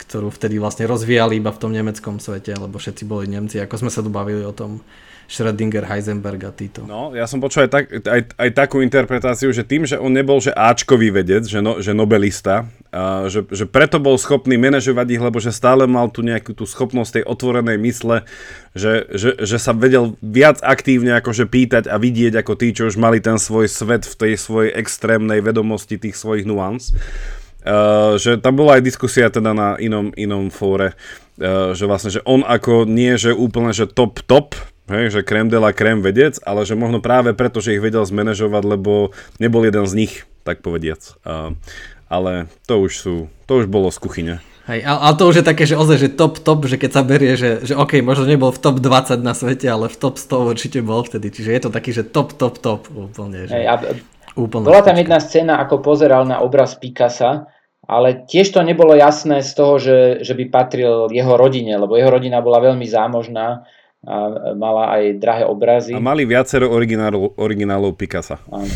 ktorú 0.00 0.32
vtedy 0.32 0.56
vlastne 0.56 0.88
rozvíjali 0.88 1.36
iba 1.36 1.52
v 1.52 1.60
tom 1.60 1.76
nemeckom 1.76 2.16
svete, 2.24 2.56
lebo 2.56 2.80
všetci 2.80 3.04
boli 3.04 3.28
Nemci, 3.28 3.60
ako 3.60 3.84
sme 3.84 3.90
sa 3.92 4.00
tu 4.00 4.08
bavili 4.08 4.40
o 4.40 4.56
tom 4.56 4.80
Schrödinger, 5.30 5.86
Heisenberg 5.86 6.42
a 6.42 6.50
títo. 6.50 6.82
No, 6.82 7.14
ja 7.14 7.22
som 7.30 7.38
počul 7.38 7.64
aj, 7.66 7.70
tak, 7.70 7.84
aj, 8.02 8.34
aj 8.34 8.50
takú 8.50 8.82
interpretáciu, 8.82 9.54
že 9.54 9.62
tým, 9.62 9.86
že 9.86 9.94
on 9.94 10.10
nebol 10.10 10.42
že 10.42 10.50
Ačkový 10.50 11.14
vedec, 11.14 11.46
že, 11.46 11.62
no, 11.62 11.78
že 11.78 11.94
nobelista, 11.94 12.66
a 12.90 13.30
že, 13.30 13.46
že 13.46 13.70
preto 13.70 14.02
bol 14.02 14.18
schopný 14.18 14.58
manažovať 14.58 15.06
ich, 15.14 15.22
lebo 15.22 15.38
že 15.38 15.54
stále 15.54 15.86
mal 15.86 16.10
tu 16.10 16.26
nejakú 16.26 16.50
tú 16.50 16.66
schopnosť 16.66 17.22
tej 17.22 17.24
otvorenej 17.30 17.78
mysle, 17.78 18.26
že, 18.74 19.06
že, 19.14 19.38
že 19.38 19.56
sa 19.62 19.70
vedel 19.70 20.18
viac 20.18 20.58
aktívne 20.66 21.14
akože 21.22 21.46
pýtať 21.46 21.86
a 21.86 21.94
vidieť 22.02 22.42
ako 22.42 22.52
tí, 22.58 22.74
čo 22.74 22.90
už 22.90 22.98
mali 22.98 23.22
ten 23.22 23.38
svoj 23.38 23.70
svet 23.70 24.10
v 24.10 24.14
tej 24.18 24.32
svojej 24.34 24.74
extrémnej 24.74 25.38
vedomosti 25.46 25.94
tých 25.94 26.18
svojich 26.18 26.42
nuans 26.42 26.90
Uh, 27.60 28.16
že 28.16 28.40
tam 28.40 28.56
bola 28.56 28.80
aj 28.80 28.88
diskusia 28.88 29.28
teda 29.28 29.52
na 29.52 29.76
inom, 29.76 30.16
inom 30.16 30.48
fóre, 30.48 30.96
uh, 31.36 31.76
že 31.76 31.84
vlastne, 31.84 32.08
že 32.08 32.24
on 32.24 32.40
ako 32.40 32.88
nie, 32.88 33.20
že 33.20 33.36
úplne, 33.36 33.76
že 33.76 33.84
top 33.84 34.24
top, 34.24 34.56
hej, 34.90 35.14
že 35.14 35.26
krem 35.26 35.46
de 35.46 35.56
la 35.56 35.70
krem 35.70 36.02
vedec, 36.02 36.36
ale 36.42 36.66
že 36.66 36.74
možno 36.74 36.98
práve 36.98 37.32
preto, 37.32 37.62
že 37.62 37.78
ich 37.78 37.82
vedel 37.82 38.02
zmanéžovať, 38.02 38.62
lebo 38.66 39.14
nebol 39.38 39.62
jeden 39.62 39.86
z 39.86 39.94
nich, 39.94 40.14
tak 40.42 40.60
povediac. 40.60 41.00
Uh, 41.22 41.54
ale 42.10 42.50
to 42.66 42.82
už 42.82 42.92
sú, 42.92 43.14
to 43.46 43.62
už 43.62 43.70
bolo 43.70 43.88
z 43.94 43.98
kuchyne. 44.02 44.34
Hej, 44.68 44.86
ale 44.86 45.16
to 45.18 45.26
už 45.26 45.42
je 45.42 45.44
také, 45.46 45.64
že 45.66 45.74
ozaj, 45.74 45.98
že 45.98 46.08
top, 46.14 46.38
top, 46.38 46.68
že 46.68 46.78
keď 46.78 46.90
sa 46.92 47.02
berie, 47.02 47.34
že, 47.34 47.64
že 47.64 47.74
OK, 47.74 48.02
možno 48.04 48.28
nebol 48.28 48.54
v 48.54 48.60
top 48.60 48.78
20 48.78 49.18
na 49.18 49.34
svete, 49.34 49.66
ale 49.66 49.90
v 49.90 49.96
top 49.98 50.20
100 50.20 50.52
určite 50.52 50.78
bol 50.84 51.02
vtedy. 51.02 51.32
Čiže 51.32 51.50
je 51.50 51.60
to 51.66 51.70
taký, 51.74 51.90
že 51.90 52.06
top, 52.06 52.38
top, 52.38 52.60
top 52.62 52.86
úplne. 52.92 53.50
Že... 53.50 53.54
Hej, 53.56 53.66
a 53.66 53.74
Úplne 54.38 54.66
Bola 54.66 54.86
tam 54.86 54.98
jedna 54.98 55.18
scéna, 55.18 55.58
ako 55.58 55.82
pozeral 55.82 56.22
na 56.22 56.38
obraz 56.38 56.78
Picasa, 56.78 57.50
ale 57.90 58.22
tiež 58.30 58.54
to 58.54 58.62
nebolo 58.62 58.94
jasné 58.94 59.42
z 59.42 59.50
toho, 59.58 59.74
že, 59.82 59.98
že 60.22 60.38
by 60.38 60.44
patril 60.46 61.10
jeho 61.10 61.34
rodine, 61.34 61.74
lebo 61.74 61.98
jeho 61.98 62.12
rodina 62.12 62.38
bola 62.38 62.62
veľmi 62.62 62.86
zámožná 62.86 63.66
a 64.00 64.16
mala 64.56 64.96
aj 64.96 65.20
drahé 65.20 65.44
obrazy. 65.44 65.92
A 65.92 66.00
mali 66.00 66.24
viacero 66.24 66.72
originálov, 66.72 67.36
originálov 67.36 67.92
Picasa. 68.00 68.40
Áno. 68.48 68.72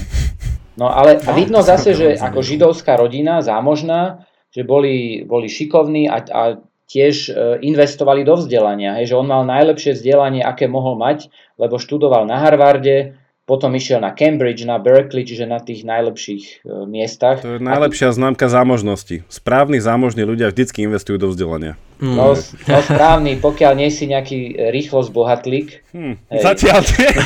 No 0.75 0.91
ale 0.91 1.23
a 1.23 1.31
vidno 1.33 1.63
zase, 1.63 1.95
že 1.95 2.19
ako 2.19 2.43
židovská 2.43 2.99
rodina, 2.99 3.41
zámožná, 3.41 4.27
že 4.51 4.67
boli, 4.67 5.23
boli 5.23 5.47
šikovní 5.47 6.11
a, 6.11 6.19
a 6.29 6.43
tiež 6.91 7.15
e, 7.31 7.33
investovali 7.65 8.27
do 8.27 8.37
vzdelania. 8.37 8.99
Hej, 9.01 9.15
že 9.15 9.19
on 9.19 9.27
mal 9.31 9.47
najlepšie 9.47 9.97
vzdelanie, 9.97 10.43
aké 10.45 10.69
mohol 10.69 10.99
mať, 10.99 11.33
lebo 11.57 11.81
študoval 11.81 12.29
na 12.29 12.43
Harvarde, 12.43 13.17
potom 13.45 13.77
išiel 13.77 14.01
na 14.01 14.17
Cambridge, 14.17 14.65
na 14.65 14.81
Berkeley, 14.81 15.29
čiže 15.29 15.45
na 15.45 15.61
tých 15.61 15.85
najlepších 15.85 16.45
e, 16.65 16.85
miestach. 16.89 17.45
To 17.45 17.57
je 17.57 17.63
najlepšia 17.63 18.11
a... 18.11 18.17
známka 18.17 18.51
zámožnosti. 18.51 19.25
Správni 19.29 19.79
zámožní 19.81 20.27
ľudia 20.27 20.51
vždycky 20.51 20.85
investujú 20.85 21.21
do 21.21 21.29
vzdelania. 21.33 21.79
Mm. 22.05 22.17
No, 22.21 22.37
no 22.37 22.79
správny, 22.85 23.41
pokiaľ 23.41 23.73
nie 23.81 23.89
si 23.89 24.05
nejaký 24.05 24.69
rýchlo 24.69 25.01
zbohatlík. 25.01 25.81
Hmm. 25.97 26.21
Zatiaľ 26.29 26.85
tie. 26.85 27.09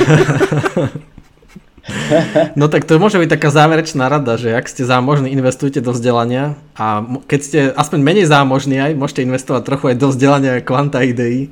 No 2.53 2.69
tak 2.69 2.85
to 2.85 3.01
môže 3.01 3.17
byť 3.17 3.33
taká 3.33 3.49
záverečná 3.49 4.13
rada, 4.13 4.37
že 4.37 4.53
ak 4.53 4.69
ste 4.69 4.85
zámožní, 4.85 5.33
investujte 5.33 5.81
do 5.81 5.97
vzdelania 5.97 6.61
a 6.77 7.01
keď 7.25 7.41
ste 7.41 7.59
aspoň 7.73 7.99
menej 8.05 8.27
zámožní 8.29 8.77
aj, 8.77 8.93
môžete 8.93 9.25
investovať 9.25 9.65
trochu 9.65 9.85
aj 9.89 9.97
do 9.97 10.13
vzdelania 10.13 10.61
kvanta 10.61 11.01
ideí 11.01 11.49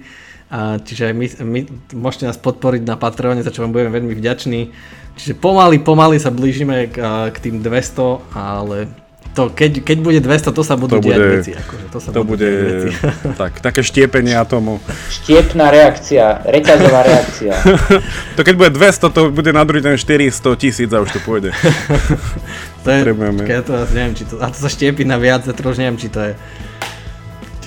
a 0.52 0.76
čiže 0.76 1.16
my, 1.16 1.26
my 1.40 1.60
môžete 1.96 2.28
nás 2.28 2.36
podporiť 2.36 2.84
na 2.84 3.00
Patreone, 3.00 3.40
za 3.40 3.48
čo 3.48 3.64
vám 3.64 3.72
budeme 3.72 3.96
veľmi 3.96 4.12
vďační. 4.12 4.70
Čiže 5.16 5.40
pomaly, 5.40 5.80
pomaly 5.80 6.20
sa 6.20 6.28
blížime 6.28 6.92
k, 6.92 7.00
k 7.32 7.36
tým 7.40 7.64
200, 7.64 8.36
ale 8.36 8.92
to, 9.37 9.53
keď, 9.53 9.84
keď 9.84 9.99
bude 10.01 10.20
200, 10.24 10.49
to 10.49 10.62
sa 10.64 10.80
budú 10.80 10.97
to 10.97 11.05
diať 11.05 11.20
bude, 11.20 11.32
veci. 11.37 11.53
Akože, 11.53 11.87
to 11.93 11.99
sa 12.01 12.09
to 12.09 12.24
bude 12.24 12.49
veci. 12.49 12.89
tak, 13.41 13.61
také 13.61 13.84
štiepenie 13.84 14.32
atomu. 14.32 14.80
Štiepná 15.12 15.68
reakcia, 15.68 16.41
reťazová 16.49 17.05
reakcia. 17.05 17.53
to 18.37 18.41
keď 18.41 18.55
bude 18.57 18.72
200, 18.72 19.12
to 19.12 19.20
bude 19.28 19.53
na 19.53 19.61
druhý 19.68 19.84
ten 19.84 20.01
400 20.01 20.57
tisíc 20.57 20.89
a 20.89 21.05
už 21.05 21.12
to 21.12 21.20
pôjde. 21.20 21.53
to 22.84 22.89
je, 22.89 23.01
ja 23.45 23.61
to 23.61 23.76
neviem, 23.93 24.16
či 24.16 24.24
to, 24.24 24.41
a 24.41 24.49
to 24.49 24.57
sa 24.57 24.72
štiepi 24.72 25.05
na 25.05 25.20
viac, 25.20 25.45
ja 25.45 25.53
to 25.53 25.61
už 25.61 25.76
neviem, 25.76 26.01
či 26.01 26.09
to 26.09 26.32
je 26.32 26.34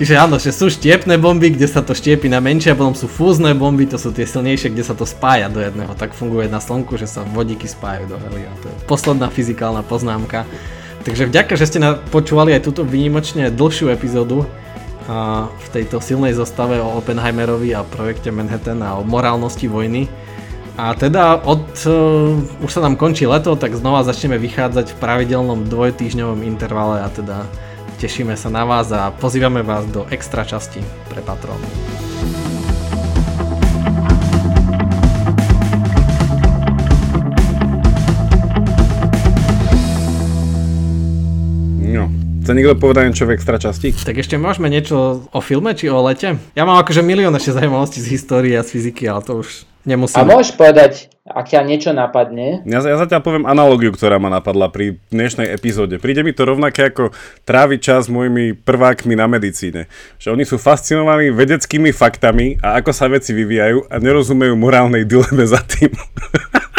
Čiže 0.00 0.16
áno, 0.16 0.40
že 0.40 0.48
sú 0.48 0.72
štiepné 0.72 1.20
bomby, 1.20 1.52
kde 1.52 1.68
sa 1.68 1.84
to 1.84 1.92
štiepi 1.92 2.24
na 2.32 2.40
menšie 2.40 2.72
a 2.72 2.78
potom 2.78 2.96
sú 2.96 3.04
fúzne 3.04 3.52
bomby, 3.52 3.84
to 3.84 4.00
sú 4.00 4.16
tie 4.16 4.24
silnejšie, 4.24 4.72
kde 4.72 4.80
sa 4.80 4.96
to 4.96 5.04
spája 5.04 5.52
do 5.52 5.60
jedného. 5.60 5.92
Tak 5.92 6.16
funguje 6.16 6.48
na 6.48 6.56
Slnku, 6.56 6.96
že 6.96 7.04
sa 7.04 7.20
vodíky 7.20 7.68
spájajú 7.68 8.08
do 8.08 8.16
helia. 8.16 8.48
To 8.64 8.72
je 8.72 8.76
posledná 8.88 9.28
fyzikálna 9.28 9.84
poznámka. 9.84 10.48
Takže 11.00 11.32
vďaka, 11.32 11.56
že 11.56 11.66
ste 11.66 11.78
počúvali 12.12 12.52
aj 12.52 12.64
túto 12.64 12.84
výnimočne 12.84 13.48
dlhšiu 13.48 13.88
epizódu 13.88 14.44
a 15.08 15.48
v 15.48 15.68
tejto 15.72 15.98
silnej 15.98 16.36
zostave 16.36 16.76
o 16.78 17.00
Oppenheimerovi 17.00 17.72
a 17.72 17.82
projekte 17.82 18.28
Manhattan 18.28 18.84
a 18.84 19.00
o 19.00 19.02
morálnosti 19.02 19.66
vojny. 19.66 20.06
A 20.76 20.92
teda 20.94 21.40
od, 21.44 21.66
uh, 21.88 22.64
už 22.64 22.70
sa 22.70 22.80
nám 22.84 22.96
končí 23.00 23.26
leto, 23.26 23.52
tak 23.56 23.74
znova 23.76 24.04
začneme 24.06 24.40
vychádzať 24.40 24.96
v 24.96 25.00
pravidelnom 25.00 25.68
dvojtýždňovom 25.68 26.46
intervale 26.46 27.04
a 27.04 27.08
teda 27.10 27.48
Tešíme 28.00 28.32
sa 28.32 28.48
na 28.48 28.64
vás 28.64 28.88
a 28.96 29.12
pozývame 29.12 29.60
vás 29.60 29.84
do 29.92 30.08
extra 30.08 30.40
časti 30.40 30.80
pre 31.12 31.20
patrónov. 31.20 31.68
Chce 42.50 42.58
niekto 42.58 42.82
povedať 42.82 43.14
niečo 43.14 43.30
v 43.30 43.38
extra 43.38 43.62
časti? 43.62 43.94
Tak 43.94 44.18
ešte 44.18 44.34
môžeme 44.34 44.66
niečo 44.66 45.22
o 45.30 45.38
filme 45.38 45.70
či 45.70 45.86
o 45.86 46.02
lete? 46.02 46.34
Ja 46.58 46.66
mám 46.66 46.82
akože 46.82 46.98
milión 46.98 47.30
ešte 47.38 47.54
zaujímavostí 47.54 48.02
z 48.02 48.18
histórie 48.18 48.58
a 48.58 48.66
z 48.66 48.74
fyziky, 48.74 49.06
ale 49.06 49.22
to 49.22 49.38
už 49.38 49.70
Nemusím. 49.80 50.20
A 50.20 50.28
môžeš 50.28 50.60
povedať, 50.60 51.08
ak 51.24 51.56
ťa 51.56 51.64
niečo 51.64 51.96
napadne? 51.96 52.60
Ja, 52.68 52.84
ja 52.84 53.00
zatiaľ 53.00 53.24
poviem 53.24 53.48
analogiu, 53.48 53.88
ktorá 53.96 54.20
ma 54.20 54.28
napadla 54.28 54.68
pri 54.68 55.00
dnešnej 55.08 55.48
epizóde. 55.56 55.96
Príde 55.96 56.20
mi 56.20 56.36
to 56.36 56.44
rovnaké 56.44 56.92
ako 56.92 57.16
tráviť 57.48 57.80
čas 57.80 58.04
s 58.04 58.12
mojimi 58.12 58.52
prvákmi 58.52 59.16
na 59.16 59.24
medicíne. 59.24 59.88
Že 60.20 60.36
oni 60.36 60.44
sú 60.44 60.60
fascinovaní 60.60 61.32
vedeckými 61.32 61.96
faktami 61.96 62.60
a 62.60 62.76
ako 62.76 62.92
sa 62.92 63.08
veci 63.08 63.32
vyvíjajú 63.32 63.88
a 63.88 63.96
nerozumejú 63.96 64.52
morálnej 64.52 65.08
dileme 65.08 65.48
za 65.48 65.64
tým. 65.64 65.96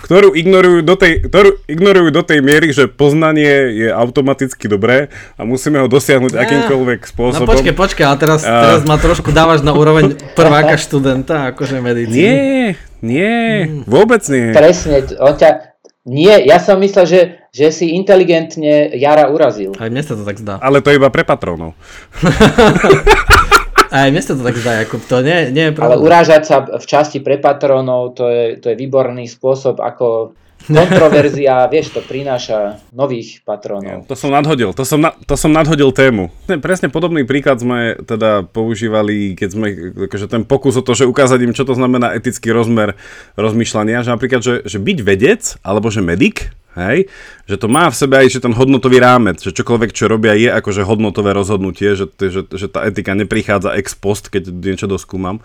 ktorú 0.00 0.32
ignorujú 0.32 0.80
do, 0.80 0.96
tej, 0.96 1.28
ktorú 1.28 1.60
ignorujú 1.68 2.08
do 2.10 2.22
tej 2.24 2.40
miery, 2.40 2.72
že 2.72 2.88
poznanie 2.88 3.76
je 3.76 3.88
automaticky 3.92 4.66
dobré 4.66 5.12
a 5.36 5.44
musíme 5.44 5.76
ho 5.84 5.86
dosiahnuť 5.86 6.32
ja. 6.32 6.48
akýmkoľvek 6.48 7.00
spôsobom. 7.04 7.44
No 7.44 7.52
počkaj, 7.52 7.74
počkaj, 7.76 8.04
ale 8.08 8.16
teraz, 8.16 8.40
a... 8.42 8.52
teraz 8.64 8.80
ma 8.88 8.96
trošku 8.96 9.30
dávaš 9.30 9.60
na 9.60 9.76
úroveň 9.76 10.16
prváka 10.32 10.80
študenta, 10.80 11.52
akože 11.52 11.84
medicíny. 11.84 12.16
Nie, 12.16 12.40
nie, 13.04 13.40
hmm. 13.68 13.84
vôbec 13.84 14.24
nie. 14.32 14.56
Presne, 14.56 15.04
on 15.20 15.36
ťa, 15.36 15.70
nie, 16.08 16.32
ja 16.48 16.56
som 16.56 16.80
myslel, 16.80 17.04
že, 17.04 17.20
že 17.52 17.68
si 17.68 17.92
inteligentne 17.92 18.96
Jara 18.96 19.28
urazil. 19.28 19.76
Aj 19.76 19.92
mne 19.92 20.00
sa 20.00 20.16
to 20.16 20.24
tak 20.24 20.40
zdá. 20.40 20.56
Ale 20.64 20.80
to 20.80 20.88
iba 20.88 21.12
pre 21.12 21.28
patrónov. 21.28 21.76
Aj 23.90 24.06
mne 24.06 24.22
sa 24.22 24.38
to 24.38 24.46
tak 24.46 24.54
zdá, 24.54 24.86
Jakub, 24.86 25.02
to 25.02 25.18
nie, 25.18 25.50
nie 25.50 25.70
je 25.70 25.72
pravda. 25.74 25.98
Ale 25.98 26.02
urážať 26.02 26.42
sa 26.46 26.62
v 26.62 26.84
časti 26.86 27.18
pre 27.18 27.42
patronov, 27.42 28.14
to 28.14 28.30
je, 28.30 28.44
to 28.62 28.70
je 28.70 28.76
výborný 28.78 29.26
spôsob, 29.26 29.82
ako 29.82 30.38
kontroverzia, 30.70 31.66
vieš, 31.66 31.98
to 31.98 32.00
prináša 32.00 32.78
nových 32.94 33.42
patronov. 33.42 34.06
To 34.06 34.16
som 34.16 34.30
nadhodil, 34.30 34.70
to 34.72 34.86
som, 34.86 35.02
na, 35.02 35.10
to 35.12 35.34
som 35.34 35.50
nadhodil 35.50 35.90
tému. 35.90 36.30
Presne 36.46 36.88
podobný 36.88 37.26
príklad 37.26 37.58
sme 37.58 37.98
teda 38.00 38.46
používali, 38.46 39.34
keď 39.34 39.48
sme, 39.50 39.66
akože 40.06 40.26
ten 40.30 40.42
pokus 40.46 40.78
o 40.78 40.82
to, 40.86 40.94
že 40.94 41.10
ukázať 41.10 41.38
im, 41.44 41.56
čo 41.56 41.66
to 41.66 41.74
znamená 41.74 42.14
etický 42.14 42.54
rozmer 42.54 42.94
rozmýšľania, 43.34 44.06
že 44.06 44.14
napríklad, 44.14 44.40
že, 44.40 44.54
že 44.64 44.78
byť 44.78 44.98
vedec, 45.02 45.42
alebo 45.66 45.90
že 45.90 46.00
medic, 46.00 46.54
Hej? 46.78 47.10
Že 47.50 47.56
to 47.56 47.66
má 47.66 47.90
v 47.90 47.98
sebe 47.98 48.14
aj 48.22 48.30
že 48.30 48.42
ten 48.46 48.54
hodnotový 48.54 49.02
rámec, 49.02 49.42
že 49.42 49.50
čokoľvek, 49.50 49.90
čo 49.90 50.06
robia, 50.06 50.38
je 50.38 50.54
akože 50.54 50.86
hodnotové 50.86 51.34
rozhodnutie, 51.34 51.98
že, 51.98 52.06
že, 52.14 52.46
že 52.46 52.66
tá 52.70 52.86
etika 52.86 53.10
neprichádza 53.18 53.74
ex 53.74 53.98
post, 53.98 54.30
keď 54.30 54.54
niečo 54.54 54.86
doskúmam. 54.86 55.42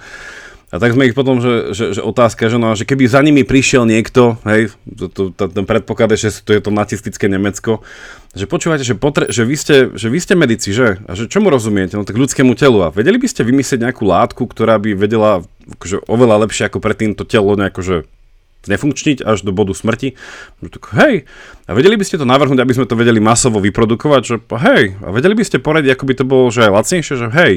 A 0.75 0.79
tak 0.83 0.91
sme 0.91 1.07
ich 1.07 1.15
potom, 1.15 1.39
že, 1.39 1.71
že, 1.71 1.95
že 1.95 2.01
otázka, 2.03 2.51
že, 2.51 2.59
no, 2.59 2.75
že 2.75 2.83
keby 2.83 3.07
za 3.07 3.23
nimi 3.23 3.47
prišiel 3.47 3.87
niekto, 3.87 4.35
hej, 4.43 4.75
to, 4.83 5.07
to, 5.07 5.21
to, 5.31 5.47
ten 5.47 5.63
predpoklad 5.63 6.11
je, 6.19 6.27
že 6.27 6.43
to 6.43 6.51
je 6.51 6.59
to 6.59 6.67
nacistické 6.67 7.31
Nemecko, 7.31 7.79
že 8.35 8.43
počúvate, 8.43 8.83
že, 8.83 8.99
potre, 8.99 9.31
že, 9.31 9.47
vy 9.47 9.55
ste, 9.55 9.75
že 9.95 10.11
vy 10.11 10.19
ste 10.19 10.35
medici, 10.35 10.75
že? 10.75 10.99
A 11.07 11.15
že 11.15 11.31
čomu 11.31 11.47
rozumiete? 11.47 11.95
No 11.95 12.03
tak 12.03 12.19
ľudskému 12.19 12.59
telu. 12.59 12.83
A 12.83 12.91
vedeli 12.91 13.15
by 13.15 13.31
ste 13.31 13.47
vymyslieť 13.47 13.87
nejakú 13.87 14.03
látku, 14.03 14.43
ktorá 14.51 14.75
by 14.75 14.91
vedela 14.99 15.47
akože, 15.79 16.03
oveľa 16.11 16.43
lepšie 16.43 16.67
ako 16.67 16.83
predtým 16.83 17.15
to 17.15 17.23
telo 17.23 17.55
nejako, 17.55 17.79
že 17.79 17.95
znefunkčniť 18.67 19.23
až 19.23 19.45
do 19.45 19.55
bodu 19.55 19.71
smrti. 19.71 20.19
Tak, 20.59 20.91
hej, 20.99 21.29
a 21.69 21.71
vedeli 21.71 21.95
by 21.95 22.03
ste 22.03 22.19
to 22.19 22.27
navrhnúť, 22.27 22.59
aby 22.59 22.75
sme 22.75 22.89
to 22.89 22.97
vedeli 22.97 23.21
masovo 23.23 23.61
vyprodukovať, 23.61 24.21
že 24.25 24.35
hej, 24.41 24.97
a 24.99 25.13
vedeli 25.13 25.37
by 25.37 25.45
ste 25.45 25.63
poradiť, 25.63 25.95
ako 25.95 26.03
by 26.03 26.13
to 26.17 26.25
bolo, 26.25 26.45
že 26.51 26.67
aj 26.67 26.71
lacnejšie, 26.73 27.15
že 27.15 27.27
hej, 27.31 27.53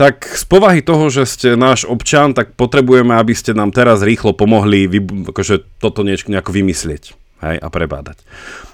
tak 0.00 0.24
z 0.24 0.48
povahy 0.48 0.80
toho, 0.80 1.12
že 1.12 1.28
ste 1.28 1.60
náš 1.60 1.84
občan, 1.84 2.32
tak 2.32 2.56
potrebujeme, 2.56 3.12
aby 3.20 3.36
ste 3.36 3.52
nám 3.52 3.68
teraz 3.68 4.00
rýchlo 4.00 4.32
pomohli 4.32 4.88
vy, 4.88 5.28
akože 5.28 5.76
toto 5.76 6.00
niečo 6.00 6.32
nejako 6.32 6.56
vymyslieť 6.56 7.12
hej, 7.44 7.56
a 7.60 7.68
prebádať. 7.68 8.16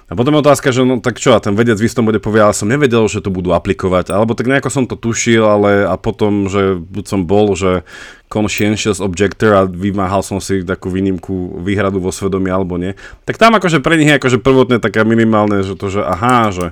A 0.07 0.15
potom 0.15 0.39
je 0.39 0.43
otázka, 0.47 0.71
že 0.71 0.87
no 0.87 1.03
tak 1.03 1.19
čo, 1.19 1.35
a 1.35 1.43
ten 1.43 1.59
vedec 1.59 1.83
v 1.83 1.91
istom 1.91 2.07
bode 2.07 2.23
povie, 2.23 2.39
ale 2.39 2.55
som 2.55 2.71
nevedel, 2.71 3.11
že 3.11 3.19
to 3.19 3.35
budú 3.35 3.51
aplikovať, 3.51 4.15
alebo 4.15 4.39
tak 4.39 4.47
nejako 4.47 4.71
som 4.71 4.85
to 4.87 4.95
tušil, 4.95 5.43
ale 5.43 5.83
a 5.83 5.99
potom, 5.99 6.47
že 6.47 6.79
buď 6.79 7.05
som 7.11 7.21
bol, 7.27 7.59
že 7.59 7.83
conscientious 8.27 8.99
objector 8.99 9.55
a 9.55 9.63
vymáhal 9.71 10.19
som 10.19 10.43
si 10.43 10.67
takú 10.67 10.91
výnimku, 10.91 11.63
výhradu 11.63 12.03
vo 12.03 12.11
svedomí 12.11 12.51
alebo 12.51 12.75
nie, 12.75 12.99
tak 13.23 13.39
tam 13.39 13.55
akože 13.55 13.79
pre 13.79 13.95
nich 13.95 14.11
je 14.11 14.19
akože 14.19 14.39
prvotne 14.43 14.83
taká 14.83 15.07
minimálne, 15.07 15.63
že 15.63 15.79
to, 15.79 15.87
že 15.87 16.03
aha, 16.03 16.51
že, 16.51 16.67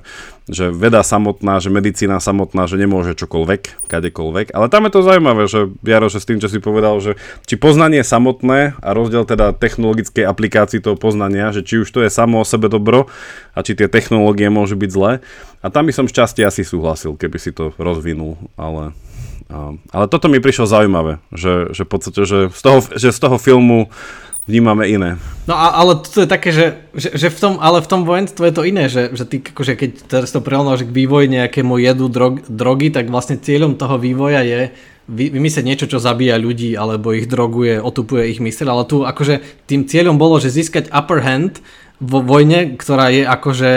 že 0.51 0.75
veda 0.75 1.07
samotná, 1.07 1.63
že 1.63 1.71
medicína 1.71 2.19
samotná, 2.19 2.67
že 2.67 2.75
nemôže 2.75 3.15
čokoľvek, 3.15 3.87
kadekoľvek, 3.87 4.51
ale 4.51 4.67
tam 4.67 4.91
je 4.91 4.93
to 4.99 5.07
zaujímavé, 5.07 5.43
že 5.47 5.71
Jaro, 5.87 6.11
že 6.11 6.19
s 6.19 6.27
tým, 6.27 6.43
čo 6.43 6.51
si 6.51 6.59
povedal, 6.59 6.99
že 6.99 7.15
či 7.47 7.55
poznanie 7.55 8.03
samotné 8.03 8.75
a 8.83 8.89
rozdiel 8.91 9.23
teda 9.23 9.55
technologickej 9.55 10.27
aplikácii 10.27 10.83
toho 10.83 10.99
poznania, 10.99 11.55
že 11.55 11.63
či 11.63 11.87
už 11.87 11.89
to 11.95 12.03
je 12.03 12.11
samo 12.11 12.43
o 12.43 12.47
sebe 12.47 12.67
dobro, 12.67 13.07
a 13.55 13.59
či 13.63 13.79
tie 13.79 13.89
technológie 13.89 14.51
môžu 14.51 14.75
byť 14.75 14.91
zlé. 14.91 15.13
A 15.65 15.73
tam 15.73 15.89
by 15.89 15.93
som 15.97 16.11
šťastie 16.11 16.45
asi 16.45 16.67
súhlasil, 16.67 17.17
keby 17.17 17.39
si 17.41 17.51
to 17.51 17.73
rozvinul, 17.81 18.37
ale... 18.61 18.93
Ale 19.93 20.09
toto 20.09 20.33
mi 20.33 20.41
prišlo 20.41 20.65
zaujímavé, 20.65 21.21
že, 21.29 21.69
že 21.77 21.85
v 21.85 21.91
podstate, 21.93 22.25
že 22.25 22.49
z 22.49 22.63
toho, 22.65 22.81
že 22.97 23.13
z 23.13 23.19
toho 23.21 23.37
filmu 23.37 23.93
vnímame 24.49 24.89
iné. 24.89 25.11
No 25.49 25.57
a, 25.57 25.73
ale 25.73 26.01
to 26.01 26.25
je 26.25 26.29
také, 26.29 26.53
že, 26.53 26.67
že, 26.97 27.17
že 27.17 27.29
v 27.33 27.39
tom, 27.39 27.55
ale 27.61 27.81
v 27.81 27.89
tom 27.89 28.05
vojenstve 28.05 28.45
je 28.49 28.55
to 28.57 28.65
iné, 28.65 28.85
že, 28.93 29.13
že 29.17 29.25
ty 29.25 29.41
akože 29.41 29.73
keď 29.77 29.91
teraz 30.09 30.33
to 30.33 30.45
preľnáš 30.45 30.85
k 30.85 30.93
vývoji 30.97 31.33
nejakému 31.33 31.77
jedu 31.81 32.09
drog, 32.13 32.45
drogy, 32.49 32.93
tak 32.93 33.09
vlastne 33.09 33.41
cieľom 33.41 33.77
toho 33.77 33.97
vývoja 33.97 34.45
je 34.45 34.73
vy, 35.09 35.29
vymyslieť 35.33 35.65
niečo, 35.65 35.87
čo 35.89 36.01
zabíja 36.01 36.41
ľudí, 36.41 36.77
alebo 36.77 37.13
ich 37.13 37.29
droguje, 37.29 37.81
otupuje 37.81 38.37
ich 38.37 38.41
myseľ, 38.41 38.67
ale 38.69 38.85
tu 38.89 39.05
akože 39.05 39.65
tým 39.69 39.85
cieľom 39.85 40.17
bolo, 40.17 40.41
že 40.41 40.53
získať 40.53 40.89
upper 40.93 41.21
hand 41.21 41.61
vo 42.05 42.21
vojne, 42.21 42.77
ktorá 42.77 43.09
je 43.09 43.25
akože, 43.25 43.71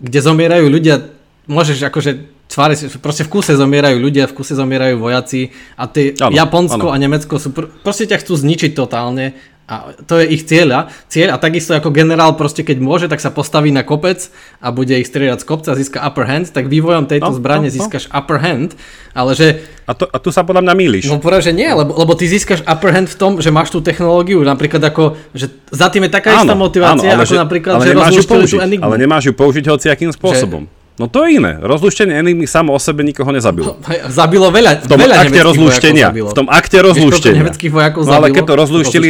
kde 0.00 0.18
zomierajú 0.24 0.66
ľudia, 0.72 1.12
môžeš 1.46 1.84
akože 1.86 2.10
tvári, 2.48 2.74
proste 3.02 3.26
v 3.26 3.30
kuse 3.30 3.52
zomierajú 3.58 3.98
ľudia, 4.00 4.30
v 4.30 4.34
kuse 4.34 4.56
zomierajú 4.56 4.96
vojaci 5.02 5.52
a 5.76 5.84
ty, 5.90 6.14
Japonsko 6.16 6.88
ano. 6.88 6.94
a 6.94 6.96
Nemecko 6.96 7.36
sú, 7.36 7.52
pr- 7.52 7.68
proste 7.82 8.06
ťa 8.06 8.22
chcú 8.22 8.32
zničiť 8.38 8.72
totálne 8.72 9.36
a 9.66 9.98
to 10.06 10.22
je 10.22 10.30
ich 10.30 10.46
cieľ, 10.46 10.86
cieľ 11.10 11.34
a 11.34 11.42
takisto 11.42 11.74
ako 11.74 11.90
generál 11.90 12.38
proste 12.38 12.62
keď 12.62 12.78
môže, 12.78 13.06
tak 13.10 13.18
sa 13.18 13.34
postaví 13.34 13.74
na 13.74 13.82
kopec 13.82 14.30
a 14.62 14.70
bude 14.70 14.94
ich 14.94 15.10
strieľať 15.10 15.42
z 15.42 15.46
kopca 15.46 15.68
a 15.74 15.78
získa 15.78 15.98
upper 16.06 16.22
hand, 16.22 16.54
tak 16.54 16.70
vývojom 16.70 17.10
tejto 17.10 17.34
no, 17.34 17.36
zbrane 17.36 17.66
no, 17.66 17.70
no. 17.70 17.74
získaš 17.74 18.06
upper 18.14 18.38
hand, 18.38 18.78
ale 19.10 19.34
že... 19.34 19.66
A, 19.90 19.94
to, 19.98 20.06
a 20.06 20.22
tu 20.22 20.30
sa 20.30 20.46
podľa 20.46 20.70
mňa 20.70 20.74
míliš. 20.78 21.04
No 21.10 21.18
povedal, 21.18 21.42
že 21.42 21.50
nie, 21.50 21.66
lebo, 21.66 21.98
lebo 21.98 22.14
ty 22.14 22.30
získaš 22.30 22.62
upper 22.62 22.94
hand 22.94 23.10
v 23.10 23.18
tom, 23.18 23.32
že 23.42 23.50
máš 23.50 23.74
tú 23.74 23.82
technológiu, 23.82 24.38
napríklad 24.46 24.82
ako, 24.86 25.18
že 25.34 25.50
za 25.74 25.90
tým 25.90 26.06
je 26.06 26.10
taká 26.14 26.38
áno, 26.38 26.46
istá 26.46 26.54
motivácia, 26.54 27.10
áno, 27.10 27.26
ako 27.26 27.34
že, 27.34 27.38
napríklad, 27.42 27.74
ale 27.74 27.84
že 27.90 27.94
rozlúštili 27.98 28.46
tú 28.46 28.58
enigmu. 28.62 28.86
Ale 28.86 28.96
nemáš 29.02 29.30
ju 29.30 29.34
použiť 29.34 29.66
hociakým 29.66 30.14
spôsobom. 30.14 30.70
Že, 30.70 30.75
No 30.96 31.12
to 31.12 31.28
je 31.28 31.36
iné. 31.36 31.60
Rozluštenie 31.60 32.16
enigmy 32.16 32.48
samo 32.48 32.72
o 32.72 32.80
sebe 32.80 33.04
nikoho 33.04 33.28
nezabilo. 33.28 33.76
No, 33.76 34.08
zabilo 34.08 34.48
veľa, 34.48 34.80
v 34.80 34.88
tom 34.88 34.96
veľa 34.96 35.16
akte 35.28 35.40
rozluštenia. 35.44 36.08
V 36.08 36.32
tom 36.32 36.48
akte 36.48 36.78
rozluštenia. 36.80 37.40
nemeckých 37.44 37.72
vojakov 37.72 38.08
no, 38.08 38.12
ale 38.16 38.32
keď 38.32 38.42
to 38.48 38.54
rozluštili, 38.56 39.08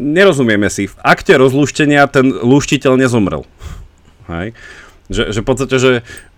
nerozumieme 0.00 0.72
si. 0.72 0.88
V 0.88 0.96
akte 1.04 1.36
rozluštenia 1.36 2.08
ten 2.08 2.32
lúštiteľ 2.32 2.96
nezomrel. 2.96 3.44
Hej. 4.32 4.56
Že, 5.12 5.24
že 5.30 5.40
v 5.40 5.46
podstate, 5.46 5.74
že, 5.76 5.90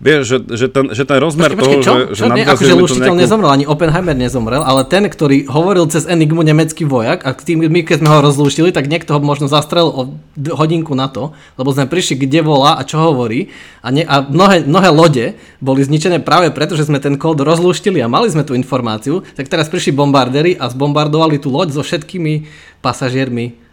vieš, 0.03 0.21
že, 0.27 0.37
že, 0.51 0.67
ten, 0.67 0.85
že 0.91 1.03
ten 1.07 1.17
rozmer 1.17 1.55
počkej, 1.55 1.63
toho, 1.63 1.73
čo? 1.79 1.93
že, 1.95 2.03
že 2.11 2.23
čo? 2.27 2.33
Nie, 2.35 2.43
akože 2.43 2.73
nejakú... 2.75 3.15
nezomrel, 3.15 3.51
ani 3.55 3.65
Oppenheimer 3.65 4.13
nezomrel, 4.13 4.61
ale 4.61 4.83
ten, 4.85 5.07
ktorý 5.07 5.47
hovoril 5.47 5.87
cez 5.87 6.03
Enigmu 6.05 6.43
nemecký 6.43 6.83
vojak 6.83 7.23
a 7.23 7.31
tým, 7.31 7.65
my 7.71 7.81
keď 7.87 8.03
sme 8.03 8.09
ho 8.11 8.19
rozlúštili, 8.19 8.75
tak 8.75 8.91
niekto 8.91 9.15
ho 9.15 9.19
možno 9.23 9.47
zastrel 9.47 9.87
o 9.87 10.19
hodinku 10.35 10.93
na 10.93 11.07
to, 11.07 11.31
lebo 11.55 11.71
sme 11.71 11.87
prišli, 11.87 12.19
kde 12.27 12.43
volá 12.43 12.77
a 12.77 12.83
čo 12.83 12.99
hovorí 12.99 13.49
a, 13.79 13.89
ne, 13.89 14.03
a 14.03 14.21
mnohé, 14.21 14.67
mnohé 14.67 14.89
lode 14.91 15.25
boli 15.63 15.81
zničené 15.81 16.19
práve 16.21 16.51
preto, 16.51 16.75
že 16.75 16.85
sme 16.85 16.99
ten 16.99 17.15
kód 17.15 17.39
rozlúštili 17.41 18.03
a 18.03 18.11
mali 18.11 18.27
sme 18.27 18.43
tú 18.43 18.53
informáciu, 18.53 19.23
tak 19.33 19.47
teraz 19.47 19.71
prišli 19.71 19.95
bombardéri 19.95 20.59
a 20.59 20.67
zbombardovali 20.67 21.39
tú 21.39 21.49
loď 21.49 21.73
so 21.73 21.81
všetkými 21.81 22.45
pasažiermi 22.83 23.64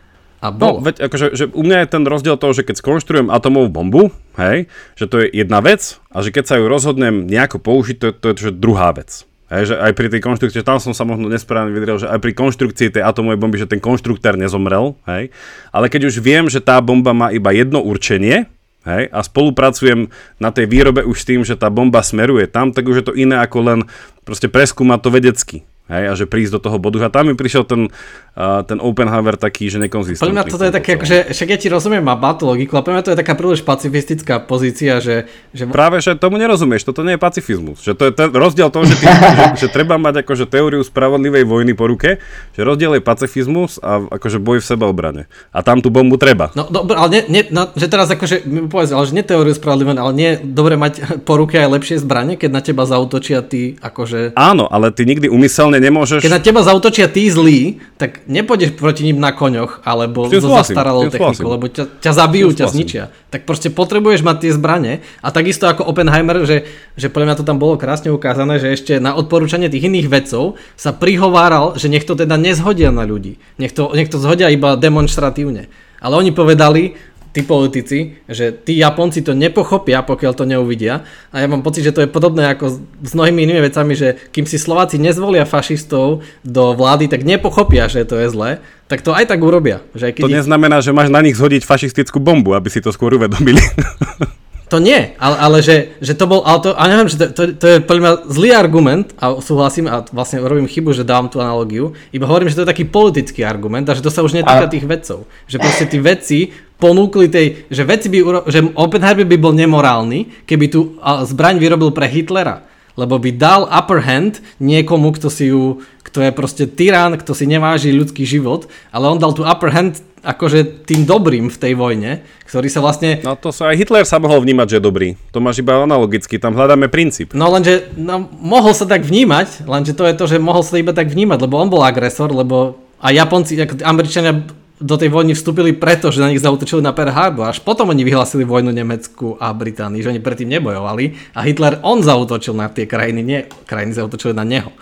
a 0.42 0.50
no, 0.50 0.58
bolo. 0.58 0.76
No, 0.82 0.90
veď 0.90 1.06
akože, 1.06 1.26
že 1.38 1.44
u 1.54 1.62
mňa 1.62 1.86
je 1.86 1.88
ten 1.94 2.02
rozdiel 2.02 2.34
toho, 2.34 2.50
že 2.50 2.66
keď 2.66 2.82
skonštruujem 2.82 3.30
atomovú 3.30 3.70
bombu, 3.70 4.02
hej, 4.34 4.66
že 4.98 5.06
to 5.06 5.22
je 5.22 5.30
jedna 5.30 5.62
vec 5.62 6.02
a 6.10 6.18
že 6.26 6.34
keď 6.34 6.44
sa 6.50 6.54
ju 6.58 6.66
rozhodnem 6.66 7.30
nejako 7.30 7.62
použiť, 7.62 7.96
to, 8.02 8.06
to 8.10 8.26
je 8.26 8.34
to, 8.34 8.42
že 8.50 8.52
druhá 8.58 8.90
vec. 8.90 9.22
Hej, 9.52 9.70
že 9.70 9.74
aj 9.78 9.92
pri 9.94 10.08
tej 10.08 10.24
konštrukcii, 10.24 10.64
tam 10.64 10.80
som 10.82 10.96
sa 10.96 11.04
možno 11.04 11.28
nesprávne 11.28 11.70
vydrel, 11.76 12.00
že 12.00 12.08
aj 12.08 12.18
pri 12.24 12.32
konštrukcii 12.34 12.98
tej 12.98 13.04
atomovej 13.04 13.38
bomby, 13.38 13.60
že 13.60 13.70
ten 13.70 13.84
konštruktér 13.84 14.34
nezomrel, 14.34 14.98
hej, 15.06 15.30
ale 15.70 15.86
keď 15.86 16.10
už 16.10 16.24
viem, 16.24 16.50
že 16.50 16.58
tá 16.58 16.80
bomba 16.82 17.14
má 17.14 17.28
iba 17.30 17.52
jedno 17.54 17.84
určenie, 17.84 18.50
hej, 18.88 19.02
a 19.12 19.20
spolupracujem 19.22 20.10
na 20.42 20.50
tej 20.50 20.66
výrobe 20.66 21.06
už 21.06 21.16
s 21.22 21.28
tým, 21.28 21.40
že 21.46 21.54
tá 21.54 21.70
bomba 21.70 22.02
smeruje 22.02 22.50
tam, 22.50 22.74
tak 22.74 22.88
už 22.88 22.96
je 22.98 23.06
to 23.06 23.14
iné 23.14 23.38
ako 23.38 23.58
len 23.62 23.80
proste 24.26 24.50
preskúmať 24.50 24.98
to 25.04 25.08
vedecky. 25.12 25.56
Hej, 25.90 26.04
a 26.08 26.12
že 26.14 26.30
prísť 26.30 26.56
do 26.56 26.60
toho 26.62 26.78
bodu. 26.78 27.02
A 27.02 27.10
tam 27.10 27.26
mi 27.26 27.34
prišiel 27.34 27.66
ten, 27.66 27.90
uh, 28.38 28.62
ten 28.62 28.78
Oppenheimer 28.78 29.34
taký, 29.34 29.66
že 29.66 29.82
nekonzistentný. 29.82 30.30
Podľa 30.30 30.36
mňa 30.38 30.44
toto 30.46 30.64
je 30.64 30.72
také, 30.72 30.90
akože, 30.94 31.16
však 31.34 31.48
ja 31.50 31.58
ti 31.58 31.68
rozumiem, 31.68 32.06
má 32.06 32.14
tú 32.38 32.46
logiku, 32.46 32.78
ale 32.78 33.02
to 33.02 33.10
je 33.12 33.18
taká 33.18 33.34
príliš 33.34 33.66
pacifistická 33.66 34.38
pozícia, 34.38 35.02
že, 35.02 35.26
že... 35.50 35.66
Práve, 35.68 35.98
že 35.98 36.14
tomu 36.14 36.38
nerozumieš, 36.38 36.86
toto 36.86 37.02
nie 37.02 37.18
je 37.18 37.20
pacifizmus. 37.20 37.82
Že 37.82 37.92
to 37.98 38.02
je 38.08 38.12
ten 38.14 38.28
rozdiel 38.30 38.70
toho, 38.70 38.86
že, 38.86 38.94
ty, 38.94 39.06
že, 39.10 39.66
že, 39.66 39.68
treba 39.68 39.98
mať 39.98 40.22
akože 40.22 40.46
teóriu 40.46 40.86
spravodlivej 40.86 41.44
vojny 41.44 41.74
po 41.74 41.90
ruke, 41.90 42.22
že 42.54 42.60
rozdiel 42.62 42.96
je 42.96 43.02
pacifizmus 43.02 43.82
a 43.82 44.06
akože 44.06 44.38
boj 44.38 44.62
v 44.62 44.66
sebeobrane. 44.70 45.22
A 45.50 45.66
tam 45.66 45.84
tú 45.84 45.90
bombu 45.90 46.14
treba. 46.14 46.54
No 46.54 46.70
dobre, 46.70 46.94
ale 46.94 47.20
nie, 47.20 47.22
nie, 47.26 47.42
no, 47.50 47.68
že 47.74 47.90
teraz 47.90 48.06
akože, 48.06 48.70
povedz, 48.70 48.94
ale 48.94 49.04
že 49.10 49.18
nie 49.18 49.26
teóriu 49.26 49.52
spravodlivej, 49.52 49.98
ale 49.98 50.12
nie 50.14 50.30
dobre 50.40 50.78
mať 50.78 51.26
po 51.26 51.36
ruke 51.36 51.58
aj 51.58 51.68
lepšie 51.68 51.96
zbranie, 51.98 52.38
keď 52.38 52.50
na 52.54 52.62
teba 52.64 52.88
zautočia 52.88 53.44
ty 53.44 53.76
akože... 53.82 54.38
Áno, 54.38 54.70
ale 54.70 54.88
ty 54.94 55.04
nikdy 55.04 55.28
umyselne 55.28 55.71
nemôžeš... 55.78 56.20
Keď 56.20 56.34
na 56.34 56.42
teba 56.42 56.60
zautočia 56.66 57.06
tí 57.06 57.30
zlí, 57.30 57.80
tak 57.96 58.26
nepôjdeš 58.26 58.74
proti 58.74 59.06
ním 59.06 59.22
na 59.22 59.30
koňoch 59.30 59.86
alebo 59.86 60.26
so 60.28 60.50
zastaralou 60.50 61.08
technikou, 61.08 61.48
lebo 61.48 61.70
ťa, 61.70 62.02
ťa 62.02 62.12
zabijú, 62.12 62.50
ťa 62.52 62.66
zničia. 62.68 63.04
Tak 63.30 63.46
proste 63.46 63.70
potrebuješ 63.70 64.26
mať 64.26 64.36
tie 64.42 64.52
zbranie 64.52 64.94
a 65.22 65.28
takisto 65.30 65.70
ako 65.70 65.86
Oppenheimer, 65.86 66.42
že, 66.42 66.68
že 66.98 67.08
podľa 67.08 67.32
mňa 67.32 67.36
to 67.38 67.48
tam 67.48 67.56
bolo 67.62 67.78
krásne 67.78 68.10
ukázané, 68.10 68.58
že 68.58 68.74
ešte 68.74 68.92
na 68.98 69.14
odporúčanie 69.14 69.70
tých 69.70 69.88
iných 69.88 70.10
vedcov 70.10 70.60
sa 70.74 70.90
prihováral, 70.90 71.78
že 71.78 71.86
nech 71.86 72.04
to 72.04 72.18
teda 72.18 72.34
nezhodia 72.34 72.90
na 72.90 73.06
ľudí. 73.06 73.38
Nech 73.62 73.72
to, 73.72 73.94
nech 73.94 74.10
to 74.10 74.18
zhodia 74.18 74.50
iba 74.50 74.74
demonstratívne. 74.74 75.70
Ale 76.02 76.18
oni 76.18 76.34
povedali, 76.34 76.98
tí 77.32 77.40
politici, 77.40 78.20
že 78.28 78.52
tí 78.52 78.76
Japonci 78.76 79.24
to 79.24 79.32
nepochopia, 79.32 80.04
pokiaľ 80.04 80.32
to 80.36 80.44
neuvidia. 80.44 81.02
A 81.32 81.40
ja 81.40 81.48
mám 81.48 81.64
pocit, 81.64 81.82
že 81.88 81.96
to 81.96 82.04
je 82.04 82.12
podobné 82.12 82.52
ako 82.52 82.84
s 83.00 83.12
mnohými 83.16 83.48
inými 83.48 83.60
vecami, 83.72 83.96
že 83.96 84.20
kým 84.30 84.44
si 84.44 84.60
Slováci 84.60 85.00
nezvolia 85.00 85.48
fašistov 85.48 86.20
do 86.44 86.64
vlády, 86.76 87.08
tak 87.08 87.24
nepochopia, 87.24 87.88
že 87.88 88.04
to 88.04 88.20
je 88.20 88.28
zlé, 88.28 88.50
tak 88.86 89.00
to 89.00 89.16
aj 89.16 89.32
tak 89.32 89.40
urobia. 89.40 89.80
Že 89.96 90.04
aj 90.08 90.12
keď 90.12 90.22
to 90.22 90.30
ich... 90.30 90.38
neznamená, 90.44 90.84
že 90.84 90.92
máš 90.92 91.08
na 91.08 91.24
nich 91.24 91.34
zhodiť 91.34 91.64
fašistickú 91.64 92.20
bombu, 92.20 92.52
aby 92.52 92.68
si 92.68 92.84
to 92.84 92.92
skôr 92.92 93.16
uvedomili. 93.16 93.64
To 94.72 94.80
nie, 94.80 95.12
ale, 95.20 95.36
ale 95.36 95.58
že, 95.60 95.92
že 96.00 96.16
to 96.16 96.24
bol, 96.24 96.40
ale 96.48 96.64
to, 96.64 96.72
a 96.72 96.88
neviem, 96.88 97.04
že 97.04 97.20
to, 97.20 97.26
to, 97.36 97.42
to 97.60 97.66
je 97.68 97.76
podľa 97.84 98.00
mňa 98.00 98.12
zlý 98.32 98.50
argument 98.56 99.12
a 99.20 99.36
súhlasím 99.44 99.84
a 99.84 100.00
vlastne 100.08 100.40
robím 100.40 100.64
chybu, 100.64 100.96
že 100.96 101.04
dávam 101.04 101.28
tú 101.28 101.44
analogiu, 101.44 101.92
iba 102.08 102.24
hovorím, 102.24 102.48
že 102.48 102.56
to 102.56 102.64
je 102.64 102.72
taký 102.72 102.88
politický 102.88 103.44
argument 103.44 103.84
a 103.84 103.92
že 103.92 104.00
to 104.00 104.08
sa 104.08 104.24
už 104.24 104.32
netýka 104.32 104.64
a... 104.64 104.72
tých 104.72 104.88
vedcov. 104.88 105.28
Že 105.44 105.56
proste 105.60 105.84
tí 105.92 106.00
vedci 106.00 106.56
ponúkli 106.82 107.30
tej, 107.30 107.70
že 107.70 107.86
veci 107.86 108.10
by, 108.10 108.50
že 108.50 108.74
Oppenheimer 108.74 109.22
by 109.22 109.38
bol 109.38 109.54
nemorálny, 109.54 110.42
keby 110.42 110.66
tú 110.66 110.98
zbraň 111.30 111.62
vyrobil 111.62 111.94
pre 111.94 112.10
Hitlera 112.10 112.72
lebo 112.92 113.16
by 113.16 113.30
dal 113.32 113.64
upper 113.72 114.04
hand 114.04 114.44
niekomu, 114.60 115.16
kto 115.16 115.32
si 115.32 115.48
ju, 115.48 115.80
kto 116.04 116.28
je 116.28 116.30
proste 116.32 116.64
tyrán, 116.68 117.16
kto 117.16 117.32
si 117.32 117.48
neváži 117.48 117.88
ľudský 117.88 118.28
život, 118.28 118.68
ale 118.92 119.08
on 119.08 119.16
dal 119.16 119.32
tú 119.32 119.48
upper 119.48 119.72
hand 119.72 120.04
akože 120.22 120.86
tým 120.86 121.02
dobrým 121.02 121.50
v 121.50 121.58
tej 121.58 121.74
vojne, 121.74 122.22
ktorý 122.46 122.70
sa 122.70 122.78
vlastne... 122.78 123.18
No 123.26 123.34
to 123.34 123.50
sa 123.50 123.74
aj 123.74 123.76
Hitler 123.80 124.06
sa 124.06 124.22
mohol 124.22 124.38
vnímať, 124.46 124.66
že 124.70 124.76
je 124.78 124.86
dobrý. 124.86 125.08
To 125.34 125.42
máš 125.42 125.58
iba 125.64 125.82
analogicky, 125.82 126.38
tam 126.38 126.54
hľadáme 126.54 126.86
princíp. 126.86 127.34
No 127.34 127.50
lenže 127.50 127.90
no, 127.98 128.30
mohol 128.38 128.70
sa 128.70 128.86
tak 128.86 129.02
vnímať, 129.02 129.66
lenže 129.66 129.98
to 129.98 130.06
je 130.06 130.14
to, 130.14 130.24
že 130.30 130.38
mohol 130.38 130.62
sa 130.62 130.78
iba 130.78 130.94
tak 130.94 131.10
vnímať, 131.10 131.42
lebo 131.42 131.58
on 131.58 131.72
bol 131.72 131.82
agresor, 131.82 132.30
lebo 132.30 132.78
a 133.02 133.10
Japonci, 133.10 133.58
Američania 133.82 134.46
do 134.82 134.98
tej 134.98 135.08
vojny 135.08 135.38
vstúpili 135.38 135.70
preto, 135.72 136.10
že 136.10 136.18
na 136.18 136.34
nich 136.34 136.42
zautočili 136.42 136.82
na 136.82 136.90
Pearl 136.90 137.14
Harbor. 137.14 137.54
Až 137.54 137.62
potom 137.62 137.94
oni 137.94 138.02
vyhlásili 138.02 138.42
vojnu 138.42 138.74
Nemecku 138.74 139.38
a 139.38 139.54
Británii, 139.54 140.02
že 140.02 140.10
oni 140.10 140.20
predtým 140.20 140.50
nebojovali. 140.50 141.32
A 141.38 141.46
Hitler, 141.46 141.78
on 141.86 142.02
zautočil 142.02 142.58
na 142.58 142.66
tie 142.66 142.90
krajiny, 142.90 143.22
nie 143.22 143.46
krajiny 143.64 143.94
zautočili 143.94 144.34
na 144.34 144.42
neho. 144.42 144.74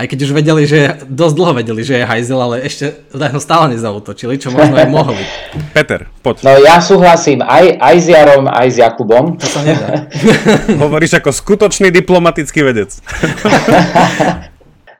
Aj 0.00 0.06
keď 0.08 0.18
už 0.22 0.32
vedeli, 0.32 0.64
že 0.64 1.02
dosť 1.12 1.34
dlho 1.34 1.52
vedeli, 1.60 1.82
že 1.84 2.00
je 2.00 2.08
hajzel, 2.08 2.40
ale 2.40 2.64
ešte 2.64 3.04
ho 3.12 3.40
stále 3.42 3.74
nezautočili, 3.74 4.40
čo 4.40 4.48
možno 4.48 4.78
aj 4.78 4.88
mohli. 4.88 5.20
Peter, 5.76 6.08
poď. 6.24 6.46
No 6.46 6.56
ja 6.56 6.80
súhlasím 6.80 7.44
aj, 7.44 7.76
aj 7.76 7.96
s 8.00 8.06
Jarom, 8.08 8.48
aj 8.48 8.68
s 8.70 8.76
Jakubom. 8.80 9.36
To 9.36 9.44
sa 9.44 9.60
nedá. 9.60 10.08
Hovoríš 10.84 11.20
ako 11.20 11.34
skutočný 11.34 11.92
diplomatický 11.92 12.64
vedec. 12.64 12.96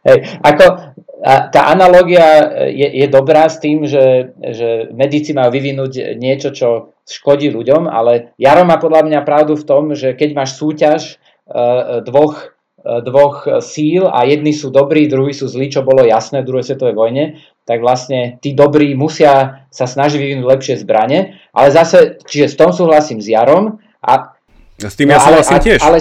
Hej, 0.00 0.40
ako 0.40 0.89
a 1.20 1.52
tá 1.52 1.68
analogia 1.68 2.48
je, 2.72 3.04
je 3.04 3.06
dobrá 3.12 3.44
s 3.44 3.60
tým, 3.60 3.84
že, 3.84 4.32
že 4.40 4.88
medici 4.88 5.36
majú 5.36 5.52
vyvinúť 5.52 6.16
niečo, 6.16 6.48
čo 6.48 6.96
škodí 7.04 7.52
ľuďom, 7.52 7.84
ale 7.92 8.32
Jaro 8.40 8.64
má 8.64 8.80
podľa 8.80 9.04
mňa 9.04 9.20
pravdu 9.28 9.52
v 9.52 9.66
tom, 9.68 9.92
že 9.92 10.16
keď 10.16 10.32
máš 10.32 10.56
súťaž 10.56 11.20
uh, 11.44 12.00
dvoch, 12.00 12.56
uh, 12.80 13.04
dvoch 13.04 13.60
síl 13.60 14.08
a 14.08 14.24
jedni 14.24 14.56
sú 14.56 14.72
dobrí, 14.72 15.12
druhí 15.12 15.36
sú 15.36 15.44
zlí, 15.44 15.68
čo 15.68 15.84
bolo 15.84 16.08
jasné 16.08 16.40
v 16.40 16.48
druhej 16.48 16.72
svetovej 16.72 16.96
vojne, 16.96 17.24
tak 17.68 17.84
vlastne 17.84 18.40
tí 18.40 18.56
dobrí 18.56 18.96
musia 18.96 19.68
sa 19.68 19.84
snažiť 19.84 20.16
vyvinúť 20.16 20.46
lepšie 20.48 20.74
zbranie, 20.80 21.36
ale 21.52 21.68
zase, 21.68 22.16
čiže 22.24 22.48
s 22.48 22.56
tom 22.56 22.72
súhlasím 22.72 23.20
s 23.20 23.28
Jarom. 23.28 23.76
A, 24.00 24.32
s 24.80 24.96
tým 24.96 25.12
ja 25.12 25.20
no, 25.20 25.26
súhlasím 25.28 25.58
ale, 25.60 25.66
tiež. 25.68 25.80
Ale, 25.84 25.98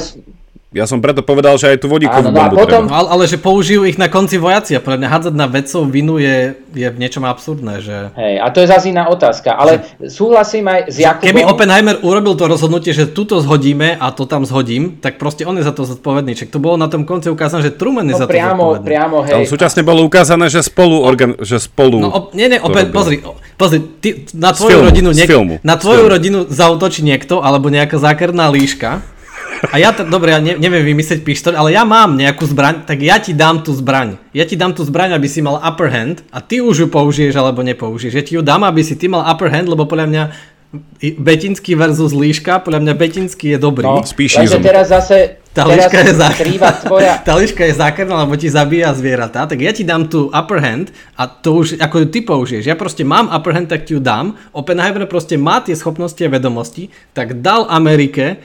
Ja 0.69 0.85
som 0.85 1.01
preto 1.01 1.25
povedal, 1.25 1.57
že 1.57 1.73
aj 1.73 1.81
tú 1.81 1.89
vodíkovú 1.89 2.29
Áno, 2.29 2.29
no 2.29 2.37
a 2.37 2.45
bombu 2.45 2.61
potom- 2.61 2.85
treba. 2.85 2.93
No, 2.93 2.97
ale, 3.01 3.07
ale 3.09 3.23
že 3.25 3.41
použijú 3.41 3.89
ich 3.89 3.97
na 3.97 4.05
konci 4.05 4.37
vojaci 4.37 4.77
a 4.77 4.79
podľa 4.79 5.01
mňa 5.01 5.09
hádzať 5.09 5.33
na 5.33 5.47
vedcov 5.49 5.81
vinu 5.89 6.21
je, 6.21 6.37
je 6.77 6.85
v 6.85 6.97
niečom 7.01 7.25
absurdné, 7.25 7.81
že... 7.81 8.13
Hej, 8.13 8.37
a 8.37 8.53
to 8.53 8.61
je 8.61 8.67
zase 8.69 8.93
iná 8.93 9.09
otázka. 9.09 9.49
Ale 9.49 9.81
súhlasím 10.05 10.69
aj 10.69 10.93
s 10.93 11.01
Jakubom. 11.01 11.25
Keby 11.25 11.41
Oppenheimer 11.49 11.97
urobil 12.05 12.37
to 12.37 12.45
rozhodnutie, 12.45 12.93
že 12.93 13.09
tuto 13.09 13.41
zhodíme 13.41 13.97
a 13.97 14.13
to 14.13 14.29
tam 14.29 14.45
zhodím, 14.45 15.01
tak 15.01 15.17
proste 15.17 15.41
on 15.41 15.57
je 15.57 15.65
za 15.65 15.73
to 15.73 15.89
zodpovedný. 15.89 16.37
Čak 16.37 16.53
to 16.53 16.61
bolo 16.61 16.77
na 16.77 16.85
tom 16.85 17.01
konci 17.01 17.33
ukázané, 17.33 17.65
že 17.65 17.73
Truman 17.73 18.05
je 18.05 18.13
no, 18.13 18.21
za 18.21 18.29
to 18.29 18.37
priamo, 18.37 18.77
zodpovedný. 18.77 18.85
priamo, 18.85 19.15
Tam 19.25 19.41
hej. 19.41 19.49
súčasne 19.49 19.81
bolo 19.81 20.05
ukázané, 20.05 20.53
že 20.53 20.61
spolu, 20.61 21.01
organ, 21.01 21.33
že 21.41 21.57
spolu 21.57 21.97
No, 21.97 22.13
op, 22.13 22.37
nie, 22.37 22.45
nie, 22.45 22.61
opäť, 22.61 22.93
pozri, 22.93 23.25
pozri, 23.57 23.81
ty, 23.97 24.29
na 24.37 24.53
tvoju 24.53 24.69
filmu, 24.69 24.85
rodinu, 24.85 25.09
niek- 25.17 25.65
na 25.65 25.81
tvoju 25.81 26.05
rodinu 26.05 26.45
zautočí 26.45 27.01
niekto, 27.01 27.41
alebo 27.41 27.73
nejaká 27.73 27.97
zákerná 27.97 28.53
líška. 28.53 29.01
A 29.67 29.75
ja, 29.75 29.91
t- 29.91 30.07
dobre, 30.07 30.31
ja 30.31 30.39
ne, 30.39 30.55
neviem 30.55 30.95
vymyslieť 30.95 31.27
pištoľ, 31.27 31.53
ale 31.59 31.75
ja 31.75 31.83
mám 31.83 32.15
nejakú 32.15 32.47
zbraň, 32.47 32.87
tak 32.87 33.03
ja 33.03 33.19
ti 33.19 33.35
dám 33.35 33.59
tú 33.59 33.75
zbraň. 33.75 34.15
Ja 34.31 34.47
ti 34.47 34.55
dám 34.55 34.71
tú 34.71 34.87
zbraň, 34.87 35.19
aby 35.19 35.27
si 35.27 35.43
mal 35.43 35.59
upper 35.59 35.91
hand 35.91 36.23
a 36.31 36.39
ty 36.39 36.63
už 36.63 36.85
ju 36.85 36.87
použiješ 36.87 37.35
alebo 37.35 37.59
nepoužiješ. 37.59 38.13
Ja 38.15 38.23
ti 38.23 38.33
ju 38.39 38.41
dám, 38.41 38.63
aby 38.63 38.79
si 38.79 38.95
ty 38.95 39.11
mal 39.11 39.27
upper 39.27 39.51
hand, 39.51 39.67
lebo 39.67 39.83
podľa 39.83 40.07
mňa 40.07 40.23
Betinský 41.01 41.73
versus 41.73 42.13
líška, 42.13 42.61
podľa 42.61 42.85
mňa 42.85 42.93
Betinský 42.93 43.57
je 43.57 43.59
dobrý. 43.59 43.89
No, 43.89 44.05
izom. 44.05 44.61
teraz 44.61 44.93
zase 44.93 45.41
Tá 45.49 45.65
teraz 45.65 45.89
liška 45.89 45.97
je 46.05 46.13
skrýva 46.13 46.69
tvoja... 46.77 47.13
Tá 47.25 47.33
liška 47.33 47.65
je 47.65 47.73
zákerná, 47.73 48.21
lebo 48.21 48.37
ti 48.37 48.53
zabíja 48.53 48.93
zvieratá, 48.93 49.49
tak 49.49 49.57
ja 49.65 49.73
ti 49.73 49.81
dám 49.81 50.05
tú 50.05 50.29
upper 50.29 50.61
hand 50.61 50.93
a 51.17 51.25
to 51.25 51.65
už 51.65 51.81
ako 51.81 52.05
ju 52.05 52.07
ty 52.13 52.19
použiješ. 52.21 52.69
Ja 52.69 52.77
proste 52.77 53.01
mám 53.01 53.33
upper 53.33 53.57
hand, 53.57 53.73
tak 53.73 53.89
ti 53.89 53.97
ju 53.97 54.01
dám. 54.01 54.37
Oppenheimer 54.53 55.09
proste 55.09 55.41
má 55.41 55.57
tie 55.57 55.73
schopnosti 55.73 56.21
a 56.21 56.29
vedomosti, 56.29 56.93
tak 57.17 57.41
dal 57.41 57.65
Amerike, 57.65 58.37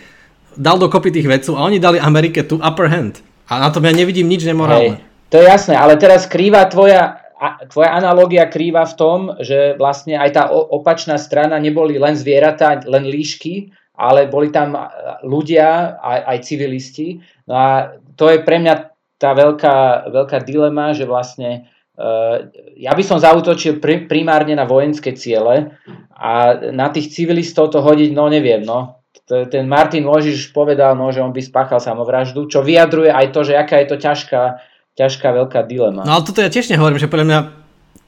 dal 0.57 0.77
dokopy 0.79 1.11
tých 1.11 1.29
vedcov 1.29 1.55
a 1.59 1.67
oni 1.67 1.79
dali 1.79 1.99
Amerike 1.99 2.47
tú 2.47 2.59
upper 2.59 2.89
hand. 2.91 3.21
A 3.51 3.61
na 3.61 3.69
tom 3.69 3.85
ja 3.85 3.93
nevidím 3.93 4.27
nič 4.27 4.47
Hej, 4.47 4.57
nemorálne. 4.57 4.97
to 5.29 5.37
je 5.37 5.45
jasné, 5.45 5.77
ale 5.77 6.01
teraz 6.01 6.25
krýva 6.25 6.65
tvoja, 6.73 7.21
tvoja 7.69 7.93
analogia 7.93 8.49
krýva 8.49 8.89
v 8.89 8.95
tom, 8.97 9.19
že 9.45 9.77
vlastne 9.77 10.17
aj 10.17 10.31
tá 10.33 10.43
opačná 10.51 11.21
strana 11.21 11.61
neboli 11.61 12.01
len 12.01 12.17
zvieratá, 12.17 12.81
len 12.89 13.05
líšky, 13.05 13.75
ale 13.95 14.27
boli 14.27 14.51
tam 14.51 14.75
ľudia, 15.23 16.01
aj, 16.03 16.21
aj 16.35 16.39
civilisti. 16.43 17.23
No 17.47 17.55
a 17.55 17.71
to 18.19 18.33
je 18.33 18.43
pre 18.43 18.59
mňa 18.59 18.75
tá 19.21 19.31
veľká, 19.37 20.11
veľká 20.11 20.39
dilema, 20.43 20.91
že 20.91 21.07
vlastne 21.07 21.71
uh, 21.95 22.51
ja 22.75 22.93
by 22.93 23.03
som 23.07 23.23
zautočil 23.23 23.79
pri, 23.79 24.11
primárne 24.11 24.59
na 24.59 24.67
vojenské 24.67 25.15
ciele 25.15 25.79
a 26.11 26.31
na 26.75 26.91
tých 26.91 27.15
civilistov 27.15 27.71
to 27.71 27.79
hodiť, 27.79 28.11
no 28.11 28.27
neviem, 28.27 28.67
no. 28.67 29.04
Ten 29.25 29.65
Martin 29.65 30.05
Ložiš 30.05 30.53
povedal, 30.53 30.93
no, 31.01 31.09
že 31.09 31.25
on 31.25 31.33
by 31.33 31.41
spáchal 31.41 31.81
samovraždu, 31.81 32.45
čo 32.45 32.61
vyjadruje 32.61 33.09
aj 33.09 33.27
to, 33.33 33.41
že 33.41 33.57
aká 33.57 33.81
je 33.81 33.89
to 33.89 33.97
ťažká, 33.97 34.61
ťažká 35.01 35.29
veľká 35.33 35.65
dilema. 35.65 36.05
No 36.05 36.21
ale 36.21 36.29
toto 36.29 36.45
ja 36.45 36.53
tiež 36.53 36.69
nehovorím, 36.69 37.01
že 37.01 37.09
podľa 37.09 37.27
mňa 37.33 37.41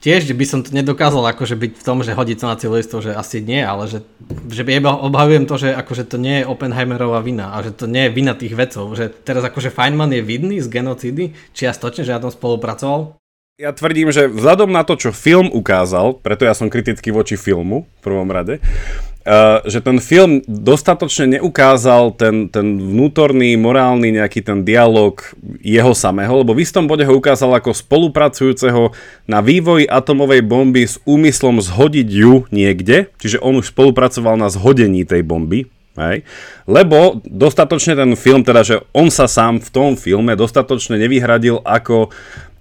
tiež 0.04 0.28
by 0.28 0.44
som 0.44 0.60
to 0.60 0.76
nedokázal 0.76 1.24
akože 1.24 1.56
byť 1.56 1.72
v 1.80 1.86
tom, 1.88 2.04
že 2.04 2.12
hodiť 2.12 2.36
to 2.36 2.46
na 2.46 2.60
civilistov, 2.60 3.00
že 3.00 3.16
asi 3.16 3.40
nie, 3.40 3.64
ale 3.64 3.88
že, 3.88 4.04
že 4.52 4.62
iba 4.68 4.92
obhajujem 4.92 5.48
to, 5.48 5.56
že 5.56 5.72
akože 5.72 6.04
to 6.04 6.20
nie 6.20 6.44
je 6.44 6.48
Oppenheimerová 6.52 7.24
vina 7.24 7.56
a 7.56 7.64
že 7.64 7.72
to 7.72 7.88
nie 7.88 8.06
je 8.06 8.14
vina 8.14 8.36
tých 8.36 8.52
vedcov, 8.52 8.92
že 8.92 9.08
teraz 9.08 9.40
akože 9.40 9.72
Feynman 9.72 10.12
je 10.12 10.20
vidný 10.20 10.60
z 10.60 10.68
genocídy, 10.68 11.32
čiastočne, 11.56 12.04
že 12.04 12.12
ja 12.12 12.20
tom 12.20 12.28
spolupracoval. 12.28 13.16
Ja 13.56 13.72
tvrdím, 13.72 14.12
že 14.12 14.28
vzhľadom 14.28 14.68
na 14.68 14.84
to, 14.84 15.00
čo 15.00 15.16
film 15.16 15.48
ukázal, 15.48 16.20
preto 16.20 16.44
ja 16.44 16.52
som 16.52 16.68
kritický 16.68 17.08
voči 17.08 17.40
filmu 17.40 17.88
v 17.88 18.00
prvom 18.04 18.28
rade, 18.28 18.60
uh, 18.60 19.64
že 19.64 19.80
ten 19.80 19.96
film 19.96 20.44
dostatočne 20.44 21.40
neukázal 21.40 22.20
ten, 22.20 22.52
ten 22.52 22.76
vnútorný, 22.76 23.56
morálny 23.56 24.12
nejaký 24.20 24.44
ten 24.44 24.60
dialog 24.60 25.24
jeho 25.64 25.96
samého, 25.96 26.44
lebo 26.44 26.52
v 26.52 26.68
istom 26.68 26.84
bode 26.84 27.08
ho 27.08 27.16
ukázal 27.16 27.56
ako 27.56 27.72
spolupracujúceho 27.72 28.92
na 29.24 29.40
vývoji 29.40 29.88
atomovej 29.88 30.44
bomby 30.44 30.84
s 30.84 31.00
úmyslom 31.08 31.56
zhodiť 31.56 32.08
ju 32.12 32.44
niekde, 32.52 33.08
čiže 33.16 33.40
on 33.40 33.56
už 33.56 33.72
spolupracoval 33.72 34.36
na 34.36 34.52
zhodení 34.52 35.08
tej 35.08 35.24
bomby, 35.24 35.64
Hej. 35.96 36.28
Lebo 36.68 37.24
dostatočne 37.24 37.96
ten 37.96 38.12
film, 38.20 38.44
teda 38.44 38.60
že 38.60 38.84
on 38.92 39.08
sa 39.08 39.24
sám 39.24 39.64
v 39.64 39.68
tom 39.72 39.90
filme 39.96 40.36
dostatočne 40.36 41.00
nevyhradil 41.00 41.64
ako 41.64 42.12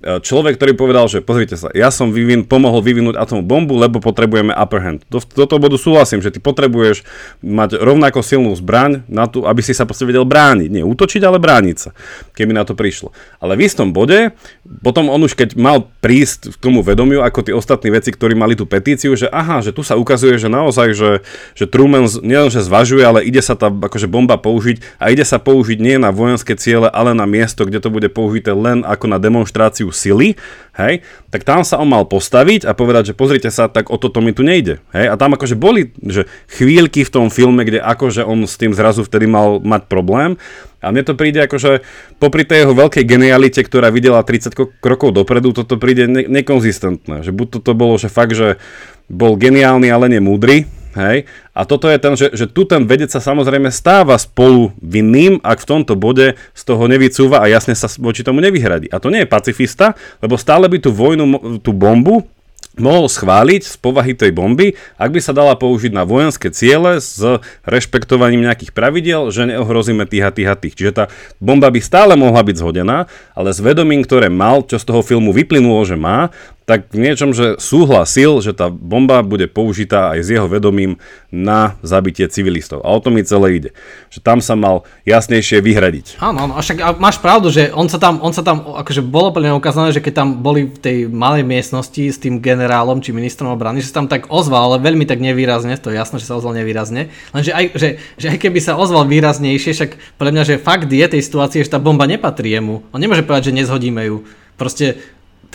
človek, 0.05 0.61
ktorý 0.61 0.77
povedal, 0.77 1.09
že 1.09 1.25
pozrite 1.25 1.57
sa, 1.57 1.73
ja 1.73 1.89
som 1.89 2.13
vyvin, 2.13 2.45
pomohol 2.45 2.85
vyvinúť 2.85 3.17
atomovú 3.17 3.45
bombu, 3.45 3.73
lebo 3.73 3.97
potrebujeme 3.97 4.53
upper 4.53 4.81
hand. 4.85 5.01
Do, 5.09 5.17
do 5.17 5.45
toho 5.49 5.57
bodu 5.57 5.81
súhlasím, 5.81 6.21
že 6.21 6.29
ty 6.29 6.37
potrebuješ 6.37 7.01
mať 7.41 7.81
rovnako 7.81 8.21
silnú 8.21 8.53
zbraň 8.53 9.01
na 9.09 9.25
to, 9.25 9.49
aby 9.49 9.65
si 9.65 9.73
sa 9.73 9.89
proste 9.89 10.05
vedel 10.05 10.21
brániť. 10.21 10.69
Nie 10.69 10.85
útočiť, 10.85 11.25
ale 11.25 11.41
brániť 11.41 11.77
sa, 11.81 11.89
keby 12.37 12.53
na 12.53 12.61
to 12.61 12.77
prišlo. 12.77 13.09
Ale 13.41 13.57
v 13.57 13.65
istom 13.65 13.89
bode, 13.97 14.37
potom 14.85 15.09
on 15.09 15.25
už 15.25 15.33
keď 15.33 15.57
mal 15.57 15.89
prísť 16.05 16.53
k 16.53 16.57
tomu 16.61 16.85
vedomiu, 16.85 17.25
ako 17.25 17.49
tí 17.49 17.51
ostatní 17.51 17.89
veci, 17.89 18.13
ktorí 18.13 18.37
mali 18.37 18.53
tú 18.53 18.69
petíciu, 18.69 19.17
že 19.17 19.25
aha, 19.33 19.65
že 19.65 19.73
tu 19.73 19.81
sa 19.81 19.97
ukazuje, 19.97 20.37
že 20.37 20.53
naozaj, 20.53 20.93
že, 20.93 21.11
že 21.57 21.65
Truman 21.65 22.05
nielenže 22.21 22.61
zvažuje, 22.61 23.01
ale 23.01 23.25
ide 23.25 23.41
sa 23.41 23.57
tá 23.57 23.73
akože 23.73 24.05
bomba 24.05 24.37
použiť 24.37 25.01
a 25.01 25.09
ide 25.09 25.25
sa 25.25 25.41
použiť 25.41 25.81
nie 25.81 25.97
na 25.97 26.13
vojenské 26.13 26.53
ciele, 26.53 26.93
ale 26.93 27.17
na 27.17 27.25
miesto, 27.25 27.65
kde 27.65 27.81
to 27.81 27.89
bude 27.89 28.05
použité 28.13 28.53
len 28.53 28.85
ako 28.85 29.09
na 29.09 29.17
demonstráciu 29.17 29.94
sily, 29.95 30.35
hej, 30.75 31.01
tak 31.31 31.47
tam 31.47 31.63
sa 31.63 31.79
on 31.79 31.87
mal 31.87 32.03
postaviť 32.03 32.67
a 32.67 32.75
povedať, 32.75 33.11
že 33.11 33.17
pozrite 33.17 33.47
sa, 33.47 33.71
tak 33.71 33.87
o 33.87 33.95
toto 33.95 34.19
mi 34.19 34.35
tu 34.35 34.43
nejde. 34.43 34.83
Hej, 34.91 35.09
a 35.09 35.15
tam 35.15 35.33
akože 35.39 35.55
boli 35.55 35.95
že 36.03 36.27
chvíľky 36.51 37.07
v 37.07 37.13
tom 37.13 37.27
filme, 37.31 37.63
kde 37.63 37.79
akože 37.79 38.27
on 38.27 38.43
s 38.43 38.59
tým 38.59 38.75
zrazu 38.75 39.07
vtedy 39.07 39.25
mal 39.25 39.63
mať 39.63 39.87
problém. 39.87 40.35
A 40.83 40.93
mne 40.93 41.01
to 41.01 41.17
príde 41.17 41.41
akože 41.41 41.81
popri 42.21 42.45
tej 42.45 42.67
jeho 42.67 42.77
veľkej 42.77 43.07
genialite, 43.07 43.63
ktorá 43.63 43.89
videla 43.89 44.21
30 44.21 44.53
ko- 44.53 44.69
krokov 44.69 45.15
dopredu, 45.15 45.55
toto 45.55 45.81
príde 45.81 46.05
ne- 46.05 46.29
nekonzistentné. 46.29 47.25
Že 47.25 47.31
buď 47.33 47.47
toto 47.57 47.73
bolo, 47.73 47.97
že 47.97 48.11
fakt, 48.11 48.37
že 48.37 48.61
bol 49.09 49.33
geniálny, 49.33 49.89
ale 49.89 50.11
nemúdry, 50.13 50.69
Hej? 50.95 51.27
A 51.55 51.63
toto 51.63 51.87
je 51.87 51.95
ten, 51.95 52.13
že, 52.19 52.27
že 52.35 52.45
tu 52.51 52.67
ten 52.67 52.83
vedec 52.83 53.07
sa 53.07 53.23
samozrejme 53.23 53.71
stáva 53.71 54.19
spolu 54.19 54.75
vinným, 54.83 55.39
ak 55.39 55.63
v 55.63 55.69
tomto 55.71 55.95
bode 55.95 56.35
z 56.35 56.61
toho 56.67 56.83
nevycúva 56.91 57.39
a 57.39 57.47
jasne 57.47 57.71
sa 57.71 57.87
voči 57.95 58.27
tomu 58.27 58.43
nevyhradí. 58.43 58.91
A 58.91 58.99
to 58.99 59.07
nie 59.07 59.23
je 59.23 59.31
pacifista, 59.31 59.95
lebo 60.19 60.35
stále 60.35 60.67
by 60.67 60.77
tú 60.83 60.91
vojnu, 60.91 61.57
tú 61.63 61.71
bombu 61.71 62.27
mohol 62.75 63.07
schváliť 63.07 63.61
z 63.63 63.75
povahy 63.79 64.13
tej 64.13 64.35
bomby, 64.35 64.75
ak 64.99 65.09
by 65.15 65.19
sa 65.23 65.31
dala 65.31 65.55
použiť 65.55 65.95
na 65.95 66.03
vojenské 66.03 66.51
ciele 66.51 66.99
s 66.99 67.19
rešpektovaním 67.63 68.43
nejakých 68.43 68.75
pravidel, 68.75 69.31
že 69.31 69.47
neohrozíme 69.47 70.03
tých 70.03 70.25
a 70.27 70.31
tých 70.35 70.49
a 70.51 70.55
tých. 70.59 70.75
Čiže 70.75 70.91
tá 70.91 71.05
bomba 71.39 71.71
by 71.71 71.79
stále 71.79 72.13
mohla 72.19 72.43
byť 72.43 72.55
zhodená, 72.59 73.07
ale 73.31 73.55
s 73.55 73.63
vedomím, 73.63 74.03
ktoré 74.03 74.27
mal, 74.27 74.67
čo 74.67 74.75
z 74.75 74.85
toho 74.91 75.01
filmu 75.01 75.31
vyplynulo, 75.31 75.87
že 75.87 75.95
má, 75.95 76.35
tak 76.65 76.89
v 76.89 76.97
niečom, 76.97 77.29
že 77.29 77.61
súhlasil, 77.61 78.41
že 78.41 78.49
tá 78.57 78.73
bomba 78.73 79.21
bude 79.21 79.45
použitá 79.45 80.17
aj 80.17 80.19
s 80.25 80.27
jeho 80.33 80.49
vedomím 80.49 80.97
na 81.29 81.77
zabitie 81.85 82.25
civilistov. 82.25 82.81
A 82.81 82.89
o 82.89 82.97
to 82.97 83.13
mi 83.13 83.21
celé 83.21 83.61
ide. 83.61 83.69
Že 84.09 84.19
tam 84.25 84.37
sa 84.41 84.57
mal 84.57 84.81
jasnejšie 85.05 85.61
vyhradiť. 85.61 86.17
Áno, 86.17 86.49
áno, 86.49 86.53
však 86.57 86.97
máš 86.97 87.21
pravdu, 87.21 87.53
že 87.53 87.69
on 87.69 87.85
sa 87.85 88.01
tam, 88.01 88.17
on 88.25 88.33
sa 88.33 88.41
tam, 88.41 88.65
akože 88.81 89.05
bolo 89.05 89.29
plne 89.29 89.53
ukázané, 89.53 89.93
že 89.93 90.01
keď 90.01 90.25
tam 90.25 90.29
boli 90.41 90.65
v 90.65 90.79
tej 90.81 90.97
malej 91.05 91.45
miestnosti 91.45 92.01
s 92.09 92.17
tým 92.17 92.41
generálom 92.41 92.97
či 92.97 93.13
ministrom 93.13 93.53
obrany, 93.53 93.85
že 93.85 93.93
sa 93.93 94.01
tam 94.01 94.09
tak 94.09 94.33
ozval, 94.33 94.73
ale 94.73 94.81
veľmi 94.81 95.05
tak 95.05 95.21
nevýrazne, 95.21 95.77
to 95.77 95.93
je 95.93 96.01
jasné, 96.01 96.17
že 96.17 96.25
sa 96.25 96.41
ozval 96.41 96.57
nevýrazne, 96.57 97.13
lenže 97.29 97.53
aj, 97.53 97.65
že, 97.77 97.89
že 98.17 98.27
aj 98.33 98.37
keby 98.41 98.57
sa 98.57 98.73
ozval 98.73 99.05
výraznejšie, 99.05 99.71
však 99.77 100.17
podľa 100.17 100.33
mňa, 100.33 100.43
že 100.49 100.55
fakt 100.57 100.89
je 100.89 101.05
tej 101.05 101.21
situácie, 101.21 101.61
že 101.61 101.69
tá 101.69 101.77
bomba 101.77 102.09
nepatrí 102.09 102.57
jemu. 102.57 102.81
On 102.89 102.97
nemôže 102.97 103.21
povedať, 103.21 103.53
že 103.53 103.57
nezhodíme 103.61 104.01
ju. 104.09 104.25
Proste 104.55 104.95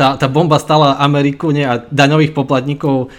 tá, 0.01 0.17
tá 0.17 0.33
bomba 0.33 0.57
stala 0.57 0.97
Ameriku 0.97 1.53
nie, 1.53 1.69
a 1.69 1.85
daňových 1.93 2.33
poplatníkov 2.33 3.13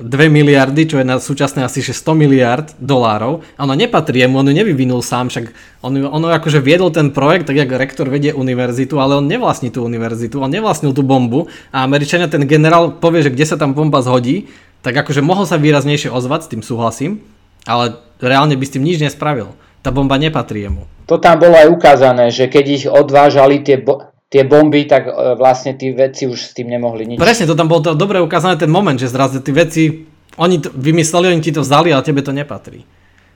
2 0.00 0.32
miliardy, 0.32 0.86
čo 0.86 0.96
je 1.02 1.04
na 1.04 1.18
súčasné 1.20 1.66
asi 1.66 1.82
že 1.82 1.92
100 1.92 2.14
miliard 2.16 2.66
dolárov. 2.78 3.42
Ono 3.58 3.74
nepatrí 3.74 4.22
jemu, 4.22 4.38
on 4.38 4.48
ju 4.48 4.54
nevyvinul 4.54 5.02
sám, 5.02 5.28
však 5.28 5.50
on, 5.82 5.92
ju- 5.92 6.08
on 6.08 6.22
ju 6.24 6.30
akože 6.30 6.62
viedol 6.62 6.88
ten 6.94 7.10
projekt, 7.12 7.50
tak 7.50 7.58
jak 7.58 7.68
rektor 7.74 8.06
vedie 8.08 8.30
univerzitu, 8.32 8.96
ale 8.96 9.18
on 9.18 9.26
nevlastní 9.26 9.68
tú 9.74 9.82
univerzitu, 9.84 10.40
on 10.40 10.48
nevlastnil 10.48 10.94
tú 10.94 11.02
bombu 11.04 11.50
a 11.74 11.82
Američania 11.84 12.30
ten 12.32 12.46
generál 12.46 12.96
povie, 12.96 13.26
že 13.26 13.34
kde 13.34 13.44
sa 13.44 13.60
tam 13.60 13.74
bomba 13.76 14.00
zhodí, 14.00 14.48
tak 14.80 14.96
akože 14.96 15.20
mohol 15.20 15.44
sa 15.44 15.60
výraznejšie 15.60 16.08
ozvať, 16.08 16.40
s 16.46 16.50
tým 16.56 16.62
súhlasím, 16.64 17.20
ale 17.68 18.00
reálne 18.24 18.56
by 18.56 18.64
s 18.64 18.72
tým 18.78 18.86
nič 18.86 19.02
nespravil. 19.04 19.52
Tá 19.84 19.92
bomba 19.92 20.16
nepatrí 20.16 20.64
jemu. 20.64 20.88
To 21.12 21.20
tam 21.20 21.42
bolo 21.42 21.58
aj 21.58 21.68
ukázané, 21.68 22.32
že 22.32 22.48
keď 22.48 22.64
ich 22.70 22.84
odvážali 22.88 23.60
tie, 23.60 23.76
bo- 23.76 24.09
tie 24.30 24.46
bomby, 24.46 24.86
tak 24.86 25.10
e, 25.10 25.34
vlastne 25.34 25.74
tí 25.74 25.90
vedci 25.90 26.30
už 26.30 26.38
s 26.38 26.50
tým 26.54 26.70
nemohli 26.70 27.04
nič. 27.04 27.18
Presne, 27.18 27.50
to 27.50 27.58
tam 27.58 27.66
bolo 27.66 27.82
to 27.82 27.98
dobre 27.98 28.22
ukázané 28.22 28.54
ten 28.54 28.70
moment, 28.70 28.94
že 28.94 29.10
zrazu 29.10 29.42
tí 29.42 29.50
veci, 29.50 30.06
oni 30.38 30.62
to 30.62 30.70
vymysleli, 30.70 31.34
oni 31.34 31.42
ti 31.42 31.50
to 31.50 31.66
vzali, 31.66 31.90
ale 31.90 32.06
tebe 32.06 32.22
to 32.22 32.30
nepatrí. 32.30 32.86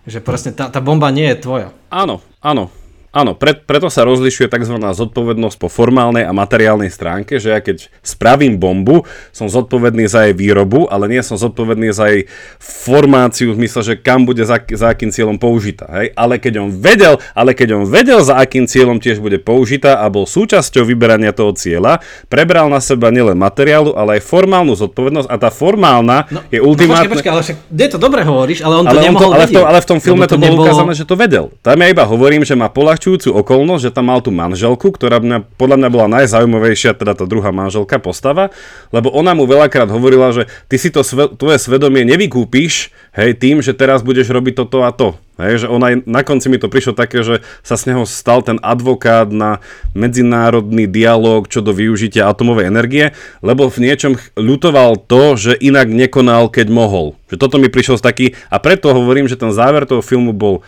Že 0.06 0.22
presne 0.22 0.50
tá, 0.54 0.70
tá 0.70 0.78
bomba 0.78 1.10
nie 1.10 1.26
je 1.34 1.42
tvoja. 1.42 1.68
Áno, 1.90 2.22
áno. 2.38 2.70
Áno, 3.14 3.38
pre, 3.38 3.54
preto 3.54 3.86
sa 3.86 4.02
rozlišuje 4.02 4.50
tzv. 4.50 4.74
zodpovednosť 4.74 5.56
po 5.62 5.70
formálnej 5.70 6.26
a 6.26 6.34
materiálnej 6.34 6.90
stránke, 6.90 7.38
že 7.38 7.54
ja 7.54 7.62
keď 7.62 7.86
spravím 8.02 8.58
bombu, 8.58 9.06
som 9.30 9.46
zodpovedný 9.46 10.10
za 10.10 10.26
jej 10.26 10.34
výrobu, 10.34 10.90
ale 10.90 11.06
nie 11.06 11.22
som 11.22 11.38
zodpovedný 11.38 11.94
za 11.94 12.10
jej 12.10 12.26
formáciu 12.58 13.54
v 13.54 13.62
zmysle, 13.62 13.80
že 13.86 13.94
kam 13.94 14.26
bude 14.26 14.42
za, 14.42 14.58
za 14.58 14.90
akým 14.90 15.14
cieľom 15.14 15.38
použitá. 15.38 15.86
Hej? 15.94 16.10
Ale, 16.18 16.42
keď 16.42 16.66
on 16.66 16.74
vedel, 16.74 17.22
ale 17.38 17.54
keď 17.54 17.78
on 17.78 17.84
vedel, 17.86 18.18
za 18.18 18.34
akým 18.34 18.66
cieľom 18.66 18.98
tiež 18.98 19.22
bude 19.22 19.38
použitá 19.38 20.02
a 20.02 20.10
bol 20.10 20.26
súčasťou 20.26 20.82
vyberania 20.82 21.30
toho 21.30 21.54
cieľa, 21.54 22.02
prebral 22.26 22.66
na 22.66 22.82
seba 22.82 23.14
nielen 23.14 23.38
materiálu, 23.38 23.94
ale 23.94 24.18
aj 24.18 24.26
formálnu 24.26 24.74
zodpovednosť 24.74 25.30
a 25.30 25.36
tá 25.38 25.54
formálna 25.54 26.26
no, 26.34 26.42
je 26.50 26.58
ultimátna. 26.58 27.06
No 27.06 27.14
počkej, 27.14 27.14
počkej, 27.14 27.30
ale 27.30 27.42
však, 27.46 27.56
kde 27.70 27.86
to 27.94 27.98
dobre 28.02 28.20
hovoríš, 28.26 28.66
ale 28.66 28.74
on 28.82 28.84
to 28.90 28.90
ale 28.90 29.00
nemohol 29.06 29.30
on 29.30 29.30
to, 29.30 29.36
ale, 29.38 29.46
v 29.46 29.52
tom, 29.54 29.64
ale 29.70 29.78
v 29.78 29.86
tom 29.86 29.98
filme 30.02 30.26
to, 30.26 30.34
to 30.34 30.42
bolo 30.42 30.50
nebolo... 30.58 30.66
ukázané, 30.66 30.92
že 30.98 31.06
to 31.06 31.14
vedel. 31.14 31.54
Tam 31.62 31.78
ja 31.78 31.86
iba 31.86 32.02
hovorím, 32.02 32.42
že 32.42 32.58
má 32.58 32.66
polahču 32.66 33.03
uľahčujúcu 33.04 33.36
okolnosť, 33.36 33.82
že 33.84 33.92
tam 33.92 34.08
mal 34.08 34.24
tú 34.24 34.32
manželku, 34.32 34.88
ktorá 34.88 35.20
mňa, 35.20 35.44
podľa 35.60 35.76
mňa 35.76 35.88
bola 35.92 36.06
najzaujímavejšia, 36.20 36.96
teda 36.96 37.12
tá 37.12 37.28
druhá 37.28 37.52
manželka 37.52 38.00
postava, 38.00 38.48
lebo 38.96 39.12
ona 39.12 39.36
mu 39.36 39.44
veľakrát 39.44 39.92
hovorila, 39.92 40.32
že 40.32 40.48
ty 40.72 40.80
si 40.80 40.88
to 40.88 41.04
sve, 41.04 41.28
tvoje 41.36 41.60
svedomie 41.60 42.08
nevykúpiš, 42.08 42.88
hej, 43.12 43.36
tým, 43.36 43.60
že 43.60 43.76
teraz 43.76 44.00
budeš 44.00 44.32
robiť 44.32 44.64
toto 44.64 44.88
a 44.88 44.90
to. 44.90 45.20
Hej, 45.34 45.66
že 45.66 45.68
ona 45.68 45.98
na 46.06 46.22
konci 46.22 46.46
mi 46.46 46.62
to 46.62 46.70
prišlo 46.70 46.94
také, 46.94 47.26
že 47.26 47.42
sa 47.66 47.74
z 47.74 47.90
neho 47.90 48.06
stal 48.06 48.46
ten 48.46 48.54
advokát 48.62 49.26
na 49.34 49.58
medzinárodný 49.90 50.86
dialog 50.86 51.50
čo 51.50 51.58
do 51.58 51.74
využitia 51.74 52.30
atomovej 52.30 52.70
energie, 52.70 53.10
lebo 53.42 53.66
v 53.66 53.82
niečom 53.82 54.14
ľutoval 54.38 54.94
to, 55.10 55.34
že 55.34 55.58
inak 55.58 55.90
nekonal, 55.90 56.46
keď 56.54 56.70
mohol. 56.70 57.18
Že 57.34 57.36
toto 57.42 57.58
mi 57.58 57.66
prišlo 57.66 57.98
z 57.98 58.06
taký, 58.06 58.26
a 58.46 58.62
preto 58.62 58.94
hovorím, 58.94 59.26
že 59.26 59.34
ten 59.34 59.50
záver 59.50 59.90
toho 59.90 60.06
filmu 60.06 60.30
bol 60.30 60.62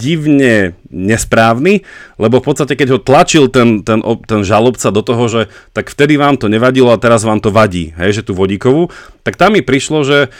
divne 0.00 0.72
nesprávny, 0.88 1.84
lebo 2.16 2.40
v 2.40 2.46
podstate 2.48 2.72
keď 2.80 2.96
ho 2.96 2.98
tlačil 2.98 3.52
ten, 3.52 3.84
ten, 3.84 4.00
ten 4.24 4.40
žalobca 4.40 4.88
do 4.88 5.04
toho, 5.04 5.24
že 5.28 5.40
tak 5.76 5.92
vtedy 5.92 6.16
vám 6.16 6.40
to 6.40 6.48
nevadilo 6.48 6.88
a 6.88 7.02
teraz 7.02 7.28
vám 7.28 7.44
to 7.44 7.52
vadí, 7.52 7.92
hej, 8.00 8.20
že 8.20 8.26
tú 8.26 8.32
vodíkovú, 8.32 8.88
tak 9.20 9.36
tam 9.36 9.52
mi 9.52 9.60
prišlo, 9.60 10.00
že 10.02 10.32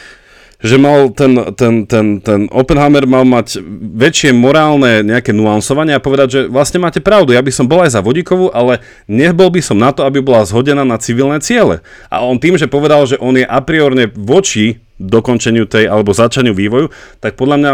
že 0.61 0.77
mal 0.77 1.09
ten, 1.17 1.33
ten, 1.57 1.89
ten, 1.89 2.21
ten 2.21 2.45
Oppenheimer 2.53 3.09
mal 3.09 3.25
mať 3.25 3.65
väčšie 3.97 4.37
morálne 4.37 5.01
nejaké 5.01 5.33
nuansovanie 5.33 5.97
a 5.97 6.05
povedať, 6.05 6.29
že 6.29 6.41
vlastne 6.53 6.85
máte 6.85 7.01
pravdu, 7.01 7.33
ja 7.33 7.41
by 7.41 7.49
som 7.49 7.65
bol 7.65 7.81
aj 7.81 7.97
za 7.97 8.05
vodíkovú, 8.05 8.53
ale 8.53 8.85
nebol 9.09 9.49
by 9.49 9.65
som 9.65 9.81
na 9.81 9.89
to, 9.97 10.05
aby 10.05 10.21
bola 10.21 10.45
zhodená 10.45 10.85
na 10.85 11.01
civilné 11.01 11.41
ciele. 11.41 11.81
A 12.13 12.21
on 12.21 12.37
tým, 12.37 12.61
že 12.61 12.69
povedal, 12.69 13.09
že 13.09 13.17
on 13.17 13.41
je 13.41 13.45
a 13.49 13.59
priorne 13.65 14.13
voči 14.13 14.85
dokončeniu 15.01 15.65
tej 15.65 15.89
alebo 15.89 16.13
začaniu 16.13 16.53
vývoju, 16.53 16.93
tak 17.25 17.41
podľa 17.41 17.57
mňa 17.57 17.73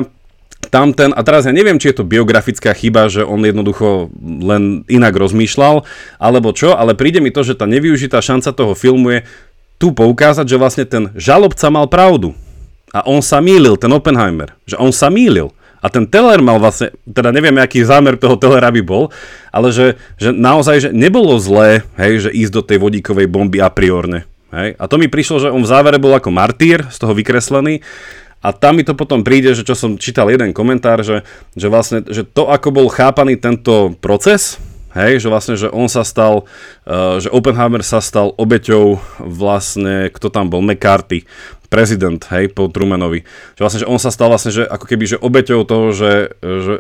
tam 0.69 0.93
ten, 0.93 1.15
a 1.15 1.21
teraz 1.23 1.47
ja 1.47 1.55
neviem, 1.55 1.79
či 1.81 1.91
je 1.91 2.03
to 2.03 2.09
biografická 2.09 2.75
chyba, 2.75 3.09
že 3.09 3.23
on 3.23 3.43
jednoducho 3.43 4.11
len 4.21 4.87
inak 4.91 5.15
rozmýšľal, 5.15 5.87
alebo 6.21 6.51
čo, 6.53 6.75
ale 6.75 6.99
príde 6.99 7.23
mi 7.23 7.31
to, 7.31 7.47
že 7.47 7.59
tá 7.59 7.65
nevyužitá 7.65 8.19
šanca 8.21 8.51
toho 8.53 8.75
filmu 8.77 9.19
je 9.19 9.21
tu 9.77 9.93
poukázať, 9.93 10.47
že 10.49 10.61
vlastne 10.61 10.85
ten 10.89 11.13
žalobca 11.17 11.69
mal 11.69 11.87
pravdu. 11.89 12.33
A 12.97 13.05
on 13.05 13.21
sa 13.21 13.45
mýlil, 13.45 13.77
ten 13.77 13.93
Oppenheimer. 13.93 14.57
Že 14.65 14.77
on 14.81 14.93
sa 14.93 15.13
mýlil. 15.13 15.53
A 15.85 15.93
ten 15.93 16.09
Teller 16.09 16.41
mal 16.41 16.57
vlastne, 16.57 16.91
teda 17.05 17.29
neviem, 17.29 17.55
aký 17.61 17.85
zámer 17.85 18.17
toho 18.17 18.41
Tellera 18.41 18.73
by 18.73 18.83
bol, 18.83 19.13
ale 19.53 19.69
že, 19.71 20.01
že 20.17 20.33
naozaj, 20.33 20.89
že 20.89 20.91
nebolo 20.91 21.37
zlé, 21.37 21.85
hej, 22.01 22.27
že 22.27 22.31
ísť 22.33 22.53
do 22.57 22.63
tej 22.65 22.79
vodíkovej 22.81 23.29
bomby 23.29 23.61
a 23.61 23.69
priorne. 23.69 24.25
Hej? 24.51 24.75
A 24.81 24.85
to 24.89 24.97
mi 24.97 25.07
prišlo, 25.13 25.37
že 25.39 25.53
on 25.53 25.63
v 25.63 25.71
závere 25.71 26.01
bol 26.01 26.17
ako 26.17 26.33
martýr, 26.33 26.89
z 26.89 26.97
toho 26.97 27.13
vykreslený, 27.13 27.85
a 28.47 28.55
tam 28.55 28.79
mi 28.79 28.87
to 28.87 28.95
potom 28.95 29.27
príde, 29.27 29.51
že 29.59 29.67
čo 29.67 29.75
som 29.75 29.99
čítal 29.99 30.31
jeden 30.31 30.55
komentár, 30.55 31.03
že, 31.03 31.27
že 31.59 31.67
vlastne, 31.67 32.07
že 32.07 32.23
to 32.23 32.47
ako 32.47 32.71
bol 32.71 32.87
chápaný 32.87 33.35
tento 33.35 33.99
proces, 33.99 34.63
hej, 34.95 35.19
že 35.19 35.27
vlastne, 35.27 35.59
že 35.59 35.67
on 35.75 35.91
sa 35.91 36.07
stal, 36.07 36.47
uh, 36.87 37.19
že 37.19 37.27
Oppenheimer 37.35 37.83
sa 37.83 37.99
stal 37.99 38.31
obeťou 38.39 39.03
vlastne, 39.19 40.15
kto 40.15 40.31
tam 40.31 40.47
bol, 40.47 40.63
McCarthy, 40.63 41.27
prezident, 41.67 42.19
hej, 42.31 42.51
po 42.55 42.71
Trumanovi. 42.71 43.27
Že 43.59 43.61
vlastne, 43.61 43.81
že 43.83 43.91
on 43.91 43.99
sa 44.01 44.11
stal 44.15 44.31
vlastne, 44.31 44.55
že 44.55 44.63
ako 44.65 44.87
keby, 44.87 45.05
že 45.05 45.19
obeťou 45.19 45.67
toho, 45.67 45.93
že, 45.93 46.35
že, 46.41 46.75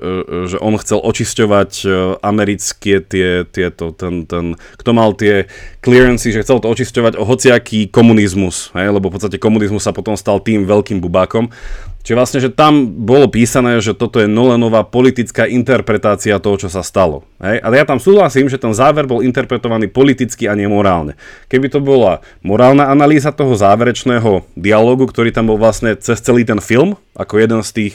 že 0.51 0.57
on 0.63 0.75
chcel 0.79 0.99
očisťovať 1.03 1.73
e, 1.83 1.89
americké 2.23 3.03
tie, 3.03 3.45
tieto, 3.47 3.91
ten, 3.93 4.25
ten, 4.25 4.55
kto 4.79 4.91
mal 4.95 5.13
tie 5.15 5.51
clearancy, 5.83 6.31
že 6.31 6.43
chcel 6.43 6.63
to 6.63 6.71
očisťovať 6.71 7.19
o 7.19 7.27
hociaký 7.27 7.91
komunizmus, 7.91 8.71
hej, 8.75 8.91
lebo 8.95 9.11
v 9.11 9.19
podstate 9.19 9.43
komunizmus 9.43 9.85
sa 9.85 9.95
potom 9.95 10.15
stal 10.15 10.39
tým 10.41 10.65
veľkým 10.65 11.03
bubákom. 11.03 11.51
Čiže 12.07 12.15
vlastne, 12.15 12.39
že 12.39 12.55
tam 12.55 13.03
bolo 13.03 13.27
písané, 13.27 13.83
že 13.83 13.91
toto 13.91 14.23
je 14.23 14.31
Nolanová 14.31 14.87
politická 14.87 15.43
interpretácia 15.51 16.39
toho, 16.39 16.55
čo 16.55 16.70
sa 16.70 16.87
stalo. 16.87 17.27
Hej? 17.43 17.59
Ale 17.66 17.83
ja 17.83 17.85
tam 17.85 17.99
súhlasím, 17.99 18.47
že 18.47 18.62
ten 18.62 18.70
záver 18.70 19.11
bol 19.11 19.27
interpretovaný 19.27 19.91
politicky 19.91 20.47
a 20.47 20.55
nemorálne. 20.55 21.19
Keby 21.51 21.66
to 21.66 21.83
bola 21.83 22.23
morálna 22.47 22.87
analýza 22.95 23.35
toho 23.35 23.59
záverečného 23.59 24.47
dialogu, 24.55 25.11
ktorý 25.11 25.35
tam 25.35 25.51
bol 25.51 25.59
vlastne 25.59 25.99
cez 25.99 26.23
celý 26.23 26.47
ten 26.47 26.62
film, 26.62 26.95
ako 27.19 27.43
jeden 27.43 27.66
z 27.66 27.70
tých, 27.74 27.95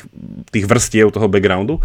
tých 0.51 0.67
vrstiev 0.67 1.15
toho 1.15 1.31
backgroundu, 1.31 1.79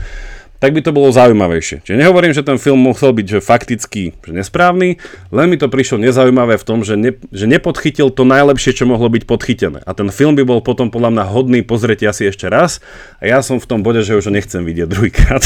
tak 0.59 0.73
by 0.73 0.81
to 0.81 0.91
bolo 0.95 1.13
zaujímavejšie. 1.13 1.85
Čiže 1.85 2.01
nehovorím, 2.01 2.33
že 2.33 2.47
ten 2.47 2.57
film 2.57 2.81
musel 2.81 3.13
byť 3.13 3.27
že 3.27 3.41
fakticky 3.45 4.17
že 4.17 4.33
nesprávny, 4.33 4.99
len 5.31 5.47
mi 5.47 5.57
to 5.61 5.69
prišlo 5.69 6.01
nezaujímavé 6.01 6.57
v 6.57 6.65
tom, 6.65 6.83
že, 6.83 6.97
ne, 6.97 7.15
že 7.31 7.47
nepodchytil 7.47 8.11
to 8.13 8.27
najlepšie, 8.27 8.77
čo 8.77 8.85
mohlo 8.89 9.09
byť 9.09 9.23
podchytené. 9.25 9.81
A 9.85 9.91
ten 9.93 10.09
film 10.13 10.37
by 10.37 10.45
bol 10.45 10.61
potom 10.61 10.89
podľa 10.89 11.13
mňa 11.13 11.25
hodný 11.31 11.61
pozrieť 11.65 12.11
asi 12.11 12.29
ešte 12.29 12.49
raz 12.51 12.85
a 13.21 13.29
ja 13.29 13.41
som 13.41 13.61
v 13.61 13.67
tom 13.69 13.81
bode, 13.81 14.01
že 14.05 14.17
už 14.17 14.29
ho 14.29 14.33
nechcem 14.33 14.65
vidieť 14.65 14.89
druhýkrát. 14.93 15.45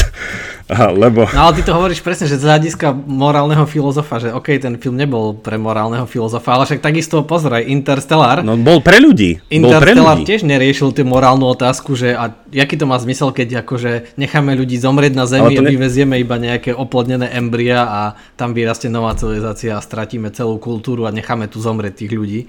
lebo... 0.95 1.27
No 1.35 1.51
ale 1.51 1.59
ty 1.59 1.61
to 1.67 1.75
hovoríš 1.75 1.99
presne, 1.99 2.31
že 2.31 2.39
z 2.39 2.47
hľadiska 2.47 2.95
morálneho 2.95 3.67
filozofa, 3.67 4.23
že 4.23 4.29
OK, 4.31 4.55
ten 4.57 4.79
film 4.79 4.95
nebol 4.95 5.35
pre 5.35 5.59
morálneho 5.59 6.07
filozofa, 6.07 6.55
ale 6.55 6.63
však 6.67 6.79
takisto 6.79 7.23
pozraj, 7.27 7.67
Interstellar. 7.67 8.39
No 8.41 8.55
bol 8.55 8.79
pre 8.79 9.03
ľudí. 9.03 9.43
Interstellar 9.51 10.17
bol 10.17 10.23
pre 10.23 10.23
ľudí. 10.23 10.23
tiež 10.27 10.41
neriešil 10.47 10.95
tú 10.95 11.03
morálnu 11.03 11.45
otázku, 11.51 11.93
že 11.99 12.15
a 12.15 12.31
jaký 12.53 12.79
to 12.79 12.85
má 12.87 12.95
zmysel, 13.01 13.35
keď 13.35 13.67
akože 13.67 14.15
necháme 14.15 14.55
ľudí 14.55 14.79
zomrieť 14.79 15.00
zomrieť 15.01 15.17
na 15.17 15.25
Zemi 15.25 15.57
a 15.57 15.61
ne... 15.65 15.73
vyvezieme 15.73 16.15
iba 16.21 16.37
nejaké 16.37 16.77
oplodnené 16.77 17.33
embria 17.33 17.81
a 17.89 18.01
tam 18.37 18.53
vyrastie 18.53 18.85
nová 18.85 19.17
civilizácia 19.17 19.73
a 19.73 19.81
stratíme 19.81 20.29
celú 20.29 20.61
kultúru 20.61 21.09
a 21.09 21.11
necháme 21.11 21.49
tu 21.49 21.57
zomrieť 21.57 22.05
tých 22.05 22.11
ľudí. 22.13 22.41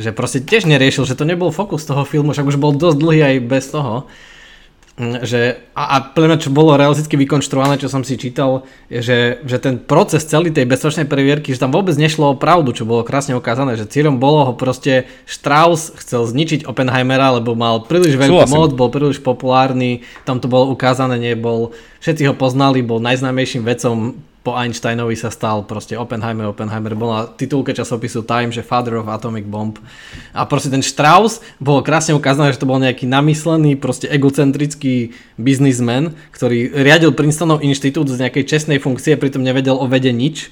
Že 0.00 0.16
proste 0.16 0.40
tiež 0.40 0.64
neriešil, 0.64 1.04
že 1.04 1.18
to 1.18 1.28
nebol 1.28 1.52
fokus 1.52 1.84
toho 1.84 2.08
filmu, 2.08 2.32
však 2.32 2.48
už 2.48 2.56
bol 2.56 2.72
dosť 2.72 2.96
dlhý 2.96 3.20
aj 3.20 3.36
bez 3.44 3.68
toho. 3.68 4.08
Mm, 5.00 5.24
že, 5.24 5.56
a, 5.72 5.96
a 5.96 6.12
plne 6.12 6.36
čo 6.36 6.52
bolo 6.52 6.76
realisticky 6.76 7.16
vykonštruované, 7.16 7.80
čo 7.80 7.88
som 7.88 8.04
si 8.04 8.20
čítal, 8.20 8.68
je, 8.92 9.00
že, 9.00 9.18
že 9.48 9.56
ten 9.56 9.80
proces 9.80 10.28
celý 10.28 10.52
tej 10.52 10.68
bezpečnej 10.68 11.08
previerky, 11.08 11.56
že 11.56 11.62
tam 11.64 11.72
vôbec 11.72 11.96
nešlo 11.96 12.36
o 12.36 12.36
pravdu, 12.36 12.76
čo 12.76 12.84
bolo 12.84 13.00
krásne 13.00 13.32
ukázané, 13.32 13.80
že 13.80 13.88
cieľom 13.88 14.20
bolo 14.20 14.44
ho 14.44 14.52
proste 14.52 15.08
Strauss 15.24 15.96
chcel 16.04 16.28
zničiť 16.28 16.68
Oppenheimera, 16.68 17.40
lebo 17.40 17.56
mal 17.56 17.80
príliš 17.88 18.20
veľkú 18.20 18.44
moc, 18.52 18.76
bol 18.76 18.92
príliš 18.92 19.24
populárny, 19.24 20.04
tam 20.28 20.36
to 20.36 20.52
bolo 20.52 20.68
ukázané, 20.68 21.16
nebol, 21.16 21.72
všetci 22.04 22.28
ho 22.28 22.36
poznali, 22.36 22.84
bol 22.84 23.00
najznámejším 23.00 23.64
vecom 23.64 24.20
po 24.40 24.56
Einsteinovi 24.56 25.12
sa 25.20 25.28
stal 25.28 25.68
proste 25.68 26.00
Oppenheimer, 26.00 26.48
Oppenheimer 26.48 26.96
bol 26.96 27.12
na 27.12 27.22
titulke 27.28 27.76
časopisu 27.76 28.24
Time, 28.24 28.48
že 28.48 28.64
Father 28.64 28.96
of 28.96 29.12
Atomic 29.12 29.44
Bomb. 29.44 29.76
A 30.32 30.48
proste 30.48 30.72
ten 30.72 30.80
Strauss 30.80 31.44
bol 31.60 31.84
krásne 31.84 32.16
ukázané, 32.16 32.56
že 32.56 32.60
to 32.60 32.70
bol 32.70 32.80
nejaký 32.80 33.04
namyslený, 33.04 33.76
proste 33.76 34.08
egocentrický 34.08 35.12
biznismen, 35.36 36.16
ktorý 36.32 36.72
riadil 36.72 37.12
Princetonov 37.12 37.60
inštitút 37.60 38.08
z 38.08 38.16
nejakej 38.24 38.48
čestnej 38.48 38.80
funkcie, 38.80 39.20
pritom 39.20 39.44
nevedel 39.44 39.76
o 39.76 39.84
vede 39.84 40.08
nič 40.08 40.48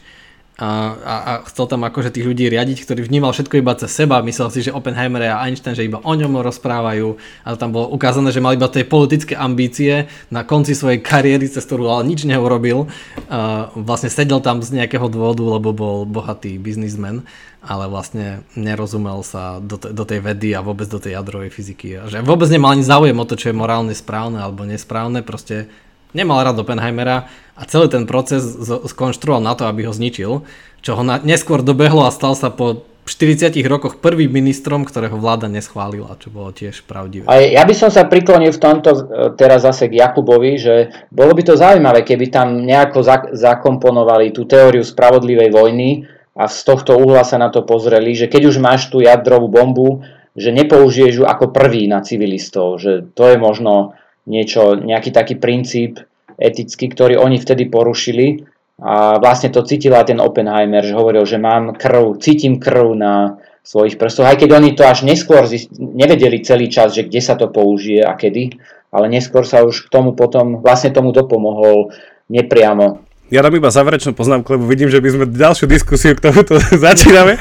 a, 0.59 0.71
a, 0.99 1.15
a 1.23 1.33
chcel 1.47 1.71
tam 1.71 1.87
akože 1.87 2.11
tých 2.11 2.27
ľudí 2.27 2.51
riadiť, 2.51 2.83
ktorý 2.83 3.07
vnímal 3.07 3.31
všetko 3.31 3.63
iba 3.63 3.79
cez 3.79 3.95
seba, 3.95 4.19
myslel 4.27 4.51
si, 4.51 4.67
že 4.67 4.75
Oppenheimer 4.75 5.31
a 5.31 5.47
Einstein, 5.47 5.79
že 5.79 5.87
iba 5.87 6.03
o 6.03 6.13
ňom 6.19 6.43
rozprávajú, 6.43 7.15
ale 7.47 7.57
tam 7.63 7.71
bolo 7.71 7.87
ukázané, 7.95 8.35
že 8.35 8.43
mal 8.43 8.59
iba 8.59 8.67
tie 8.67 8.83
politické 8.83 9.39
ambície 9.39 10.11
na 10.35 10.43
konci 10.43 10.75
svojej 10.75 10.99
kariéry, 10.99 11.47
cez 11.47 11.63
ktorú 11.63 11.87
ale 11.87 12.11
nič 12.11 12.27
neurobil. 12.27 12.91
Uh, 13.31 13.71
vlastne 13.79 14.11
sedel 14.11 14.43
tam 14.43 14.59
z 14.59 14.83
nejakého 14.83 15.07
dôvodu, 15.07 15.47
lebo 15.47 15.71
bol 15.71 16.03
bohatý 16.03 16.59
biznismen, 16.59 17.23
ale 17.63 17.87
vlastne 17.87 18.43
nerozumel 18.59 19.23
sa 19.23 19.63
do, 19.63 19.79
te, 19.79 19.95
do 19.95 20.03
tej 20.03 20.27
vedy 20.27 20.59
a 20.59 20.63
vôbec 20.67 20.91
do 20.91 20.99
tej 20.99 21.23
jadrovej 21.23 21.55
fyziky. 21.55 22.03
A 22.03 22.11
že 22.11 22.19
vôbec 22.19 22.51
nemal 22.51 22.75
ani 22.75 22.83
záujem 22.83 23.15
o 23.15 23.29
to, 23.31 23.39
čo 23.39 23.55
je 23.55 23.55
morálne 23.55 23.95
správne 23.95 24.43
alebo 24.43 24.67
nesprávne, 24.67 25.23
proste 25.23 25.71
nemal 26.13 26.41
rád 26.45 26.61
Oppenheimera 26.61 27.29
a 27.59 27.63
celý 27.67 27.91
ten 27.91 28.07
proces 28.07 28.45
skonštruoval 28.87 29.43
na 29.43 29.53
to, 29.59 29.67
aby 29.67 29.89
ho 29.89 29.93
zničil, 29.93 30.47
čo 30.81 30.91
ho 30.95 31.03
na, 31.03 31.19
neskôr 31.19 31.61
dobehlo 31.67 32.07
a 32.07 32.15
stal 32.15 32.39
sa 32.39 32.55
po 32.55 32.87
40 33.09 33.57
rokoch 33.65 33.97
prvým 34.05 34.29
ministrom, 34.29 34.85
ktorého 34.85 35.17
vláda 35.17 35.49
neschválila, 35.49 36.21
čo 36.21 36.29
bolo 36.29 36.53
tiež 36.53 36.85
pravdivé. 36.85 37.25
A 37.25 37.41
ja 37.41 37.65
by 37.65 37.73
som 37.73 37.89
sa 37.89 38.05
priklonil 38.05 38.53
v 38.53 38.61
tomto 38.61 38.91
e, 38.93 39.01
teraz 39.35 39.65
zase 39.65 39.89
k 39.89 40.05
Jakubovi, 40.05 40.61
že 40.61 40.75
bolo 41.09 41.33
by 41.33 41.43
to 41.43 41.57
zaujímavé, 41.57 42.05
keby 42.05 42.29
tam 42.29 42.69
nejako 42.69 43.01
zakomponovali 43.33 44.37
tú 44.37 44.45
teóriu 44.45 44.85
spravodlivej 44.85 45.49
vojny 45.49 46.05
a 46.37 46.47
z 46.47 46.59
tohto 46.69 47.01
uhla 47.01 47.25
sa 47.25 47.41
na 47.41 47.49
to 47.49 47.65
pozreli, 47.65 48.13
že 48.13 48.29
keď 48.29 48.43
už 48.53 48.57
máš 48.61 48.93
tú 48.93 49.01
jadrovú 49.01 49.49
bombu, 49.49 50.05
že 50.39 50.55
nepoužiješ 50.55 51.13
ju 51.19 51.25
ako 51.27 51.51
prvý 51.51 51.91
na 51.91 52.05
civilistov, 52.05 52.79
že 52.79 53.09
to 53.17 53.27
je 53.33 53.41
možno 53.41 53.99
niečo, 54.29 54.77
nejaký 54.77 55.11
taký 55.11 55.41
princíp, 55.41 56.05
etický, 56.37 56.93
ktorý 56.93 57.17
oni 57.19 57.41
vtedy 57.41 57.67
porušili. 57.67 58.45
A 58.79 59.19
vlastne 59.19 59.51
to 59.51 59.67
cítil 59.67 59.97
aj 59.99 60.15
ten 60.15 60.23
Oppenheimer, 60.23 60.87
že 60.87 60.95
hovoril, 60.95 61.27
že 61.27 61.41
mám 61.41 61.75
krv, 61.75 62.23
cítim 62.23 62.63
krv 62.63 62.95
na 62.95 63.43
svojich 63.67 63.99
prstoch, 63.99 64.25
aj 64.25 64.39
keď 64.39 64.51
oni 64.55 64.71
to 64.79 64.87
až 64.87 65.03
neskôr 65.03 65.45
nevedeli 65.77 66.41
celý 66.41 66.71
čas, 66.71 66.95
že 66.95 67.05
kde 67.05 67.21
sa 67.21 67.35
to 67.35 67.51
použije 67.51 68.01
a 68.01 68.15
kedy, 68.15 68.55
ale 68.95 69.13
neskôr 69.13 69.45
sa 69.45 69.67
už 69.67 69.91
k 69.91 69.93
tomu 69.93 70.17
potom, 70.17 70.65
vlastne 70.65 70.95
tomu 70.95 71.13
dopomohol 71.13 71.93
nepriamo 72.33 73.08
ja 73.29 73.45
dám 73.45 73.55
iba 73.61 73.69
záverečnú 73.69 74.17
poznámku, 74.17 74.57
lebo 74.57 74.65
vidím, 74.65 74.89
že 74.89 75.05
by 75.05 75.09
sme 75.13 75.25
ďalšiu 75.29 75.69
diskusiu 75.69 76.17
k 76.17 76.33
tomuto 76.33 76.57
začíname. 76.89 77.37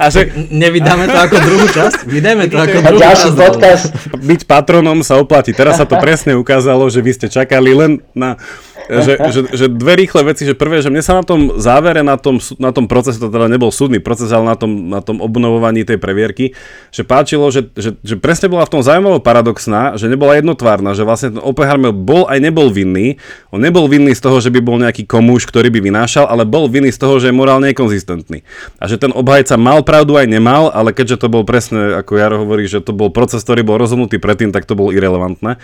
A 0.00 0.08
že... 0.08 0.32
Nevydáme 0.48 1.04
to 1.04 1.18
ako 1.20 1.36
druhú 1.36 1.66
časť? 1.68 1.98
Vydáme 2.08 2.48
to 2.48 2.56
ako 2.56 2.78
druhú 2.80 3.00
ďalší 3.00 3.28
časť. 3.28 3.36
podcast. 3.36 3.84
Byť 4.16 4.40
patronom 4.48 5.04
sa 5.04 5.20
oplatí. 5.20 5.52
Teraz 5.52 5.76
sa 5.76 5.84
to 5.84 6.00
presne 6.00 6.32
ukázalo, 6.32 6.88
že 6.88 7.04
vy 7.04 7.12
ste 7.12 7.28
čakali 7.28 7.76
len 7.76 8.00
na 8.16 8.40
že, 8.88 9.12
že, 9.30 9.40
že 9.52 9.66
dve 9.70 9.94
rýchle 9.98 10.22
veci, 10.26 10.42
že 10.48 10.58
prvé, 10.58 10.82
že 10.82 10.90
mne 10.90 11.04
sa 11.04 11.18
na 11.18 11.24
tom 11.26 11.58
závere, 11.60 12.00
na 12.02 12.18
tom, 12.18 12.42
na 12.58 12.70
tom 12.74 12.90
procese, 12.90 13.20
to 13.20 13.30
teda 13.30 13.46
nebol 13.46 13.70
súdny 13.70 14.02
proces, 14.02 14.30
ale 14.30 14.48
na 14.48 14.56
tom, 14.56 14.90
na 14.90 15.00
tom 15.04 15.22
obnovovaní 15.22 15.86
tej 15.86 16.00
previerky, 16.00 16.56
že 16.90 17.06
páčilo, 17.06 17.50
že, 17.52 17.70
že, 17.76 17.94
že 18.00 18.14
presne 18.18 18.50
bola 18.50 18.66
v 18.66 18.72
tom 18.78 18.82
zaujímavo 18.82 19.22
paradoxná, 19.22 19.94
že 20.00 20.10
nebola 20.10 20.38
jednotvárna, 20.38 20.96
že 20.96 21.06
vlastne 21.06 21.38
ten 21.38 21.42
Oppenheimer 21.42 21.94
bol 21.94 22.26
aj 22.26 22.38
nebol 22.42 22.72
vinný. 22.72 23.20
On 23.54 23.60
nebol 23.60 23.86
vinný 23.86 24.16
z 24.16 24.22
toho, 24.22 24.40
že 24.40 24.50
by 24.50 24.60
bol 24.64 24.80
nejaký 24.80 25.06
komúš, 25.06 25.46
ktorý 25.46 25.70
by 25.70 25.80
vynášal, 25.84 26.26
ale 26.26 26.48
bol 26.48 26.66
vinný 26.66 26.90
z 26.90 26.98
toho, 26.98 27.18
že 27.20 27.30
je 27.30 27.34
morálne 27.34 27.70
nekonzistentný. 27.70 28.42
A 28.80 28.88
že 28.88 28.98
ten 28.98 29.12
obhajca 29.14 29.54
mal 29.58 29.84
pravdu 29.86 30.16
aj 30.16 30.26
nemal, 30.26 30.72
ale 30.72 30.96
keďže 30.96 31.22
to 31.22 31.28
bol 31.30 31.42
presne, 31.46 31.98
ako 32.00 32.18
Jaro 32.18 32.36
hovorí, 32.42 32.66
že 32.66 32.80
to 32.82 32.94
bol 32.94 33.12
proces, 33.12 33.44
ktorý 33.44 33.66
bol 33.66 33.76
rozhodnutý 33.78 34.18
predtým, 34.22 34.50
tak 34.50 34.64
to 34.64 34.78
bol 34.78 34.90
irrelevantné. 34.90 35.60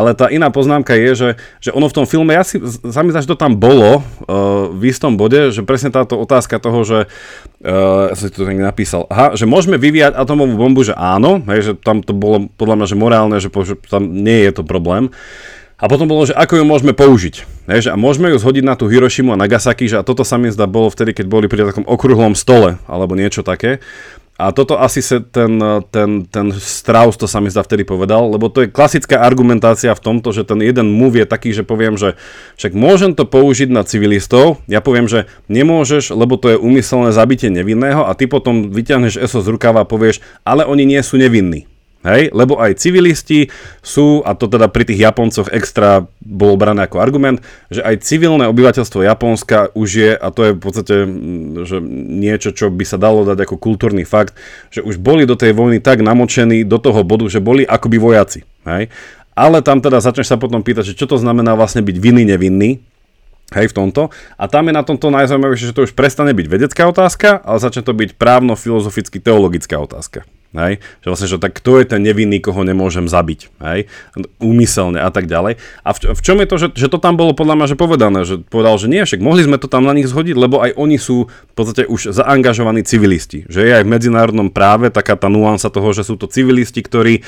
Ale 0.00 0.16
tá 0.16 0.32
iná 0.32 0.48
poznámka 0.48 0.96
je, 0.96 1.10
že, 1.12 1.28
že 1.60 1.70
ono 1.76 1.92
v 1.92 1.96
tom 2.00 2.08
filme, 2.08 2.32
ja 2.32 2.40
si, 2.40 2.56
mi 2.56 3.12
že 3.12 3.28
to 3.28 3.36
tam 3.36 3.60
bolo 3.60 4.00
uh, 4.00 4.72
v 4.72 4.88
istom 4.88 5.20
bode, 5.20 5.52
že 5.52 5.60
presne 5.60 5.92
táto 5.92 6.16
otázka 6.16 6.56
toho, 6.56 6.80
že 6.88 6.98
uh, 7.04 8.08
ja 8.08 8.14
som 8.16 8.24
si 8.24 8.32
to 8.32 8.48
napísal, 8.48 9.04
aha, 9.12 9.36
že 9.36 9.44
môžeme 9.44 9.76
vyvíjať 9.76 10.16
atomovú 10.16 10.56
bombu, 10.56 10.80
že 10.80 10.96
áno, 10.96 11.44
hej, 11.52 11.60
že 11.60 11.72
tam 11.76 12.00
to 12.00 12.16
bolo 12.16 12.48
podľa 12.56 12.80
mňa 12.80 12.86
že 12.88 12.96
morálne, 12.96 13.36
že, 13.44 13.52
že 13.52 13.76
tam 13.92 14.08
nie 14.24 14.48
je 14.48 14.52
to 14.56 14.62
problém. 14.64 15.12
A 15.80 15.88
potom 15.88 16.04
bolo, 16.04 16.28
že 16.28 16.36
ako 16.36 16.60
ju 16.60 16.64
môžeme 16.68 16.92
použiť. 16.92 17.64
Hej, 17.72 17.88
že 17.88 17.90
a 17.92 17.96
môžeme 17.96 18.28
ju 18.28 18.36
zhodiť 18.36 18.64
na 18.64 18.76
tú 18.76 18.84
Hirošimu 18.84 19.32
a 19.32 19.40
Nagasaki, 19.40 19.88
že 19.88 19.96
a 19.96 20.04
toto 20.04 20.28
sa 20.28 20.36
mi 20.36 20.52
zdá 20.52 20.68
bolo 20.68 20.92
vtedy, 20.92 21.16
keď 21.16 21.26
boli 21.28 21.48
pri 21.48 21.72
takom 21.72 21.88
okrúhlom 21.88 22.36
stole, 22.36 22.76
alebo 22.84 23.16
niečo 23.16 23.40
také. 23.40 23.80
A 24.40 24.56
toto 24.56 24.80
asi 24.80 25.04
sa 25.04 25.20
ten, 25.20 25.60
ten, 25.92 26.24
ten 26.24 26.46
Strauss 26.56 27.20
to 27.20 27.28
sa 27.28 27.44
mi 27.44 27.52
zdá 27.52 27.60
vtedy 27.60 27.84
povedal, 27.84 28.32
lebo 28.32 28.48
to 28.48 28.64
je 28.64 28.72
klasická 28.72 29.20
argumentácia 29.20 29.92
v 29.92 30.00
tomto, 30.00 30.32
že 30.32 30.48
ten 30.48 30.64
jeden 30.64 30.88
move 30.88 31.20
je 31.20 31.28
taký, 31.28 31.52
že 31.52 31.62
poviem, 31.62 32.00
že 32.00 32.16
však 32.56 32.72
môžem 32.72 33.12
to 33.12 33.28
použiť 33.28 33.68
na 33.68 33.84
civilistov, 33.84 34.64
ja 34.66 34.80
poviem, 34.82 35.06
že 35.06 35.28
nemôžeš, 35.52 36.16
lebo 36.16 36.40
to 36.40 36.56
je 36.56 36.58
úmyselné 36.58 37.12
zabitie 37.14 37.52
nevinného 37.52 38.08
a 38.08 38.16
ty 38.16 38.26
potom 38.26 38.72
vyťahneš 38.74 39.20
ESO 39.20 39.44
z 39.44 39.52
rukáva 39.52 39.84
a 39.84 39.88
povieš, 39.88 40.24
ale 40.42 40.64
oni 40.64 40.88
nie 40.88 41.00
sú 41.04 41.20
nevinní. 41.20 41.69
Hej, 42.00 42.32
lebo 42.32 42.56
aj 42.56 42.80
civilisti 42.80 43.52
sú, 43.84 44.24
a 44.24 44.32
to 44.32 44.48
teda 44.48 44.72
pri 44.72 44.88
tých 44.88 45.04
Japoncoch 45.04 45.52
extra 45.52 46.08
bolo 46.24 46.56
brané 46.56 46.88
ako 46.88 46.96
argument, 46.96 47.44
že 47.68 47.84
aj 47.84 48.00
civilné 48.00 48.48
obyvateľstvo 48.48 49.04
Japonska 49.04 49.68
už 49.76 49.88
je, 49.92 50.12
a 50.16 50.26
to 50.32 50.48
je 50.48 50.52
v 50.56 50.60
podstate 50.64 50.94
že 51.68 51.76
niečo, 52.08 52.56
čo 52.56 52.72
by 52.72 52.88
sa 52.88 52.96
dalo 52.96 53.28
dať 53.28 53.44
ako 53.44 53.60
kultúrny 53.60 54.08
fakt, 54.08 54.32
že 54.72 54.80
už 54.80 54.96
boli 54.96 55.28
do 55.28 55.36
tej 55.36 55.52
vojny 55.52 55.76
tak 55.84 56.00
namočení 56.00 56.64
do 56.64 56.80
toho 56.80 57.04
bodu, 57.04 57.28
že 57.28 57.36
boli 57.36 57.68
akoby 57.68 58.00
vojaci. 58.00 58.48
Hej. 58.64 58.88
Ale 59.36 59.60
tam 59.60 59.84
teda 59.84 60.00
začneš 60.00 60.32
sa 60.32 60.40
potom 60.40 60.64
pýtať, 60.64 60.96
že 60.96 60.96
čo 60.96 61.04
to 61.04 61.20
znamená 61.20 61.52
vlastne 61.52 61.84
byť 61.84 61.96
vinný, 62.00 62.24
nevinný, 62.24 62.80
Hej, 63.50 63.74
v 63.74 63.82
tomto. 63.82 64.14
A 64.38 64.46
tam 64.46 64.70
je 64.70 64.78
na 64.78 64.86
tomto 64.86 65.10
najzaujímavejšie, 65.10 65.74
že 65.74 65.76
to 65.76 65.82
už 65.82 65.98
prestane 65.98 66.30
byť 66.30 66.46
vedecká 66.46 66.86
otázka, 66.86 67.42
ale 67.42 67.58
začne 67.58 67.82
to 67.82 67.90
byť 67.90 68.14
právno-filozoficky 68.14 69.18
teologická 69.18 69.74
otázka. 69.82 70.22
Hej? 70.50 70.82
Že 71.02 71.06
vlastne, 71.06 71.28
že 71.30 71.38
tak 71.38 71.54
kto 71.62 71.78
je 71.78 71.84
ten 71.86 72.02
nevinný, 72.02 72.42
koho 72.42 72.66
nemôžem 72.66 73.06
zabiť, 73.06 73.54
hej? 73.62 73.86
úmyselne 74.42 74.98
a 74.98 75.10
tak 75.14 75.30
ďalej. 75.30 75.62
A 75.86 75.90
v, 75.94 75.98
v 76.10 76.20
čom 76.20 76.42
je 76.42 76.46
to, 76.50 76.56
že, 76.58 76.68
že 76.74 76.88
to 76.90 76.98
tam 76.98 77.14
bolo 77.14 77.38
podľa 77.38 77.54
mňa 77.54 77.66
že 77.70 77.76
povedané, 77.78 78.18
že 78.26 78.42
povedal, 78.42 78.74
že 78.74 78.90
nie, 78.90 79.06
však 79.06 79.22
mohli 79.22 79.46
sme 79.46 79.62
to 79.62 79.70
tam 79.70 79.86
na 79.86 79.94
nich 79.94 80.10
zhodiť, 80.10 80.34
lebo 80.34 80.58
aj 80.58 80.74
oni 80.74 80.98
sú 80.98 81.30
v 81.30 81.54
podstate 81.54 81.86
už 81.86 82.10
zaangažovaní 82.10 82.82
civilisti. 82.82 83.46
Že 83.46 83.60
je 83.62 83.72
aj 83.78 83.84
v 83.86 83.92
medzinárodnom 83.94 84.50
práve 84.50 84.90
taká 84.90 85.14
tá 85.14 85.30
nuansa 85.30 85.70
toho, 85.70 85.94
že 85.94 86.02
sú 86.02 86.18
to 86.18 86.26
civilisti, 86.26 86.82
ktorí 86.82 87.22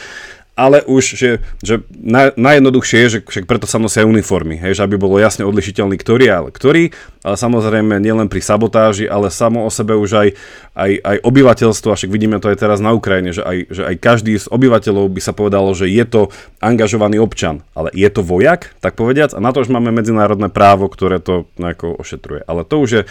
ale 0.53 0.85
už, 0.85 1.17
že, 1.17 1.31
že 1.65 1.81
naj, 1.89 2.37
najjednoduchšie 2.37 2.99
je, 3.05 3.09
že 3.09 3.19
však 3.25 3.49
preto 3.49 3.65
sa 3.65 3.81
nosia 3.81 4.05
uniformy, 4.05 4.61
hej, 4.61 4.77
že 4.77 4.85
aby 4.85 5.01
bolo 5.01 5.17
jasne 5.17 5.49
odlišiteľný, 5.49 5.97
ktorý 5.97 6.27
ale 6.29 6.49
ktorý, 6.53 6.93
ale 7.25 7.37
samozrejme 7.41 7.97
nielen 7.97 8.29
pri 8.29 8.45
sabotáži, 8.45 9.09
ale 9.09 9.33
samo 9.33 9.65
o 9.65 9.71
sebe 9.73 9.97
už 9.97 10.11
aj, 10.13 10.29
aj, 10.77 10.93
aj 11.01 11.17
obyvateľstvo, 11.25 11.89
a 11.89 11.97
však 11.97 12.13
vidíme 12.13 12.37
to 12.37 12.53
aj 12.53 12.61
teraz 12.61 12.85
na 12.85 12.93
Ukrajine, 12.93 13.33
že 13.33 13.41
aj, 13.41 13.59
že 13.73 13.83
aj 13.89 13.97
každý 13.97 14.37
z 14.37 14.47
obyvateľov 14.53 15.09
by 15.09 15.21
sa 15.25 15.33
povedalo, 15.33 15.73
že 15.73 15.89
je 15.89 16.05
to 16.05 16.29
angažovaný 16.61 17.17
občan, 17.17 17.65
ale 17.73 17.89
je 17.97 18.09
to 18.13 18.21
vojak, 18.21 18.77
tak 18.85 18.93
povediac, 18.93 19.33
a 19.33 19.41
na 19.41 19.57
to 19.57 19.65
už 19.65 19.73
máme 19.73 19.89
medzinárodné 19.89 20.53
právo, 20.53 20.93
ktoré 20.93 21.17
to 21.17 21.49
nejako 21.57 21.97
ošetruje. 21.97 22.45
Ale 22.45 22.69
to 22.69 22.77
už 22.77 22.91
je 22.93 23.03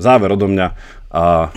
záver 0.00 0.32
odo 0.32 0.48
mňa. 0.48 0.99
A 1.10 1.50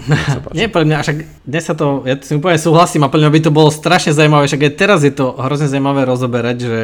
Nie, 0.58 0.66
pre 0.66 0.82
mňa, 0.82 1.06
však 1.06 1.18
dnes 1.46 1.64
sa 1.64 1.78
to, 1.78 2.02
ja 2.10 2.18
si 2.18 2.34
úplne 2.34 2.58
súhlasím 2.58 3.06
a 3.06 3.12
pre 3.14 3.22
mňa 3.22 3.30
by 3.30 3.40
to 3.46 3.52
bolo 3.54 3.70
strašne 3.70 4.10
zaujímavé, 4.10 4.50
však 4.50 4.66
aj 4.66 4.74
teraz 4.74 5.00
je 5.06 5.14
to 5.14 5.38
hrozne 5.38 5.70
zaujímavé 5.70 6.10
rozoberať, 6.10 6.58
že, 6.58 6.82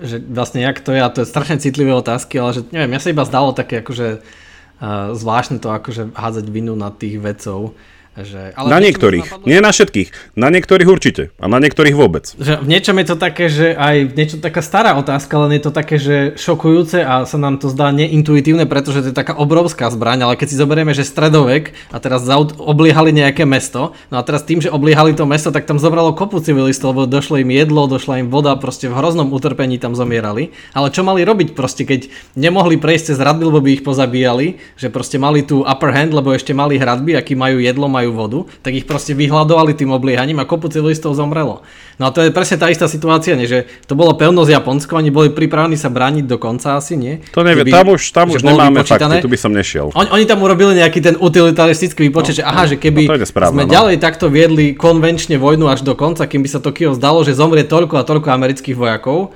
že 0.00 0.16
vlastne 0.24 0.64
jak 0.64 0.80
to 0.80 0.96
je, 0.96 1.00
a 1.04 1.12
to 1.12 1.20
je 1.20 1.28
strašne 1.28 1.60
citlivé 1.60 1.92
otázky, 1.92 2.40
ale 2.40 2.56
že 2.56 2.64
neviem, 2.72 2.96
ja 2.96 3.00
sa 3.04 3.12
iba 3.12 3.28
zdalo 3.28 3.52
také 3.52 3.84
akože 3.84 4.24
uh, 4.24 5.12
zvláštne 5.12 5.60
to 5.60 5.68
akože 5.68 6.16
hádzať 6.16 6.46
vinu 6.48 6.72
na 6.72 6.88
tých 6.88 7.20
vedcov, 7.20 7.76
že, 8.12 8.52
ale 8.52 8.68
na 8.68 8.78
niektorých, 8.84 9.24
napadlo, 9.24 9.46
nie 9.48 9.58
na 9.64 9.72
všetkých. 9.72 10.08
Na 10.36 10.48
niektorých 10.52 10.88
určite 10.88 11.32
a 11.40 11.48
na 11.48 11.56
niektorých 11.56 11.96
vôbec. 11.96 12.28
Že 12.36 12.60
v 12.60 12.66
niečom 12.68 12.96
je 13.00 13.06
to 13.08 13.16
také, 13.16 13.48
že 13.48 13.72
aj 13.72 13.96
niečo 14.12 14.36
taká 14.36 14.60
stará 14.60 14.92
otázka, 15.00 15.32
len 15.48 15.56
je 15.56 15.62
to 15.64 15.72
také, 15.72 15.96
že 15.96 16.36
šokujúce 16.36 17.00
a 17.00 17.24
sa 17.24 17.38
nám 17.40 17.56
to 17.56 17.72
zdá 17.72 17.88
neintuitívne, 17.88 18.68
pretože 18.68 19.00
to 19.00 19.08
je 19.10 19.16
taká 19.16 19.32
obrovská 19.32 19.88
zbraň, 19.88 20.28
ale 20.28 20.36
keď 20.36 20.48
si 20.52 20.60
zoberieme, 20.60 20.92
že 20.92 21.08
stredovek 21.08 21.72
a 21.88 21.96
teraz 22.02 22.28
obliehali 22.60 23.16
nejaké 23.16 23.48
mesto, 23.48 23.96
no 24.12 24.20
a 24.20 24.22
teraz 24.26 24.44
tým, 24.44 24.60
že 24.60 24.68
obliehali 24.68 25.16
to 25.16 25.24
mesto, 25.24 25.48
tak 25.48 25.64
tam 25.64 25.80
zobralo 25.80 26.12
kopu 26.12 26.44
civilistov, 26.44 26.92
lebo 26.92 27.08
došlo 27.08 27.40
im 27.40 27.48
jedlo, 27.48 27.88
došla 27.88 28.20
im 28.20 28.28
voda, 28.28 28.52
proste 28.60 28.92
v 28.92 28.96
hroznom 28.98 29.32
utrpení 29.32 29.80
tam 29.80 29.96
zomierali. 29.96 30.52
Ale 30.76 30.92
čo 30.92 31.00
mali 31.06 31.24
robiť 31.24 31.56
proste, 31.56 31.88
keď 31.88 32.12
nemohli 32.36 32.76
prejsť 32.76 33.14
cez 33.14 33.16
hradby, 33.16 33.48
lebo 33.48 33.64
by 33.64 33.70
ich 33.72 33.86
pozabíjali, 33.86 34.60
že 34.76 34.92
proste 34.92 35.16
mali 35.16 35.46
tú 35.46 35.64
upper 35.64 35.94
hand, 35.94 36.12
lebo 36.12 36.34
ešte 36.34 36.52
mali 36.52 36.76
hradby, 36.76 37.16
aký 37.16 37.38
majú 37.38 37.62
jedlo, 37.62 37.86
majú 37.86 38.01
majú 38.02 38.10
vodu, 38.10 38.38
tak 38.66 38.74
ich 38.74 38.82
proste 38.82 39.14
vyhľadovali 39.14 39.78
tým 39.78 39.94
obliehaním 39.94 40.42
a 40.42 40.44
kopu 40.44 40.66
civilistov 40.66 41.14
zomrelo. 41.14 41.62
No 42.02 42.08
a 42.08 42.10
to 42.10 42.26
je 42.26 42.34
presne 42.34 42.58
tá 42.58 42.66
istá 42.66 42.90
situácia, 42.90 43.38
nie? 43.38 43.46
že 43.46 43.70
to 43.86 43.94
bolo 43.94 44.18
pevnosť 44.18 44.50
Japonsko, 44.50 44.98
oni 44.98 45.14
boli 45.14 45.30
pripravení 45.30 45.78
sa 45.78 45.86
brániť 45.86 46.26
do 46.26 46.36
konca 46.42 46.74
asi, 46.74 46.98
nie? 46.98 47.22
To 47.30 47.46
neviem, 47.46 47.70
tam 47.70 47.94
už, 47.94 48.02
tam 48.10 48.34
už 48.34 48.42
nemáme 48.42 48.82
fakty, 48.82 49.22
tu 49.22 49.30
by 49.30 49.38
som 49.38 49.54
nešiel. 49.54 49.94
Oni, 49.94 50.10
oni 50.10 50.24
tam 50.26 50.42
urobili 50.42 50.82
nejaký 50.82 50.98
ten 50.98 51.14
utilitaristický 51.14 52.10
výpočet, 52.10 52.34
no, 52.34 52.38
že 52.40 52.44
aha, 52.44 52.62
že 52.66 52.76
keby 52.82 53.06
no 53.06 53.14
správne, 53.22 53.54
sme 53.54 53.64
no. 53.68 53.70
ďalej 53.70 53.96
takto 54.02 54.26
viedli 54.26 54.74
konvenčne 54.74 55.38
vojnu 55.38 55.70
až 55.70 55.86
do 55.86 55.94
konca, 55.94 56.26
kým 56.26 56.42
by 56.42 56.48
sa 56.50 56.58
Tokio 56.58 56.96
zdalo, 56.98 57.22
že 57.22 57.38
zomrie 57.38 57.62
toľko 57.62 58.00
a 58.00 58.02
toľko 58.02 58.34
amerických 58.34 58.74
vojakov, 58.74 59.30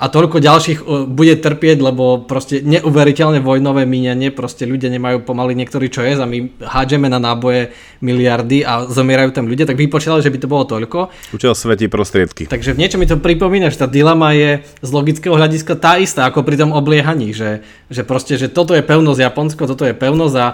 a 0.00 0.08
toľko 0.08 0.40
ďalších 0.40 0.80
e, 0.80 0.84
bude 1.04 1.36
trpieť, 1.36 1.78
lebo 1.84 2.24
proste 2.24 2.64
neuveriteľne 2.64 3.44
vojnové 3.44 3.84
míňanie, 3.84 4.32
proste 4.32 4.64
ľudia 4.64 4.88
nemajú 4.88 5.20
pomaly 5.28 5.52
niektorí 5.52 5.92
čo 5.92 6.00
je 6.00 6.16
a 6.16 6.24
my 6.24 6.56
hádžeme 6.56 7.12
na 7.12 7.20
náboje 7.20 7.76
miliardy 8.00 8.64
a 8.64 8.88
zomierajú 8.88 9.36
tam 9.36 9.44
ľudia, 9.44 9.68
tak 9.68 9.76
vypočítali, 9.76 10.24
že 10.24 10.32
by 10.32 10.38
to 10.40 10.48
bolo 10.48 10.64
toľko. 10.64 11.12
Učil 11.36 11.52
svetí 11.52 11.92
prostriedky. 11.92 12.48
Takže 12.48 12.72
v 12.72 12.80
niečo 12.80 12.96
mi 12.96 13.04
to 13.04 13.20
pripomína, 13.20 13.68
že 13.68 13.84
tá 13.84 13.86
dilema 13.86 14.32
je 14.32 14.64
z 14.80 14.90
logického 14.90 15.36
hľadiska 15.36 15.76
tá 15.76 16.00
istá, 16.00 16.24
ako 16.24 16.48
pri 16.48 16.56
tom 16.56 16.72
obliehaní, 16.72 17.36
že, 17.36 17.60
že 17.92 18.00
proste, 18.00 18.40
že 18.40 18.48
toto 18.48 18.72
je 18.72 18.80
pevnosť 18.80 19.20
Japonsko, 19.20 19.68
toto 19.68 19.84
je 19.84 19.92
pevnosť 19.92 20.36
a 20.40 20.46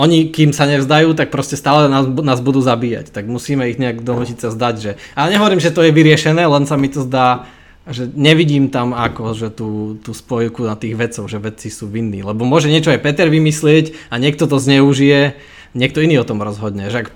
oni, 0.00 0.32
kým 0.32 0.52
sa 0.52 0.64
nevzdajú, 0.64 1.12
tak 1.12 1.28
proste 1.28 1.60
stále 1.60 1.90
nás, 1.90 2.08
nás 2.08 2.40
budú 2.40 2.64
zabíjať. 2.64 3.12
Tak 3.12 3.28
musíme 3.28 3.68
ich 3.68 3.76
nejak 3.76 4.00
dohotiť 4.00 4.38
sa 4.40 4.48
zdať, 4.48 4.74
že... 4.80 4.90
Ale 5.12 5.36
nehovorím, 5.36 5.60
že 5.60 5.74
to 5.74 5.84
je 5.84 5.92
vyriešené, 5.92 6.40
len 6.40 6.64
sa 6.64 6.80
mi 6.80 6.88
to 6.88 7.04
zdá 7.04 7.44
že 7.88 8.04
nevidím 8.12 8.68
tam 8.68 8.92
ako, 8.92 9.32
že 9.32 9.48
tú, 9.48 9.96
tú 10.04 10.12
spojku 10.12 10.68
na 10.68 10.76
tých 10.76 10.94
vedcov, 10.94 11.24
že 11.32 11.40
vedci 11.40 11.72
sú 11.72 11.88
vinní. 11.88 12.20
Lebo 12.20 12.44
môže 12.44 12.68
niečo 12.68 12.92
aj 12.92 13.00
Peter 13.00 13.26
vymyslieť 13.32 14.12
a 14.12 14.20
niekto 14.20 14.44
to 14.44 14.60
zneužije, 14.60 15.40
niekto 15.72 16.04
iný 16.04 16.20
o 16.20 16.28
tom 16.28 16.44
rozhodne. 16.44 16.92
Že 16.92 16.98
ak 17.04 17.08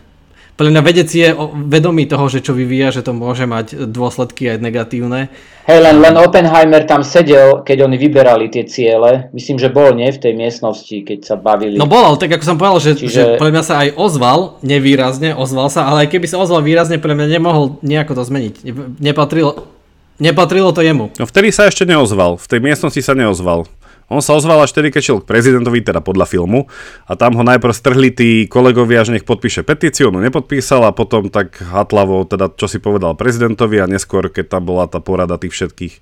podľa 0.54 0.70
mňa 0.70 0.82
vedec 0.86 1.10
je 1.10 1.34
vedomý 1.66 2.06
toho, 2.06 2.30
že 2.30 2.38
čo 2.38 2.54
vyvíja, 2.54 2.94
že 2.94 3.02
to 3.02 3.10
môže 3.10 3.42
mať 3.42 3.90
dôsledky 3.90 4.54
aj 4.54 4.62
negatívne. 4.62 5.26
Hej, 5.66 5.82
len, 5.82 5.98
len 5.98 6.14
Oppenheimer 6.14 6.86
tam 6.86 7.02
sedel, 7.02 7.66
keď 7.66 7.90
oni 7.90 7.98
vyberali 7.98 8.46
tie 8.46 8.62
ciele. 8.62 9.26
Myslím, 9.34 9.58
že 9.58 9.66
bol 9.66 9.90
nie 9.98 10.14
v 10.14 10.22
tej 10.22 10.30
miestnosti, 10.38 10.94
keď 10.94 11.26
sa 11.26 11.34
bavili. 11.34 11.74
No 11.74 11.90
bol, 11.90 12.06
ale 12.06 12.22
tak 12.22 12.38
ako 12.38 12.44
som 12.46 12.54
povedal, 12.54 12.78
že, 12.78 12.92
Čiže... 12.94 13.10
že 13.10 13.22
podľa 13.34 13.54
mňa 13.58 13.64
sa 13.66 13.74
aj 13.82 13.88
ozval, 13.98 14.62
nevýrazne, 14.62 15.34
ozval 15.34 15.74
sa, 15.74 15.90
ale 15.90 16.06
aj 16.06 16.14
keby 16.14 16.30
sa 16.30 16.38
ozval 16.38 16.62
výrazne, 16.62 17.02
podľa 17.02 17.18
mňa 17.18 17.28
nemohol 17.34 17.64
nejako 17.82 18.14
to 18.14 18.22
zmeniť. 18.22 18.54
Nepatril 19.02 19.73
Nepatrilo 20.22 20.70
to 20.70 20.80
jemu. 20.84 21.10
No 21.18 21.24
vtedy 21.26 21.50
sa 21.50 21.66
ešte 21.66 21.82
neozval, 21.88 22.38
v 22.38 22.46
tej 22.46 22.60
miestnosti 22.62 23.02
sa 23.02 23.18
neozval. 23.18 23.66
On 24.12 24.20
sa 24.20 24.36
ozval 24.36 24.60
až 24.60 24.76
vtedy, 24.76 24.92
keď 24.92 25.02
šiel 25.02 25.18
k 25.24 25.30
prezidentovi, 25.32 25.80
teda 25.80 26.04
podľa 26.04 26.28
filmu, 26.28 26.68
a 27.08 27.16
tam 27.16 27.40
ho 27.40 27.42
najprv 27.42 27.72
strhli 27.72 28.12
tí 28.12 28.44
kolegovia, 28.44 29.00
že 29.00 29.16
nech 29.16 29.24
podpíše 29.24 29.64
petíciu, 29.64 30.12
on 30.12 30.20
nepodpísal 30.20 30.84
a 30.84 30.92
potom 30.92 31.32
tak 31.32 31.56
hatlavo, 31.56 32.28
teda 32.28 32.52
čo 32.52 32.68
si 32.68 32.78
povedal 32.84 33.16
prezidentovi 33.16 33.80
a 33.80 33.88
neskôr, 33.88 34.28
keď 34.28 34.60
tam 34.60 34.68
bola 34.68 34.84
tá 34.86 35.00
porada 35.00 35.40
tých 35.40 35.56
všetkých 35.56 35.94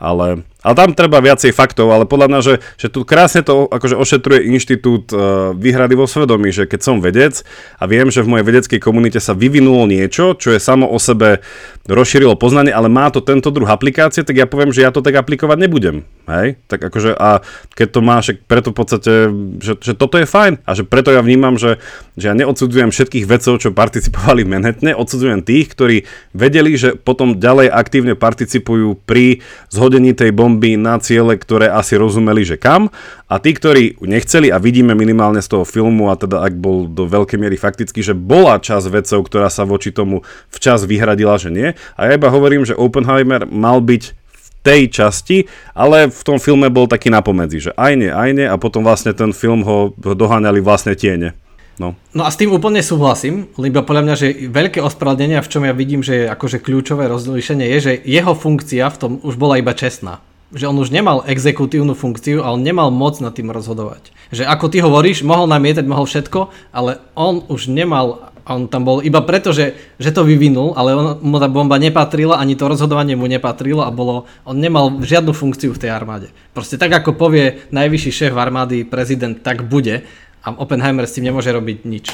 ale, 0.00 0.48
ale 0.60 0.74
tam 0.74 0.90
treba 0.92 1.22
viacej 1.22 1.54
faktov, 1.54 1.94
ale 1.94 2.08
podľa 2.08 2.26
mňa, 2.32 2.40
že, 2.42 2.54
že 2.74 2.88
tu 2.90 3.06
krásne 3.06 3.46
to 3.46 3.70
akože 3.70 3.94
ošetruje 3.94 4.50
inštitút 4.50 5.12
uh, 5.12 5.52
výhrady 5.54 5.94
vo 5.94 6.10
svedomí, 6.10 6.50
že 6.50 6.66
keď 6.66 6.80
som 6.82 6.96
vedec 6.98 7.46
a 7.78 7.84
viem, 7.86 8.10
že 8.10 8.26
v 8.26 8.36
mojej 8.36 8.48
vedeckej 8.48 8.80
komunite 8.82 9.22
sa 9.22 9.36
vyvinulo 9.36 9.86
niečo, 9.86 10.34
čo 10.34 10.50
je 10.50 10.60
samo 10.60 10.90
o 10.90 10.98
sebe 10.98 11.40
rozšírilo 11.86 12.34
poznanie, 12.34 12.74
ale 12.74 12.90
má 12.90 13.08
to 13.14 13.22
tento 13.22 13.54
druh 13.54 13.68
aplikácie, 13.68 14.26
tak 14.26 14.36
ja 14.36 14.46
poviem, 14.50 14.74
že 14.74 14.82
ja 14.82 14.90
to 14.90 15.04
tak 15.04 15.16
aplikovať 15.16 15.58
nebudem. 15.60 15.96
Hej? 16.26 16.60
Tak 16.66 16.80
akože 16.92 17.14
a 17.16 17.40
keď 17.78 17.88
to 17.90 18.00
máš, 18.02 18.24
preto 18.44 18.70
v 18.72 18.76
podstate, 18.76 19.12
že, 19.58 19.72
že 19.80 19.92
toto 19.96 20.16
je 20.20 20.28
fajn 20.28 20.64
a 20.64 20.70
že 20.76 20.84
preto 20.86 21.10
ja 21.10 21.24
vnímam, 21.24 21.56
že, 21.56 21.80
že 22.16 22.30
ja 22.30 22.34
neodsudzujem 22.36 22.92
všetkých 22.92 23.26
vedcov, 23.26 23.58
čo 23.60 23.74
participovali 23.74 24.46
v 24.46 24.50
Manhattane, 24.56 24.92
odsudzujem 24.94 25.40
tých, 25.42 25.72
ktorí 25.72 25.96
vedeli, 26.36 26.76
že 26.76 26.94
potom 26.94 27.40
ďalej 27.40 27.72
aktívne 27.72 28.14
participujú 28.14 29.00
pri 29.08 29.42
zhodnení 29.72 29.90
hodení 29.90 30.14
tej 30.14 30.30
bomby 30.30 30.49
na 30.58 30.96
ciele, 30.98 31.38
ktoré 31.38 31.70
asi 31.70 31.94
rozumeli, 32.00 32.42
že 32.42 32.56
kam. 32.58 32.90
A 33.30 33.38
tí, 33.38 33.54
ktorí 33.54 34.00
nechceli, 34.02 34.50
a 34.50 34.58
vidíme 34.58 34.96
minimálne 34.98 35.44
z 35.44 35.52
toho 35.52 35.68
filmu, 35.68 36.10
a 36.10 36.18
teda 36.18 36.42
ak 36.42 36.58
bol 36.58 36.90
do 36.90 37.06
veľkej 37.06 37.38
miery 37.38 37.54
fakticky, 37.60 38.00
že 38.00 38.16
bola 38.16 38.58
časť 38.58 38.90
vedcov, 38.90 39.20
ktorá 39.28 39.52
sa 39.52 39.68
voči 39.68 39.94
tomu 39.94 40.26
včas 40.50 40.88
vyhradila, 40.88 41.36
že 41.36 41.52
nie. 41.52 41.68
A 41.94 42.10
ja 42.10 42.16
iba 42.16 42.32
hovorím, 42.32 42.64
že 42.64 42.74
Oppenheimer 42.74 43.44
mal 43.46 43.78
byť 43.84 44.18
tej 44.60 44.92
časti, 44.92 45.48
ale 45.72 46.12
v 46.12 46.22
tom 46.24 46.36
filme 46.36 46.68
bol 46.68 46.84
taký 46.84 47.08
napomedzi, 47.08 47.70
že 47.70 47.72
aj 47.76 47.92
nie, 47.96 48.12
aj 48.12 48.30
nie 48.36 48.46
a 48.46 48.60
potom 48.60 48.84
vlastne 48.84 49.16
ten 49.16 49.32
film 49.32 49.64
ho 49.64 49.96
doháňali 49.96 50.60
vlastne 50.60 50.92
tiene. 50.92 51.32
No. 51.80 51.96
no 52.12 52.28
a 52.28 52.30
s 52.30 52.36
tým 52.36 52.52
úplne 52.52 52.84
súhlasím, 52.84 53.48
lebo 53.56 53.80
podľa 53.80 54.04
mňa, 54.04 54.14
že 54.20 54.28
veľké 54.52 54.84
ospravedlenia, 54.84 55.40
v 55.40 55.48
čom 55.48 55.64
ja 55.64 55.72
vidím, 55.72 56.04
že 56.04 56.28
akože 56.28 56.60
kľúčové 56.60 57.08
rozlišenie 57.08 57.64
je, 57.72 57.78
že 57.80 57.92
jeho 58.04 58.36
funkcia 58.36 58.84
v 58.92 59.00
tom 59.00 59.12
už 59.24 59.40
bola 59.40 59.56
iba 59.56 59.72
čestná. 59.72 60.20
Že 60.50 60.70
on 60.70 60.76
už 60.82 60.90
nemal 60.90 61.22
exekutívnu 61.26 61.94
funkciu 61.94 62.42
a 62.42 62.50
on 62.50 62.62
nemal 62.62 62.90
moc 62.90 63.22
nad 63.22 63.30
tým 63.30 63.54
rozhodovať. 63.54 64.10
Že 64.34 64.50
ako 64.50 64.66
ty 64.66 64.78
hovoríš, 64.82 65.22
mohol 65.22 65.46
namietať, 65.46 65.86
mohol 65.86 66.10
všetko, 66.10 66.50
ale 66.74 66.98
on 67.14 67.46
už 67.46 67.70
nemal, 67.70 68.34
on 68.46 68.66
tam 68.66 68.82
bol 68.82 68.98
iba 68.98 69.22
preto, 69.22 69.54
že, 69.54 69.78
že 70.02 70.10
to 70.10 70.26
vyvinul, 70.26 70.74
ale 70.74 70.90
on, 70.94 71.06
mu 71.22 71.38
tá 71.38 71.46
bomba 71.46 71.78
nepatrila, 71.78 72.42
ani 72.42 72.58
to 72.58 72.66
rozhodovanie 72.66 73.14
mu 73.14 73.30
nepatrilo 73.30 73.86
a 73.86 73.94
bolo, 73.94 74.26
on 74.42 74.58
nemal 74.58 74.98
žiadnu 74.98 75.30
funkciu 75.30 75.70
v 75.70 75.82
tej 75.86 75.90
armáde. 75.94 76.34
Proste 76.50 76.74
tak 76.74 76.90
ako 76.90 77.14
povie 77.14 77.62
najvyšší 77.70 78.10
šéf 78.10 78.34
armády, 78.34 78.82
prezident, 78.82 79.38
tak 79.38 79.66
bude 79.70 80.02
a 80.40 80.48
Oppenheimer 80.56 81.04
s 81.04 81.14
tým 81.14 81.28
nemôže 81.28 81.52
robiť 81.52 81.78
nič. 81.84 82.06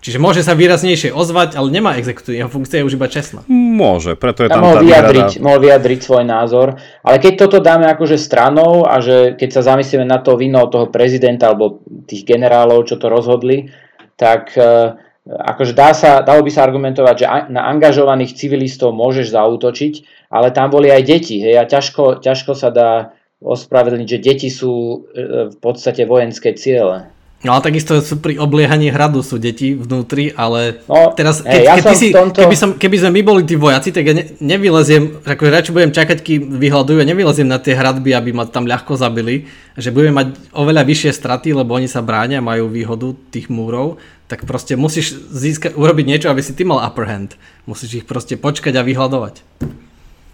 Čiže 0.00 0.16
môže 0.16 0.40
sa 0.40 0.56
výraznejšie 0.56 1.12
ozvať, 1.12 1.60
ale 1.60 1.68
nemá 1.68 2.00
exekutívnu, 2.00 2.40
jeho 2.40 2.50
funkcia 2.50 2.80
je 2.80 2.88
už 2.88 2.96
iba 2.96 3.04
čestná. 3.04 3.44
Môže, 3.52 4.16
preto 4.16 4.44
je 4.44 4.48
tam, 4.48 4.64
tam 4.64 4.64
mohol, 4.64 4.80
vyjadriť, 4.80 5.30
mohol 5.44 5.60
vyjadriť 5.60 6.00
svoj 6.00 6.24
názor, 6.24 6.80
ale 7.04 7.16
keď 7.20 7.32
toto 7.36 7.60
dáme 7.60 7.84
akože 7.84 8.16
stranou 8.16 8.88
a 8.88 9.04
že 9.04 9.36
keď 9.36 9.60
sa 9.60 9.76
zamyslíme 9.76 10.08
na 10.08 10.24
to 10.24 10.40
vinou 10.40 10.64
toho 10.72 10.88
prezidenta 10.88 11.52
alebo 11.52 11.84
tých 12.08 12.24
generálov, 12.24 12.88
čo 12.88 12.96
to 12.96 13.12
rozhodli, 13.12 13.68
tak 14.16 14.56
e, 14.56 14.96
akože 15.28 15.76
dá 15.76 15.92
sa, 15.92 16.24
dalo 16.24 16.40
by 16.40 16.50
sa 16.52 16.64
argumentovať, 16.64 17.14
že 17.20 17.26
na 17.52 17.68
angažovaných 17.68 18.40
civilistov 18.40 18.96
môžeš 18.96 19.36
zautočiť, 19.36 19.94
ale 20.32 20.48
tam 20.48 20.72
boli 20.72 20.88
aj 20.88 21.02
deti, 21.04 21.44
hej, 21.44 21.60
a 21.60 21.68
ťažko, 21.68 22.24
ťažko 22.24 22.56
sa 22.56 22.72
dá 22.72 23.12
ospravedlniť, 23.44 24.08
že 24.08 24.18
deti 24.24 24.48
sú 24.48 24.72
e, 25.12 25.52
v 25.52 25.56
podstate 25.60 26.08
vojenské 26.08 26.56
ciele. 26.56 27.19
No 27.40 27.56
ale 27.56 27.64
takisto 27.64 27.96
sú 28.04 28.20
pri 28.20 28.36
obliehaní 28.36 28.92
hradu 28.92 29.24
sú 29.24 29.40
deti 29.40 29.72
vnútri, 29.72 30.28
ale 30.36 30.84
no, 30.84 31.16
teraz, 31.16 31.40
keď, 31.40 31.62
ja 31.64 31.74
keď 31.80 31.96
si, 31.96 32.12
tomto... 32.12 32.36
keby, 32.36 32.56
som, 32.56 32.70
keby 32.76 32.96
sme 33.00 33.10
my 33.16 33.22
boli 33.24 33.42
tí 33.48 33.56
vojaci, 33.56 33.96
tak 33.96 34.04
ja 34.04 34.12
ne, 34.12 34.36
nevyleziem, 34.44 35.24
ako 35.24 35.48
radšej 35.48 35.72
budem 35.72 35.88
čakať, 35.88 36.20
kým 36.20 36.60
vyhľadujú, 36.60 37.00
nevyleziem 37.00 37.48
na 37.48 37.56
tie 37.56 37.72
hradby, 37.72 38.12
aby 38.12 38.36
ma 38.36 38.44
tam 38.44 38.68
ľahko 38.68 38.92
zabili, 39.00 39.48
že 39.72 39.88
budeme 39.88 40.20
mať 40.20 40.52
oveľa 40.52 40.84
vyššie 40.84 41.16
straty, 41.16 41.56
lebo 41.56 41.72
oni 41.72 41.88
sa 41.88 42.04
bránia, 42.04 42.44
majú 42.44 42.68
výhodu 42.68 43.16
tých 43.32 43.48
múrov, 43.48 43.96
tak 44.28 44.44
proste 44.44 44.76
musíš 44.76 45.16
získať, 45.32 45.72
urobiť 45.80 46.04
niečo, 46.04 46.28
aby 46.28 46.44
si 46.44 46.52
ty 46.52 46.68
mal 46.68 46.84
upper 46.84 47.08
hand. 47.08 47.40
Musíš 47.64 48.04
ich 48.04 48.06
proste 48.06 48.36
počkať 48.36 48.76
a 48.76 48.84
vyhľadovať. 48.84 49.40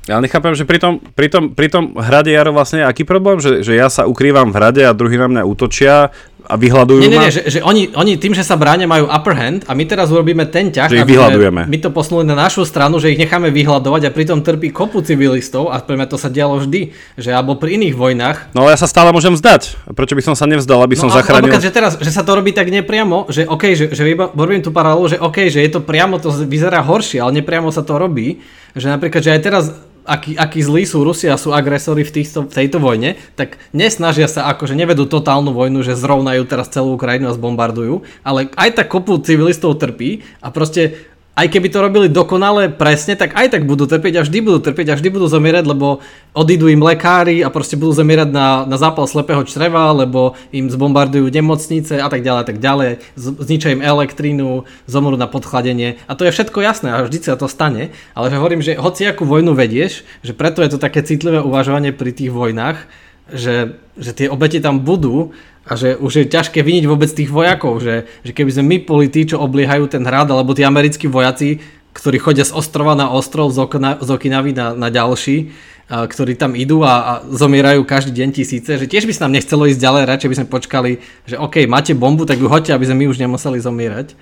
Ja 0.06 0.22
nechápem, 0.22 0.54
že 0.54 0.62
pri 0.62 0.78
tom, 0.78 1.02
pri 1.02 1.26
tom, 1.26 1.50
pri 1.50 1.66
tom 1.66 1.98
hrade 1.98 2.30
Jaro 2.30 2.54
vlastne 2.54 2.86
aký 2.86 3.02
problém, 3.02 3.42
že, 3.42 3.66
že 3.66 3.74
ja 3.74 3.90
sa 3.90 4.06
ukrývam 4.06 4.54
v 4.54 4.56
hrade 4.58 4.82
a 4.86 4.94
druhý 4.94 5.18
na 5.18 5.26
mňa 5.26 5.42
útočia 5.42 6.14
a 6.46 6.54
vyhľadujú 6.54 7.02
nie, 7.02 7.10
nie, 7.10 7.18
nie, 7.18 7.34
že, 7.34 7.42
že 7.50 7.58
oni, 7.60 7.90
oni 7.92 8.16
tým, 8.22 8.32
že 8.32 8.46
sa 8.46 8.54
bránia, 8.54 8.86
majú 8.86 9.10
upper 9.10 9.34
hand 9.34 9.66
a 9.66 9.74
my 9.74 9.82
teraz 9.82 10.14
urobíme 10.14 10.46
ten 10.46 10.70
ťah, 10.70 10.88
že 10.88 11.02
ich 11.02 11.10
vyhľadujeme. 11.10 11.66
my 11.66 11.78
to 11.82 11.90
posunuli 11.90 12.22
na 12.22 12.38
našu 12.38 12.62
stranu, 12.62 13.02
že 13.02 13.10
ich 13.10 13.18
necháme 13.18 13.50
vyhľadovať 13.50 14.02
a 14.06 14.10
pritom 14.14 14.46
trpí 14.46 14.70
kopu 14.70 15.02
civilistov 15.02 15.74
a 15.74 15.82
pre 15.82 15.98
mňa 15.98 16.06
to 16.06 16.16
sa 16.16 16.30
dialo 16.30 16.62
vždy, 16.62 16.94
že 17.18 17.34
alebo 17.34 17.58
pri 17.58 17.82
iných 17.82 17.94
vojnách. 17.98 18.36
No 18.54 18.62
ale 18.64 18.78
ja 18.78 18.80
sa 18.80 18.86
stále 18.86 19.10
môžem 19.10 19.34
vzdať. 19.34 19.90
Prečo 19.90 20.14
by 20.14 20.22
som 20.22 20.34
sa 20.38 20.46
nevzdal, 20.46 20.78
aby 20.86 20.94
no, 20.94 21.06
som 21.06 21.10
zachránil? 21.10 21.50
Napríklad, 21.50 21.66
že 21.66 21.72
teraz, 21.74 21.92
že 21.98 22.10
sa 22.14 22.22
to 22.22 22.38
robí 22.38 22.54
tak 22.54 22.70
nepriamo, 22.70 23.26
že 23.28 23.42
OK, 23.44 23.74
že, 23.74 23.90
že 23.90 24.02
robím 24.14 24.62
tú 24.62 24.70
paralelu, 24.70 25.10
že 25.10 25.16
OK, 25.18 25.50
že 25.50 25.66
je 25.66 25.70
to 25.74 25.82
priamo, 25.82 26.22
to 26.22 26.30
vyzerá 26.30 26.78
horšie, 26.86 27.18
ale 27.18 27.42
nepriamo 27.42 27.74
sa 27.74 27.82
to 27.82 27.98
robí. 27.98 28.38
Že 28.76 28.92
napríklad, 28.94 29.20
že 29.24 29.32
aj 29.34 29.40
teraz 29.42 29.64
akí, 30.06 30.38
akí 30.38 30.62
zlí 30.62 30.86
sú 30.86 31.02
Rusia, 31.02 31.34
sú 31.36 31.50
agresori 31.50 32.06
v, 32.06 32.22
týchto, 32.22 32.46
v 32.46 32.54
tejto 32.54 32.78
vojne, 32.78 33.18
tak 33.34 33.58
nesnažia 33.74 34.30
sa 34.30 34.46
akože 34.54 34.78
nevedú 34.78 35.04
totálnu 35.10 35.50
vojnu, 35.50 35.82
že 35.82 35.98
zrovnajú 35.98 36.46
teraz 36.46 36.70
celú 36.70 36.94
Ukrajinu 36.94 37.28
a 37.28 37.36
zbombardujú, 37.36 38.06
ale 38.22 38.48
aj 38.54 38.78
tak 38.78 38.88
kopu 38.88 39.18
civilistov 39.20 39.76
trpí 39.82 40.22
a 40.40 40.54
proste 40.54 40.96
aj 41.36 41.52
keby 41.52 41.68
to 41.68 41.84
robili 41.84 42.08
dokonale 42.08 42.72
presne, 42.72 43.12
tak 43.12 43.36
aj 43.36 43.52
tak 43.52 43.68
budú 43.68 43.84
trpieť 43.84 44.14
a 44.16 44.24
vždy 44.24 44.38
budú 44.40 44.58
trpieť 44.64 44.88
a 44.88 44.96
vždy 44.96 45.08
budú 45.12 45.28
zomierať, 45.28 45.68
lebo 45.68 46.00
odídu 46.32 46.72
im 46.72 46.80
lekári 46.80 47.44
a 47.44 47.52
proste 47.52 47.76
budú 47.76 47.92
zomierať 47.92 48.32
na, 48.32 48.64
na 48.64 48.76
zápal 48.80 49.04
slepého 49.04 49.44
čreva, 49.44 49.92
lebo 49.92 50.32
im 50.48 50.72
zbombardujú 50.72 51.28
nemocnice 51.28 52.00
a 52.00 52.08
tak 52.08 52.24
ďalej 52.24 52.40
a 52.40 52.46
tak 52.48 52.58
ďalej, 52.58 52.90
zničia 53.20 53.76
im 53.76 53.84
elektrínu, 53.84 54.64
zomrú 54.88 55.20
na 55.20 55.28
podchladenie. 55.28 56.00
A 56.08 56.16
to 56.16 56.24
je 56.24 56.32
všetko 56.32 56.64
jasné 56.64 56.88
a 56.96 57.04
vždy 57.04 57.20
sa 57.20 57.36
to 57.36 57.52
stane, 57.52 57.92
ale 58.16 58.32
že 58.32 58.40
hovorím, 58.40 58.64
že 58.64 58.80
hoci 58.80 59.04
akú 59.04 59.28
vojnu 59.28 59.52
vedieš, 59.52 60.08
že 60.24 60.32
preto 60.32 60.64
je 60.64 60.72
to 60.72 60.80
také 60.80 61.04
citlivé 61.04 61.44
uvažovanie 61.44 61.92
pri 61.92 62.16
tých 62.16 62.32
vojnách, 62.32 62.80
že, 63.28 63.76
že 64.00 64.16
tie 64.16 64.32
obete 64.32 64.56
tam 64.64 64.80
budú 64.80 65.36
a 65.66 65.72
že 65.74 65.98
už 65.98 66.12
je 66.22 66.30
ťažké 66.30 66.62
vyniť 66.62 66.84
vôbec 66.86 67.10
tých 67.10 67.26
vojakov, 67.26 67.82
že, 67.82 68.06
že 68.22 68.30
keby 68.30 68.50
sme 68.54 68.64
my 68.70 68.76
boli 68.86 69.10
tí, 69.10 69.26
čo 69.26 69.42
obliehajú 69.42 69.90
ten 69.90 70.06
hrad, 70.06 70.30
alebo 70.30 70.54
tí 70.54 70.62
americkí 70.62 71.10
vojaci, 71.10 71.58
ktorí 71.90 72.22
chodia 72.22 72.46
z 72.46 72.54
ostrova 72.54 72.94
na 72.94 73.10
ostrov, 73.10 73.50
z, 73.50 73.66
okna, 73.66 73.98
z 73.98 74.08
Okinavy 74.14 74.54
na, 74.54 74.78
na 74.78 74.94
ďalší, 74.94 75.50
a, 75.90 76.06
ktorí 76.06 76.38
tam 76.38 76.54
idú 76.54 76.86
a, 76.86 76.94
a 76.94 77.12
zomierajú 77.26 77.82
každý 77.82 78.14
deň 78.14 78.28
tisíce, 78.30 78.70
že 78.78 78.86
tiež 78.86 79.10
by 79.10 79.12
sa 79.16 79.26
nám 79.26 79.42
nechcelo 79.42 79.66
ísť 79.66 79.82
ďalej, 79.82 80.02
radšej 80.06 80.30
by 80.30 80.36
sme 80.38 80.54
počkali, 80.54 80.90
že 81.26 81.34
OK, 81.34 81.66
máte 81.66 81.98
bombu, 81.98 82.22
tak 82.22 82.38
ju 82.38 82.46
hoďte, 82.46 82.70
aby 82.70 82.86
sme 82.86 83.02
my 83.02 83.06
už 83.10 83.18
nemuseli 83.18 83.58
zomierať. 83.58 84.14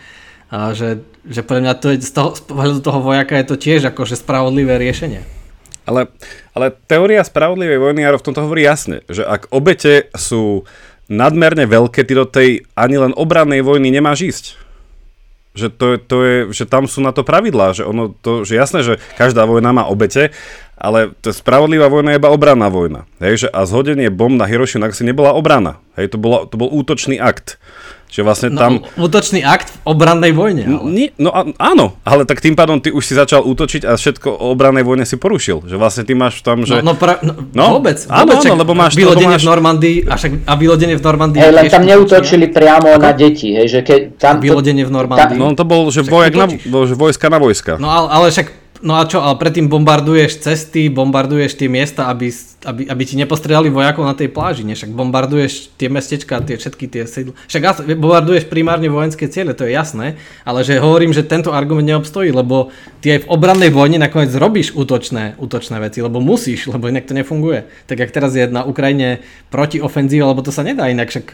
A 0.48 0.70
že, 0.70 1.02
že 1.26 1.42
pre 1.42 1.60
mňa 1.60 1.72
to 1.76 1.92
je, 1.92 2.04
z, 2.04 2.12
toho, 2.14 2.30
z 2.36 2.42
pohľadu 2.46 2.80
toho 2.80 3.00
vojaka 3.02 3.36
je 3.36 3.46
to 3.52 3.56
tiež 3.58 3.90
akože 3.90 4.16
spravodlivé 4.16 4.80
riešenie. 4.80 5.24
Ale, 5.84 6.08
ale 6.56 6.72
teória 6.88 7.20
spravodlivej 7.20 7.76
vojny 7.76 8.08
v 8.08 8.24
tomto 8.24 8.40
hovorí 8.40 8.64
jasne, 8.64 9.04
že 9.10 9.20
ak 9.20 9.52
obete 9.52 10.08
sú 10.16 10.64
nadmerne 11.08 11.68
veľké, 11.68 12.04
ty 12.04 12.12
do 12.16 12.24
tej 12.24 12.64
ani 12.74 12.96
len 13.00 13.12
obrannej 13.16 13.60
vojny 13.60 13.92
nemáš 13.92 14.20
ísť. 14.24 14.44
Že, 15.54 15.68
to, 15.78 15.86
to 16.02 16.16
je, 16.26 16.36
že 16.50 16.64
tam 16.66 16.90
sú 16.90 16.98
na 16.98 17.14
to 17.14 17.22
pravidlá, 17.22 17.78
že 17.78 17.86
ono 17.86 18.10
to, 18.10 18.42
že 18.42 18.58
jasné, 18.58 18.82
že 18.82 18.98
každá 19.14 19.46
vojna 19.46 19.70
má 19.70 19.86
obete, 19.86 20.34
ale 20.74 21.14
to 21.22 21.30
spravodlivá 21.30 21.86
vojna 21.86 22.10
je 22.10 22.18
iba 22.18 22.34
obranná 22.34 22.66
vojna. 22.66 23.06
Hej, 23.22 23.46
že 23.46 23.48
a 23.54 23.62
zhodenie 23.62 24.10
bomb 24.10 24.34
na 24.34 24.50
Hirošimu 24.50 24.90
si 24.90 25.06
nebola 25.06 25.30
obrana. 25.30 25.78
Hej, 25.94 26.14
to, 26.14 26.18
bola, 26.18 26.50
to 26.50 26.58
bol 26.58 26.66
útočný 26.66 27.22
akt. 27.22 27.62
Že 28.14 28.22
vlastne 28.22 28.48
no, 28.54 28.58
tam... 28.62 28.72
Útočný 28.94 29.42
akt 29.42 29.74
v 29.74 29.90
obrannej 29.90 30.30
vojne. 30.30 30.70
Ale... 30.70 30.86
Nie, 30.86 31.10
no 31.18 31.34
áno, 31.58 31.98
ale 32.06 32.22
tak 32.22 32.38
tým 32.38 32.54
pádom 32.54 32.78
ty 32.78 32.94
už 32.94 33.02
si 33.02 33.18
začal 33.18 33.42
útočiť 33.42 33.82
a 33.82 33.98
všetko 33.98 34.30
o 34.30 34.54
obrannej 34.54 34.86
vojne 34.86 35.02
si 35.02 35.18
porušil. 35.18 35.66
Že 35.66 35.74
vlastne 35.74 36.06
ty 36.06 36.14
máš 36.14 36.38
tam, 36.46 36.62
že... 36.62 36.78
No, 36.78 36.82
no, 36.82 36.92
pra... 36.94 37.18
no, 37.26 37.34
no 37.50 37.82
vôbec. 37.82 37.98
Áno, 38.06 38.38
vôbec, 38.38 38.46
áno, 38.46 38.62
lebo 38.62 38.72
máš... 38.78 38.94
Vylodenie 38.94 39.34
máš... 39.34 39.42
v 39.42 39.50
Normandii, 39.50 39.96
a, 40.06 40.14
však, 40.14 40.46
a 40.46 40.52
vylodenie 40.54 40.94
v 40.94 41.02
Normandii... 41.02 41.40
Hej, 41.42 41.52
len 41.58 41.66
tam 41.66 41.82
neútočili 41.82 42.46
priamo 42.54 42.94
Ako? 42.94 43.02
na 43.02 43.10
deti, 43.18 43.50
hej, 43.50 43.66
že 43.66 43.80
keď 43.82 44.00
tam... 44.14 44.38
Vylodenie 44.38 44.86
v 44.86 44.94
Normandii. 44.94 45.34
No 45.34 45.50
to 45.58 45.66
bol, 45.66 45.90
že, 45.90 46.06
vojak 46.06 46.38
na, 46.38 46.46
bol, 46.70 46.86
že 46.86 46.94
vojska 46.94 47.26
na 47.26 47.42
vojska. 47.42 47.82
No 47.82 47.90
ale, 47.90 48.06
ale 48.14 48.26
však 48.30 48.63
No 48.84 49.00
a 49.00 49.08
čo, 49.08 49.24
ale 49.24 49.40
predtým 49.40 49.72
bombarduješ 49.72 50.44
cesty, 50.44 50.92
bombarduješ 50.92 51.56
tie 51.56 51.72
miesta, 51.72 52.12
aby, 52.12 52.28
aby, 52.68 52.84
aby 52.84 53.02
ti 53.08 53.16
nepostrelali 53.16 53.72
vojakov 53.72 54.04
na 54.04 54.12
tej 54.12 54.28
pláži, 54.28 54.60
ne? 54.60 54.76
však 54.76 54.92
bombarduješ 54.92 55.72
tie 55.80 55.88
mestečka, 55.88 56.44
tie 56.44 56.60
všetky 56.60 56.92
tie 56.92 57.08
sídla. 57.08 57.32
Však 57.48 57.96
bombarduješ 57.96 58.44
primárne 58.44 58.92
vojenské 58.92 59.24
ciele, 59.32 59.56
to 59.56 59.64
je 59.64 59.72
jasné, 59.72 60.20
ale 60.44 60.60
že 60.68 60.76
hovorím, 60.76 61.16
že 61.16 61.24
tento 61.24 61.56
argument 61.56 61.88
neobstojí, 61.88 62.28
lebo 62.28 62.68
ty 63.00 63.16
aj 63.16 63.24
v 63.24 63.30
obrannej 63.32 63.72
vojne 63.72 63.96
nakoniec 63.96 64.36
robíš 64.36 64.76
útočné, 64.76 65.40
útočné 65.40 65.80
veci, 65.80 66.04
lebo 66.04 66.20
musíš, 66.20 66.68
lebo 66.68 66.92
inak 66.92 67.08
to 67.08 67.16
nefunguje. 67.16 67.64
Tak 67.88 68.04
jak 68.04 68.12
teraz 68.12 68.36
je 68.36 68.44
na 68.52 68.68
Ukrajine 68.68 69.24
proti 69.48 69.80
ofenzíve, 69.80 70.28
lebo 70.28 70.44
to 70.44 70.52
sa 70.52 70.60
nedá 70.60 70.92
inak, 70.92 71.08
však 71.08 71.32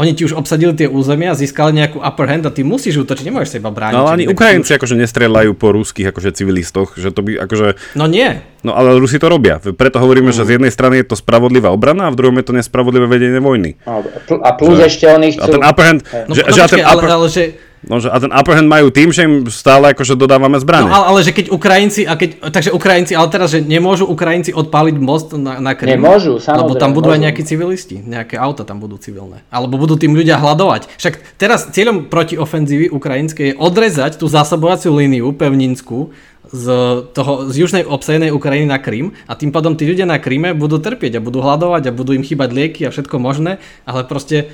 oni 0.00 0.16
ti 0.16 0.24
už 0.24 0.32
obsadili 0.32 0.72
tie 0.72 0.88
územia, 0.88 1.36
získali 1.36 1.76
nejakú 1.76 2.00
upper 2.00 2.24
hand 2.24 2.48
a 2.48 2.50
ty 2.50 2.64
musíš 2.64 3.04
útočiť, 3.04 3.28
nemôžeš 3.28 3.48
sa 3.52 3.56
iba 3.60 3.68
brániť. 3.68 3.94
No 3.94 4.08
ale 4.08 4.16
ani 4.16 4.24
Ukrajinci 4.32 4.72
akože 4.72 4.96
nestrelajú 4.96 5.52
po 5.52 5.76
ruských 5.76 6.08
akože 6.08 6.32
civilistoch, 6.32 6.96
že 6.96 7.12
to 7.12 7.20
by 7.20 7.36
akože... 7.36 7.76
No 8.00 8.08
nie. 8.08 8.40
No 8.64 8.72
ale 8.72 8.96
Rusi 8.96 9.20
to 9.20 9.28
robia, 9.28 9.60
preto 9.60 10.00
hovoríme, 10.00 10.32
mm. 10.32 10.36
že 10.36 10.48
z 10.48 10.50
jednej 10.56 10.72
strany 10.72 11.04
je 11.04 11.12
to 11.12 11.16
spravodlivá 11.20 11.68
obrana 11.68 12.08
a 12.08 12.12
v 12.12 12.16
druhom 12.16 12.36
je 12.40 12.44
to 12.48 12.56
nespravodlivé 12.56 13.08
vedenie 13.08 13.40
vojny. 13.40 13.76
A 13.84 14.50
plus 14.56 14.80
že, 14.80 14.88
ešte 14.88 15.04
oni 15.08 15.36
chcú... 15.36 15.44
A 15.44 15.46
ten 15.52 15.62
upper 15.64 15.84
hand... 15.84 16.00
No, 16.28 16.32
že, 16.32 16.42
no, 16.44 16.52
že, 16.52 16.60
počkej, 16.64 16.80
ten 16.80 16.84
upper... 16.84 17.08
ale, 17.08 17.16
ale 17.20 17.26
že 17.28 17.42
No, 17.80 17.96
že, 17.96 18.12
a 18.12 18.16
ten 18.20 18.28
upper 18.28 18.60
hand 18.60 18.68
majú 18.68 18.92
tým, 18.92 19.08
že 19.08 19.24
im 19.24 19.48
stále 19.48 19.96
akože 19.96 20.12
dodávame 20.12 20.60
zbranie. 20.60 20.84
No, 20.84 20.92
ale, 20.92 21.16
ale 21.16 21.18
že 21.24 21.32
keď 21.32 21.48
Ukrajinci, 21.48 22.04
a 22.04 22.12
keď, 22.12 22.52
takže 22.52 22.76
Ukrajinci, 22.76 23.16
ale 23.16 23.32
teraz, 23.32 23.56
že 23.56 23.64
nemôžu 23.64 24.04
Ukrajinci 24.04 24.52
odpáliť 24.52 24.96
most 25.00 25.32
na, 25.32 25.64
na 25.64 25.72
Krym. 25.72 25.96
Nemôžu, 25.96 26.36
samozrejme. 26.36 26.60
Lebo 26.60 26.72
tam 26.76 26.92
budú 26.92 27.08
môžu. 27.08 27.16
aj 27.16 27.20
nejakí 27.24 27.42
civilisti, 27.48 27.96
nejaké 28.04 28.36
auta 28.36 28.68
tam 28.68 28.84
budú 28.84 29.00
civilné. 29.00 29.40
Alebo 29.48 29.80
budú 29.80 29.96
tým 29.96 30.12
ľudia 30.12 30.36
hľadovať. 30.36 30.92
Však 31.00 31.40
teraz 31.40 31.72
cieľom 31.72 32.12
proti 32.12 32.36
ofenzívy 32.36 32.92
ukrajinskej 32.92 33.46
je 33.52 33.54
odrezať 33.56 34.20
tú 34.20 34.28
zásobovaciu 34.28 34.92
líniu 34.92 35.32
pevninskú 35.32 36.12
z, 36.52 36.66
toho, 37.14 37.48
z 37.48 37.54
južnej 37.64 37.84
obsadenej 37.86 38.34
Ukrajiny 38.34 38.68
na 38.68 38.82
Krym 38.82 39.16
a 39.24 39.38
tým 39.38 39.54
pádom 39.54 39.78
tí 39.78 39.86
ľudia 39.86 40.04
na 40.04 40.18
Kryme 40.18 40.52
budú 40.52 40.82
trpieť 40.82 41.16
a 41.16 41.24
budú 41.24 41.40
hľadovať 41.40 41.88
a 41.88 41.96
budú 41.96 42.12
im 42.12 42.26
chýbať 42.26 42.50
lieky 42.52 42.80
a 42.84 42.92
všetko 42.92 43.16
možné, 43.22 43.62
ale 43.86 44.04
proste 44.04 44.50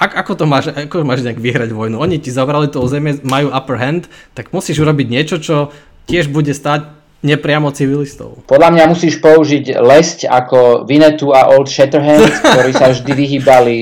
ak, 0.00 0.16
ako 0.16 0.32
to 0.32 0.44
máš, 0.48 0.72
ako 0.72 1.04
máš 1.04 1.20
nejak 1.20 1.36
vyhrať 1.36 1.70
vojnu? 1.76 2.00
Oni 2.00 2.16
ti 2.16 2.32
zabrali 2.32 2.72
to 2.72 2.80
územie, 2.80 3.20
majú 3.20 3.52
upper 3.52 3.76
hand, 3.76 4.08
tak 4.32 4.48
musíš 4.56 4.80
urobiť 4.80 5.06
niečo, 5.12 5.36
čo 5.36 5.68
tiež 6.08 6.32
bude 6.32 6.56
stať 6.56 6.96
nepriamo 7.20 7.68
civilistov. 7.68 8.40
Podľa 8.48 8.72
mňa 8.72 8.84
musíš 8.88 9.20
použiť 9.20 9.76
lesť 9.76 10.24
ako 10.24 10.88
Vinetu 10.88 11.36
a 11.36 11.52
Old 11.52 11.68
Shatterhand, 11.68 12.24
ktorí 12.56 12.72
sa 12.72 12.96
vždy 12.96 13.12
vyhýbali 13.12 13.76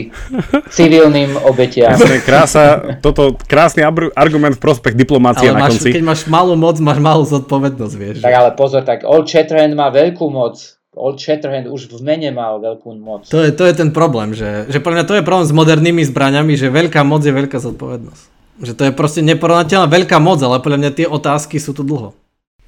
civilným 0.74 1.38
obetiam. 1.46 1.94
Krása, 2.26 2.98
toto 2.98 3.38
krásny 3.46 3.86
argument 4.18 4.58
v 4.58 4.62
prospech 4.62 4.98
diplomácie 4.98 5.54
na 5.54 5.70
máš, 5.70 5.78
konci. 5.78 5.94
Keď 5.94 6.02
máš 6.02 6.26
malú 6.26 6.58
moc, 6.58 6.82
máš 6.82 6.98
malú 6.98 7.22
zodpovednosť, 7.30 7.94
vieš. 7.94 8.16
Tak 8.26 8.34
ale 8.34 8.50
pozor, 8.58 8.82
tak 8.82 9.06
Old 9.06 9.30
Shatterhand 9.30 9.78
má 9.78 9.86
veľkú 9.94 10.26
moc 10.26 10.77
Old 10.96 11.20
Shatterhand 11.20 11.68
už 11.68 11.92
v 11.92 12.00
mene 12.00 12.32
mal 12.32 12.58
veľkú 12.58 12.90
moc. 12.98 13.28
To 13.28 13.44
je, 13.44 13.52
to 13.54 13.64
je 13.68 13.74
ten 13.76 13.92
problém, 13.92 14.34
že, 14.34 14.66
že 14.72 14.82
pre 14.82 14.96
mňa 14.96 15.04
to 15.04 15.14
je 15.20 15.26
problém 15.26 15.46
s 15.46 15.54
modernými 15.54 16.02
zbraňami, 16.02 16.58
že 16.58 16.72
veľká 16.72 17.04
moc 17.04 17.22
je 17.22 17.32
veľká 17.32 17.58
zodpovednosť. 17.60 18.24
Že 18.58 18.72
to 18.74 18.82
je 18.88 18.92
proste 18.92 19.20
neporovnateľná 19.22 19.86
veľká 19.86 20.18
moc, 20.18 20.42
ale 20.42 20.58
podľa 20.58 20.78
mňa 20.82 20.90
tie 20.96 21.06
otázky 21.06 21.62
sú 21.62 21.76
tu 21.76 21.86
dlho 21.86 22.16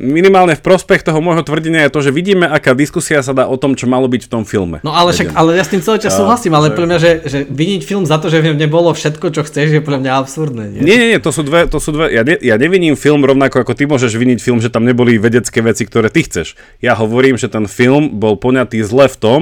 minimálne 0.00 0.56
v 0.56 0.64
prospech 0.64 1.04
toho 1.04 1.20
môjho 1.20 1.44
tvrdenia 1.44 1.86
je 1.86 1.92
to, 1.92 2.00
že 2.00 2.10
vidíme, 2.10 2.48
aká 2.48 2.72
diskusia 2.72 3.20
sa 3.20 3.36
dá 3.36 3.44
o 3.44 3.60
tom, 3.60 3.76
čo 3.76 3.84
malo 3.84 4.08
byť 4.08 4.26
v 4.26 4.30
tom 4.32 4.42
filme. 4.48 4.80
No 4.80 4.96
ale 4.96 5.12
však, 5.12 5.36
ale 5.36 5.60
ja 5.60 5.64
s 5.64 5.70
tým 5.70 5.84
celý 5.84 6.00
čas 6.00 6.16
súhlasím, 6.16 6.56
ale 6.56 6.72
pre 6.72 6.88
mňa, 6.88 6.98
že, 6.98 7.12
že 7.28 7.38
viniť 7.44 7.84
film 7.84 8.08
za 8.08 8.16
to, 8.16 8.32
že 8.32 8.40
v 8.40 8.52
ňom 8.52 8.58
nebolo 8.58 8.90
všetko, 8.96 9.28
čo 9.30 9.44
chceš, 9.44 9.76
je 9.76 9.82
pre 9.84 10.00
mňa 10.00 10.12
absurdné. 10.16 10.80
Nie, 10.80 10.82
nie, 10.82 10.96
nie, 10.96 11.08
nie 11.14 11.20
to 11.20 11.30
sú 11.30 11.44
dve, 11.44 11.68
to 11.68 11.78
sú 11.78 11.92
dve 11.92 12.08
ja, 12.10 12.24
ne, 12.24 12.40
ja 12.40 12.56
neviním 12.56 12.96
film 12.96 13.22
rovnako 13.22 13.62
ako 13.62 13.72
ty 13.76 13.84
môžeš 13.84 14.16
viniť 14.16 14.38
film, 14.40 14.58
že 14.58 14.72
tam 14.72 14.88
neboli 14.88 15.20
vedecké 15.20 15.60
veci, 15.60 15.84
ktoré 15.84 16.08
ty 16.08 16.24
chceš. 16.24 16.56
Ja 16.80 16.96
hovorím, 16.96 17.36
že 17.36 17.52
ten 17.52 17.68
film 17.68 18.16
bol 18.16 18.40
poňatý 18.40 18.80
zle 18.80 19.06
v 19.06 19.16
tom, 19.20 19.40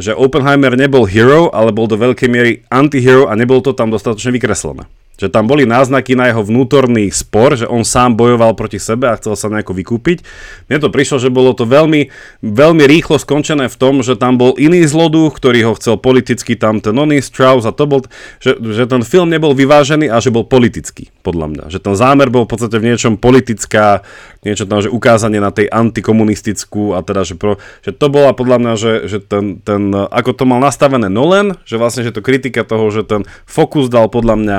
že 0.00 0.16
Oppenheimer 0.16 0.72
nebol 0.74 1.04
hero, 1.04 1.52
ale 1.52 1.70
bol 1.70 1.84
do 1.84 2.00
veľkej 2.00 2.28
miery 2.32 2.52
anti-hero 2.72 3.28
a 3.28 3.36
nebol 3.36 3.60
to 3.60 3.76
tam 3.76 3.92
dostatočne 3.92 4.32
vykreslené. 4.32 4.88
Že 5.18 5.34
tam 5.34 5.50
boli 5.50 5.66
náznaky 5.66 6.14
na 6.14 6.30
jeho 6.30 6.46
vnútorný 6.46 7.10
spor, 7.10 7.58
že 7.58 7.66
on 7.66 7.82
sám 7.82 8.14
bojoval 8.14 8.54
proti 8.54 8.78
sebe 8.78 9.10
a 9.10 9.18
chcel 9.18 9.34
sa 9.34 9.50
nejako 9.50 9.74
vykúpiť. 9.74 10.22
Mne 10.70 10.78
to 10.78 10.94
prišlo, 10.94 11.18
že 11.18 11.34
bolo 11.34 11.52
to 11.58 11.66
veľmi, 11.66 12.08
veľmi 12.46 12.84
rýchlo 12.86 13.18
skončené 13.18 13.66
v 13.66 13.76
tom, 13.76 14.06
že 14.06 14.14
tam 14.14 14.38
bol 14.38 14.54
iný 14.54 14.86
zloduch, 14.86 15.34
ktorý 15.34 15.68
ho 15.68 15.72
chcel 15.74 15.98
politicky, 15.98 16.54
tam 16.54 16.78
ten 16.78 16.94
oný 16.94 17.18
Strauss 17.18 17.66
a 17.66 17.74
to 17.74 17.90
bol, 17.90 18.06
že, 18.38 18.54
že 18.62 18.86
ten 18.86 19.02
film 19.02 19.26
nebol 19.26 19.58
vyvážený 19.58 20.06
a 20.06 20.22
že 20.22 20.30
bol 20.30 20.46
politický, 20.46 21.10
podľa 21.26 21.46
mňa. 21.50 21.64
Že 21.74 21.78
ten 21.82 21.94
zámer 21.98 22.30
bol 22.30 22.46
v 22.46 22.54
podstate 22.54 22.78
v 22.78 22.94
niečom 22.94 23.18
politická, 23.18 24.06
niečo 24.46 24.64
tam, 24.70 24.78
že 24.78 24.92
ukázanie 24.92 25.42
na 25.42 25.50
tej 25.50 25.66
antikomunistickú 25.66 26.94
a 26.94 27.02
teda, 27.02 27.26
že, 27.26 27.34
pro, 27.34 27.58
že 27.82 27.90
to 27.90 28.06
bola 28.06 28.30
podľa 28.34 28.56
mňa, 28.62 28.72
že, 28.78 28.92
že 29.10 29.18
ten, 29.18 29.58
ten, 29.58 29.90
ako 29.90 30.30
to 30.34 30.44
mal 30.46 30.62
nastavené 30.62 31.10
Nolan, 31.10 31.58
že 31.66 31.80
vlastne, 31.80 32.06
že 32.06 32.14
to 32.14 32.22
kritika 32.22 32.62
toho, 32.62 32.86
že 32.94 33.02
ten 33.02 33.26
fokus 33.48 33.90
dal 33.90 34.06
podľa 34.06 34.36
mňa 34.38 34.58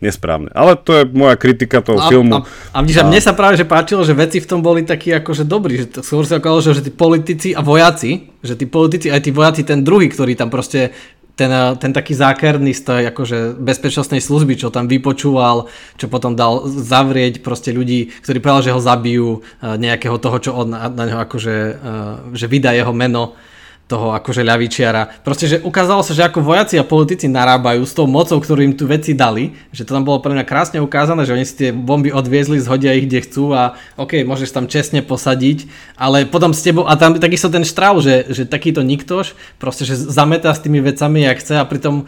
nesprávne. 0.00 0.48
Ale 0.56 0.80
to 0.80 0.96
je 0.96 1.02
moja 1.12 1.36
kritika 1.36 1.84
toho 1.84 2.00
a, 2.00 2.08
filmu. 2.08 2.40
A, 2.40 2.48
a, 2.72 2.80
a, 2.80 2.82
a 2.82 3.02
mne 3.04 3.20
sa 3.20 3.36
práve 3.36 3.60
že 3.60 3.68
páčilo, 3.68 4.00
že 4.00 4.16
veci 4.16 4.40
v 4.40 4.48
tom 4.48 4.64
boli 4.64 4.82
takí 4.82 5.12
akože 5.12 5.44
dobrí, 5.44 5.76
že 5.76 5.86
skôr 6.00 6.24
sa 6.24 6.40
okolo, 6.40 6.64
že, 6.64 6.80
že 6.80 6.88
tí 6.88 6.92
politici 6.92 7.48
a 7.52 7.60
vojaci, 7.60 8.32
že 8.40 8.56
tí 8.56 8.64
politici 8.64 9.12
aj 9.12 9.20
tí 9.20 9.30
vojaci, 9.30 9.62
ten 9.62 9.84
druhý, 9.84 10.08
ktorý 10.08 10.32
tam 10.34 10.48
proste 10.48 10.96
ten, 11.40 11.48
ten 11.80 11.92
taký 11.96 12.12
zákerný 12.12 12.76
z 12.76 12.82
tej 12.84 13.02
akože 13.08 13.56
bezpečnostnej 13.56 14.20
služby, 14.20 14.60
čo 14.60 14.68
tam 14.68 14.84
vypočúval, 14.84 15.72
čo 15.96 16.12
potom 16.12 16.36
dal 16.36 16.68
zavrieť 16.68 17.40
proste 17.40 17.72
ľudí, 17.72 18.12
ktorí 18.20 18.44
povedal, 18.44 18.68
že 18.68 18.74
ho 18.76 18.80
zabijú 18.84 19.28
eh, 19.40 19.80
nejakého 19.80 20.20
toho, 20.20 20.36
čo 20.36 20.50
on 20.52 20.76
na, 20.76 20.92
na 20.92 21.08
neho 21.08 21.20
akože, 21.24 21.56
eh, 21.56 21.76
že 22.36 22.44
vydá 22.44 22.76
jeho 22.76 22.92
meno 22.92 23.40
toho 23.90 24.14
akože 24.14 24.46
ľavičiara. 24.46 25.26
Proste, 25.26 25.50
že 25.50 25.56
ukázalo 25.58 26.06
sa, 26.06 26.14
že 26.14 26.22
ako 26.22 26.46
vojaci 26.46 26.78
a 26.78 26.86
politici 26.86 27.26
narábajú 27.26 27.82
s 27.82 27.90
tou 27.90 28.06
mocou, 28.06 28.38
ktorú 28.38 28.62
im 28.62 28.78
tu 28.78 28.86
veci 28.86 29.18
dali, 29.18 29.58
že 29.74 29.82
to 29.82 29.98
tam 29.98 30.06
bolo 30.06 30.22
pre 30.22 30.30
mňa 30.30 30.46
krásne 30.46 30.78
ukázané, 30.78 31.26
že 31.26 31.34
oni 31.34 31.42
si 31.42 31.58
tie 31.58 31.70
bomby 31.74 32.14
odviezli, 32.14 32.62
zhodia 32.62 32.94
ich 32.94 33.10
kde 33.10 33.26
chcú 33.26 33.50
a 33.50 33.74
ok, 33.98 34.22
môžeš 34.22 34.54
tam 34.54 34.70
čestne 34.70 35.02
posadiť, 35.02 35.66
ale 35.98 36.22
potom 36.22 36.54
s 36.54 36.62
tebou, 36.62 36.86
a 36.86 36.94
tam 36.94 37.18
takisto 37.18 37.50
ten 37.50 37.66
štrál, 37.66 37.98
že, 37.98 38.30
že 38.30 38.46
takýto 38.46 38.86
niktož, 38.86 39.34
proste, 39.58 39.82
že 39.82 39.98
zametá 39.98 40.54
s 40.54 40.62
tými 40.62 40.78
vecami, 40.78 41.26
jak 41.26 41.42
chce 41.42 41.58
a 41.58 41.66
pritom 41.66 42.06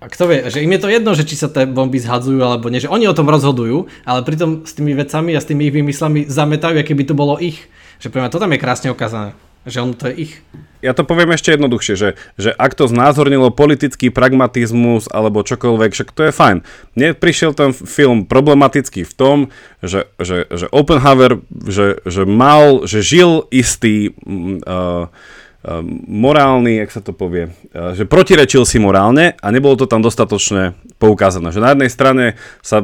a 0.00 0.08
kto 0.08 0.32
vie, 0.32 0.48
že 0.48 0.64
im 0.64 0.72
je 0.72 0.80
to 0.80 0.88
jedno, 0.88 1.12
že 1.12 1.28
či 1.28 1.36
sa 1.36 1.52
tie 1.52 1.68
bomby 1.68 2.00
zhadzujú 2.00 2.40
alebo 2.40 2.72
nie, 2.72 2.80
že 2.80 2.88
oni 2.88 3.04
o 3.04 3.12
tom 3.12 3.28
rozhodujú, 3.28 3.84
ale 4.08 4.24
pritom 4.24 4.64
s 4.64 4.72
tými 4.72 4.96
vecami 4.96 5.36
a 5.36 5.44
s 5.44 5.48
tými 5.48 5.68
ich 5.68 5.76
vymyslami 5.76 6.24
zametajú, 6.24 6.80
aké 6.80 6.96
by 6.96 7.04
to 7.04 7.12
bolo 7.12 7.36
ich. 7.36 7.68
Že 8.00 8.08
pre 8.08 8.24
mňa 8.24 8.32
to 8.32 8.40
tam 8.40 8.48
je 8.48 8.64
krásne 8.64 8.88
ukázané. 8.88 9.36
Že 9.68 9.78
on 9.80 9.90
to 9.92 10.08
je 10.08 10.14
ich. 10.28 10.34
Ja 10.80 10.96
to 10.96 11.04
poviem 11.04 11.36
ešte 11.36 11.52
jednoduchšie, 11.52 11.94
že, 11.96 12.10
že 12.40 12.50
ak 12.56 12.72
to 12.72 12.88
znázornilo 12.88 13.52
politický 13.52 14.08
pragmatizmus 14.08 15.12
alebo 15.12 15.44
čokoľvek, 15.44 15.92
však 15.92 16.12
to 16.16 16.22
je 16.28 16.32
fajn. 16.32 16.56
Mne 16.96 17.12
prišiel 17.12 17.52
ten 17.52 17.76
film 17.76 18.24
problematický 18.24 19.04
v 19.04 19.12
tom, 19.12 19.38
že, 19.84 20.08
že, 20.16 20.48
že 20.48 20.72
Oppenheimer, 20.72 21.44
že, 21.68 22.00
že 22.08 22.24
mal, 22.24 22.88
že 22.88 23.04
žil 23.04 23.44
istý 23.52 24.16
uh, 24.64 25.12
morálny, 26.08 26.80
jak 26.80 26.88
sa 26.88 27.04
to 27.04 27.12
povie, 27.12 27.52
ehm, 27.52 27.92
že 27.92 28.08
protirečil 28.08 28.64
si 28.64 28.80
morálne 28.80 29.36
a 29.44 29.46
nebolo 29.52 29.76
to 29.76 29.84
tam 29.84 30.00
dostatočne 30.00 30.72
poukázané. 30.96 31.52
Že 31.52 31.60
na 31.60 31.70
jednej 31.76 31.90
strane 31.92 32.24
sa 32.64 32.80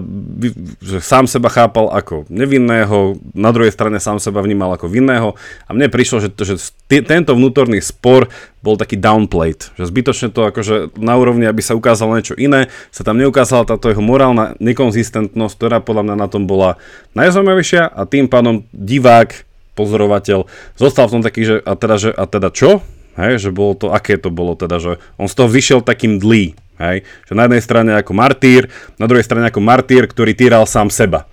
že 0.85 1.01
sám 1.01 1.25
seba 1.25 1.49
chápal 1.49 1.89
ako 1.89 2.29
nevinného, 2.29 3.17
na 3.33 3.49
druhej 3.53 3.73
strane 3.73 3.97
sám 3.97 4.21
seba 4.21 4.45
vnímal 4.45 4.77
ako 4.77 4.93
vinného 4.93 5.41
a 5.65 5.71
mne 5.73 5.89
prišlo, 5.89 6.21
že, 6.21 6.29
že 6.37 6.61
t- 6.85 7.05
tento 7.05 7.33
vnútorný 7.33 7.81
spor 7.81 8.29
bol 8.61 8.77
taký 8.77 9.01
downplayed, 9.01 9.73
že 9.81 9.89
zbytočne 9.89 10.29
to 10.29 10.45
akože 10.45 11.01
na 11.01 11.17
úrovni, 11.17 11.49
aby 11.49 11.65
sa 11.65 11.79
ukázalo 11.79 12.13
niečo 12.19 12.37
iné, 12.37 12.69
sa 12.93 13.07
tam 13.09 13.17
neukázala 13.17 13.65
táto 13.65 13.89
jeho 13.89 14.05
morálna 14.05 14.53
nekonzistentnosť, 14.61 15.55
ktorá 15.57 15.79
podľa 15.81 16.13
mňa 16.13 16.17
na 16.19 16.29
tom 16.29 16.45
bola 16.45 16.77
najzaujímavejšia 17.17 17.89
a 17.89 18.05
tým 18.05 18.29
pádom 18.29 18.69
divák 18.77 19.47
pozorovateľ, 19.77 20.49
zostal 20.81 21.13
tom 21.13 21.21
taký, 21.21 21.45
že 21.45 21.57
a 21.61 21.77
teda, 21.77 21.97
že, 22.01 22.11
a 22.11 22.25
teda 22.25 22.49
čo? 22.51 22.81
Hej, 23.17 23.49
že 23.49 23.51
bolo 23.53 23.77
to, 23.77 23.93
aké 23.93 24.21
to 24.21 24.29
bolo 24.29 24.57
teda, 24.57 24.77
že 24.77 24.93
on 25.17 25.29
z 25.29 25.37
toho 25.37 25.49
vyšiel 25.49 25.81
takým 25.81 26.21
dlý, 26.21 26.53
hej, 26.81 27.05
že 27.29 27.33
na 27.33 27.49
jednej 27.49 27.63
strane 27.65 27.93
ako 27.97 28.13
martýr, 28.13 28.69
na 29.01 29.09
druhej 29.09 29.25
strane 29.25 29.49
ako 29.49 29.61
martýr, 29.61 30.05
ktorý 30.09 30.37
týral 30.37 30.69
sám 30.69 30.93
seba. 30.93 31.25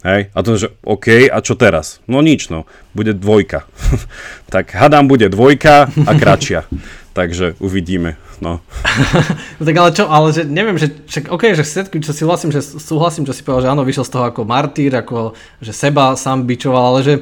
Hej, 0.00 0.32
a 0.32 0.38
to, 0.40 0.56
že 0.56 0.72
OK, 0.80 1.28
a 1.28 1.44
čo 1.44 1.60
teraz? 1.60 2.00
No 2.08 2.24
nič, 2.24 2.48
no, 2.48 2.64
bude 2.96 3.12
dvojka. 3.12 3.68
tak 4.54 4.72
hadám 4.72 5.04
bude 5.12 5.28
dvojka 5.28 5.92
a 5.92 6.12
kratšia. 6.16 6.64
Takže 7.18 7.60
uvidíme. 7.60 8.16
No. 8.40 8.64
no 9.60 9.62
tak 9.68 9.76
ale 9.76 9.92
čo, 9.92 10.08
ale 10.08 10.32
že 10.32 10.48
neviem, 10.48 10.80
že 10.80 10.88
však 10.88 11.28
OK, 11.28 11.52
že 11.52 11.60
všetky, 11.60 12.00
čo 12.00 12.16
si 12.16 12.24
vlastím, 12.24 12.48
že 12.48 12.64
súhlasím, 12.64 13.28
čo 13.28 13.36
si 13.36 13.44
povedal, 13.44 13.68
že 13.68 13.72
áno, 13.76 13.84
vyšiel 13.84 14.08
z 14.08 14.12
toho 14.16 14.24
ako 14.24 14.48
martýr, 14.48 14.96
ako 14.96 15.36
že 15.60 15.76
seba 15.76 16.16
sám 16.16 16.48
bičoval, 16.48 16.96
ale 16.96 17.00
že 17.04 17.14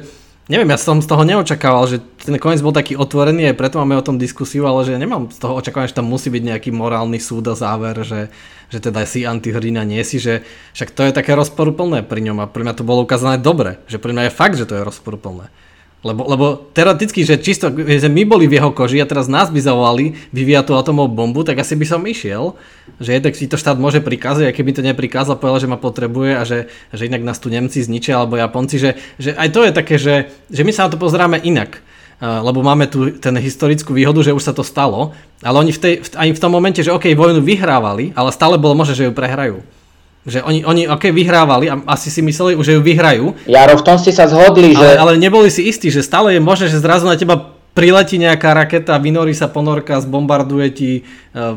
neviem, 0.49 0.73
ja 0.73 0.81
som 0.81 0.97
z 0.97 1.05
toho 1.05 1.21
neočakával, 1.21 1.85
že 1.85 2.01
ten 2.25 2.35
koniec 2.41 2.59
bol 2.65 2.73
taký 2.73 2.97
otvorený, 2.97 3.53
aj 3.53 3.55
preto 3.55 3.77
máme 3.77 3.95
o 3.95 4.03
tom 4.03 4.17
diskusiu, 4.17 4.65
ale 4.65 4.81
že 4.83 4.97
nemám 4.97 5.29
z 5.29 5.37
toho 5.37 5.53
očakávať, 5.55 5.93
že 5.93 5.97
tam 6.01 6.09
musí 6.09 6.33
byť 6.33 6.43
nejaký 6.43 6.69
morálny 6.73 7.21
súd 7.21 7.47
a 7.47 7.55
záver, 7.55 8.01
že, 8.01 8.33
že 8.73 8.81
teda 8.81 9.05
si 9.05 9.29
antihrdina, 9.29 9.85
nie 9.85 10.01
si, 10.01 10.17
že 10.17 10.41
však 10.73 10.89
to 10.91 11.05
je 11.05 11.13
také 11.13 11.37
rozporuplné 11.37 12.01
pri 12.01 12.25
ňom 12.25 12.41
a 12.41 12.49
pre 12.49 12.65
mňa 12.65 12.73
to 12.75 12.83
bolo 12.83 13.05
ukázané 13.05 13.37
dobre, 13.37 13.77
že 13.85 14.01
pre 14.01 14.11
mňa 14.11 14.27
je 14.27 14.35
fakt, 14.35 14.57
že 14.57 14.65
to 14.65 14.75
je 14.75 14.83
rozporuplné. 14.83 15.53
Lebo, 15.99 16.23
lebo 16.31 16.45
teoreticky, 16.71 17.27
že 17.27 17.43
čisto, 17.43 17.67
že 17.75 18.07
my 18.07 18.23
boli 18.23 18.47
v 18.47 18.55
jeho 18.55 18.71
koži 18.71 19.03
a 19.03 19.09
teraz 19.09 19.27
nás 19.27 19.51
by 19.51 19.59
zavolali 19.59 20.15
vyvíjať 20.31 20.71
tú 20.71 20.73
atomovú 20.79 21.11
bombu, 21.11 21.43
tak 21.43 21.59
asi 21.59 21.75
by 21.75 21.83
som 21.83 22.07
išiel, 22.07 22.55
že 23.03 23.19
jednak 23.19 23.35
si 23.35 23.51
to 23.51 23.59
štát 23.59 23.75
môže 23.75 23.99
prikázať, 23.99 24.47
a 24.47 24.55
keby 24.55 24.71
to 24.71 24.79
neprikázal, 24.79 25.35
povedal, 25.35 25.59
že 25.59 25.67
ma 25.67 25.75
potrebuje 25.75 26.31
a 26.39 26.43
že, 26.47 26.71
že 26.95 27.11
inak 27.11 27.27
nás 27.27 27.43
tu 27.43 27.51
Nemci 27.51 27.83
zničia 27.83 28.15
alebo 28.15 28.39
Japonci, 28.39 28.79
že, 28.79 28.95
že 29.19 29.35
aj 29.35 29.49
to 29.51 29.59
je 29.67 29.71
také, 29.75 29.95
že, 29.99 30.31
že 30.47 30.63
my 30.63 30.71
sa 30.71 30.87
na 30.87 30.95
to 30.95 31.01
pozeráme 31.03 31.35
inak. 31.43 31.83
Lebo 32.19 32.59
máme 32.63 32.87
tu 32.91 33.15
ten 33.15 33.31
historickú 33.39 33.95
výhodu, 33.95 34.19
že 34.19 34.35
už 34.35 34.43
sa 34.43 34.51
to 34.51 34.59
stalo, 34.59 35.15
ale 35.39 35.55
oni 35.55 35.71
v 35.71 35.79
tej, 35.79 35.93
ani 36.19 36.35
v 36.35 36.41
tom 36.43 36.51
momente, 36.51 36.83
že 36.83 36.91
OK, 36.91 37.11
vojnu 37.15 37.39
vyhrávali, 37.39 38.11
ale 38.11 38.35
stále 38.35 38.59
bolo 38.59 38.75
možné, 38.75 38.95
že 38.95 39.07
ju 39.07 39.15
prehrajú. 39.15 39.63
Že 40.27 40.43
oni, 40.43 40.59
oni 40.67 40.83
ok, 40.91 41.15
vyhrávali 41.15 41.71
a 41.71 41.79
asi 41.95 42.11
si 42.11 42.19
mysleli, 42.19 42.59
že 42.59 42.75
ju 42.75 42.81
vyhrajú. 42.83 43.39
Jaro, 43.47 43.79
v 43.79 43.83
tom 43.87 43.95
ste 43.95 44.11
sa 44.11 44.27
zhodli, 44.27 44.75
že... 44.75 44.99
Ale, 44.99 44.99
ale 44.99 45.11
neboli 45.15 45.47
si 45.47 45.63
istí, 45.63 45.87
že 45.87 46.03
stále 46.03 46.35
je 46.35 46.41
možné, 46.43 46.67
že 46.67 46.83
zrazu 46.83 47.07
na 47.07 47.15
teba 47.15 47.59
priletí 47.79 48.19
nejaká 48.19 48.51
raketa, 48.51 48.99
vynorí 48.99 49.31
sa 49.31 49.47
ponorka, 49.47 50.03
zbombarduje 50.03 50.67
ti, 50.75 50.91
e, 50.99 51.01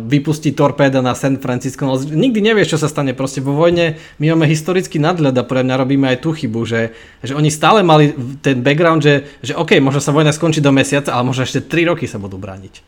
vypustí 0.07 0.55
torpéda 0.55 1.03
na 1.03 1.19
San 1.19 1.43
Francisco. 1.43 1.83
No, 1.83 1.99
nikdy 1.99 2.39
nevieš, 2.39 2.77
čo 2.77 2.79
sa 2.79 2.87
stane. 2.87 3.17
Proste 3.17 3.43
vo 3.43 3.59
vojne 3.59 3.99
my 4.23 4.31
máme 4.31 4.47
historický 4.47 5.03
nadhľad 5.03 5.35
a 5.35 5.43
pre 5.43 5.67
mňa 5.67 5.75
robíme 5.83 6.07
aj 6.07 6.23
tú 6.23 6.31
chybu, 6.31 6.63
že, 6.63 6.95
že 7.27 7.35
oni 7.35 7.51
stále 7.51 7.83
mali 7.83 8.15
ten 8.39 8.63
background, 8.63 9.03
že, 9.03 9.27
že 9.43 9.59
OK, 9.59 9.83
možno 9.83 9.99
sa 9.99 10.15
vojna 10.15 10.31
skončí 10.31 10.63
do 10.63 10.71
mesiaca, 10.71 11.11
ale 11.11 11.27
možno 11.27 11.43
ešte 11.43 11.65
3 11.65 11.91
roky 11.91 12.07
sa 12.07 12.23
budú 12.23 12.39
brániť. 12.39 12.85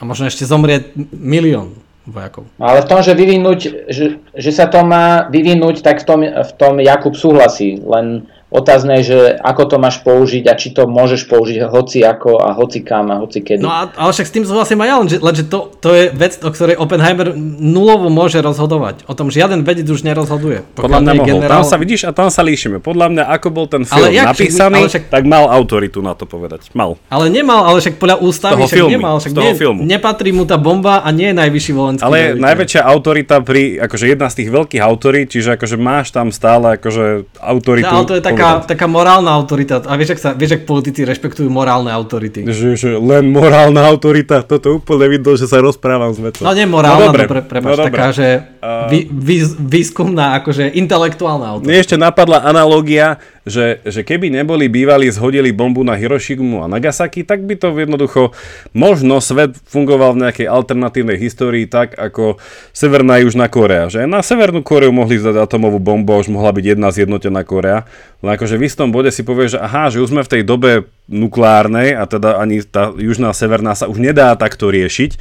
A 0.00 0.08
možno 0.08 0.24
ešte 0.24 0.48
zomrie 0.48 0.96
milión 1.12 1.76
vojakov. 2.06 2.44
Ale 2.58 2.82
v 2.82 2.88
tom, 2.90 3.00
že 3.00 3.14
vyvinúť, 3.14 3.60
že, 3.90 4.18
že 4.34 4.50
sa 4.50 4.66
to 4.66 4.82
má 4.82 5.30
vyvinúť, 5.30 5.86
tak 5.86 6.02
v 6.02 6.06
tom, 6.06 6.20
v 6.26 6.52
tom 6.58 6.74
Jakub 6.82 7.14
súhlasí. 7.14 7.78
Len 7.82 8.26
Otázne 8.52 9.00
je, 9.00 9.16
že 9.16 9.18
ako 9.40 9.62
to 9.64 9.76
máš 9.80 10.04
použiť 10.04 10.44
a 10.44 10.54
či 10.54 10.76
to 10.76 10.84
môžeš 10.84 11.24
použiť 11.24 11.64
hoci 11.72 12.04
ako 12.04 12.36
a 12.36 12.52
hoci 12.52 12.84
kam 12.84 13.08
a 13.08 13.16
hoci 13.24 13.40
kedy. 13.40 13.64
No 13.64 13.72
a, 13.72 13.88
ale 13.88 14.12
však 14.12 14.28
s 14.28 14.34
tým 14.36 14.44
súhlasím 14.44 14.84
aj 14.84 14.88
ja, 14.92 14.96
lenže, 15.00 15.16
lenže 15.24 15.44
to, 15.48 15.72
to 15.80 15.88
je 15.96 16.04
vec, 16.12 16.36
o 16.44 16.52
ktorej 16.52 16.76
Oppenheimer 16.76 17.32
nulovo 17.58 18.12
môže 18.12 18.36
rozhodovať. 18.44 19.08
O 19.08 19.16
tom 19.16 19.32
žiaden 19.32 19.64
vedec 19.64 19.88
už 19.88 20.04
nerozhoduje. 20.04 20.68
Podľa 20.76 21.00
mňa 21.00 21.12
mohol. 21.16 21.28
Generál... 21.32 21.64
Tam 21.64 21.64
sa 21.64 21.80
vidíš 21.80 22.04
a 22.04 22.12
tam 22.12 22.28
sa 22.28 22.44
líšime. 22.44 22.76
Podľa 22.84 23.06
mňa, 23.08 23.24
ako 23.40 23.48
bol 23.48 23.66
ten 23.72 23.88
film 23.88 24.04
ale 24.04 24.12
jak, 24.12 24.26
napísaný, 24.28 24.84
ale 24.84 24.88
však... 24.92 25.04
tak 25.08 25.24
mal 25.24 25.48
autoritu 25.48 26.04
na 26.04 26.12
to 26.12 26.28
povedať. 26.28 26.68
Mal. 26.76 27.00
Ale 27.08 27.32
nemal, 27.32 27.64
ale 27.64 27.80
však 27.80 27.96
podľa 27.96 28.20
ústavy 28.20 28.68
však 28.68 28.76
filmy, 28.76 29.00
nemal. 29.00 29.16
Však 29.16 29.32
toho 29.32 29.48
nie, 29.48 29.56
filmu. 29.56 29.80
nepatrí 29.88 30.30
mu 30.36 30.44
tá 30.44 30.60
bomba 30.60 31.00
a 31.00 31.08
nie 31.08 31.32
je 31.32 31.36
najvyšší 31.40 31.72
volenský 31.72 32.04
Ale 32.04 32.18
veliteľ. 32.36 32.44
najväčšia 32.44 32.82
autorita 32.84 33.36
pri, 33.40 33.62
akože 33.80 34.04
jedna 34.12 34.28
z 34.28 34.34
tých 34.44 34.48
veľkých 34.52 34.82
autorít, 34.84 35.28
čiže 35.32 35.56
akože 35.56 35.76
máš 35.80 36.12
tam 36.12 36.28
stále 36.28 36.76
akože 36.76 37.32
autoritu. 37.40 37.88
Ale 37.88 38.04
to 38.04 38.16
je 38.18 38.22
taká, 38.22 38.41
taká 38.66 38.86
morálna 38.90 39.12
morálna 39.12 39.30
autorita. 39.38 39.74
A 39.84 39.94
vieš, 39.94 40.16
ak, 40.16 40.20
sa, 40.20 40.30
vieš, 40.32 40.58
ak 40.58 40.62
politici 40.66 41.06
rešpektujú 41.06 41.48
morálne 41.52 41.92
autority. 41.94 42.42
Že, 42.48 42.68
že 42.74 42.90
len 42.96 43.30
morálna 43.30 43.84
autorita, 43.86 44.42
toto 44.42 44.80
úplne 44.80 45.06
vidno, 45.12 45.38
že 45.38 45.46
sa 45.46 45.62
rozprávam 45.62 46.10
s 46.10 46.18
vecou. 46.18 46.42
No 46.42 46.52
nie 46.56 46.66
morálna, 46.66 46.98
no, 46.98 47.08
dobre, 47.14 47.24
pre, 47.30 47.40
prepač, 47.44 47.76
no, 47.78 47.86
taká, 47.86 48.08
že 48.10 48.26
vý, 48.62 49.42
výskumná, 49.58 50.38
akože 50.38 50.70
intelektuálna 50.78 51.58
autorita. 51.58 51.66
Mne 51.66 51.82
ešte 51.82 51.96
napadla 51.98 52.46
analogia, 52.46 53.18
že, 53.42 53.82
že 53.82 54.06
keby 54.06 54.30
neboli 54.30 54.70
bývali, 54.70 55.10
zhodili 55.10 55.50
bombu 55.50 55.82
na 55.82 55.98
Hirošimu 55.98 56.62
a 56.62 56.70
Nagasaki, 56.70 57.26
tak 57.26 57.42
by 57.42 57.58
to 57.58 57.74
jednoducho 57.74 58.30
možno 58.70 59.18
svet 59.18 59.58
fungoval 59.66 60.14
v 60.14 60.22
nejakej 60.28 60.46
alternatívnej 60.46 61.18
histórii 61.18 61.66
tak, 61.66 61.98
ako 61.98 62.38
Severná 62.70 63.18
a 63.18 63.22
Južná 63.26 63.50
Korea. 63.50 63.90
Že 63.90 64.06
na 64.06 64.22
Severnú 64.22 64.62
Koreu 64.62 64.94
mohli 64.94 65.18
zdať 65.18 65.42
atomovú 65.42 65.82
bombu 65.82 66.14
a 66.14 66.22
už 66.22 66.30
mohla 66.30 66.54
byť 66.54 66.78
jedna 66.78 66.94
zjednotená 66.94 67.42
Korea. 67.42 67.82
Len 68.22 68.30
akože 68.38 68.54
v 68.62 68.70
istom 68.70 68.94
bode 68.94 69.10
si 69.10 69.26
povie, 69.26 69.50
že 69.50 69.58
aha, 69.58 69.90
že 69.90 69.98
už 69.98 70.14
sme 70.14 70.22
v 70.22 70.38
tej 70.38 70.42
dobe 70.46 70.86
nukleárnej 71.10 71.98
a 71.98 72.06
teda 72.06 72.38
ani 72.38 72.62
tá 72.62 72.94
Južná 72.94 73.34
a 73.34 73.36
Severná 73.36 73.74
sa 73.74 73.90
už 73.90 73.98
nedá 73.98 74.30
takto 74.38 74.70
riešiť 74.70 75.18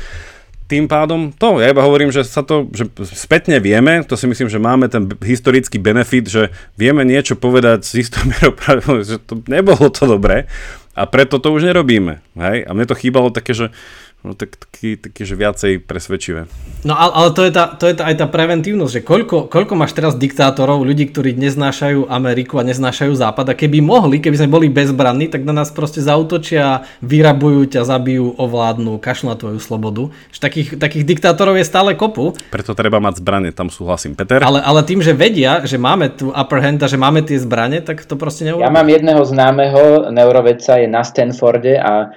tým 0.71 0.87
pádom 0.87 1.35
to, 1.35 1.59
ja 1.59 1.67
iba 1.67 1.83
hovorím, 1.83 2.15
že 2.15 2.23
sa 2.23 2.47
to, 2.47 2.71
že 2.71 2.87
spätne 3.11 3.59
vieme, 3.59 4.07
to 4.07 4.15
si 4.15 4.23
myslím, 4.23 4.47
že 4.47 4.55
máme 4.55 4.87
ten 4.87 5.11
historický 5.19 5.75
benefit, 5.83 6.31
že 6.31 6.55
vieme 6.79 7.03
niečo 7.03 7.35
povedať 7.35 7.83
s 7.83 8.07
istou 8.07 8.23
mierou 8.31 8.55
že 9.03 9.19
to 9.19 9.43
nebolo 9.51 9.91
to 9.91 10.07
dobré 10.07 10.47
a 10.95 11.03
preto 11.07 11.39
to 11.39 11.51
už 11.51 11.67
nerobíme. 11.67 12.23
Hej? 12.39 12.67
A 12.67 12.71
mne 12.71 12.87
to 12.87 12.95
chýbalo 12.95 13.31
také, 13.31 13.51
že 13.51 13.75
no, 14.21 14.37
tak, 14.37 14.53
taký, 14.57 14.97
taký, 14.97 15.21
že 15.25 15.33
viacej 15.33 15.71
presvedčivé. 15.81 16.45
No 16.85 16.93
ale, 16.93 17.11
ale 17.13 17.29
to 17.33 17.41
je, 17.45 17.51
tá, 17.53 17.65
to 17.73 17.85
je 17.89 17.95
tá, 17.97 18.09
aj 18.09 18.15
tá 18.21 18.27
preventívnosť, 18.29 18.93
že 18.93 19.01
koľko, 19.01 19.37
koľko 19.49 19.73
máš 19.77 19.97
teraz 19.97 20.13
diktátorov, 20.17 20.85
ľudí, 20.85 21.09
ktorí 21.09 21.33
neznášajú 21.37 22.09
Ameriku 22.09 22.61
a 22.61 22.65
neznášajú 22.65 23.13
Západ 23.17 23.53
a 23.53 23.57
keby 23.57 23.81
mohli, 23.81 24.21
keby 24.21 24.45
sme 24.45 24.49
boli 24.49 24.67
bezbranní, 24.69 25.29
tak 25.29 25.45
na 25.45 25.53
nás 25.53 25.73
proste 25.73 26.01
zautočia, 26.01 26.85
vyrabujú 27.01 27.69
ťa, 27.69 27.81
zabijú, 27.85 28.37
ovládnu, 28.37 29.01
kašľú 29.01 29.27
na 29.29 29.37
tvoju 29.37 29.59
slobodu. 29.61 30.03
Že 30.33 30.39
takých, 30.41 30.69
takých 30.77 31.03
diktátorov 31.05 31.57
je 31.57 31.65
stále 31.65 31.97
kopu. 31.97 32.37
Preto 32.53 32.77
treba 32.77 33.01
mať 33.01 33.21
zbranie, 33.21 33.49
tam 33.53 33.73
súhlasím. 33.73 34.13
Peter? 34.13 34.41
Ale, 34.41 34.61
ale 34.61 34.81
tým, 34.85 35.01
že 35.01 35.17
vedia, 35.17 35.65
že 35.65 35.81
máme 35.81 36.13
tu 36.13 36.29
upper 36.29 36.61
hand 36.61 36.81
a 36.81 36.87
že 36.89 36.97
máme 36.97 37.25
tie 37.25 37.37
zbranie, 37.41 37.81
tak 37.81 38.05
to 38.05 38.13
proste 38.17 38.45
neurobí. 38.45 38.65
Ja 38.65 38.73
mám 38.73 38.89
jedného 38.89 39.21
známeho 39.25 40.09
neurovedca, 40.13 40.77
je 40.77 40.89
na 40.89 41.01
Stanforde 41.01 41.77
a 41.77 42.13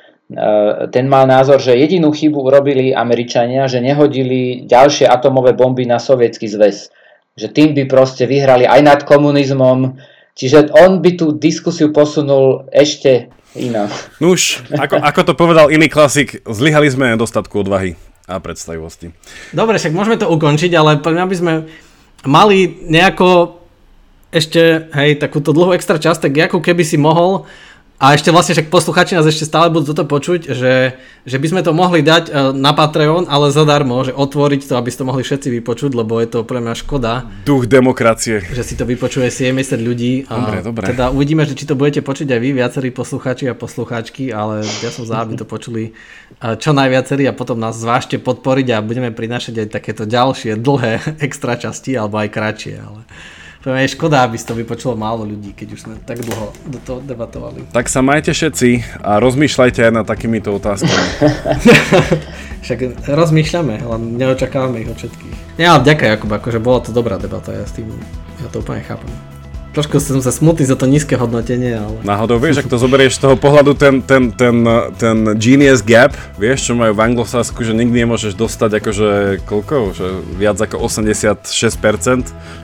ten 0.91 1.05
mal 1.05 1.29
názor, 1.29 1.61
že 1.61 1.77
jedinú 1.77 2.09
chybu 2.09 2.49
urobili 2.49 2.97
Američania, 2.97 3.69
že 3.69 3.85
nehodili 3.85 4.65
ďalšie 4.65 5.05
atomové 5.05 5.53
bomby 5.53 5.85
na 5.85 6.01
sovietský 6.01 6.49
zväz. 6.49 6.89
Že 7.37 7.49
tým 7.53 7.71
by 7.77 7.83
proste 7.91 8.25
vyhrali 8.25 8.65
aj 8.65 8.81
nad 8.81 9.01
komunizmom. 9.05 10.01
Čiže 10.35 10.73
on 10.73 11.05
by 11.05 11.11
tú 11.19 11.37
diskusiu 11.37 11.93
posunul 11.93 12.67
ešte 12.73 13.29
inám. 13.55 13.91
Nuž, 14.19 14.65
ako, 14.73 14.99
ako 14.99 15.21
to 15.23 15.33
povedal 15.37 15.67
iný 15.71 15.87
klasik, 15.87 16.43
zlyhali 16.43 16.91
sme 16.91 17.15
nedostatku 17.15 17.63
odvahy 17.63 17.95
a 18.27 18.41
predstavivosti. 18.41 19.13
Dobre, 19.53 19.77
však 19.79 19.95
môžeme 19.95 20.19
to 20.19 20.27
ukončiť, 20.33 20.73
ale 20.75 20.99
pre 20.99 21.13
mňa 21.15 21.27
by 21.29 21.37
sme 21.37 21.53
mali 22.25 22.81
nejako 22.89 23.61
ešte, 24.35 24.91
hej, 24.91 25.23
takúto 25.23 25.55
dlhú 25.55 25.71
extra 25.77 26.01
časť, 26.03 26.27
tak 26.27 26.51
ako 26.51 26.59
keby 26.59 26.83
si 26.83 26.99
mohol 26.99 27.47
a 27.95 28.19
ešte 28.19 28.35
vlastne 28.35 28.59
však 28.59 28.75
posluchači 28.75 29.15
nás 29.15 29.23
ešte 29.23 29.47
stále 29.47 29.71
budú 29.71 29.95
toto 29.95 30.03
počuť, 30.03 30.51
že, 30.51 30.99
že 31.23 31.37
by 31.39 31.47
sme 31.47 31.63
to 31.63 31.71
mohli 31.71 32.03
dať 32.03 32.25
e, 32.27 32.33
na 32.51 32.75
Patreon, 32.75 33.31
ale 33.31 33.55
zadarmo, 33.55 34.03
že 34.03 34.11
otvoriť 34.11 34.67
to, 34.67 34.75
aby 34.75 34.91
ste 34.91 35.07
to 35.07 35.09
mohli 35.09 35.23
všetci 35.23 35.49
vypočuť, 35.63 35.95
lebo 35.95 36.19
je 36.19 36.27
to 36.27 36.43
pre 36.43 36.59
mňa 36.59 36.75
škoda. 36.75 37.31
Duch 37.47 37.71
demokracie. 37.71 38.43
Že 38.51 38.63
si 38.67 38.75
to 38.75 38.83
vypočuje 38.83 39.31
70 39.31 39.79
ľudí. 39.79 40.27
Dobre, 40.27 40.67
dobre. 40.67 40.85
Teda 40.91 41.15
uvidíme, 41.15 41.47
že 41.47 41.55
či 41.55 41.71
to 41.71 41.79
budete 41.79 42.03
počuť 42.03 42.35
aj 42.35 42.41
vy, 42.43 42.51
viacerí 42.59 42.91
posluchači 42.91 43.47
a 43.47 43.55
poslucháčky, 43.55 44.35
ale 44.35 44.67
ja 44.83 44.91
som 44.91 45.07
za, 45.07 45.23
aby 45.23 45.39
to 45.39 45.47
počuli 45.47 45.95
e, 46.43 46.51
čo 46.59 46.75
najviacerí 46.75 47.31
a 47.31 47.33
potom 47.33 47.63
nás 47.63 47.79
zvážte 47.79 48.19
podporiť 48.19 48.75
a 48.75 48.83
budeme 48.83 49.15
prinášať 49.15 49.65
aj 49.65 49.69
takéto 49.71 50.03
ďalšie 50.03 50.59
dlhé 50.59 50.99
extra 51.31 51.55
časti 51.55 51.95
alebo 51.95 52.19
aj 52.19 52.29
kratšie. 52.35 52.75
Ale... 52.75 53.07
To 53.65 53.73
je 53.73 53.89
škoda, 53.89 54.29
aby 54.29 54.37
to 54.37 54.53
vypočulo 54.53 54.93
málo 54.93 55.25
ľudí, 55.25 55.57
keď 55.57 55.69
už 55.73 55.81
sme 55.89 55.95
tak 56.05 56.21
dlho 56.21 56.53
do 56.69 56.79
toho 56.85 57.01
debatovali. 57.01 57.65
Tak 57.73 57.89
sa 57.89 58.05
majte 58.05 58.37
všetci 58.37 59.01
a 59.01 59.17
rozmýšľajte 59.17 59.89
aj 59.89 59.93
nad 59.93 60.05
takýmito 60.05 60.53
otázkami. 60.53 61.09
Však 62.65 63.09
rozmýšľame, 63.09 63.81
len 63.81 64.03
neočakávame 64.21 64.85
ich 64.85 64.89
od 64.93 64.97
všetkých. 65.01 65.61
Ja, 65.61 65.81
ďakujem 65.81 66.13
Jakub, 66.13 66.33
akože 66.33 66.61
bola 66.61 66.81
to 66.85 66.93
dobrá 66.93 67.17
debata, 67.17 67.57
ja 67.57 67.65
s 67.65 67.73
tým, 67.73 67.89
ja 68.41 68.49
to 68.53 68.61
úplne 68.61 68.85
chápem. 68.85 69.34
Trošku 69.75 69.99
som 69.99 70.23
sa 70.23 70.31
smutný 70.31 70.71
za 70.71 70.79
to 70.79 70.87
nízke 70.87 71.19
hodnotenie, 71.19 71.75
ale... 71.75 71.99
Náhodou, 72.07 72.39
vieš, 72.39 72.63
ak 72.63 72.71
to 72.71 72.79
zoberieš 72.79 73.19
z 73.19 73.27
toho 73.27 73.35
pohľadu 73.35 73.75
ten, 73.75 73.99
ten, 74.07 74.31
ten, 74.31 74.63
ten 74.95 75.35
genius 75.35 75.83
gap, 75.83 76.15
vieš, 76.39 76.71
čo 76.71 76.79
majú 76.79 76.95
v 76.95 77.03
Anglosasku, 77.03 77.67
že 77.67 77.75
nikdy 77.75 78.07
nemôžeš 78.07 78.39
dostať 78.39 78.79
akože 78.79 79.09
koľko, 79.43 79.99
že 79.99 80.07
viac 80.39 80.63
ako 80.63 80.79
86%, 80.79 81.43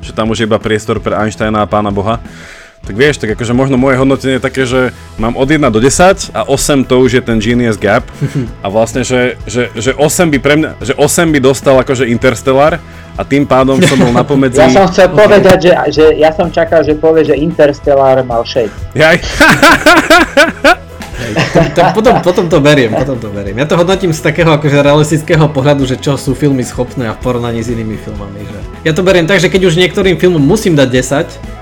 že 0.07 0.11
tam 0.15 0.31
už 0.31 0.39
je 0.39 0.47
iba 0.47 0.63
priestor 0.63 1.03
pre 1.03 1.19
Einsteina 1.19 1.67
a 1.67 1.71
pána 1.71 1.91
Boha. 1.91 2.23
Tak 2.81 2.97
vieš, 2.97 3.21
tak 3.21 3.37
akože 3.37 3.53
možno 3.53 3.77
moje 3.77 4.01
hodnotenie 4.01 4.41
je 4.41 4.43
také, 4.43 4.65
že 4.65 4.97
mám 5.21 5.37
od 5.37 5.45
1 5.45 5.61
do 5.69 5.79
10 5.85 6.33
a 6.33 6.49
8 6.49 6.89
to 6.89 7.05
už 7.05 7.21
je 7.21 7.23
ten 7.23 7.37
genius 7.37 7.77
gap 7.77 8.09
a 8.65 8.67
vlastne, 8.73 9.05
že, 9.05 9.37
že, 9.45 9.69
že 9.77 9.93
8 9.93 10.33
by 10.33 10.39
pre 10.41 10.55
mňa, 10.57 10.71
že 10.81 10.93
8 10.97 11.29
by 11.29 11.39
dostal 11.45 11.77
akože 11.77 12.09
Interstellar 12.09 12.81
a 13.15 13.23
tým 13.23 13.45
pádom 13.45 13.77
som 13.85 14.01
bol 14.01 14.09
napomedzi... 14.17 14.59
Ja 14.65 14.73
som 14.73 14.89
chcel 14.89 15.13
povedať, 15.13 15.69
že, 15.69 15.73
že 15.93 16.05
ja 16.17 16.33
som 16.33 16.49
čakal, 16.49 16.81
že 16.81 16.97
povie, 16.97 17.29
že 17.29 17.37
Interstellar 17.37 18.25
mal 18.25 18.49
6. 18.49 18.97
Jaj. 18.97 19.17
to, 21.77 21.81
potom, 21.93 22.15
potom 22.25 22.45
to 22.49 22.59
beriem, 22.65 22.97
potom 22.97 23.21
to 23.21 23.29
beriem. 23.29 23.61
Ja 23.61 23.69
to 23.69 23.77
hodnotím 23.77 24.17
z 24.17 24.25
takého 24.25 24.51
akože 24.57 24.81
realistického 24.81 25.47
pohľadu, 25.53 25.85
že 25.85 26.01
čo 26.01 26.17
sú 26.17 26.33
filmy 26.33 26.65
schopné 26.65 27.13
a 27.13 27.15
v 27.15 27.21
porovnaní 27.21 27.61
s 27.61 27.69
inými 27.69 28.01
filmami. 28.01 28.41
Že... 28.41 28.59
Ja 28.89 28.93
to 28.97 29.05
beriem 29.05 29.29
tak, 29.29 29.39
že 29.39 29.53
keď 29.53 29.69
už 29.69 29.77
niektorým 29.77 30.17
filmom 30.17 30.41
musím 30.41 30.75
dať 30.75 30.89
10, 30.89 31.60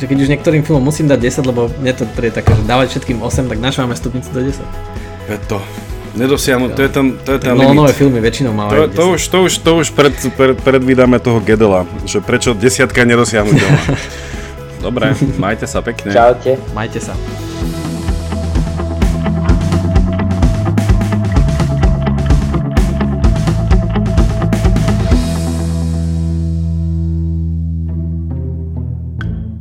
že 0.00 0.08
keď 0.08 0.18
už 0.18 0.28
niektorým 0.32 0.62
filmom 0.64 0.80
musím 0.82 1.06
dať 1.06 1.20
10, 1.44 1.44
lebo 1.44 1.68
mne 1.68 1.92
to 1.92 2.08
príde 2.10 2.32
také, 2.32 2.56
že 2.56 2.64
dávať 2.64 2.96
všetkým 2.96 3.20
8, 3.20 3.46
tak 3.46 3.58
naš 3.60 3.76
máme 3.76 3.92
stupnicu 3.92 4.28
do 4.32 4.40
10. 4.40 4.64
Je 5.28 5.38
to. 5.44 5.60
Nedosiahnu, 6.10 6.74
to 6.74 6.82
je 6.82 6.90
ten, 6.90 7.06
to 7.22 7.30
je 7.32 7.38
ten 7.38 7.54
No, 7.54 7.70
limit. 7.70 7.76
nové 7.76 7.92
filmy 7.94 8.18
väčšinou 8.18 8.50
To, 8.50 8.58
majú 8.58 8.90
to, 8.90 9.04
už, 9.14 9.20
to 9.28 9.38
už, 9.46 9.52
to 9.62 9.70
už 9.78 9.86
pred, 9.94 10.10
pred, 10.34 10.58
predvídame 10.58 11.22
toho 11.22 11.38
Gedela, 11.38 11.86
že 12.02 12.18
prečo 12.18 12.50
desiatka 12.50 13.04
je 13.04 13.14
nedosiahnutelná. 13.14 13.82
Dobre, 14.84 15.12
majte 15.38 15.68
sa 15.68 15.84
pekne. 15.84 16.10
Čaute. 16.10 16.56
Majte 16.74 16.98
sa. 16.98 17.14